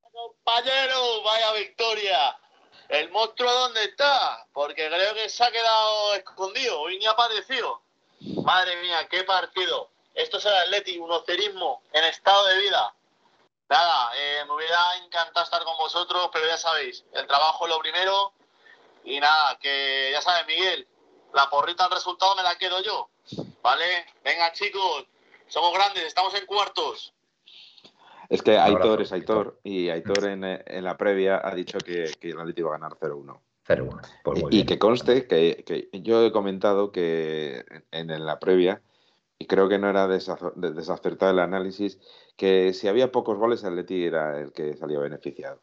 Compañero, 0.00 1.22
vaya 1.24 1.52
victoria. 1.58 2.18
¿El 2.90 3.08
monstruo 3.12 3.52
dónde 3.52 3.84
está? 3.84 4.44
Porque 4.52 4.88
creo 4.88 5.14
que 5.14 5.28
se 5.28 5.44
ha 5.44 5.52
quedado 5.52 6.14
escondido 6.14 6.90
y 6.90 6.98
ni 6.98 7.06
ha 7.06 7.12
aparecido. 7.12 7.82
Madre 8.42 8.74
mía, 8.82 9.06
qué 9.08 9.22
partido. 9.22 9.90
Esto 10.12 10.38
es 10.38 10.44
el 10.46 10.54
Atleti, 10.54 10.98
un 10.98 11.08
en 11.92 12.04
estado 12.04 12.46
de 12.46 12.58
vida. 12.58 12.92
Nada, 13.68 14.10
eh, 14.16 14.44
me 14.44 14.54
hubiera 14.54 14.96
encantado 14.96 15.44
estar 15.44 15.62
con 15.62 15.76
vosotros, 15.76 16.30
pero 16.32 16.48
ya 16.48 16.56
sabéis, 16.56 17.04
el 17.12 17.28
trabajo 17.28 17.64
es 17.64 17.70
lo 17.70 17.78
primero. 17.78 18.32
Y 19.04 19.20
nada, 19.20 19.56
que 19.60 20.10
ya 20.12 20.20
sabes, 20.20 20.44
Miguel, 20.48 20.88
la 21.32 21.48
porrita 21.48 21.84
al 21.84 21.92
resultado 21.92 22.34
me 22.34 22.42
la 22.42 22.58
quedo 22.58 22.82
yo. 22.82 23.08
¿Vale? 23.62 24.12
Venga, 24.24 24.52
chicos, 24.52 25.04
somos 25.46 25.72
grandes, 25.74 26.06
estamos 26.06 26.34
en 26.34 26.44
cuartos. 26.44 27.12
Es 28.30 28.42
que 28.42 28.56
Aitor 28.56 29.02
es 29.02 29.12
Aitor 29.12 29.58
y 29.64 29.88
Aitor 29.90 30.24
en, 30.24 30.44
en 30.44 30.84
la 30.84 30.96
previa 30.96 31.40
ha 31.44 31.52
dicho 31.54 31.78
que, 31.78 32.12
que 32.20 32.30
el 32.30 32.38
Atlético 32.40 32.68
va 32.68 32.76
a 32.76 32.78
ganar 32.78 32.96
0-1. 32.96 33.40
0-1. 33.66 34.00
Pues 34.22 34.38
Y 34.50 34.50
bien. 34.50 34.66
que 34.66 34.78
conste 34.78 35.26
que, 35.26 35.64
que 35.66 36.00
yo 36.00 36.24
he 36.24 36.30
comentado 36.32 36.92
que 36.92 37.64
en, 37.90 38.10
en 38.10 38.24
la 38.24 38.38
previa, 38.38 38.82
y 39.36 39.46
creo 39.46 39.68
que 39.68 39.78
no 39.78 39.90
era 39.90 40.06
desacertado 40.06 41.32
el 41.32 41.40
análisis, 41.40 41.98
que 42.36 42.72
si 42.72 42.86
había 42.86 43.10
pocos 43.10 43.36
goles, 43.36 43.64
el 43.64 43.70
Atleti 43.70 44.04
era 44.04 44.38
el 44.38 44.52
que 44.52 44.76
salía 44.76 45.00
beneficiado. 45.00 45.60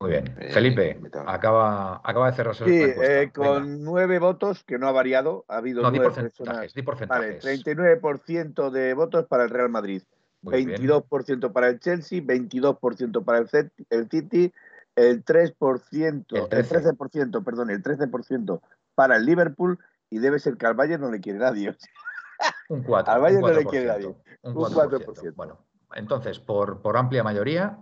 Muy 0.00 0.10
bien. 0.10 0.34
Eh, 0.40 0.50
Felipe, 0.50 0.98
acaba, 1.26 2.00
acaba 2.02 2.30
de 2.30 2.36
cerrarse 2.36 2.64
Sí, 2.64 2.80
eh, 2.82 2.96
Venga. 2.96 3.32
con 3.32 3.84
nueve 3.84 4.18
votos, 4.18 4.64
que 4.64 4.78
no 4.78 4.88
ha 4.88 4.92
variado, 4.92 5.44
ha 5.46 5.58
habido 5.58 5.82
No, 5.82 5.90
di 5.90 5.98
nueve 5.98 6.12
porcentajes, 6.14 6.72
personas. 6.72 6.74
di 6.74 6.82
Vale, 6.82 7.34
porcentajes. 7.38 7.44
39% 7.44 8.70
de 8.70 8.94
votos 8.94 9.26
para 9.26 9.44
el 9.44 9.50
Real 9.50 9.68
Madrid, 9.68 10.02
Muy 10.42 10.64
bien. 10.64 10.80
22% 10.82 11.52
para 11.52 11.68
el 11.68 11.78
Chelsea, 11.78 12.20
22% 12.20 13.24
para 13.24 13.38
el, 13.38 13.48
City, 13.48 14.52
el 14.96 15.24
3%, 15.24 16.24
El 16.30 16.42
el 16.42 16.48
13. 16.48 16.90
13%, 16.90 17.44
perdón, 17.44 17.70
el 17.70 17.82
13% 17.82 18.60
para 18.94 19.16
el 19.16 19.24
Liverpool 19.24 19.78
y 20.10 20.18
debe 20.18 20.38
ser 20.38 20.56
que 20.56 20.66
al 20.66 20.74
Bayern 20.74 21.02
no 21.02 21.10
le 21.10 21.20
quiere 21.20 21.38
nadie. 21.38 21.76
Un 22.68 22.82
4. 22.82 23.12
Al 23.12 23.18
un 23.18 23.22
Bayern 23.22 23.40
no 23.40 23.48
le 23.48 23.64
4%, 23.64 23.70
quiere 23.70 23.86
nadie. 23.86 24.06
Un 24.42 24.56
Un 24.56 24.64
4%. 24.64 25.04
4%. 25.04 25.34
Bueno, 25.34 25.64
entonces, 25.94 26.38
por, 26.38 26.82
por 26.82 26.96
amplia 26.96 27.22
mayoría, 27.22 27.78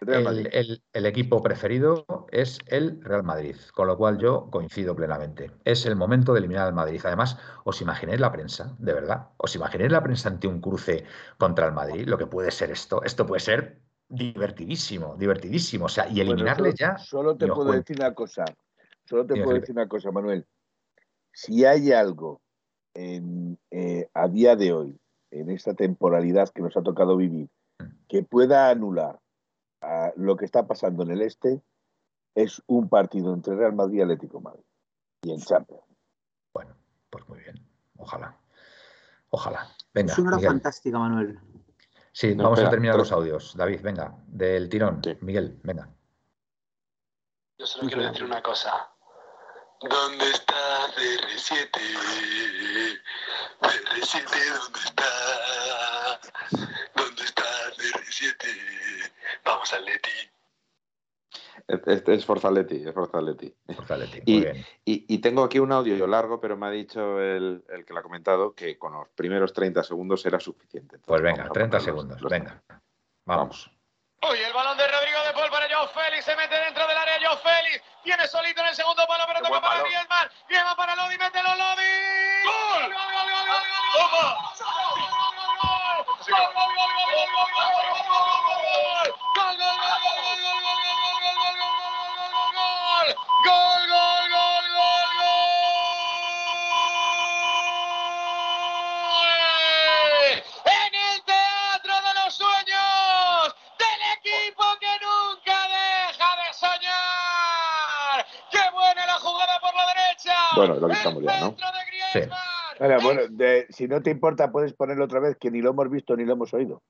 El 0.00 1.06
equipo 1.06 1.42
preferido 1.42 2.06
es 2.30 2.58
el 2.66 3.02
Real 3.02 3.24
Madrid, 3.24 3.56
con 3.74 3.88
lo 3.88 3.96
cual 3.96 4.18
yo 4.18 4.48
coincido 4.50 4.94
plenamente. 4.94 5.50
Es 5.64 5.86
el 5.86 5.96
momento 5.96 6.32
de 6.32 6.38
eliminar 6.38 6.68
al 6.68 6.74
Madrid. 6.74 7.00
Además, 7.04 7.38
¿os 7.64 7.80
imagináis 7.80 8.20
la 8.20 8.30
prensa? 8.30 8.76
De 8.78 8.92
verdad. 8.92 9.28
¿Os 9.36 9.54
imagináis 9.56 9.90
la 9.90 10.02
prensa 10.02 10.28
ante 10.28 10.46
un 10.46 10.60
cruce 10.60 11.04
contra 11.36 11.66
el 11.66 11.72
Madrid? 11.72 12.06
Lo 12.06 12.18
que 12.18 12.26
puede 12.26 12.50
ser 12.50 12.70
esto. 12.70 13.02
Esto 13.02 13.26
puede 13.26 13.40
ser 13.40 13.80
divertidísimo, 14.08 15.16
divertidísimo. 15.16 15.86
O 15.86 15.88
sea, 15.88 16.08
y 16.08 16.20
eliminarle 16.20 16.74
ya. 16.74 16.96
solo 16.98 17.36
te 17.36 17.46
puedo 17.48 17.72
decir 17.72 17.96
una 17.98 18.14
cosa. 18.14 18.44
Solo 19.04 19.26
te 19.26 19.34
puedo 19.34 19.48
Felipe. 19.48 19.60
decir 19.60 19.76
una 19.76 19.88
cosa, 19.88 20.10
Manuel. 20.10 20.46
Si 21.32 21.64
hay 21.64 21.92
algo 21.92 22.40
en, 22.94 23.58
eh, 23.70 24.08
a 24.14 24.28
día 24.28 24.56
de 24.56 24.72
hoy, 24.72 24.98
en 25.30 25.50
esta 25.50 25.74
temporalidad 25.74 26.48
que 26.50 26.62
nos 26.62 26.76
ha 26.76 26.82
tocado 26.82 27.16
vivir, 27.16 27.48
que 28.08 28.22
pueda 28.22 28.70
anular 28.70 29.18
a 29.80 30.12
lo 30.16 30.36
que 30.36 30.44
está 30.44 30.66
pasando 30.66 31.02
en 31.02 31.10
el 31.10 31.22
este, 31.22 31.62
es 32.34 32.62
un 32.66 32.88
partido 32.88 33.32
entre 33.34 33.54
Real 33.56 33.72
Madrid 33.74 33.98
y 33.98 34.02
Atlético 34.02 34.40
Madrid. 34.40 34.62
Y 35.22 35.32
en 35.32 35.40
Champions. 35.40 35.82
Bueno, 36.52 36.74
pues 37.10 37.28
muy 37.28 37.38
bien. 37.40 37.56
Ojalá. 37.96 38.36
Ojalá. 39.30 39.68
Venga, 39.92 40.12
Es 40.12 40.18
una 40.18 40.28
hora 40.28 40.36
Miguel. 40.36 40.50
fantástica, 40.52 40.98
Manuel. 40.98 41.38
Sí, 42.12 42.34
No, 42.34 42.44
vamos 42.44 42.60
a 42.60 42.70
terminar 42.70 42.94
pero- 42.94 43.04
los 43.04 43.12
audios. 43.12 43.56
David, 43.56 43.80
venga, 43.82 44.14
del 44.26 44.68
tirón. 44.68 45.00
Sí. 45.04 45.16
Miguel, 45.20 45.58
venga. 45.62 45.88
Yo 47.58 47.66
solo 47.66 47.88
quiero 47.88 48.02
decir 48.04 48.24
una 48.24 48.42
cosa. 48.42 48.88
¿Dónde 49.80 50.24
está 50.30 50.54
CR7? 50.96 51.70
CR7, 53.60 54.58
¿dónde 54.62 54.80
está? 54.84 55.04
Vamos 59.48 59.72
al 59.72 59.84
Leti. 59.84 60.10
Es, 61.66 61.80
es- 61.86 62.08
es 62.08 62.24
Forza 62.24 62.48
Atleti, 62.48 62.82
es 62.86 62.94
Forza 62.94 63.18
Atleti. 63.18 63.52
Forza 63.74 63.94
Atleti, 63.94 64.22
Y- 64.26 64.32
Muy 64.36 64.44
bien. 64.44 64.66
Y, 64.84 65.14
y 65.14 65.18
tengo 65.20 65.42
aquí 65.44 65.58
un 65.58 65.72
audio 65.72 66.06
largo, 66.06 66.38
pero 66.40 66.56
me 66.56 66.66
ha 66.66 66.70
dicho 66.70 67.20
el, 67.20 67.64
el 67.68 67.84
que 67.84 67.92
lo 67.92 68.00
ha 68.00 68.02
comentado 68.02 68.54
que 68.54 68.78
con 68.78 68.92
los 68.92 69.08
primeros 69.10 69.52
30 69.52 69.82
segundos 69.82 70.24
era 70.26 70.38
suficiente. 70.40 70.96
Entonces, 70.96 71.06
Pues 71.08 71.22
venga, 71.22 71.42
vamos 71.44 71.50
a 71.50 71.52
30 71.54 71.78
poner 71.78 71.80
los- 71.80 71.84
segundos. 71.84 72.20
los- 72.22 72.30
Venga. 72.30 72.62
Vamos. 73.24 73.70
Uy, 74.30 74.38
el 74.38 74.52
balón 74.52 74.76
de 74.76 74.88
Rodrigo 74.88 75.18
de 75.26 75.32
Paul 75.32 75.50
para 75.50 75.66
Joe 75.72 75.88
Félix. 75.88 76.24
Se 76.24 76.34
mete 76.36 76.54
dentro 76.58 76.86
del 76.88 76.96
área 76.96 77.16
Joe 77.22 77.38
Félix. 77.38 77.82
Tiene 78.02 78.26
solito 78.26 78.60
en 78.62 78.66
el 78.68 78.74
segundo 78.74 79.06
palo, 79.06 79.24
pero 79.28 79.40
toca 79.46 79.60
para 79.60 79.80
Griezmann. 79.82 80.28
Griezmann 80.48 80.76
para 80.76 80.96
Lodi, 80.96 81.16
mételo 81.18 81.48
Lodi. 81.54 81.92
¡Gol! 82.44 82.82
¡Gol, 82.82 82.92
gol, 82.92 83.28
gol, 83.32 83.44
gol, 83.48 83.48
gol, 83.48 84.08
gol! 84.08 84.08
¡Gol, 84.08 84.10
gol, 84.10 85.17
bueno, 110.58 110.74
lo 110.74 110.88
que 110.88 110.94
estamos 110.94 111.22
ya, 111.22 111.38
¿no? 111.38 111.54
Sí. 112.12 112.20
Bueno, 113.02 113.22
de- 113.30 113.66
si 113.70 113.88
no 113.88 114.00
te 114.02 114.10
importa, 114.10 114.50
puedes 114.52 114.72
ponerlo 114.72 115.04
otra 115.04 115.20
vez, 115.20 115.36
que 115.38 115.50
ni 115.50 115.60
lo 115.60 115.70
hemos 115.70 115.90
visto 115.90 116.16
ni 116.16 116.24
lo 116.24 116.34
hemos 116.34 116.52
oído. 116.54 116.82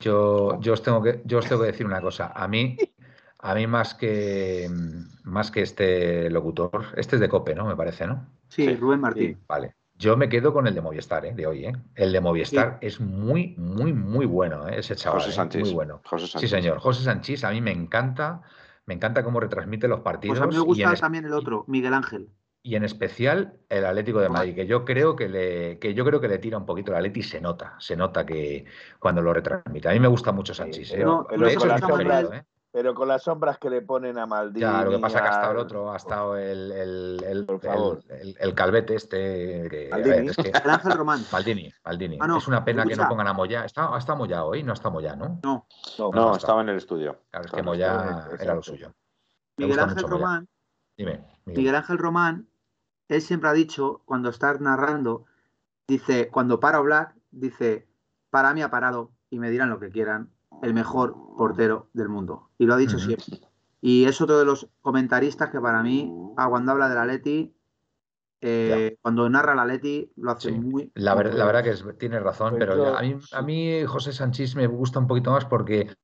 Yo, 0.00 0.58
yo, 0.60 0.72
os 0.72 0.82
tengo 0.82 1.02
que, 1.02 1.20
yo 1.24 1.38
os 1.38 1.46
tengo 1.46 1.60
que 1.62 1.68
decir 1.68 1.86
una 1.86 2.00
cosa. 2.00 2.32
A 2.34 2.48
mí, 2.48 2.76
a 3.40 3.54
mí 3.54 3.66
más 3.66 3.94
que 3.94 4.68
más 5.24 5.50
que 5.50 5.62
este 5.62 6.30
locutor, 6.30 6.86
este 6.96 7.16
es 7.16 7.20
de 7.20 7.28
Cope, 7.28 7.54
¿no? 7.54 7.66
Me 7.66 7.76
parece, 7.76 8.06
¿no? 8.06 8.26
Sí, 8.48 8.64
Sí, 8.66 8.76
Rubén 8.76 9.00
Martín. 9.00 9.38
Vale. 9.46 9.74
Yo 9.94 10.16
me 10.16 10.30
quedo 10.30 10.54
con 10.54 10.66
el 10.66 10.74
de 10.74 10.80
Movistar, 10.80 11.26
¿eh? 11.26 11.34
De 11.34 11.46
hoy, 11.46 11.66
¿eh? 11.66 11.72
El 11.94 12.10
de 12.10 12.20
Movistar 12.22 12.78
es 12.80 13.00
muy, 13.00 13.54
muy, 13.58 13.92
muy 13.92 14.24
bueno, 14.24 14.66
¿eh? 14.66 14.78
Ese 14.78 14.96
chaval. 14.96 15.20
José 15.20 15.30
¿eh? 15.32 15.34
Sánchez. 15.34 15.60
Muy 15.60 15.74
bueno. 15.74 16.00
José 16.06 16.24
Sí, 16.26 16.32
Sánchez. 16.32 16.50
señor. 16.50 16.78
José 16.78 17.04
Sánchez, 17.04 17.44
a 17.44 17.50
mí 17.50 17.60
me 17.60 17.70
encanta, 17.70 18.40
me 18.86 18.94
encanta 18.94 19.22
cómo 19.22 19.38
retransmite 19.40 19.86
los 19.88 20.00
partidos. 20.00 20.38
Pues 20.38 20.42
a 20.42 20.50
mí 20.50 20.56
me 20.56 20.62
y 20.62 20.64
gusta 20.84 20.94
también 20.94 21.26
el 21.26 21.34
otro, 21.34 21.64
Miguel 21.68 21.92
Ángel. 21.92 22.30
Y 22.62 22.74
en 22.76 22.84
especial 22.84 23.54
el 23.70 23.86
Atlético 23.86 24.20
de 24.20 24.28
Madrid, 24.28 24.54
que 24.54 24.66
yo 24.66 24.84
creo 24.84 25.16
que 25.16 25.28
le, 25.30 25.78
que 25.78 25.94
yo 25.94 26.04
creo 26.04 26.20
que 26.20 26.28
le 26.28 26.38
tira 26.38 26.58
un 26.58 26.66
poquito 26.66 26.90
el 26.92 26.98
Atleti 26.98 27.20
y 27.20 27.22
se 27.22 27.40
nota, 27.40 27.74
se 27.78 27.96
nota 27.96 28.26
que 28.26 28.66
cuando 28.98 29.22
lo 29.22 29.32
retransmite. 29.32 29.88
A 29.88 29.92
mí 29.92 30.00
me 30.00 30.08
gusta 30.08 30.30
mucho 30.32 30.52
Sánchez. 30.52 30.90
¿eh? 30.92 30.96
pero- 30.98 31.26
De 31.30 31.36
pero 31.38 31.46
hecho, 31.48 31.60
con 31.60 31.70
es 31.70 31.80
la 31.80 31.86
mi 31.86 31.92
sombra- 31.92 32.04
preferido, 32.18 32.34
¿eh? 32.34 32.44
Pero 32.72 32.94
con 32.94 33.08
las 33.08 33.22
sombras 33.24 33.58
que 33.58 33.68
le 33.68 33.82
ponen 33.82 34.16
a 34.16 34.26
Maldini. 34.26 34.60
Ya, 34.60 34.84
lo 34.84 34.92
que 34.92 34.98
pasa 35.00 35.16
es 35.18 35.22
que 35.22 35.28
ha 35.28 35.32
estado 35.32 35.52
el 35.52 35.58
otro, 35.58 35.92
ha 35.92 35.96
estado 35.96 36.36
el, 36.36 36.70
el, 36.70 37.24
el, 37.26 37.44
Por 37.46 37.60
favor. 37.60 38.00
el- 38.10 38.20
el- 38.20 38.36
el 38.38 38.54
calvete 38.54 38.94
este. 38.94 39.66
que, 39.68 39.88
a 39.90 39.96
Maldini. 39.96 40.16
ver, 40.16 40.24
es 40.30 40.36
que- 40.36 40.42
Miguel 40.52 40.70
Ángel 40.70 40.92
Román. 40.92 41.20
Maldini, 41.32 41.72
Maldini. 41.84 42.18
Ah, 42.20 42.26
no, 42.28 42.36
es 42.38 42.46
una 42.46 42.64
pena 42.64 42.84
que 42.84 42.94
no 42.94 43.08
pongan 43.08 43.26
a 43.26 43.32
Moya. 43.32 43.64
Está, 43.64 43.90
está 43.98 44.14
Moya 44.14 44.44
hoy, 44.44 44.62
no 44.62 44.74
está 44.74 44.88
Moya, 44.90 45.16
¿no? 45.16 45.40
No, 45.42 45.66
No, 45.98 46.10
No, 46.12 46.36
estaba 46.36 46.60
en 46.60 46.68
el 46.68 46.76
estudio. 46.76 47.22
Claro, 47.30 47.46
es 47.46 47.52
que 47.52 47.62
Moya 47.62 48.28
era 48.38 48.54
lo 48.54 48.62
suyo. 48.62 48.92
Me 49.56 49.64
Miguel 49.64 49.80
Ángel. 49.80 50.04
Román. 50.06 50.46
Dime, 50.96 51.24
Miguel. 51.46 51.58
Miguel 51.62 51.74
Ángel 51.74 51.98
Román 51.98 52.46
él 53.10 53.20
siempre 53.22 53.48
ha 53.50 53.52
dicho, 53.52 54.02
cuando 54.04 54.30
está 54.30 54.54
narrando, 54.54 55.26
dice, 55.86 56.28
cuando 56.28 56.60
para 56.60 56.78
Black, 56.80 57.14
dice, 57.30 57.86
para 58.30 58.54
mí 58.54 58.62
ha 58.62 58.70
parado 58.70 59.10
y 59.30 59.38
me 59.38 59.50
dirán 59.50 59.68
lo 59.70 59.78
que 59.80 59.90
quieran, 59.90 60.30
el 60.62 60.74
mejor 60.74 61.14
portero 61.36 61.88
del 61.92 62.08
mundo. 62.08 62.50
Y 62.58 62.66
lo 62.66 62.74
ha 62.74 62.76
dicho 62.76 62.98
siempre. 62.98 63.40
Y 63.80 64.04
es 64.04 64.20
otro 64.20 64.38
de 64.38 64.44
los 64.44 64.68
comentaristas 64.82 65.50
que 65.50 65.60
para 65.60 65.82
mí, 65.82 66.12
ah, 66.36 66.48
cuando 66.48 66.72
habla 66.72 66.88
del 66.88 66.98
Atleti, 66.98 67.54
eh, 68.42 68.96
cuando 69.02 69.28
narra 69.28 69.52
el 69.54 69.58
Atleti, 69.60 70.12
lo 70.16 70.30
hace 70.30 70.50
Sí. 70.50 70.54
muy... 70.58 70.90
La, 70.94 71.14
ver- 71.14 71.34
la 71.34 71.44
verdad 71.44 71.62
que 71.62 71.70
es- 71.70 71.84
tienes 71.98 72.22
razón, 72.22 72.50
Pues 72.50 72.60
pero 72.60 72.76
yo- 72.76 72.96
a 72.96 73.02
mí, 73.02 73.16
a 73.32 73.42
mí 73.42 73.84
José 73.86 74.12
Sánchez 74.12 74.54
me 74.56 74.66
gusta 74.66 74.98
un 74.98 75.06
poquito 75.06 75.30
más 75.32 75.44
porque 75.44 75.94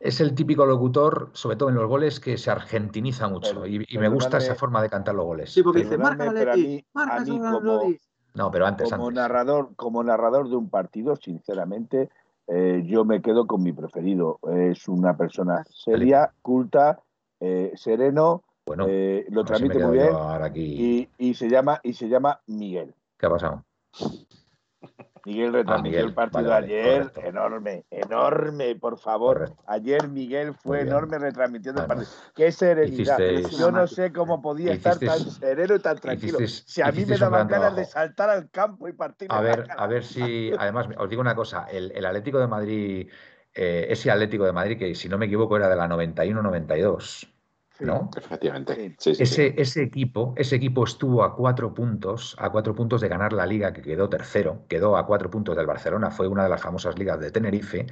es 0.00 0.20
el 0.20 0.34
típico 0.34 0.64
locutor, 0.66 1.30
sobre 1.32 1.56
todo 1.56 1.68
en 1.68 1.74
los 1.76 1.86
goles, 1.88 2.20
que 2.20 2.36
se 2.38 2.50
argentiniza 2.50 3.28
mucho 3.28 3.62
Pero- 3.62 3.66
y, 3.66 3.84
y 3.88 3.98
me 3.98 4.08
gusta 4.08 4.38
esa 4.38 4.54
forma 4.54 4.80
de 4.82 4.88
cantar 4.90 5.14
los 5.14 5.24
goles. 5.26 5.52
Sí, 5.52 5.62
porque 5.62 5.80
dice, 5.80 5.98
marca 5.98 6.24
el 6.26 6.34
pero 6.34 6.50
a 6.50 6.54
Atleti, 6.54 6.68
mí- 6.76 6.84
marca 6.94 7.14
a 7.14 7.18
el 7.18 7.24
mí 7.30 7.38
Real 7.38 7.52
como- 7.54 7.74
Madrid". 7.76 7.98
No, 8.34 8.50
pero 8.50 8.66
antes, 8.66 8.90
como 8.90 9.06
antes. 9.08 9.16
narrador, 9.22 9.74
como 9.74 10.04
narrador 10.04 10.48
de 10.48 10.56
un 10.56 10.68
partido, 10.70 11.16
sinceramente, 11.16 12.08
eh, 12.46 12.82
yo 12.86 13.04
me 13.04 13.20
quedo 13.20 13.46
con 13.46 13.62
mi 13.62 13.72
preferido. 13.72 14.38
Es 14.52 14.86
una 14.88 15.16
persona 15.16 15.64
seria, 15.70 16.32
culta, 16.42 17.00
eh, 17.40 17.72
sereno, 17.74 18.44
Bueno, 18.66 18.84
eh, 18.88 19.26
lo 19.30 19.40
si 19.42 19.46
transmite 19.46 19.78
muy 19.84 19.96
bien 19.98 20.12
ahora 20.14 20.46
aquí. 20.46 21.08
y, 21.18 21.30
y 21.30 21.34
se 21.34 21.48
llama 21.48 21.80
y 21.82 21.94
se 21.94 22.08
llama 22.08 22.40
Miguel. 22.46 22.94
¿Qué 23.18 23.26
ha 23.26 23.30
pasado? 23.30 23.64
Miguel 25.24 25.52
retransmitió 25.52 25.90
Miguel, 25.98 26.08
el 26.08 26.14
partido 26.14 26.50
vale, 26.50 26.66
vale, 26.66 26.80
ayer, 26.80 26.98
correcto. 27.10 27.20
enorme, 27.28 27.84
enorme, 27.90 28.74
por 28.76 28.98
favor. 28.98 29.38
Correcto. 29.38 29.62
Ayer 29.66 30.08
Miguel 30.08 30.54
fue 30.54 30.80
enorme 30.82 31.18
retransmitiendo 31.18 31.82
el 31.82 31.86
partido. 31.86 32.08
Qué 32.34 32.52
serenidad. 32.52 33.18
hicisteis- 33.18 33.58
Yo 33.58 33.70
no 33.70 33.86
sé 33.86 34.12
cómo 34.12 34.40
podía 34.42 34.72
estar 34.72 34.98
tan 34.98 35.18
sereno 35.18 35.74
y 35.74 35.78
tan 35.80 35.96
tranquilo. 35.98 36.38
hicisteis- 36.40 36.64
Si 36.66 36.82
a 36.82 36.90
mí 36.92 37.04
me 37.04 37.16
daban 37.18 37.48
ganas 37.48 37.76
de 37.76 37.84
saltar 37.84 38.30
al 38.30 38.50
campo 38.50 38.88
y 38.88 38.92
partirme 38.92 39.34
A 39.36 39.40
ver, 39.40 39.66
a 39.76 39.86
ver 39.86 40.04
si. 40.04 40.52
Además, 40.58 40.88
os 40.96 41.08
digo 41.08 41.20
una 41.20 41.34
cosa: 41.34 41.66
el, 41.70 41.92
el 41.94 42.04
Atlético 42.06 42.38
de 42.38 42.46
Madrid, 42.46 43.08
eh, 43.54 43.86
ese 43.90 44.10
Atlético 44.10 44.44
de 44.44 44.52
Madrid, 44.52 44.78
que 44.78 44.94
si 44.94 45.08
no 45.08 45.18
me 45.18 45.26
equivoco 45.26 45.56
era 45.56 45.68
de 45.68 45.76
la 45.76 45.88
91-92, 45.88 47.20
Sí. 47.20 47.34
¿No? 47.80 48.10
Efectivamente. 48.16 48.74
Sí. 48.74 48.94
Sí, 48.98 49.14
sí, 49.14 49.14
sí. 49.14 49.22
Ese, 49.22 49.54
ese 49.56 49.82
equipo, 49.82 50.34
ese 50.36 50.56
equipo 50.56 50.84
estuvo 50.84 51.22
a 51.22 51.34
cuatro 51.36 51.72
puntos, 51.74 52.36
a 52.38 52.50
cuatro 52.50 52.74
puntos 52.74 53.00
de 53.00 53.08
ganar 53.08 53.32
la 53.32 53.46
liga, 53.46 53.72
que 53.72 53.82
quedó 53.82 54.08
tercero, 54.08 54.64
quedó 54.68 54.96
a 54.96 55.06
cuatro 55.06 55.30
puntos 55.30 55.56
del 55.56 55.66
Barcelona, 55.66 56.10
fue 56.10 56.28
una 56.28 56.42
de 56.44 56.48
las 56.48 56.62
famosas 56.62 56.98
ligas 56.98 57.20
de 57.20 57.30
Tenerife, 57.30 57.86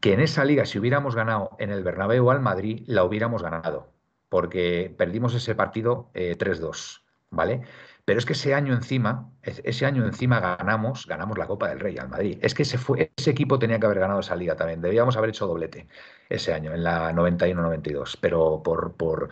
que 0.00 0.14
en 0.14 0.20
esa 0.20 0.44
liga, 0.44 0.64
si 0.64 0.78
hubiéramos 0.78 1.14
ganado 1.14 1.50
en 1.58 1.70
el 1.70 1.84
Bernabéu 1.84 2.30
al 2.30 2.40
Madrid, 2.40 2.84
la 2.86 3.04
hubiéramos 3.04 3.42
ganado, 3.42 3.92
porque 4.28 4.94
perdimos 4.96 5.34
ese 5.34 5.54
partido 5.54 6.10
eh, 6.14 6.36
3-2, 6.38 7.02
¿vale? 7.30 7.62
Pero 8.10 8.18
es 8.18 8.26
que 8.26 8.32
ese 8.32 8.54
año 8.54 8.74
encima, 8.74 9.30
es- 9.40 9.62
ese 9.64 9.86
año 9.86 10.04
encima 10.04 10.40
ganamos, 10.40 11.06
ganamos 11.06 11.38
la 11.38 11.46
Copa 11.46 11.68
del 11.68 11.78
Rey 11.78 11.96
al 11.96 12.08
Madrid. 12.08 12.38
Es 12.42 12.54
que 12.54 12.62
ese, 12.64 12.76
fue, 12.76 13.12
ese 13.16 13.30
equipo 13.30 13.56
tenía 13.60 13.78
que 13.78 13.86
haber 13.86 14.00
ganado 14.00 14.18
esa 14.18 14.34
liga 14.34 14.56
también. 14.56 14.80
Debíamos 14.80 15.16
haber 15.16 15.30
hecho 15.30 15.46
doblete 15.46 15.86
ese 16.28 16.52
año, 16.52 16.74
en 16.74 16.82
la 16.82 17.12
91-92. 17.12 18.16
Pero 18.20 18.62
por, 18.64 18.96
por, 18.96 19.28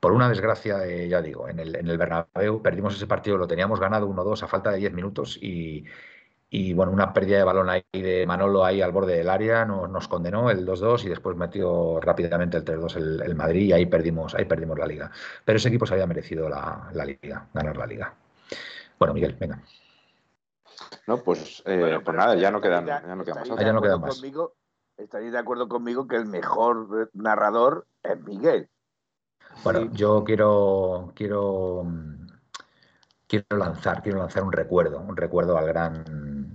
por 0.00 0.12
una 0.12 0.28
desgracia, 0.28 0.86
ya 1.08 1.22
digo, 1.22 1.48
en 1.48 1.58
el, 1.60 1.76
en 1.76 1.88
el 1.88 1.98
Bernabéu 1.98 2.62
perdimos 2.62 2.94
ese 2.96 3.06
partido, 3.08 3.38
lo 3.38 3.48
teníamos 3.48 3.80
ganado 3.80 4.06
1-2 4.06 4.42
a 4.44 4.48
falta 4.48 4.70
de 4.70 4.78
10 4.78 4.92
minutos 4.92 5.38
y, 5.42 5.84
y, 6.54 6.74
bueno, 6.74 6.92
una 6.92 7.14
pérdida 7.14 7.38
de 7.38 7.44
balón 7.44 7.70
ahí 7.70 7.82
de 7.92 8.26
Manolo 8.26 8.62
ahí 8.62 8.82
al 8.82 8.92
borde 8.92 9.16
del 9.16 9.30
área 9.30 9.64
nos, 9.64 9.88
nos 9.88 10.06
condenó 10.06 10.50
el 10.50 10.66
2-2 10.66 11.02
y 11.04 11.08
después 11.08 11.34
metió 11.34 11.98
rápidamente 11.98 12.58
el 12.58 12.64
3-2 12.64 12.96
el, 12.96 13.22
el 13.22 13.34
Madrid 13.34 13.62
y 13.68 13.72
ahí 13.72 13.86
perdimos, 13.86 14.34
ahí 14.34 14.44
perdimos 14.44 14.78
la 14.78 14.86
liga. 14.86 15.10
Pero 15.46 15.56
ese 15.56 15.68
equipo 15.68 15.86
se 15.86 15.94
había 15.94 16.06
merecido 16.06 16.50
la, 16.50 16.90
la 16.92 17.06
liga, 17.06 17.48
ganar 17.54 17.76
la 17.78 17.86
liga. 17.86 18.14
Bueno, 18.98 19.14
Miguel, 19.14 19.34
venga. 19.40 19.60
No, 21.06 21.22
pues, 21.22 21.62
eh, 21.64 21.78
Bueno, 21.80 22.02
pues 22.04 22.16
nada, 22.16 22.34
ya 22.34 22.50
no 22.50 22.60
quedan, 22.60 22.84
de- 22.84 22.90
ya 22.90 23.16
no 23.16 23.24
quedan 23.24 23.38
más. 23.40 23.48
estaréis 23.48 23.60
Ah, 23.60 23.64
ya 23.66 23.72
no 23.72 23.80
de 23.80 23.86
quedan 23.86 23.96
acuerdo 23.96 23.98
más. 24.00 24.16
Conmigo, 24.16 24.54
estaréis 24.98 25.32
de 25.32 25.38
acuerdo 25.38 25.68
conmigo 25.68 26.06
que 26.06 26.16
el 26.16 26.26
mejor 26.26 27.10
narrador 27.14 27.86
es 28.02 28.20
Miguel. 28.22 28.68
Bueno, 29.64 29.80
Sí. 29.80 29.90
yo 29.94 30.22
quiero, 30.22 31.12
quiero, 31.14 31.82
mm, 31.84 32.26
quiero 33.26 33.56
lanzar, 33.56 34.02
quiero 34.02 34.18
lanzar 34.18 34.42
un 34.44 34.52
recuerdo, 34.52 35.00
un 35.00 35.16
recuerdo 35.16 35.56
al 35.56 35.66
gran 35.66 36.04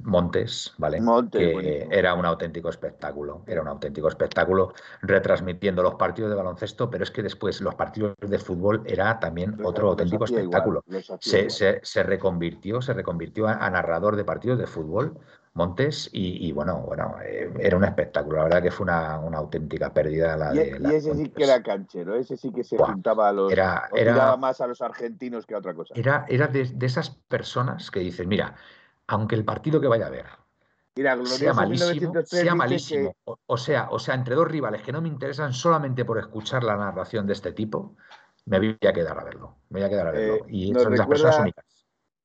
Montes, 0.08 0.74
¿vale? 0.78 1.02
Montes, 1.02 1.42
que 1.42 1.54
buenísimo. 1.54 1.92
era 1.92 2.14
un 2.14 2.26
auténtico 2.26 2.70
espectáculo, 2.70 3.44
era 3.46 3.62
un 3.62 3.68
auténtico 3.68 4.08
espectáculo 4.08 4.74
retransmitiendo 5.02 5.84
los 5.84 5.96
partidos 5.96 6.30
de 6.32 6.38
baloncesto, 6.38 6.90
pero 6.90 7.04
es 7.04 7.12
que 7.12 7.22
después 7.24 7.60
los 7.62 7.76
partidos 7.76 8.16
de 8.22 8.40
fútbol 8.40 8.84
era 8.86 9.20
también 9.20 9.58
otro 9.64 9.90
auténtico 9.90 10.26
igual, 10.26 10.40
espectáculo. 10.40 10.84
Se, 11.20 11.50
se- 11.50 11.80
se 11.84 12.04
reconvirtió, 12.04 12.82
se 12.82 12.94
reconvirtió 12.94 13.48
a, 13.48 13.54
a 13.54 13.70
narrador 13.70 14.16
de 14.16 14.24
partidos 14.24 14.58
de 14.60 14.68
fútbol, 14.68 15.18
Montes, 15.54 16.10
y, 16.14 16.48
y 16.48 16.52
bueno, 16.52 16.82
bueno, 16.82 17.16
eh, 17.26 17.52
era 17.60 17.78
un 17.78 17.84
espectáculo. 17.84 18.38
La 18.38 18.44
verdad 18.44 18.62
que 18.62 18.70
fue 18.70 18.84
una, 18.84 19.20
una 19.20 19.40
auténtica 19.40 19.92
pérdida 19.92 20.38
la 20.38 20.54
Y, 20.54 20.58
de 20.60 20.68
y 20.68 20.80
la 20.80 20.90
de 20.90 20.98
ese 20.98 21.16
sí 21.16 21.30
que 21.30 21.44
era 21.46 21.64
canchero, 21.64 22.16
ese 22.16 22.38
sí 22.38 22.52
que 22.52 22.64
se 22.64 22.78
Buah, 22.78 22.92
juntaba 22.94 23.30
a 23.30 23.34
los. 23.34 23.52
era- 23.52 23.90
era- 23.96 24.38
más 24.38 24.62
a 24.62 24.68
los 24.68 24.82
argentinos 24.84 25.48
que 25.48 25.56
a 25.56 25.58
otra 25.58 25.74
cosa. 25.74 25.96
Era, 25.96 26.26
era 26.30 26.48
de, 26.48 26.66
de 26.66 26.86
esas 26.86 27.10
personas 27.10 27.90
que 27.90 28.02
dicen, 28.02 28.30
mira, 28.30 28.56
aunque 29.08 29.36
el 29.36 29.46
partido 29.46 29.80
que 29.82 29.88
vaya 29.88 30.08
a 30.08 30.10
ver 30.12 30.26
Mira, 30.96 31.16
sea 31.26 31.52
glorioso 31.54 31.54
malísimo, 31.56 31.90
1903 31.92 32.30
sea 32.30 32.42
dice 32.44 32.56
malísimo, 32.56 33.16
o, 33.26 33.38
o 33.46 33.58
sea, 33.58 33.88
o 33.92 34.00
sea, 34.00 34.16
entre 34.16 34.34
dos 34.36 34.48
rivales 34.48 34.82
que 34.82 34.92
no 34.92 35.02
me 35.02 35.08
interesan 35.10 35.54
solamente 35.54 36.04
por 36.06 36.18
escuchar 36.18 36.64
la 36.64 36.76
narración 36.76 37.28
de 37.28 37.34
este 37.34 37.52
tipo, 37.52 37.96
me 38.46 38.58
voy 38.60 38.78
a 38.88 38.94
quedar 38.94 39.20
a 39.20 39.24
verlo, 39.24 39.58
me 39.70 39.80
voy 39.80 39.86
a 39.88 39.90
quedar 39.90 40.08
a 40.08 40.12
verlo. 40.12 40.36
Eh, 40.38 40.42
y 40.50 40.72
nos 40.72 40.84
son 40.84 40.96
las 40.98 41.06
personas 41.08 41.36
recuerda- 41.36 41.42
únicas. 41.44 41.66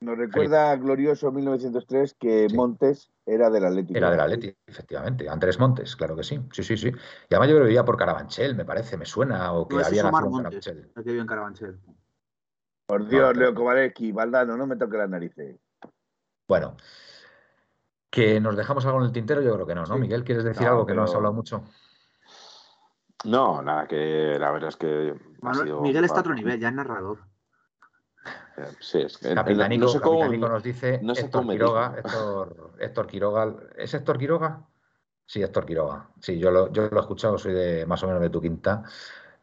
nos 0.00 0.16
recuerda 0.18 0.76
glorioso 0.76 1.30
1903 1.32 2.14
que 2.18 2.46
Sí. 2.48 2.56
Montes 2.56 3.10
era 3.26 3.50
del 3.50 3.66
Atlético. 3.66 3.98
Era 3.98 4.06
de 4.08 4.12
del. 4.16 4.20
Atleti, 4.24 4.56
efectivamente. 4.66 5.28
Andrés 5.28 5.58
Montes, 5.58 5.94
claro 5.94 6.16
que 6.16 6.24
sí. 6.24 6.40
Sí, 6.52 6.62
sí, 6.62 6.76
sí. 6.78 6.88
Y 6.88 7.34
además 7.34 7.48
yo 7.48 7.54
creo 7.56 7.64
que 7.64 7.68
vivía 7.68 7.84
por 7.84 7.98
Carabanchel, 7.98 8.54
me 8.56 8.64
parece, 8.64 8.96
me 8.96 9.04
suena, 9.04 9.52
o 9.52 9.68
que 9.68 9.74
No, 9.74 9.80
ese 9.82 9.90
había 9.90 10.02
nacido 10.04 10.26
en 10.28 10.32
Carabanchel. 10.44 10.78
el 10.96 11.04
que 11.04 11.10
vive 11.10 11.20
en 11.20 11.26
Carabanchel. 11.26 11.78
Por 12.86 13.06
Dios, 13.06 13.22
Ah, 13.24 13.30
pero- 13.34 13.40
Leo 13.40 13.54
Kovalevsky, 13.54 14.12
Valdano, 14.12 14.56
no 14.56 14.66
me 14.66 14.76
toque 14.76 14.96
las 14.96 15.10
narices. 15.10 15.56
Bueno, 16.48 16.76
que 18.10 18.40
nos 18.40 18.56
dejamos 18.56 18.84
algo 18.86 18.98
en 19.00 19.06
el 19.06 19.12
tintero, 19.12 19.40
yo 19.40 19.54
creo 19.54 19.66
que 19.66 19.74
no, 19.74 19.84
¿no? 19.86 19.94
Sí. 19.94 20.00
Miguel, 20.00 20.24
¿quieres 20.24 20.44
decir 20.44 20.62
No, 20.66 20.72
algo 20.72 20.86
que 20.86 20.94
no 20.94 21.04
has 21.04 21.14
hablado 21.14 21.32
mucho? 21.34 21.64
No, 23.24 23.62
nada, 23.62 23.86
que 23.86 24.36
la 24.38 24.50
verdad 24.50 24.68
es 24.70 24.76
que 24.76 25.14
ha 25.14 25.44
Manuel- 25.44 25.66
sido- 25.68 25.80
Miguel 25.80 26.04
está 26.04 26.18
a 26.18 26.20
otro 26.20 26.34
nivel, 26.34 26.58
ya 26.58 26.68
es 26.68 26.74
narrador. 26.74 27.18
Eh, 28.56 28.66
Sí, 28.80 28.98
es 29.00 29.16
que 29.18 29.34
Capitánico, 29.34 29.84
no 29.84 29.88
sé 29.88 30.00
cómo- 30.00 30.18
Capitánico 30.20 30.48
nos 30.48 30.62
dice 30.62 31.00
no 31.02 31.14
sé 31.14 31.22
Héctor 31.22 31.46
Quiroga, 31.48 31.94
Héctor 32.78 33.06
Quiroga. 33.06 33.54
¿Es 33.76 33.94
Héctor 33.94 34.18
Quiroga? 34.18 34.60
Sí, 35.24 35.42
Héctor 35.42 35.64
Quiroga. 35.64 36.08
Sí, 36.20 36.38
yo 36.38 36.50
lo, 36.50 36.70
yo 36.72 36.88
lo 36.90 36.96
he 36.98 37.00
escuchado, 37.00 37.38
soy 37.38 37.54
de 37.54 37.86
más 37.86 38.02
o 38.02 38.06
menos 38.08 38.20
de 38.20 38.28
tu 38.30 38.40
quinta. 38.40 38.82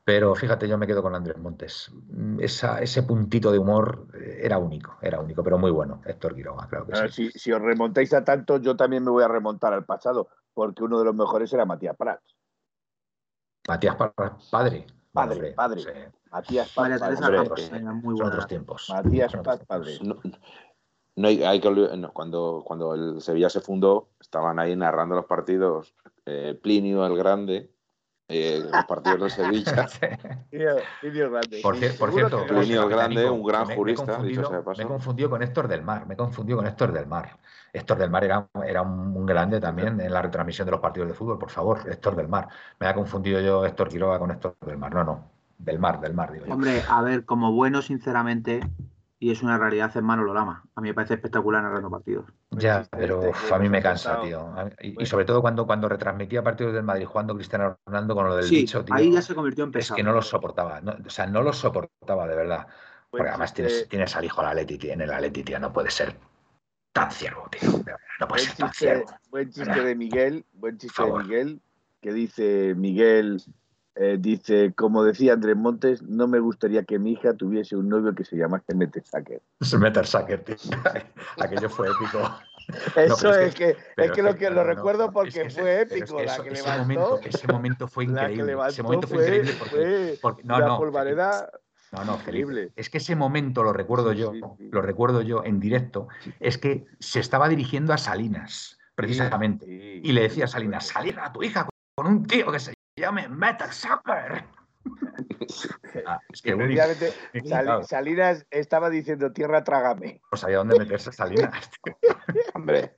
Pero 0.03 0.33
fíjate, 0.33 0.67
yo 0.67 0.77
me 0.77 0.87
quedo 0.87 1.03
con 1.03 1.13
Andrés 1.13 1.37
Montes. 1.37 1.91
Mm, 2.09 2.39
Esa, 2.39 2.81
ese 2.81 3.03
puntito 3.03 3.51
de 3.51 3.59
humor 3.59 4.07
eh, 4.13 4.39
era 4.43 4.57
único, 4.57 4.97
era 5.01 5.19
único, 5.19 5.43
pero 5.43 5.57
muy 5.57 5.71
bueno, 5.71 6.01
Héctor 6.05 6.35
Quiroga, 6.35 6.67
claro 6.67 6.87
que 6.87 6.95
sí. 7.09 7.31
si, 7.31 7.39
si 7.39 7.51
os 7.51 7.61
remontáis 7.61 8.13
a 8.13 8.23
tanto, 8.23 8.57
yo 8.57 8.75
también 8.75 9.03
me 9.03 9.11
voy 9.11 9.23
a 9.23 9.27
remontar 9.27 9.73
al 9.73 9.85
pasado, 9.85 10.29
porque 10.53 10.83
uno 10.83 10.99
de 10.99 11.05
los 11.05 11.15
mejores 11.15 11.51
era 11.53 11.65
Matías 11.65 11.95
Prats. 11.95 12.35
Matías 13.67 13.95
Pa- 13.95 14.13
Padre. 14.49 14.87
Padre, 15.11 15.35
hombre, 15.35 15.51
padre. 15.53 15.81
sí, 15.81 15.89
Matías 16.31 16.73
Teresa 16.73 17.19
padre. 17.19 17.39
hombre, 17.39 17.63
eh, 17.65 17.79
muy 17.81 18.17
son 18.17 18.27
otros 18.27 18.47
tiempos. 18.47 18.85
Matías 18.89 19.35
Paz, 19.43 19.65
padre. 19.65 19.97
No, 20.01 20.15
no 21.15 21.27
hay, 21.27 21.43
hay 21.43 21.59
que 21.59 21.69
no, 21.69 22.13
cuando, 22.13 22.63
cuando 22.65 22.93
el 22.93 23.21
Sevilla 23.21 23.49
se 23.49 23.59
fundó, 23.59 24.09
estaban 24.19 24.59
ahí 24.59 24.75
narrando 24.75 25.15
los 25.15 25.25
partidos 25.25 25.93
eh, 26.25 26.57
Plinio 26.61 27.05
el 27.05 27.17
Grande, 27.17 27.71
eh, 28.29 28.61
los 28.71 28.85
partidos 28.85 29.19
de 29.21 29.29
Sevilla. 29.31 29.87
Grande. 30.51 31.59
Por, 31.61 31.75
cier- 31.77 31.97
por 31.97 32.09
Seguro 32.11 32.29
cierto, 32.29 32.45
que 32.87 32.95
Grande, 32.95 33.29
un 33.29 33.43
gran 33.43 33.61
me- 33.63 33.67
me 33.67 33.73
he 33.73 33.75
jurista, 33.77 34.05
confundido- 34.05 34.27
dicho 34.41 34.47
sea 34.47 34.57
de 34.57 34.63
paso. 34.63 34.77
Me 34.77 34.83
he 34.83 34.87
confundido 34.87 35.29
con 35.29 35.43
Héctor 35.43 35.67
del 35.67 35.81
Mar, 35.81 36.05
me 36.07 36.13
he 36.13 36.17
confundido 36.17 36.57
con 36.57 36.67
Héctor 36.67 36.91
del 36.93 37.07
Mar. 37.07 37.37
Héctor 37.73 37.97
del 37.97 38.09
Mar 38.09 38.23
era, 38.23 38.47
era 38.65 38.81
un, 38.81 39.15
un 39.17 39.25
grande 39.25 39.59
también 39.59 39.99
en 39.99 40.11
la 40.13 40.21
retransmisión 40.21 40.65
de 40.65 40.71
los 40.71 40.79
partidos 40.79 41.09
de 41.09 41.13
fútbol, 41.15 41.37
por 41.37 41.49
favor, 41.49 41.79
Héctor 41.89 42.15
del 42.15 42.27
Mar. 42.27 42.47
Me 42.79 42.87
ha 42.87 42.93
confundido 42.93 43.41
yo 43.41 43.65
Héctor 43.65 43.89
Quiroga 43.89 44.17
con 44.19 44.31
Héctor 44.31 44.55
del 44.65 44.77
Mar. 44.77 44.93
No, 44.93 45.03
no, 45.03 45.29
del 45.57 45.77
Mar, 45.79 45.99
del 45.99 46.13
Mar, 46.13 46.31
digo 46.31 46.45
yo. 46.45 46.53
Hombre, 46.53 46.81
a 46.87 47.01
ver, 47.01 47.25
como 47.25 47.51
bueno, 47.51 47.81
sinceramente, 47.81 48.61
y 49.19 49.31
es 49.31 49.43
una 49.43 49.57
realidad, 49.57 49.91
es 49.93 50.01
Manolo 50.01 50.33
Lama. 50.33 50.63
A 50.75 50.81
mí 50.81 50.89
me 50.89 50.93
parece 50.93 51.15
espectacular 51.15 51.61
narrando 51.61 51.89
partidos. 51.89 52.25
Ya, 52.51 52.87
pero 52.89 53.29
uf, 53.29 53.51
a 53.51 53.59
mí 53.59 53.67
me 53.69 53.81
cansa, 53.81 54.21
tío. 54.21 54.53
Y, 54.81 55.05
sobre 55.05 55.25
todo 55.25 55.41
cuando, 55.41 55.67
cuando 55.67 55.89
retransmitía 55.89 56.41
partidos 56.41 56.73
del 56.73 56.83
Madrid 56.83 57.05
jugando 57.05 57.35
Cristiano 57.35 57.77
Ronaldo 57.85 58.15
con 58.15 58.27
lo 58.27 58.35
del 58.35 58.45
Sí, 58.45 58.61
bicho, 58.61 58.83
tío. 58.83 58.95
ahí 58.95 59.11
ya 59.11 59.21
se 59.21 59.35
convirtió 59.35 59.65
en 59.65 59.69
Es 59.71 59.75
pesado. 59.75 59.97
que 59.97 60.03
no 60.03 60.13
lo 60.13 60.21
soportaba, 60.21 60.79
no- 60.81 60.95
o 61.05 61.09
sea, 61.09 61.27
no 61.27 61.41
lo 61.43 61.51
soportaba 61.53 62.27
de 62.27 62.35
verdad. 62.35 62.67
Buen 63.11 63.21
Porque 63.23 63.29
además 63.29 63.53
tienes, 63.53 63.89
tienes 63.89 64.15
al 64.15 64.23
hijo 64.25 64.41
de 64.41 64.47
la 64.47 64.53
Leti, 64.53 64.89
en 64.89 65.01
el 65.01 65.11
Atleti, 65.11 65.43
tío, 65.43 65.59
no 65.59 65.73
puede 65.73 65.89
ser 65.91 66.15
tan 66.93 67.11
ciervo, 67.11 67.47
tío. 67.49 67.69
no 68.19 68.27
puede 68.27 68.27
Buen 68.27 68.39
ser 68.41 68.55
tan 68.55 68.69
chiste, 68.69 68.85
ciervo. 68.85 69.05
buen 69.29 69.49
chiste 69.51 69.83
de 69.83 69.95
Miguel, 69.95 70.45
buen 70.53 70.77
chiste 70.77 71.03
de. 71.03 71.11
Miguel, 71.13 71.61
que 72.01 72.13
dice 72.13 72.73
Miguel, 72.75 73.41
Eh, 74.01 74.15
dice, 74.17 74.73
como 74.75 75.03
decía 75.03 75.33
Andrés 75.33 75.57
Montes, 75.57 76.01
no 76.03 76.25
me 76.25 76.39
gustaría 76.39 76.85
que 76.85 76.97
mi 76.97 77.11
hija 77.11 77.33
tuviese 77.33 77.75
un 77.75 77.89
novio 77.89 78.15
que 78.15 78.23
se 78.23 78.37
llamase 78.37 78.73
Metersacker. 78.73 79.41
Metersacker, 79.77 80.41
tío. 80.41 80.55
Aquello 81.37 81.69
fue 81.69 81.89
épico. 81.89 82.19
Eso 82.95 83.33
es, 83.33 83.53
que, 83.55 83.75
es 83.97 84.11
que 84.11 84.23
lo 84.23 84.35
que 84.37 84.49
lo 84.51 84.63
recuerdo 84.63 85.11
porque 85.11 85.49
fue 85.49 85.81
épico. 85.81 86.21
la 86.21 86.41
que 86.41 86.49
ese, 86.49 86.63
levantó, 86.63 86.79
momento, 86.79 87.19
ese 87.25 87.47
momento 87.47 87.87
fue 87.89 88.05
increíble. 88.05 88.55
ese 88.69 88.83
momento 88.83 89.07
fue, 89.07 89.23
increíble 89.23 89.53
porque, 89.59 90.19
porque 90.21 90.43
no, 90.43 90.59
la 90.59 90.67
no, 90.67 90.77
polvareda 90.77 91.49
no, 91.91 92.05
no, 92.05 92.17
Felipe. 92.19 92.71
Es 92.77 92.89
que 92.89 92.99
ese 92.99 93.17
momento 93.17 93.63
lo 93.63 93.73
recuerdo 93.73 94.13
yo, 94.13 94.31
lo 94.59 94.81
recuerdo 94.81 95.23
yo 95.23 95.43
en 95.43 95.59
directo, 95.59 96.07
es 96.39 96.57
que 96.57 96.85
se 96.99 97.19
estaba 97.19 97.49
dirigiendo 97.49 97.91
a 97.91 97.97
Salinas, 97.97 98.77
precisamente, 98.93 99.65
y 99.67 100.11
le 100.13 100.21
decía 100.21 100.45
a 100.45 100.47
Salinas, 100.47 100.85
salir 100.85 101.19
a 101.19 101.33
tu 101.33 101.43
hija 101.43 101.67
con 101.95 102.07
un 102.07 102.25
tío 102.27 102.51
que 102.51 102.59
se 102.59 102.78
llame 102.99 103.27
Metal 103.27 103.71
Sucker. 103.71 104.45
Ah, 106.05 106.19
es 106.31 106.41
que 106.41 106.55
Sal, 107.47 107.85
Salinas 107.85 108.45
estaba 108.51 108.89
diciendo 108.89 109.31
tierra 109.31 109.63
trágame. 109.63 110.21
No 110.31 110.37
sabía 110.37 110.57
dónde 110.57 110.77
meterse 110.77 111.11
Salinas. 111.11 111.69
Hombre, 112.53 112.95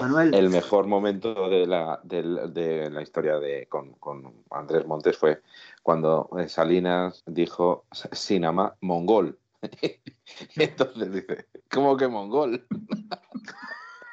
Manuel. 0.00 0.34
el 0.34 0.50
mejor 0.50 0.86
momento 0.86 1.48
de 1.48 1.66
la, 1.66 2.00
de, 2.02 2.22
de 2.48 2.90
la 2.90 3.02
historia 3.02 3.38
de, 3.38 3.66
con, 3.68 3.92
con, 3.94 4.44
Andrés 4.50 4.86
Montes 4.86 5.18
fue 5.18 5.42
cuando 5.82 6.30
Salinas 6.48 7.22
dijo 7.26 7.86
Sinama 8.12 8.74
mongol. 8.80 9.38
Entonces 10.56 11.12
dice, 11.12 11.46
¿cómo 11.70 11.96
que 11.96 12.08
mongol? 12.08 12.66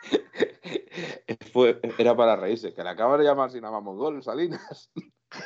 Fue, 1.53 1.79
era 1.97 2.15
para 2.15 2.35
reírse, 2.35 2.73
que 2.73 2.83
le 2.83 2.89
acaba 2.89 3.17
de 3.17 3.23
llamar 3.23 3.51
Sinama 3.51 3.81
mongol, 3.81 4.21
Salinas. 4.23 4.91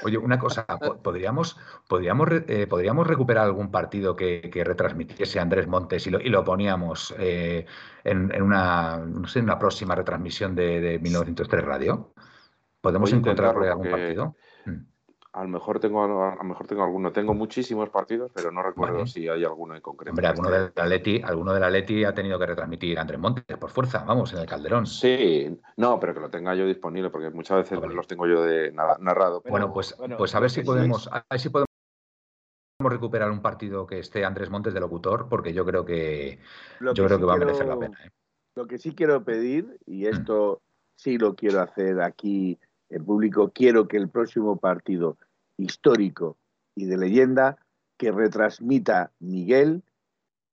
Oye, 0.03 0.17
una 0.17 0.39
cosa, 0.39 0.65
¿podríamos, 1.03 1.57
podríamos, 1.87 2.29
eh, 2.47 2.67
podríamos 2.67 3.07
recuperar 3.07 3.45
algún 3.45 3.71
partido 3.71 4.15
que, 4.15 4.49
que, 4.51 4.63
retransmitiese 4.63 5.39
Andrés 5.39 5.67
Montes 5.67 6.07
y 6.07 6.09
lo, 6.09 6.19
y 6.19 6.29
lo 6.29 6.43
poníamos 6.43 7.13
eh, 7.19 7.65
en, 8.03 8.33
en, 8.33 8.41
una, 8.41 8.97
no 8.97 9.27
sé, 9.27 9.39
en 9.39 9.45
una 9.45 9.59
próxima 9.59 9.95
retransmisión 9.95 10.55
de, 10.55 10.81
de 10.81 10.99
1903 10.99 11.63
Radio? 11.63 12.13
¿Podemos 12.81 13.11
encontrar 13.13 13.57
algún 13.57 13.89
partido? 13.89 14.35
A 15.35 15.43
lo 15.43 15.49
mejor 15.49 15.81
tengo 15.81 16.01
a 16.01 16.35
lo 16.35 16.43
mejor 16.45 16.65
tengo 16.65 16.81
alguno. 16.81 17.11
Tengo 17.11 17.33
muchísimos 17.33 17.89
partidos, 17.89 18.31
pero 18.33 18.53
no 18.53 18.63
recuerdo 18.63 18.99
vale. 18.99 19.07
si 19.07 19.27
hay 19.27 19.43
alguno 19.43 19.75
en 19.75 19.81
concreto. 19.81 20.11
Hombre, 20.11 20.27
alguno 20.27 20.49
de 20.49 20.71
la 20.73 20.85
Leti, 20.85 21.21
alguno 21.21 21.53
de 21.53 21.59
la 21.59 21.69
Leti 21.69 22.05
ha 22.05 22.13
tenido 22.13 22.39
que 22.39 22.45
retransmitir 22.45 22.97
Andrés 22.97 23.19
Montes 23.19 23.57
por 23.57 23.69
fuerza, 23.69 24.05
vamos, 24.05 24.31
en 24.31 24.39
el 24.39 24.45
Calderón. 24.45 24.87
Sí, 24.87 25.59
no, 25.75 25.99
pero 25.99 26.13
que 26.13 26.21
lo 26.21 26.29
tenga 26.29 26.55
yo 26.55 26.65
disponible, 26.65 27.09
porque 27.09 27.31
muchas 27.31 27.57
veces 27.57 27.81
vale. 27.81 27.93
los 27.93 28.07
tengo 28.07 28.25
yo 28.27 28.43
de 28.43 28.71
narrado. 28.71 29.41
Pero, 29.41 29.51
bueno, 29.51 29.73
pues, 29.73 29.97
bueno, 29.97 30.15
pues 30.15 30.33
a 30.35 30.39
ver 30.39 30.49
si 30.49 30.61
podemos, 30.61 31.09
a 31.11 31.25
ver 31.29 31.39
si 31.41 31.49
podemos 31.49 31.67
recuperar 32.79 33.29
un 33.29 33.41
partido 33.41 33.85
que 33.85 33.99
esté 33.99 34.23
Andrés 34.23 34.49
Montes 34.49 34.73
de 34.73 34.79
locutor, 34.79 35.27
porque 35.27 35.51
yo 35.51 35.65
creo 35.65 35.83
que 35.83 36.39
yo 36.79 36.93
que 36.93 37.03
creo 37.03 37.17
sí 37.17 37.17
que 37.17 37.25
va 37.25 37.33
quiero, 37.33 37.43
a 37.43 37.45
merecer 37.45 37.67
la 37.67 37.77
pena. 37.77 37.97
¿eh? 38.05 38.09
Lo 38.55 38.67
que 38.67 38.77
sí 38.77 38.95
quiero 38.95 39.21
pedir, 39.25 39.77
y 39.85 40.05
esto 40.05 40.61
mm. 40.61 40.65
sí 40.95 41.17
lo 41.17 41.35
quiero 41.35 41.59
hacer 41.59 41.99
aquí 41.99 42.57
en 42.89 43.03
público, 43.03 43.51
quiero 43.53 43.87
que 43.89 43.97
el 43.97 44.09
próximo 44.09 44.57
partido 44.57 45.17
histórico 45.57 46.37
y 46.75 46.85
de 46.85 46.97
leyenda 46.97 47.57
que 47.97 48.11
retransmita 48.11 49.11
Miguel, 49.19 49.83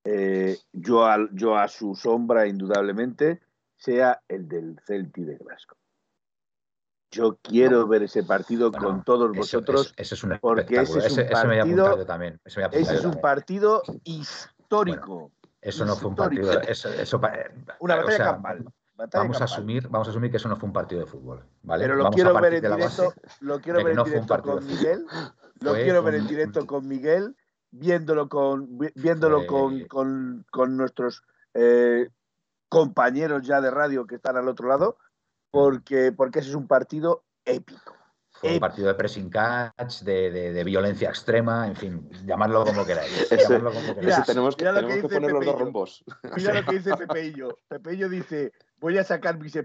eh, 0.05 0.59
yo, 0.73 1.05
a, 1.05 1.29
yo, 1.33 1.57
a, 1.57 1.69
su 1.69 1.95
sombra 1.95 2.47
indudablemente, 2.47 3.41
sea 3.77 4.23
el 4.29 4.49
del 4.49 4.79
Celti 4.87 5.25
de 5.25 5.37
Glasgow. 5.37 5.77
Yo 7.11 7.39
quiero 7.43 7.81
no. 7.81 7.89
ver 7.89 8.05
ese 8.05 8.23
partido 8.23 8.71
bueno, 8.71 8.87
con 8.87 9.05
todos 9.05 9.37
vosotros 9.37 9.93
eso, 9.97 10.15
eso 10.15 10.15
es 10.15 10.25
un 10.25 10.39
porque 10.41 10.81
ese 10.81 10.99
es 10.99 11.19
un 11.19 11.29
partido, 11.29 11.95
ese 11.95 12.05
también, 12.07 12.41
ese 12.45 12.95
es 12.95 13.05
un 13.05 13.21
partido 13.21 13.83
histórico. 14.05 15.15
Bueno, 15.15 15.33
eso 15.61 15.85
no 15.85 15.95
fue 15.95 16.11
un 16.11 16.17
partido. 16.17 16.61
Eso, 16.63 16.89
eso, 16.89 17.21
una 17.81 17.97
batalla 17.97 18.15
o 18.15 18.17
sea, 18.17 18.25
campal. 18.33 18.65
Vamos 19.13 19.41
a, 19.41 19.45
asumir, 19.45 19.89
vamos 19.89 20.09
a 20.09 20.11
asumir 20.11 20.31
que 20.31 20.37
eso 20.37 20.49
no 20.49 20.57
fue 20.57 20.67
un 20.69 20.73
partido 20.73 21.01
de 21.01 21.07
fútbol. 21.07 21.45
¿vale? 21.63 21.85
Pero 21.85 21.97
lo 21.97 22.05
vamos 22.05 22.15
quiero 22.15 22.35
ver 22.35 22.55
en 22.55 22.63
directo, 22.63 23.15
lo 23.41 23.61
quiero 23.61 23.79
ver 23.79 23.91
en 23.91 23.97
no 23.97 24.05
directo 24.05 24.43
con 24.43 24.67
Miguel. 24.67 25.07
Lo 25.61 25.75
quiero 25.75 26.01
un... 26.01 26.05
ver 26.05 26.15
en 26.17 26.27
directo 26.27 26.67
con 26.67 26.89
Miguel, 26.89 27.37
viéndolo 27.71 28.29
con, 28.29 28.79
viéndolo 28.95 29.39
fue... 29.39 29.47
con, 29.47 29.85
con, 29.87 30.47
con, 30.51 30.77
nuestros 30.77 31.23
eh, 31.55 32.11
compañeros 32.69 33.43
ya 33.47 33.61
de 33.61 33.71
radio 33.71 34.07
que 34.07 34.17
están 34.17 34.37
al 34.37 34.49
otro 34.49 34.69
lado, 34.69 34.99
porque, 35.51 36.13
porque 36.13 36.41
ese 36.41 36.51
es 36.51 36.55
un 36.55 36.67
partido 36.67 37.25
épico. 37.45 37.95
Fue 38.43 38.55
un 38.55 38.61
partido 38.61 38.89
de 38.89 38.95
pressing 38.95 39.31
catch, 39.31 40.01
de, 40.03 40.31
de, 40.31 40.53
de, 40.53 40.65
violencia 40.65 41.09
extrema, 41.09 41.67
en 41.69 41.77
fin, 41.77 42.11
llamadlo 42.25 42.65
como 42.65 42.85
queráis. 42.85 43.31
Ese, 43.31 43.37
llamadlo 43.37 43.73
como 43.73 43.95
queráis. 43.95 44.05
Mira, 44.05 44.25
tenemos 44.25 44.57
que, 44.57 44.65
tenemos 44.65 44.95
que, 44.95 45.03
que 45.03 45.09
poner 45.09 45.33
los 45.33 45.45
dos 45.45 45.59
rombos. 45.61 46.05
Mira 46.37 46.55
lo 46.55 46.65
que 46.65 46.73
dice 46.77 46.97
Pepeillo. 46.97 47.59
Pepeillo 47.69 48.09
dice, 48.09 48.53
voy 48.83 48.99
a 48.99 49.05
sacar 49.05 49.39
mis, 49.39 49.57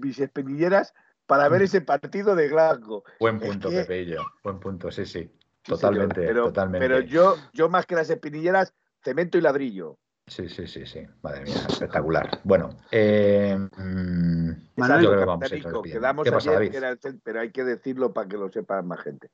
mis 0.00 0.18
espinilleras 0.20 0.94
para 1.26 1.48
ver 1.48 1.62
ese 1.62 1.80
partido 1.80 2.34
de 2.34 2.48
Glasgow. 2.48 3.02
Buen 3.20 3.38
punto, 3.38 3.68
es 3.68 3.74
que... 3.74 3.80
Pepeillo. 3.82 4.22
Buen 4.42 4.60
punto, 4.60 4.90
sí, 4.90 5.04
sí. 5.04 5.30
Totalmente, 5.62 6.20
sí, 6.20 6.26
pero, 6.26 6.44
totalmente. 6.46 6.86
Pero 6.86 7.00
yo, 7.00 7.36
yo 7.52 7.68
más 7.68 7.86
que 7.86 7.94
las 7.94 8.08
espinilleras, 8.08 8.72
cemento 9.02 9.36
y 9.36 9.40
ladrillo. 9.42 9.98
Sí, 10.26 10.48
sí, 10.48 10.66
sí, 10.66 10.86
sí. 10.86 11.04
Madre 11.22 11.42
mía, 11.42 11.54
espectacular. 11.68 12.40
Bueno, 12.44 12.76
eh, 12.92 13.56
mmm, 13.58 14.50
Manuel, 14.76 15.02
yo 15.02 15.10
creo 15.10 15.20
que 15.20 15.26
vamos 15.26 15.52
a 15.52 15.56
ir 15.56 15.64
quedamos 15.82 16.24
¿Qué 16.24 16.32
pasa, 16.32 16.50
ayer, 16.50 16.58
David? 16.58 16.70
Que 16.70 16.76
era 16.76 16.90
el, 16.90 17.20
pero 17.22 17.40
hay 17.40 17.50
que 17.50 17.64
decirlo 17.64 18.12
para 18.12 18.28
que 18.28 18.36
lo 18.36 18.48
sepa 18.48 18.80
más 18.82 19.00
gente. 19.00 19.30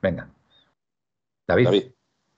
Venga. 0.00 0.30
David. 1.46 1.64
David. 1.64 1.82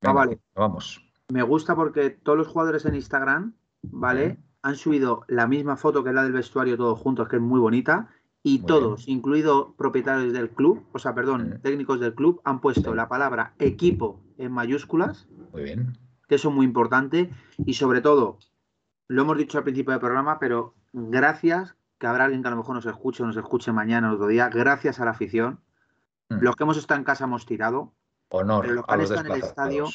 Venga, 0.00 0.10
ah, 0.10 0.12
vale. 0.12 0.38
Vamos. 0.54 1.06
Me 1.28 1.42
gusta 1.42 1.74
porque 1.74 2.10
todos 2.10 2.38
los 2.38 2.48
jugadores 2.48 2.84
en 2.86 2.94
Instagram, 2.94 3.54
¿vale? 3.82 4.38
Han 4.64 4.76
subido 4.76 5.24
la 5.28 5.46
misma 5.46 5.76
foto 5.76 6.02
que 6.02 6.12
la 6.12 6.22
del 6.24 6.32
vestuario 6.32 6.76
todos 6.76 6.98
juntos, 6.98 7.28
que 7.28 7.36
es 7.36 7.42
muy 7.42 7.60
bonita, 7.60 8.08
y 8.42 8.58
muy 8.58 8.66
todos, 8.66 9.06
bien. 9.06 9.18
incluido 9.18 9.74
propietarios 9.76 10.32
del 10.32 10.50
club, 10.50 10.84
o 10.92 10.98
sea, 10.98 11.14
perdón, 11.14 11.48
mm. 11.48 11.60
técnicos 11.62 12.00
del 12.00 12.14
club, 12.14 12.40
han 12.44 12.60
puesto 12.60 12.90
sí. 12.90 12.96
la 12.96 13.08
palabra 13.08 13.54
equipo 13.58 14.20
en 14.36 14.52
mayúsculas. 14.52 15.28
Muy 15.52 15.62
bien 15.62 15.96
que 16.28 16.36
eso 16.36 16.48
es 16.48 16.54
muy 16.54 16.66
importante 16.66 17.30
y 17.64 17.74
sobre 17.74 18.00
todo, 18.00 18.38
lo 19.08 19.22
hemos 19.22 19.36
dicho 19.36 19.58
al 19.58 19.64
principio 19.64 19.92
del 19.92 20.00
programa, 20.00 20.38
pero 20.38 20.74
gracias, 20.92 21.76
que 21.98 22.06
habrá 22.06 22.24
alguien 22.24 22.42
que 22.42 22.48
a 22.48 22.50
lo 22.50 22.56
mejor 22.58 22.74
nos 22.74 22.86
escuche 22.86 23.22
o 23.22 23.26
nos 23.26 23.36
escuche 23.36 23.72
mañana 23.72 24.10
o 24.10 24.14
otro 24.14 24.26
día, 24.26 24.48
gracias 24.48 25.00
a 25.00 25.04
la 25.04 25.12
afición. 25.12 25.60
Mm. 26.28 26.38
Los 26.40 26.56
que 26.56 26.64
hemos 26.64 26.76
estado 26.76 26.98
en 26.98 27.04
casa 27.04 27.24
hemos 27.24 27.46
tirado. 27.46 27.92
Honor 28.30 28.62
pero 28.62 28.74
los 28.74 28.86
que 28.86 28.94
han 28.94 29.00
estado 29.02 29.20
en 29.20 29.32
el 29.32 29.42
estadio 29.42 29.86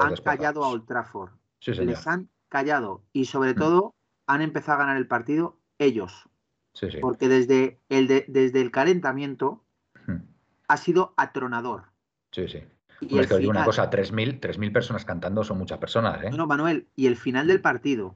han 0.00 0.16
callado 0.16 0.64
a 0.64 0.68
Old 0.68 0.86
Trafford. 0.86 1.30
Sí, 1.60 1.72
Les 1.72 2.06
han 2.06 2.28
callado 2.50 3.02
y 3.14 3.24
sobre 3.24 3.54
mm. 3.54 3.56
todo 3.56 3.94
han 4.26 4.42
empezado 4.42 4.76
a 4.76 4.80
ganar 4.82 4.98
el 4.98 5.06
partido 5.06 5.56
ellos. 5.78 6.28
Sí, 6.74 6.90
sí. 6.90 6.98
Porque 7.00 7.28
desde 7.28 7.78
el, 7.88 8.06
de, 8.06 8.26
desde 8.28 8.60
el 8.60 8.70
calentamiento 8.70 9.64
mm. 10.06 10.16
ha 10.68 10.76
sido 10.76 11.14
atronador. 11.16 11.84
Sí, 12.30 12.46
sí. 12.46 12.62
Y 13.00 13.18
es 13.18 13.26
que 13.26 13.36
final, 13.36 13.50
una 13.50 13.64
cosa, 13.64 13.90
3.000 13.90 14.72
personas 14.72 15.06
cantando 15.06 15.42
son 15.42 15.56
muchas 15.56 15.78
personas. 15.78 16.22
¿eh? 16.22 16.30
No, 16.30 16.46
Manuel, 16.46 16.86
y 16.96 17.06
el 17.06 17.16
final 17.16 17.46
del 17.46 17.62
partido 17.62 18.14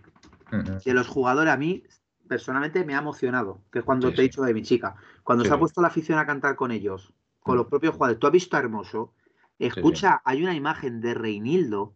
uh 0.52 0.56
-huh. 0.56 0.84
de 0.84 0.94
los 0.94 1.08
jugadores 1.08 1.52
a 1.52 1.56
mí 1.56 1.82
personalmente 2.28 2.84
me 2.84 2.94
ha 2.94 2.98
emocionado, 2.98 3.62
que 3.72 3.78
es 3.78 3.84
cuando 3.84 4.10
sí, 4.10 4.14
te 4.14 4.20
he 4.20 4.24
dicho 4.24 4.42
de 4.42 4.52
mi 4.52 4.62
chica. 4.62 4.94
Cuando 5.22 5.44
se 5.44 5.52
ha 5.52 5.58
puesto 5.58 5.80
la 5.80 5.88
afición 5.88 6.18
a 6.18 6.26
cantar 6.26 6.56
con 6.56 6.70
ellos, 6.70 7.12
con 7.40 7.52
uh 7.52 7.54
-huh. 7.54 7.58
los 7.62 7.66
propios 7.68 7.94
jugadores, 7.94 8.18
tú 8.20 8.26
has 8.26 8.32
visto 8.32 8.56
a 8.56 8.60
Hermoso, 8.60 9.14
escucha, 9.58 10.20
hay 10.24 10.42
una 10.42 10.54
imagen 10.54 11.00
de 11.00 11.14
Reinildo, 11.14 11.94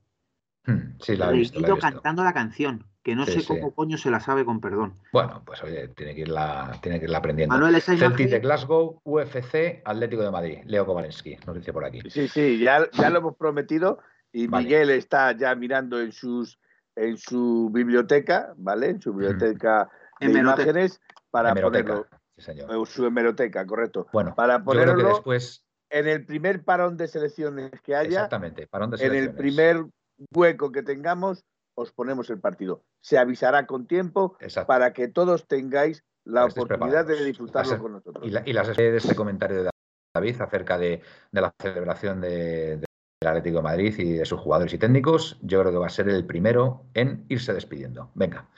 sí, 1.00 1.16
la 1.16 1.26
Reinildo 1.26 1.58
visto, 1.58 1.74
la 1.74 1.80
cantando 1.80 2.24
la 2.24 2.32
canción 2.32 2.84
que 3.02 3.14
no 3.14 3.24
sí, 3.24 3.40
sé 3.40 3.46
cómo 3.46 3.68
sí. 3.68 3.74
coño 3.74 3.96
se 3.96 4.10
la 4.10 4.20
sabe 4.20 4.44
con 4.44 4.60
perdón. 4.60 4.92
Bueno, 5.12 5.42
pues 5.46 5.62
oye, 5.62 5.88
tiene 5.88 6.14
que 6.14 6.22
irla, 6.22 6.78
tiene 6.82 6.98
que 6.98 7.06
irla 7.06 7.18
aprendiendo. 7.18 7.54
Manuel, 7.54 7.74
esa 7.76 7.94
imagen... 7.94 8.10
Celtic 8.10 8.30
de 8.30 8.40
Glasgow, 8.40 9.00
UFC, 9.04 9.80
Atlético 9.84 10.22
de 10.22 10.30
Madrid, 10.30 10.58
Leo 10.66 10.84
Kovalensky, 10.84 11.36
nos 11.46 11.56
dice 11.56 11.72
por 11.72 11.84
aquí. 11.84 12.02
Sí, 12.10 12.28
sí, 12.28 12.58
ya, 12.58 12.86
ya 12.92 13.08
lo 13.08 13.20
hemos 13.20 13.36
prometido 13.36 14.00
y 14.30 14.46
vale. 14.46 14.64
Miguel 14.64 14.90
está 14.90 15.32
ya 15.32 15.54
mirando 15.54 16.00
en 16.00 16.12
sus 16.12 16.58
en 16.96 17.16
su 17.16 17.70
biblioteca, 17.72 18.52
¿vale? 18.56 18.90
En 18.90 19.00
su 19.00 19.12
biblioteca 19.12 19.88
mm. 20.20 20.26
de 20.26 20.38
imágenes 20.38 21.00
para 21.30 21.52
hemeroteca. 21.52 21.92
ponerlo. 21.94 22.18
Sí, 22.36 22.42
señor. 22.42 22.70
En 22.70 22.86
su 22.86 23.06
hemeroteca, 23.06 23.66
correcto. 23.66 24.06
Bueno, 24.12 24.34
para 24.34 24.62
ponerlo 24.62 24.92
yo 24.92 24.98
creo 24.98 25.06
que 25.06 25.14
después 25.14 25.64
en 25.90 26.08
el 26.08 26.26
primer 26.26 26.62
parón 26.62 26.96
de 26.96 27.08
selecciones 27.08 27.70
que 27.82 27.94
haya. 27.94 28.08
Exactamente, 28.08 28.66
parón 28.66 28.90
de 28.90 28.98
selecciones. 28.98 29.24
En 29.24 29.30
el 29.30 29.36
primer 29.36 29.86
hueco 30.34 30.72
que 30.72 30.82
tengamos, 30.82 31.44
os 31.74 31.92
ponemos 31.92 32.30
el 32.30 32.40
partido. 32.40 32.82
Se 33.00 33.18
avisará 33.18 33.66
con 33.66 33.86
tiempo 33.86 34.36
Exacto. 34.40 34.66
para 34.66 34.92
que 34.92 35.08
todos 35.08 35.46
tengáis 35.46 36.04
la 36.24 36.44
oportunidad 36.44 37.06
de 37.06 37.24
disfrutarlo 37.24 37.72
las, 37.72 37.80
con 37.80 37.92
nosotros. 37.92 38.26
Y, 38.26 38.30
la, 38.30 38.42
y, 38.44 38.52
las 38.52 38.76
de 38.76 38.96
este 38.96 39.14
comentario 39.14 39.64
de 39.64 39.70
David 40.14 40.40
acerca 40.40 40.76
de, 40.76 41.02
de 41.32 41.40
la 41.40 41.54
celebración 41.58 42.20
de, 42.20 42.76
de, 42.76 42.86
del 43.20 43.28
Atlético 43.28 43.58
de 43.58 43.62
Madrid 43.62 43.94
y 43.98 44.12
de 44.12 44.24
sus 44.24 44.40
jugadores 44.40 44.74
y 44.74 44.78
técnicos, 44.78 45.38
yo 45.42 45.60
creo 45.60 45.72
que 45.72 45.78
va 45.78 45.86
a 45.86 45.90
ser 45.90 46.08
el 46.08 46.26
primero 46.26 46.84
en 46.94 47.24
irse 47.28 47.52
despidiendo. 47.52 48.10
Venga. 48.14 48.48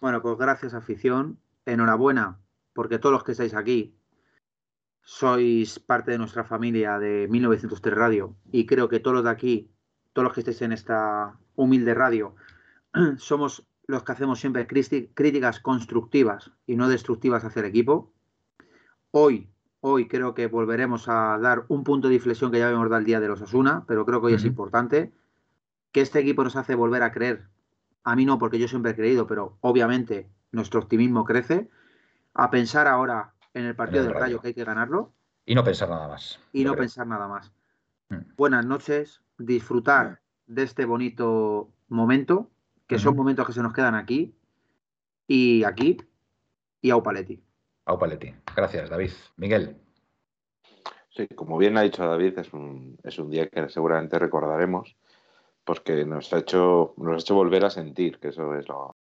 Bueno, 0.00 0.22
pues 0.22 0.36
gracias 0.36 0.74
afición. 0.74 1.38
Enhorabuena, 1.66 2.40
porque 2.74 2.98
todos 2.98 3.12
los 3.14 3.24
que 3.24 3.32
estáis 3.32 3.54
aquí 3.54 3.96
sois 5.02 5.78
parte 5.78 6.12
de 6.12 6.18
nuestra 6.18 6.44
familia 6.44 6.98
de 6.98 7.28
1903 7.28 7.94
Radio 7.94 8.36
y 8.50 8.66
creo 8.66 8.88
que 8.88 9.00
todos 9.00 9.16
los 9.16 9.24
de 9.24 9.30
aquí, 9.30 9.70
todos 10.14 10.24
los 10.24 10.32
que 10.32 10.40
estéis 10.40 10.62
en 10.62 10.72
esta 10.72 11.36
humilde 11.56 11.92
radio, 11.92 12.34
somos 13.18 13.66
los 13.86 14.02
que 14.02 14.12
hacemos 14.12 14.40
siempre 14.40 14.66
críticas 14.66 15.60
constructivas 15.60 16.52
y 16.66 16.76
no 16.76 16.88
destructivas 16.88 17.44
hacia 17.44 17.60
el 17.60 17.66
equipo. 17.66 18.10
Hoy, 19.10 19.50
hoy 19.80 20.08
creo 20.08 20.32
que 20.32 20.46
volveremos 20.46 21.08
a 21.08 21.36
dar 21.38 21.66
un 21.68 21.84
punto 21.84 22.08
de 22.08 22.14
inflexión 22.14 22.50
que 22.50 22.58
ya 22.58 22.66
habíamos 22.66 22.88
dado 22.88 23.00
el 23.00 23.04
día 23.04 23.20
de 23.20 23.28
los 23.28 23.42
Asuna, 23.42 23.84
pero 23.86 24.06
creo 24.06 24.20
que 24.20 24.28
hoy 24.28 24.34
es 24.34 24.44
importante 24.44 25.12
que 25.92 26.00
este 26.00 26.20
equipo 26.20 26.42
nos 26.42 26.56
hace 26.56 26.74
volver 26.74 27.02
a 27.02 27.12
creer. 27.12 27.48
A 28.04 28.16
mí 28.16 28.24
no, 28.24 28.38
porque 28.38 28.58
yo 28.58 28.68
siempre 28.68 28.92
he 28.92 28.96
creído, 28.96 29.26
pero 29.26 29.58
obviamente 29.60 30.28
nuestro 30.52 30.80
optimismo 30.80 31.24
crece. 31.24 31.68
A 32.34 32.50
pensar 32.50 32.86
ahora 32.86 33.34
en 33.52 33.66
el 33.66 33.76
partido 33.76 34.04
del 34.04 34.14
Rayo 34.14 34.40
que 34.40 34.48
hay 34.48 34.54
que 34.54 34.64
ganarlo. 34.64 35.12
Y 35.44 35.54
no 35.54 35.62
pensar 35.62 35.88
nada 35.88 36.08
más. 36.08 36.40
Y 36.52 36.64
no 36.64 36.74
pensar 36.74 37.06
nada 37.06 37.28
más. 37.28 37.52
Mm. 38.08 38.34
Buenas 38.36 38.66
noches, 38.66 39.22
disfrutar 39.38 40.20
de 40.46 40.62
este 40.62 40.84
bonito 40.84 41.70
momento 41.88 42.50
que 42.86 42.98
son 42.98 43.16
momentos 43.16 43.46
que 43.46 43.52
se 43.52 43.62
nos 43.62 43.72
quedan 43.72 43.94
aquí 43.94 44.34
y 45.26 45.64
aquí 45.64 45.96
y 46.80 46.90
a 46.90 46.96
Upaletti. 46.96 47.42
A 47.86 47.94
Upaletti. 47.94 48.34
Gracias, 48.54 48.90
David. 48.90 49.10
Miguel. 49.36 49.76
Sí, 51.08 51.28
como 51.28 51.56
bien 51.56 51.78
ha 51.78 51.82
dicho 51.82 52.06
David, 52.06 52.38
es 52.38 52.52
un, 52.52 52.98
es 53.02 53.18
un 53.18 53.30
día 53.30 53.48
que 53.48 53.68
seguramente 53.68 54.18
recordaremos 54.18 54.96
porque 55.64 56.04
nos 56.04 56.32
ha 56.32 56.38
hecho 56.38 56.94
nos 56.98 57.14
ha 57.14 57.18
hecho 57.20 57.34
volver 57.34 57.64
a 57.64 57.70
sentir, 57.70 58.18
que 58.18 58.28
eso 58.28 58.54
es 58.54 58.68
lo, 58.68 58.96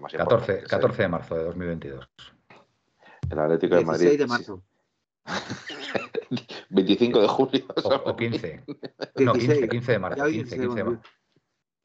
más 0.00 0.12
14, 0.12 0.16
importante. 0.18 0.62
14 0.64 1.02
de 1.02 1.08
marzo 1.08 1.34
de 1.36 1.44
2022. 1.44 2.10
El 3.30 3.38
Atlético 3.38 3.76
de 3.76 3.84
Madrid. 3.84 4.08
16 4.08 4.18
de 4.18 4.26
marzo. 4.26 4.62
25 6.70 7.20
de 7.20 7.28
julio. 7.28 7.64
O, 8.04 8.16
15. 8.16 8.64
No, 9.16 9.32
15, 9.32 9.68
15 9.68 9.92
de 9.92 9.98
marzo. 9.98 10.24
15, 10.26 10.56
15 10.58 10.76
de 10.76 10.84
marzo. 10.84 11.02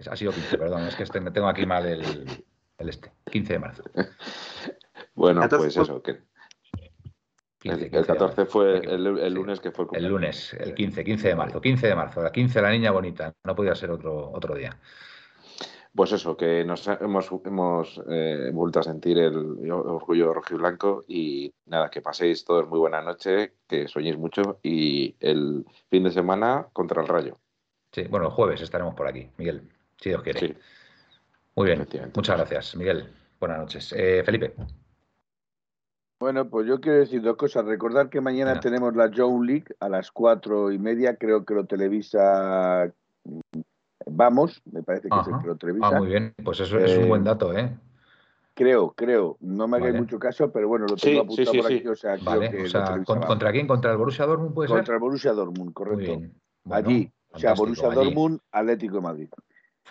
Ha 0.09 0.15
sido 0.15 0.31
15, 0.31 0.57
perdón, 0.57 0.83
es 0.83 0.95
que 0.95 1.03
este, 1.03 1.21
tengo 1.21 1.47
aquí 1.47 1.65
mal 1.65 1.85
el, 1.85 2.01
el, 2.77 2.89
este. 2.89 3.11
15 3.31 3.53
de 3.53 3.59
marzo. 3.59 3.83
Bueno, 5.15 5.47
pues 5.47 5.77
eso. 5.77 6.01
Que... 6.01 6.23
el, 7.65 7.91
14 7.91 8.45
fue 8.47 8.79
el, 8.79 9.19
el, 9.19 9.33
lunes 9.35 9.59
que 9.59 9.69
fue 9.69 9.85
el, 9.91 10.05
el 10.05 10.09
lunes, 10.09 10.55
el 10.55 10.73
15, 10.73 11.03
15 11.03 11.27
de 11.27 11.35
marzo. 11.35 11.61
15 11.61 11.87
de 11.87 11.95
marzo, 11.95 12.23
la 12.23 12.31
15 12.31 12.59
la 12.59 12.71
niña 12.71 12.89
bonita. 12.89 13.31
No 13.43 13.55
podía 13.55 13.75
ser 13.75 13.91
otro, 13.91 14.31
otro 14.31 14.55
día. 14.55 14.79
Pues 15.95 16.11
eso, 16.11 16.35
que 16.35 16.65
nos 16.65 16.87
hemos, 16.87 17.29
hemos 17.45 18.01
eh, 18.09 18.49
vuelto 18.51 18.79
a 18.79 18.83
sentir 18.83 19.19
el 19.19 19.71
orgullo 19.71 20.33
rojo 20.33 20.55
y 20.55 20.57
blanco 20.57 21.03
y 21.07 21.53
nada, 21.67 21.89
que 21.89 22.01
paséis 22.01 22.43
todos 22.43 22.67
muy 22.67 22.79
buena 22.79 23.01
noche, 23.01 23.53
que 23.67 23.87
soñéis 23.87 24.17
mucho 24.17 24.59
y 24.63 25.15
el 25.19 25.65
fin 25.91 26.03
de 26.03 26.11
semana 26.11 26.67
contra 26.73 27.01
el 27.01 27.07
Rayo. 27.07 27.37
Sí, 27.91 28.03
bueno, 28.09 28.25
el 28.25 28.31
jueves 28.31 28.61
estaremos 28.61 28.95
por 28.95 29.07
aquí, 29.07 29.29
Miguel 29.37 29.69
si 30.03 30.09
Dios 30.09 30.21
quiere. 30.21 30.57
Muy 31.55 31.67
bien, 31.67 31.87
muchas 32.13 32.37
gracias, 32.37 32.75
Miguel. 32.75 33.07
Buenas 33.39 33.59
noches. 33.59 33.93
Eh, 33.95 34.21
Felipe. 34.25 34.53
Bueno, 36.19 36.49
pues 36.49 36.67
yo 36.67 36.79
quiero 36.79 36.99
decir 36.99 37.21
dos 37.21 37.37
cosas. 37.37 37.65
Recordar 37.65 38.09
que 38.09 38.21
mañana 38.21 38.59
tenemos 38.59 38.95
la 38.95 39.09
Joe 39.13 39.45
League 39.45 39.75
a 39.79 39.89
las 39.89 40.11
cuatro 40.11 40.71
y 40.71 40.79
media. 40.79 41.15
Creo 41.15 41.45
que 41.45 41.53
lo 41.53 41.65
televisa. 41.65 42.91
Mm, 44.05 44.17
vamos, 44.17 44.61
me 44.71 44.83
parece 44.83 45.09
que 45.09 45.19
es 45.19 45.27
el 45.27 45.41
que 45.41 45.47
lo 45.47 45.55
televisa. 45.55 45.87
Ah, 45.87 45.99
muy 45.99 46.07
bien. 46.07 46.33
Pues 46.43 46.59
eso 46.59 46.79
es 46.79 46.97
un 46.97 47.09
buen 47.09 47.21
eh, 47.21 47.25
dato, 47.25 47.57
¿eh? 47.57 47.75
Creo, 48.55 48.91
creo. 48.91 49.37
No 49.39 49.67
me 49.67 49.77
hagáis 49.77 49.95
mucho 49.95 50.19
caso, 50.19 50.51
pero 50.51 50.67
bueno, 50.67 50.85
lo 50.87 50.95
tengo 50.95 51.21
apuntado 51.21 51.51
por 51.53 51.65
aquí. 51.65 51.87
O 51.87 51.95
sea, 51.95 52.17
creo 52.17 52.39
que 52.39 53.05
¿Contra 53.05 53.51
quién? 53.51 53.67
¿Contra 53.67 53.91
el 53.91 53.97
Borussia 53.97 54.25
Dortmund 54.25 54.53
puede 54.53 54.69
Contra 54.69 54.93
el 54.93 54.99
Borussia 54.99 55.33
Dortmund, 55.33 55.73
correcto. 55.73 56.21
Allí. 56.69 57.11
O 57.31 57.39
sea, 57.39 57.55
Borussia 57.55 57.89
Dortmund, 57.89 58.39
Atlético 58.51 58.97
de 58.97 59.01
Madrid. 59.01 59.29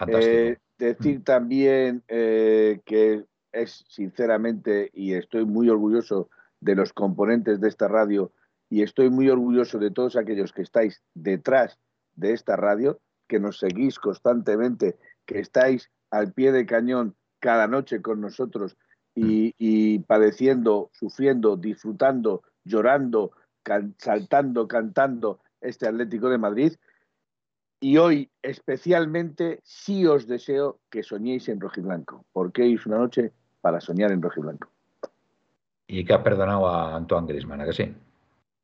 Eh, 0.07 0.59
decir 0.79 1.25
también 1.25 2.03
eh, 2.09 2.81
que 2.85 3.25
es 3.51 3.85
sinceramente, 3.89 4.91
y 4.95 5.15
estoy 5.15 5.45
muy 5.45 5.69
orgulloso 5.69 6.29
de 6.61 6.77
los 6.77 6.93
componentes 6.93 7.61
de 7.61 7.69
esta 7.69 7.89
radio, 7.89 8.33
y 8.71 8.83
estoy 8.83 9.11
muy 9.11 9.29
orgulloso 9.29 9.79
de 9.79 9.91
todos 9.91 10.17
aquellos 10.17 10.53
que 10.53 10.63
estáis 10.63 11.03
detrás 11.15 11.79
de 12.15 12.33
esta 12.33 12.57
radio, 12.57 13.01
que 13.33 13.41
nos 13.41 13.61
seguís 13.61 13.99
constantemente, 13.99 14.99
que 15.25 15.39
estáis 15.39 15.91
al 16.11 16.35
pie 16.35 16.53
de 16.53 16.67
cañón 16.67 17.17
cada 17.41 17.67
noche 17.67 18.03
con 18.03 18.21
nosotros 18.21 18.77
y, 19.15 19.55
y 19.57 20.01
padeciendo, 20.01 20.91
sufriendo, 20.93 21.57
disfrutando, 21.57 22.43
llorando, 22.63 23.33
saltando, 23.97 24.69
cantando 24.69 25.41
este 25.63 25.89
Atlético 25.89 26.29
de 26.29 26.37
Madrid. 26.37 26.73
Y 27.81 27.97
hoy 27.97 28.31
especialmente 28.43 29.61
sí 29.65 30.05
os 30.07 30.27
deseo 30.27 30.79
que 30.91 31.03
soñéis 31.03 31.49
en 31.49 31.59
rojiblanco, 31.59 32.27
porque 32.35 32.71
es 32.71 32.85
una 32.85 32.99
noche 32.99 33.33
para 33.63 33.81
soñar 33.81 34.13
en 34.13 34.21
rojiblanco. 34.21 34.69
¿Y 35.87 36.05
que 36.05 36.13
has 36.13 36.23
perdonado 36.23 36.69
a 36.69 36.95
Antoine 36.97 37.29
Griezmann, 37.29 37.63
¿a 37.63 37.65
que 37.65 37.73
sí? 37.73 37.97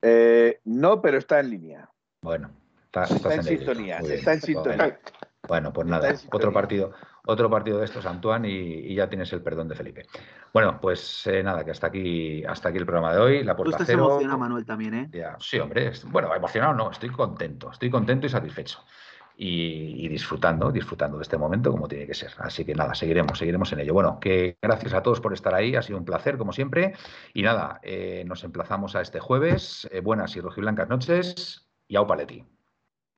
Eh, 0.02 0.60
no, 0.64 1.00
pero 1.00 1.16
está 1.16 1.40
en 1.40 1.48
línea. 1.48 1.90
Bueno, 2.20 2.50
está, 2.92 3.34
en, 3.34 3.42
sintonía. 3.42 3.98
Está 3.98 4.34
en 4.34 4.40
sintonía. 4.40 4.98
Bueno, 5.46 5.72
pues 5.72 5.86
nada, 5.86 6.14
otro 6.32 6.52
partido, 6.52 6.92
otro 7.26 7.48
partido 7.48 7.78
de 7.78 7.84
estos, 7.84 8.04
Antoine, 8.04 8.48
y, 8.48 8.94
ya 8.94 9.08
tienes 9.08 9.32
el 9.32 9.42
perdón 9.42 9.68
de 9.68 9.74
Felipe. 9.74 10.06
Bueno, 10.52 10.78
pues 10.80 11.26
eh, 11.26 11.42
nada, 11.42 11.64
que 11.64 11.70
hasta 11.70 11.86
aquí, 11.86 12.44
hasta 12.44 12.68
aquí 12.68 12.78
el 12.78 12.86
programa 12.86 13.14
de 13.14 13.20
hoy. 13.20 13.44
La 13.44 13.56
Tú 13.56 13.70
estás 13.70 13.88
emocionado, 13.88 14.38
Manuel, 14.38 14.64
también, 14.66 14.94
¿eh? 14.94 15.10
sí, 15.38 15.58
hombre. 15.58 15.92
Bueno, 16.06 16.34
emocionado 16.34 16.74
no, 16.74 16.90
estoy 16.90 17.10
contento, 17.10 17.70
estoy 17.70 17.90
contento 17.90 18.26
y 18.26 18.30
satisfecho 18.30 18.84
y, 19.40 20.08
disfrutando, 20.08 20.72
disfrutando 20.72 21.16
de 21.16 21.22
este 21.22 21.38
momento 21.38 21.70
como 21.70 21.86
tiene 21.86 22.06
que 22.06 22.14
ser. 22.14 22.32
Así 22.38 22.64
que 22.64 22.74
nada, 22.74 22.94
seguiremos, 22.94 23.38
seguiremos 23.38 23.72
en 23.72 23.80
ello. 23.80 23.94
Bueno, 23.94 24.18
que 24.20 24.58
gracias 24.60 24.92
a 24.94 25.02
todos 25.02 25.20
por 25.20 25.32
estar 25.32 25.54
ahí, 25.54 25.76
ha 25.76 25.82
sido 25.82 25.98
un 25.98 26.04
placer 26.04 26.36
como 26.36 26.52
siempre. 26.52 26.94
Y 27.32 27.42
nada, 27.42 27.78
eh, 27.82 28.24
nos 28.26 28.42
emplazamos 28.42 28.96
a 28.96 29.00
este 29.00 29.20
jueves. 29.20 29.88
Eh, 29.92 30.00
buenas 30.00 30.34
y 30.34 30.40
rojiblancas 30.40 30.88
noches 30.88 31.68
y 31.86 31.94
au 31.96 32.06
paleti. 32.06 32.44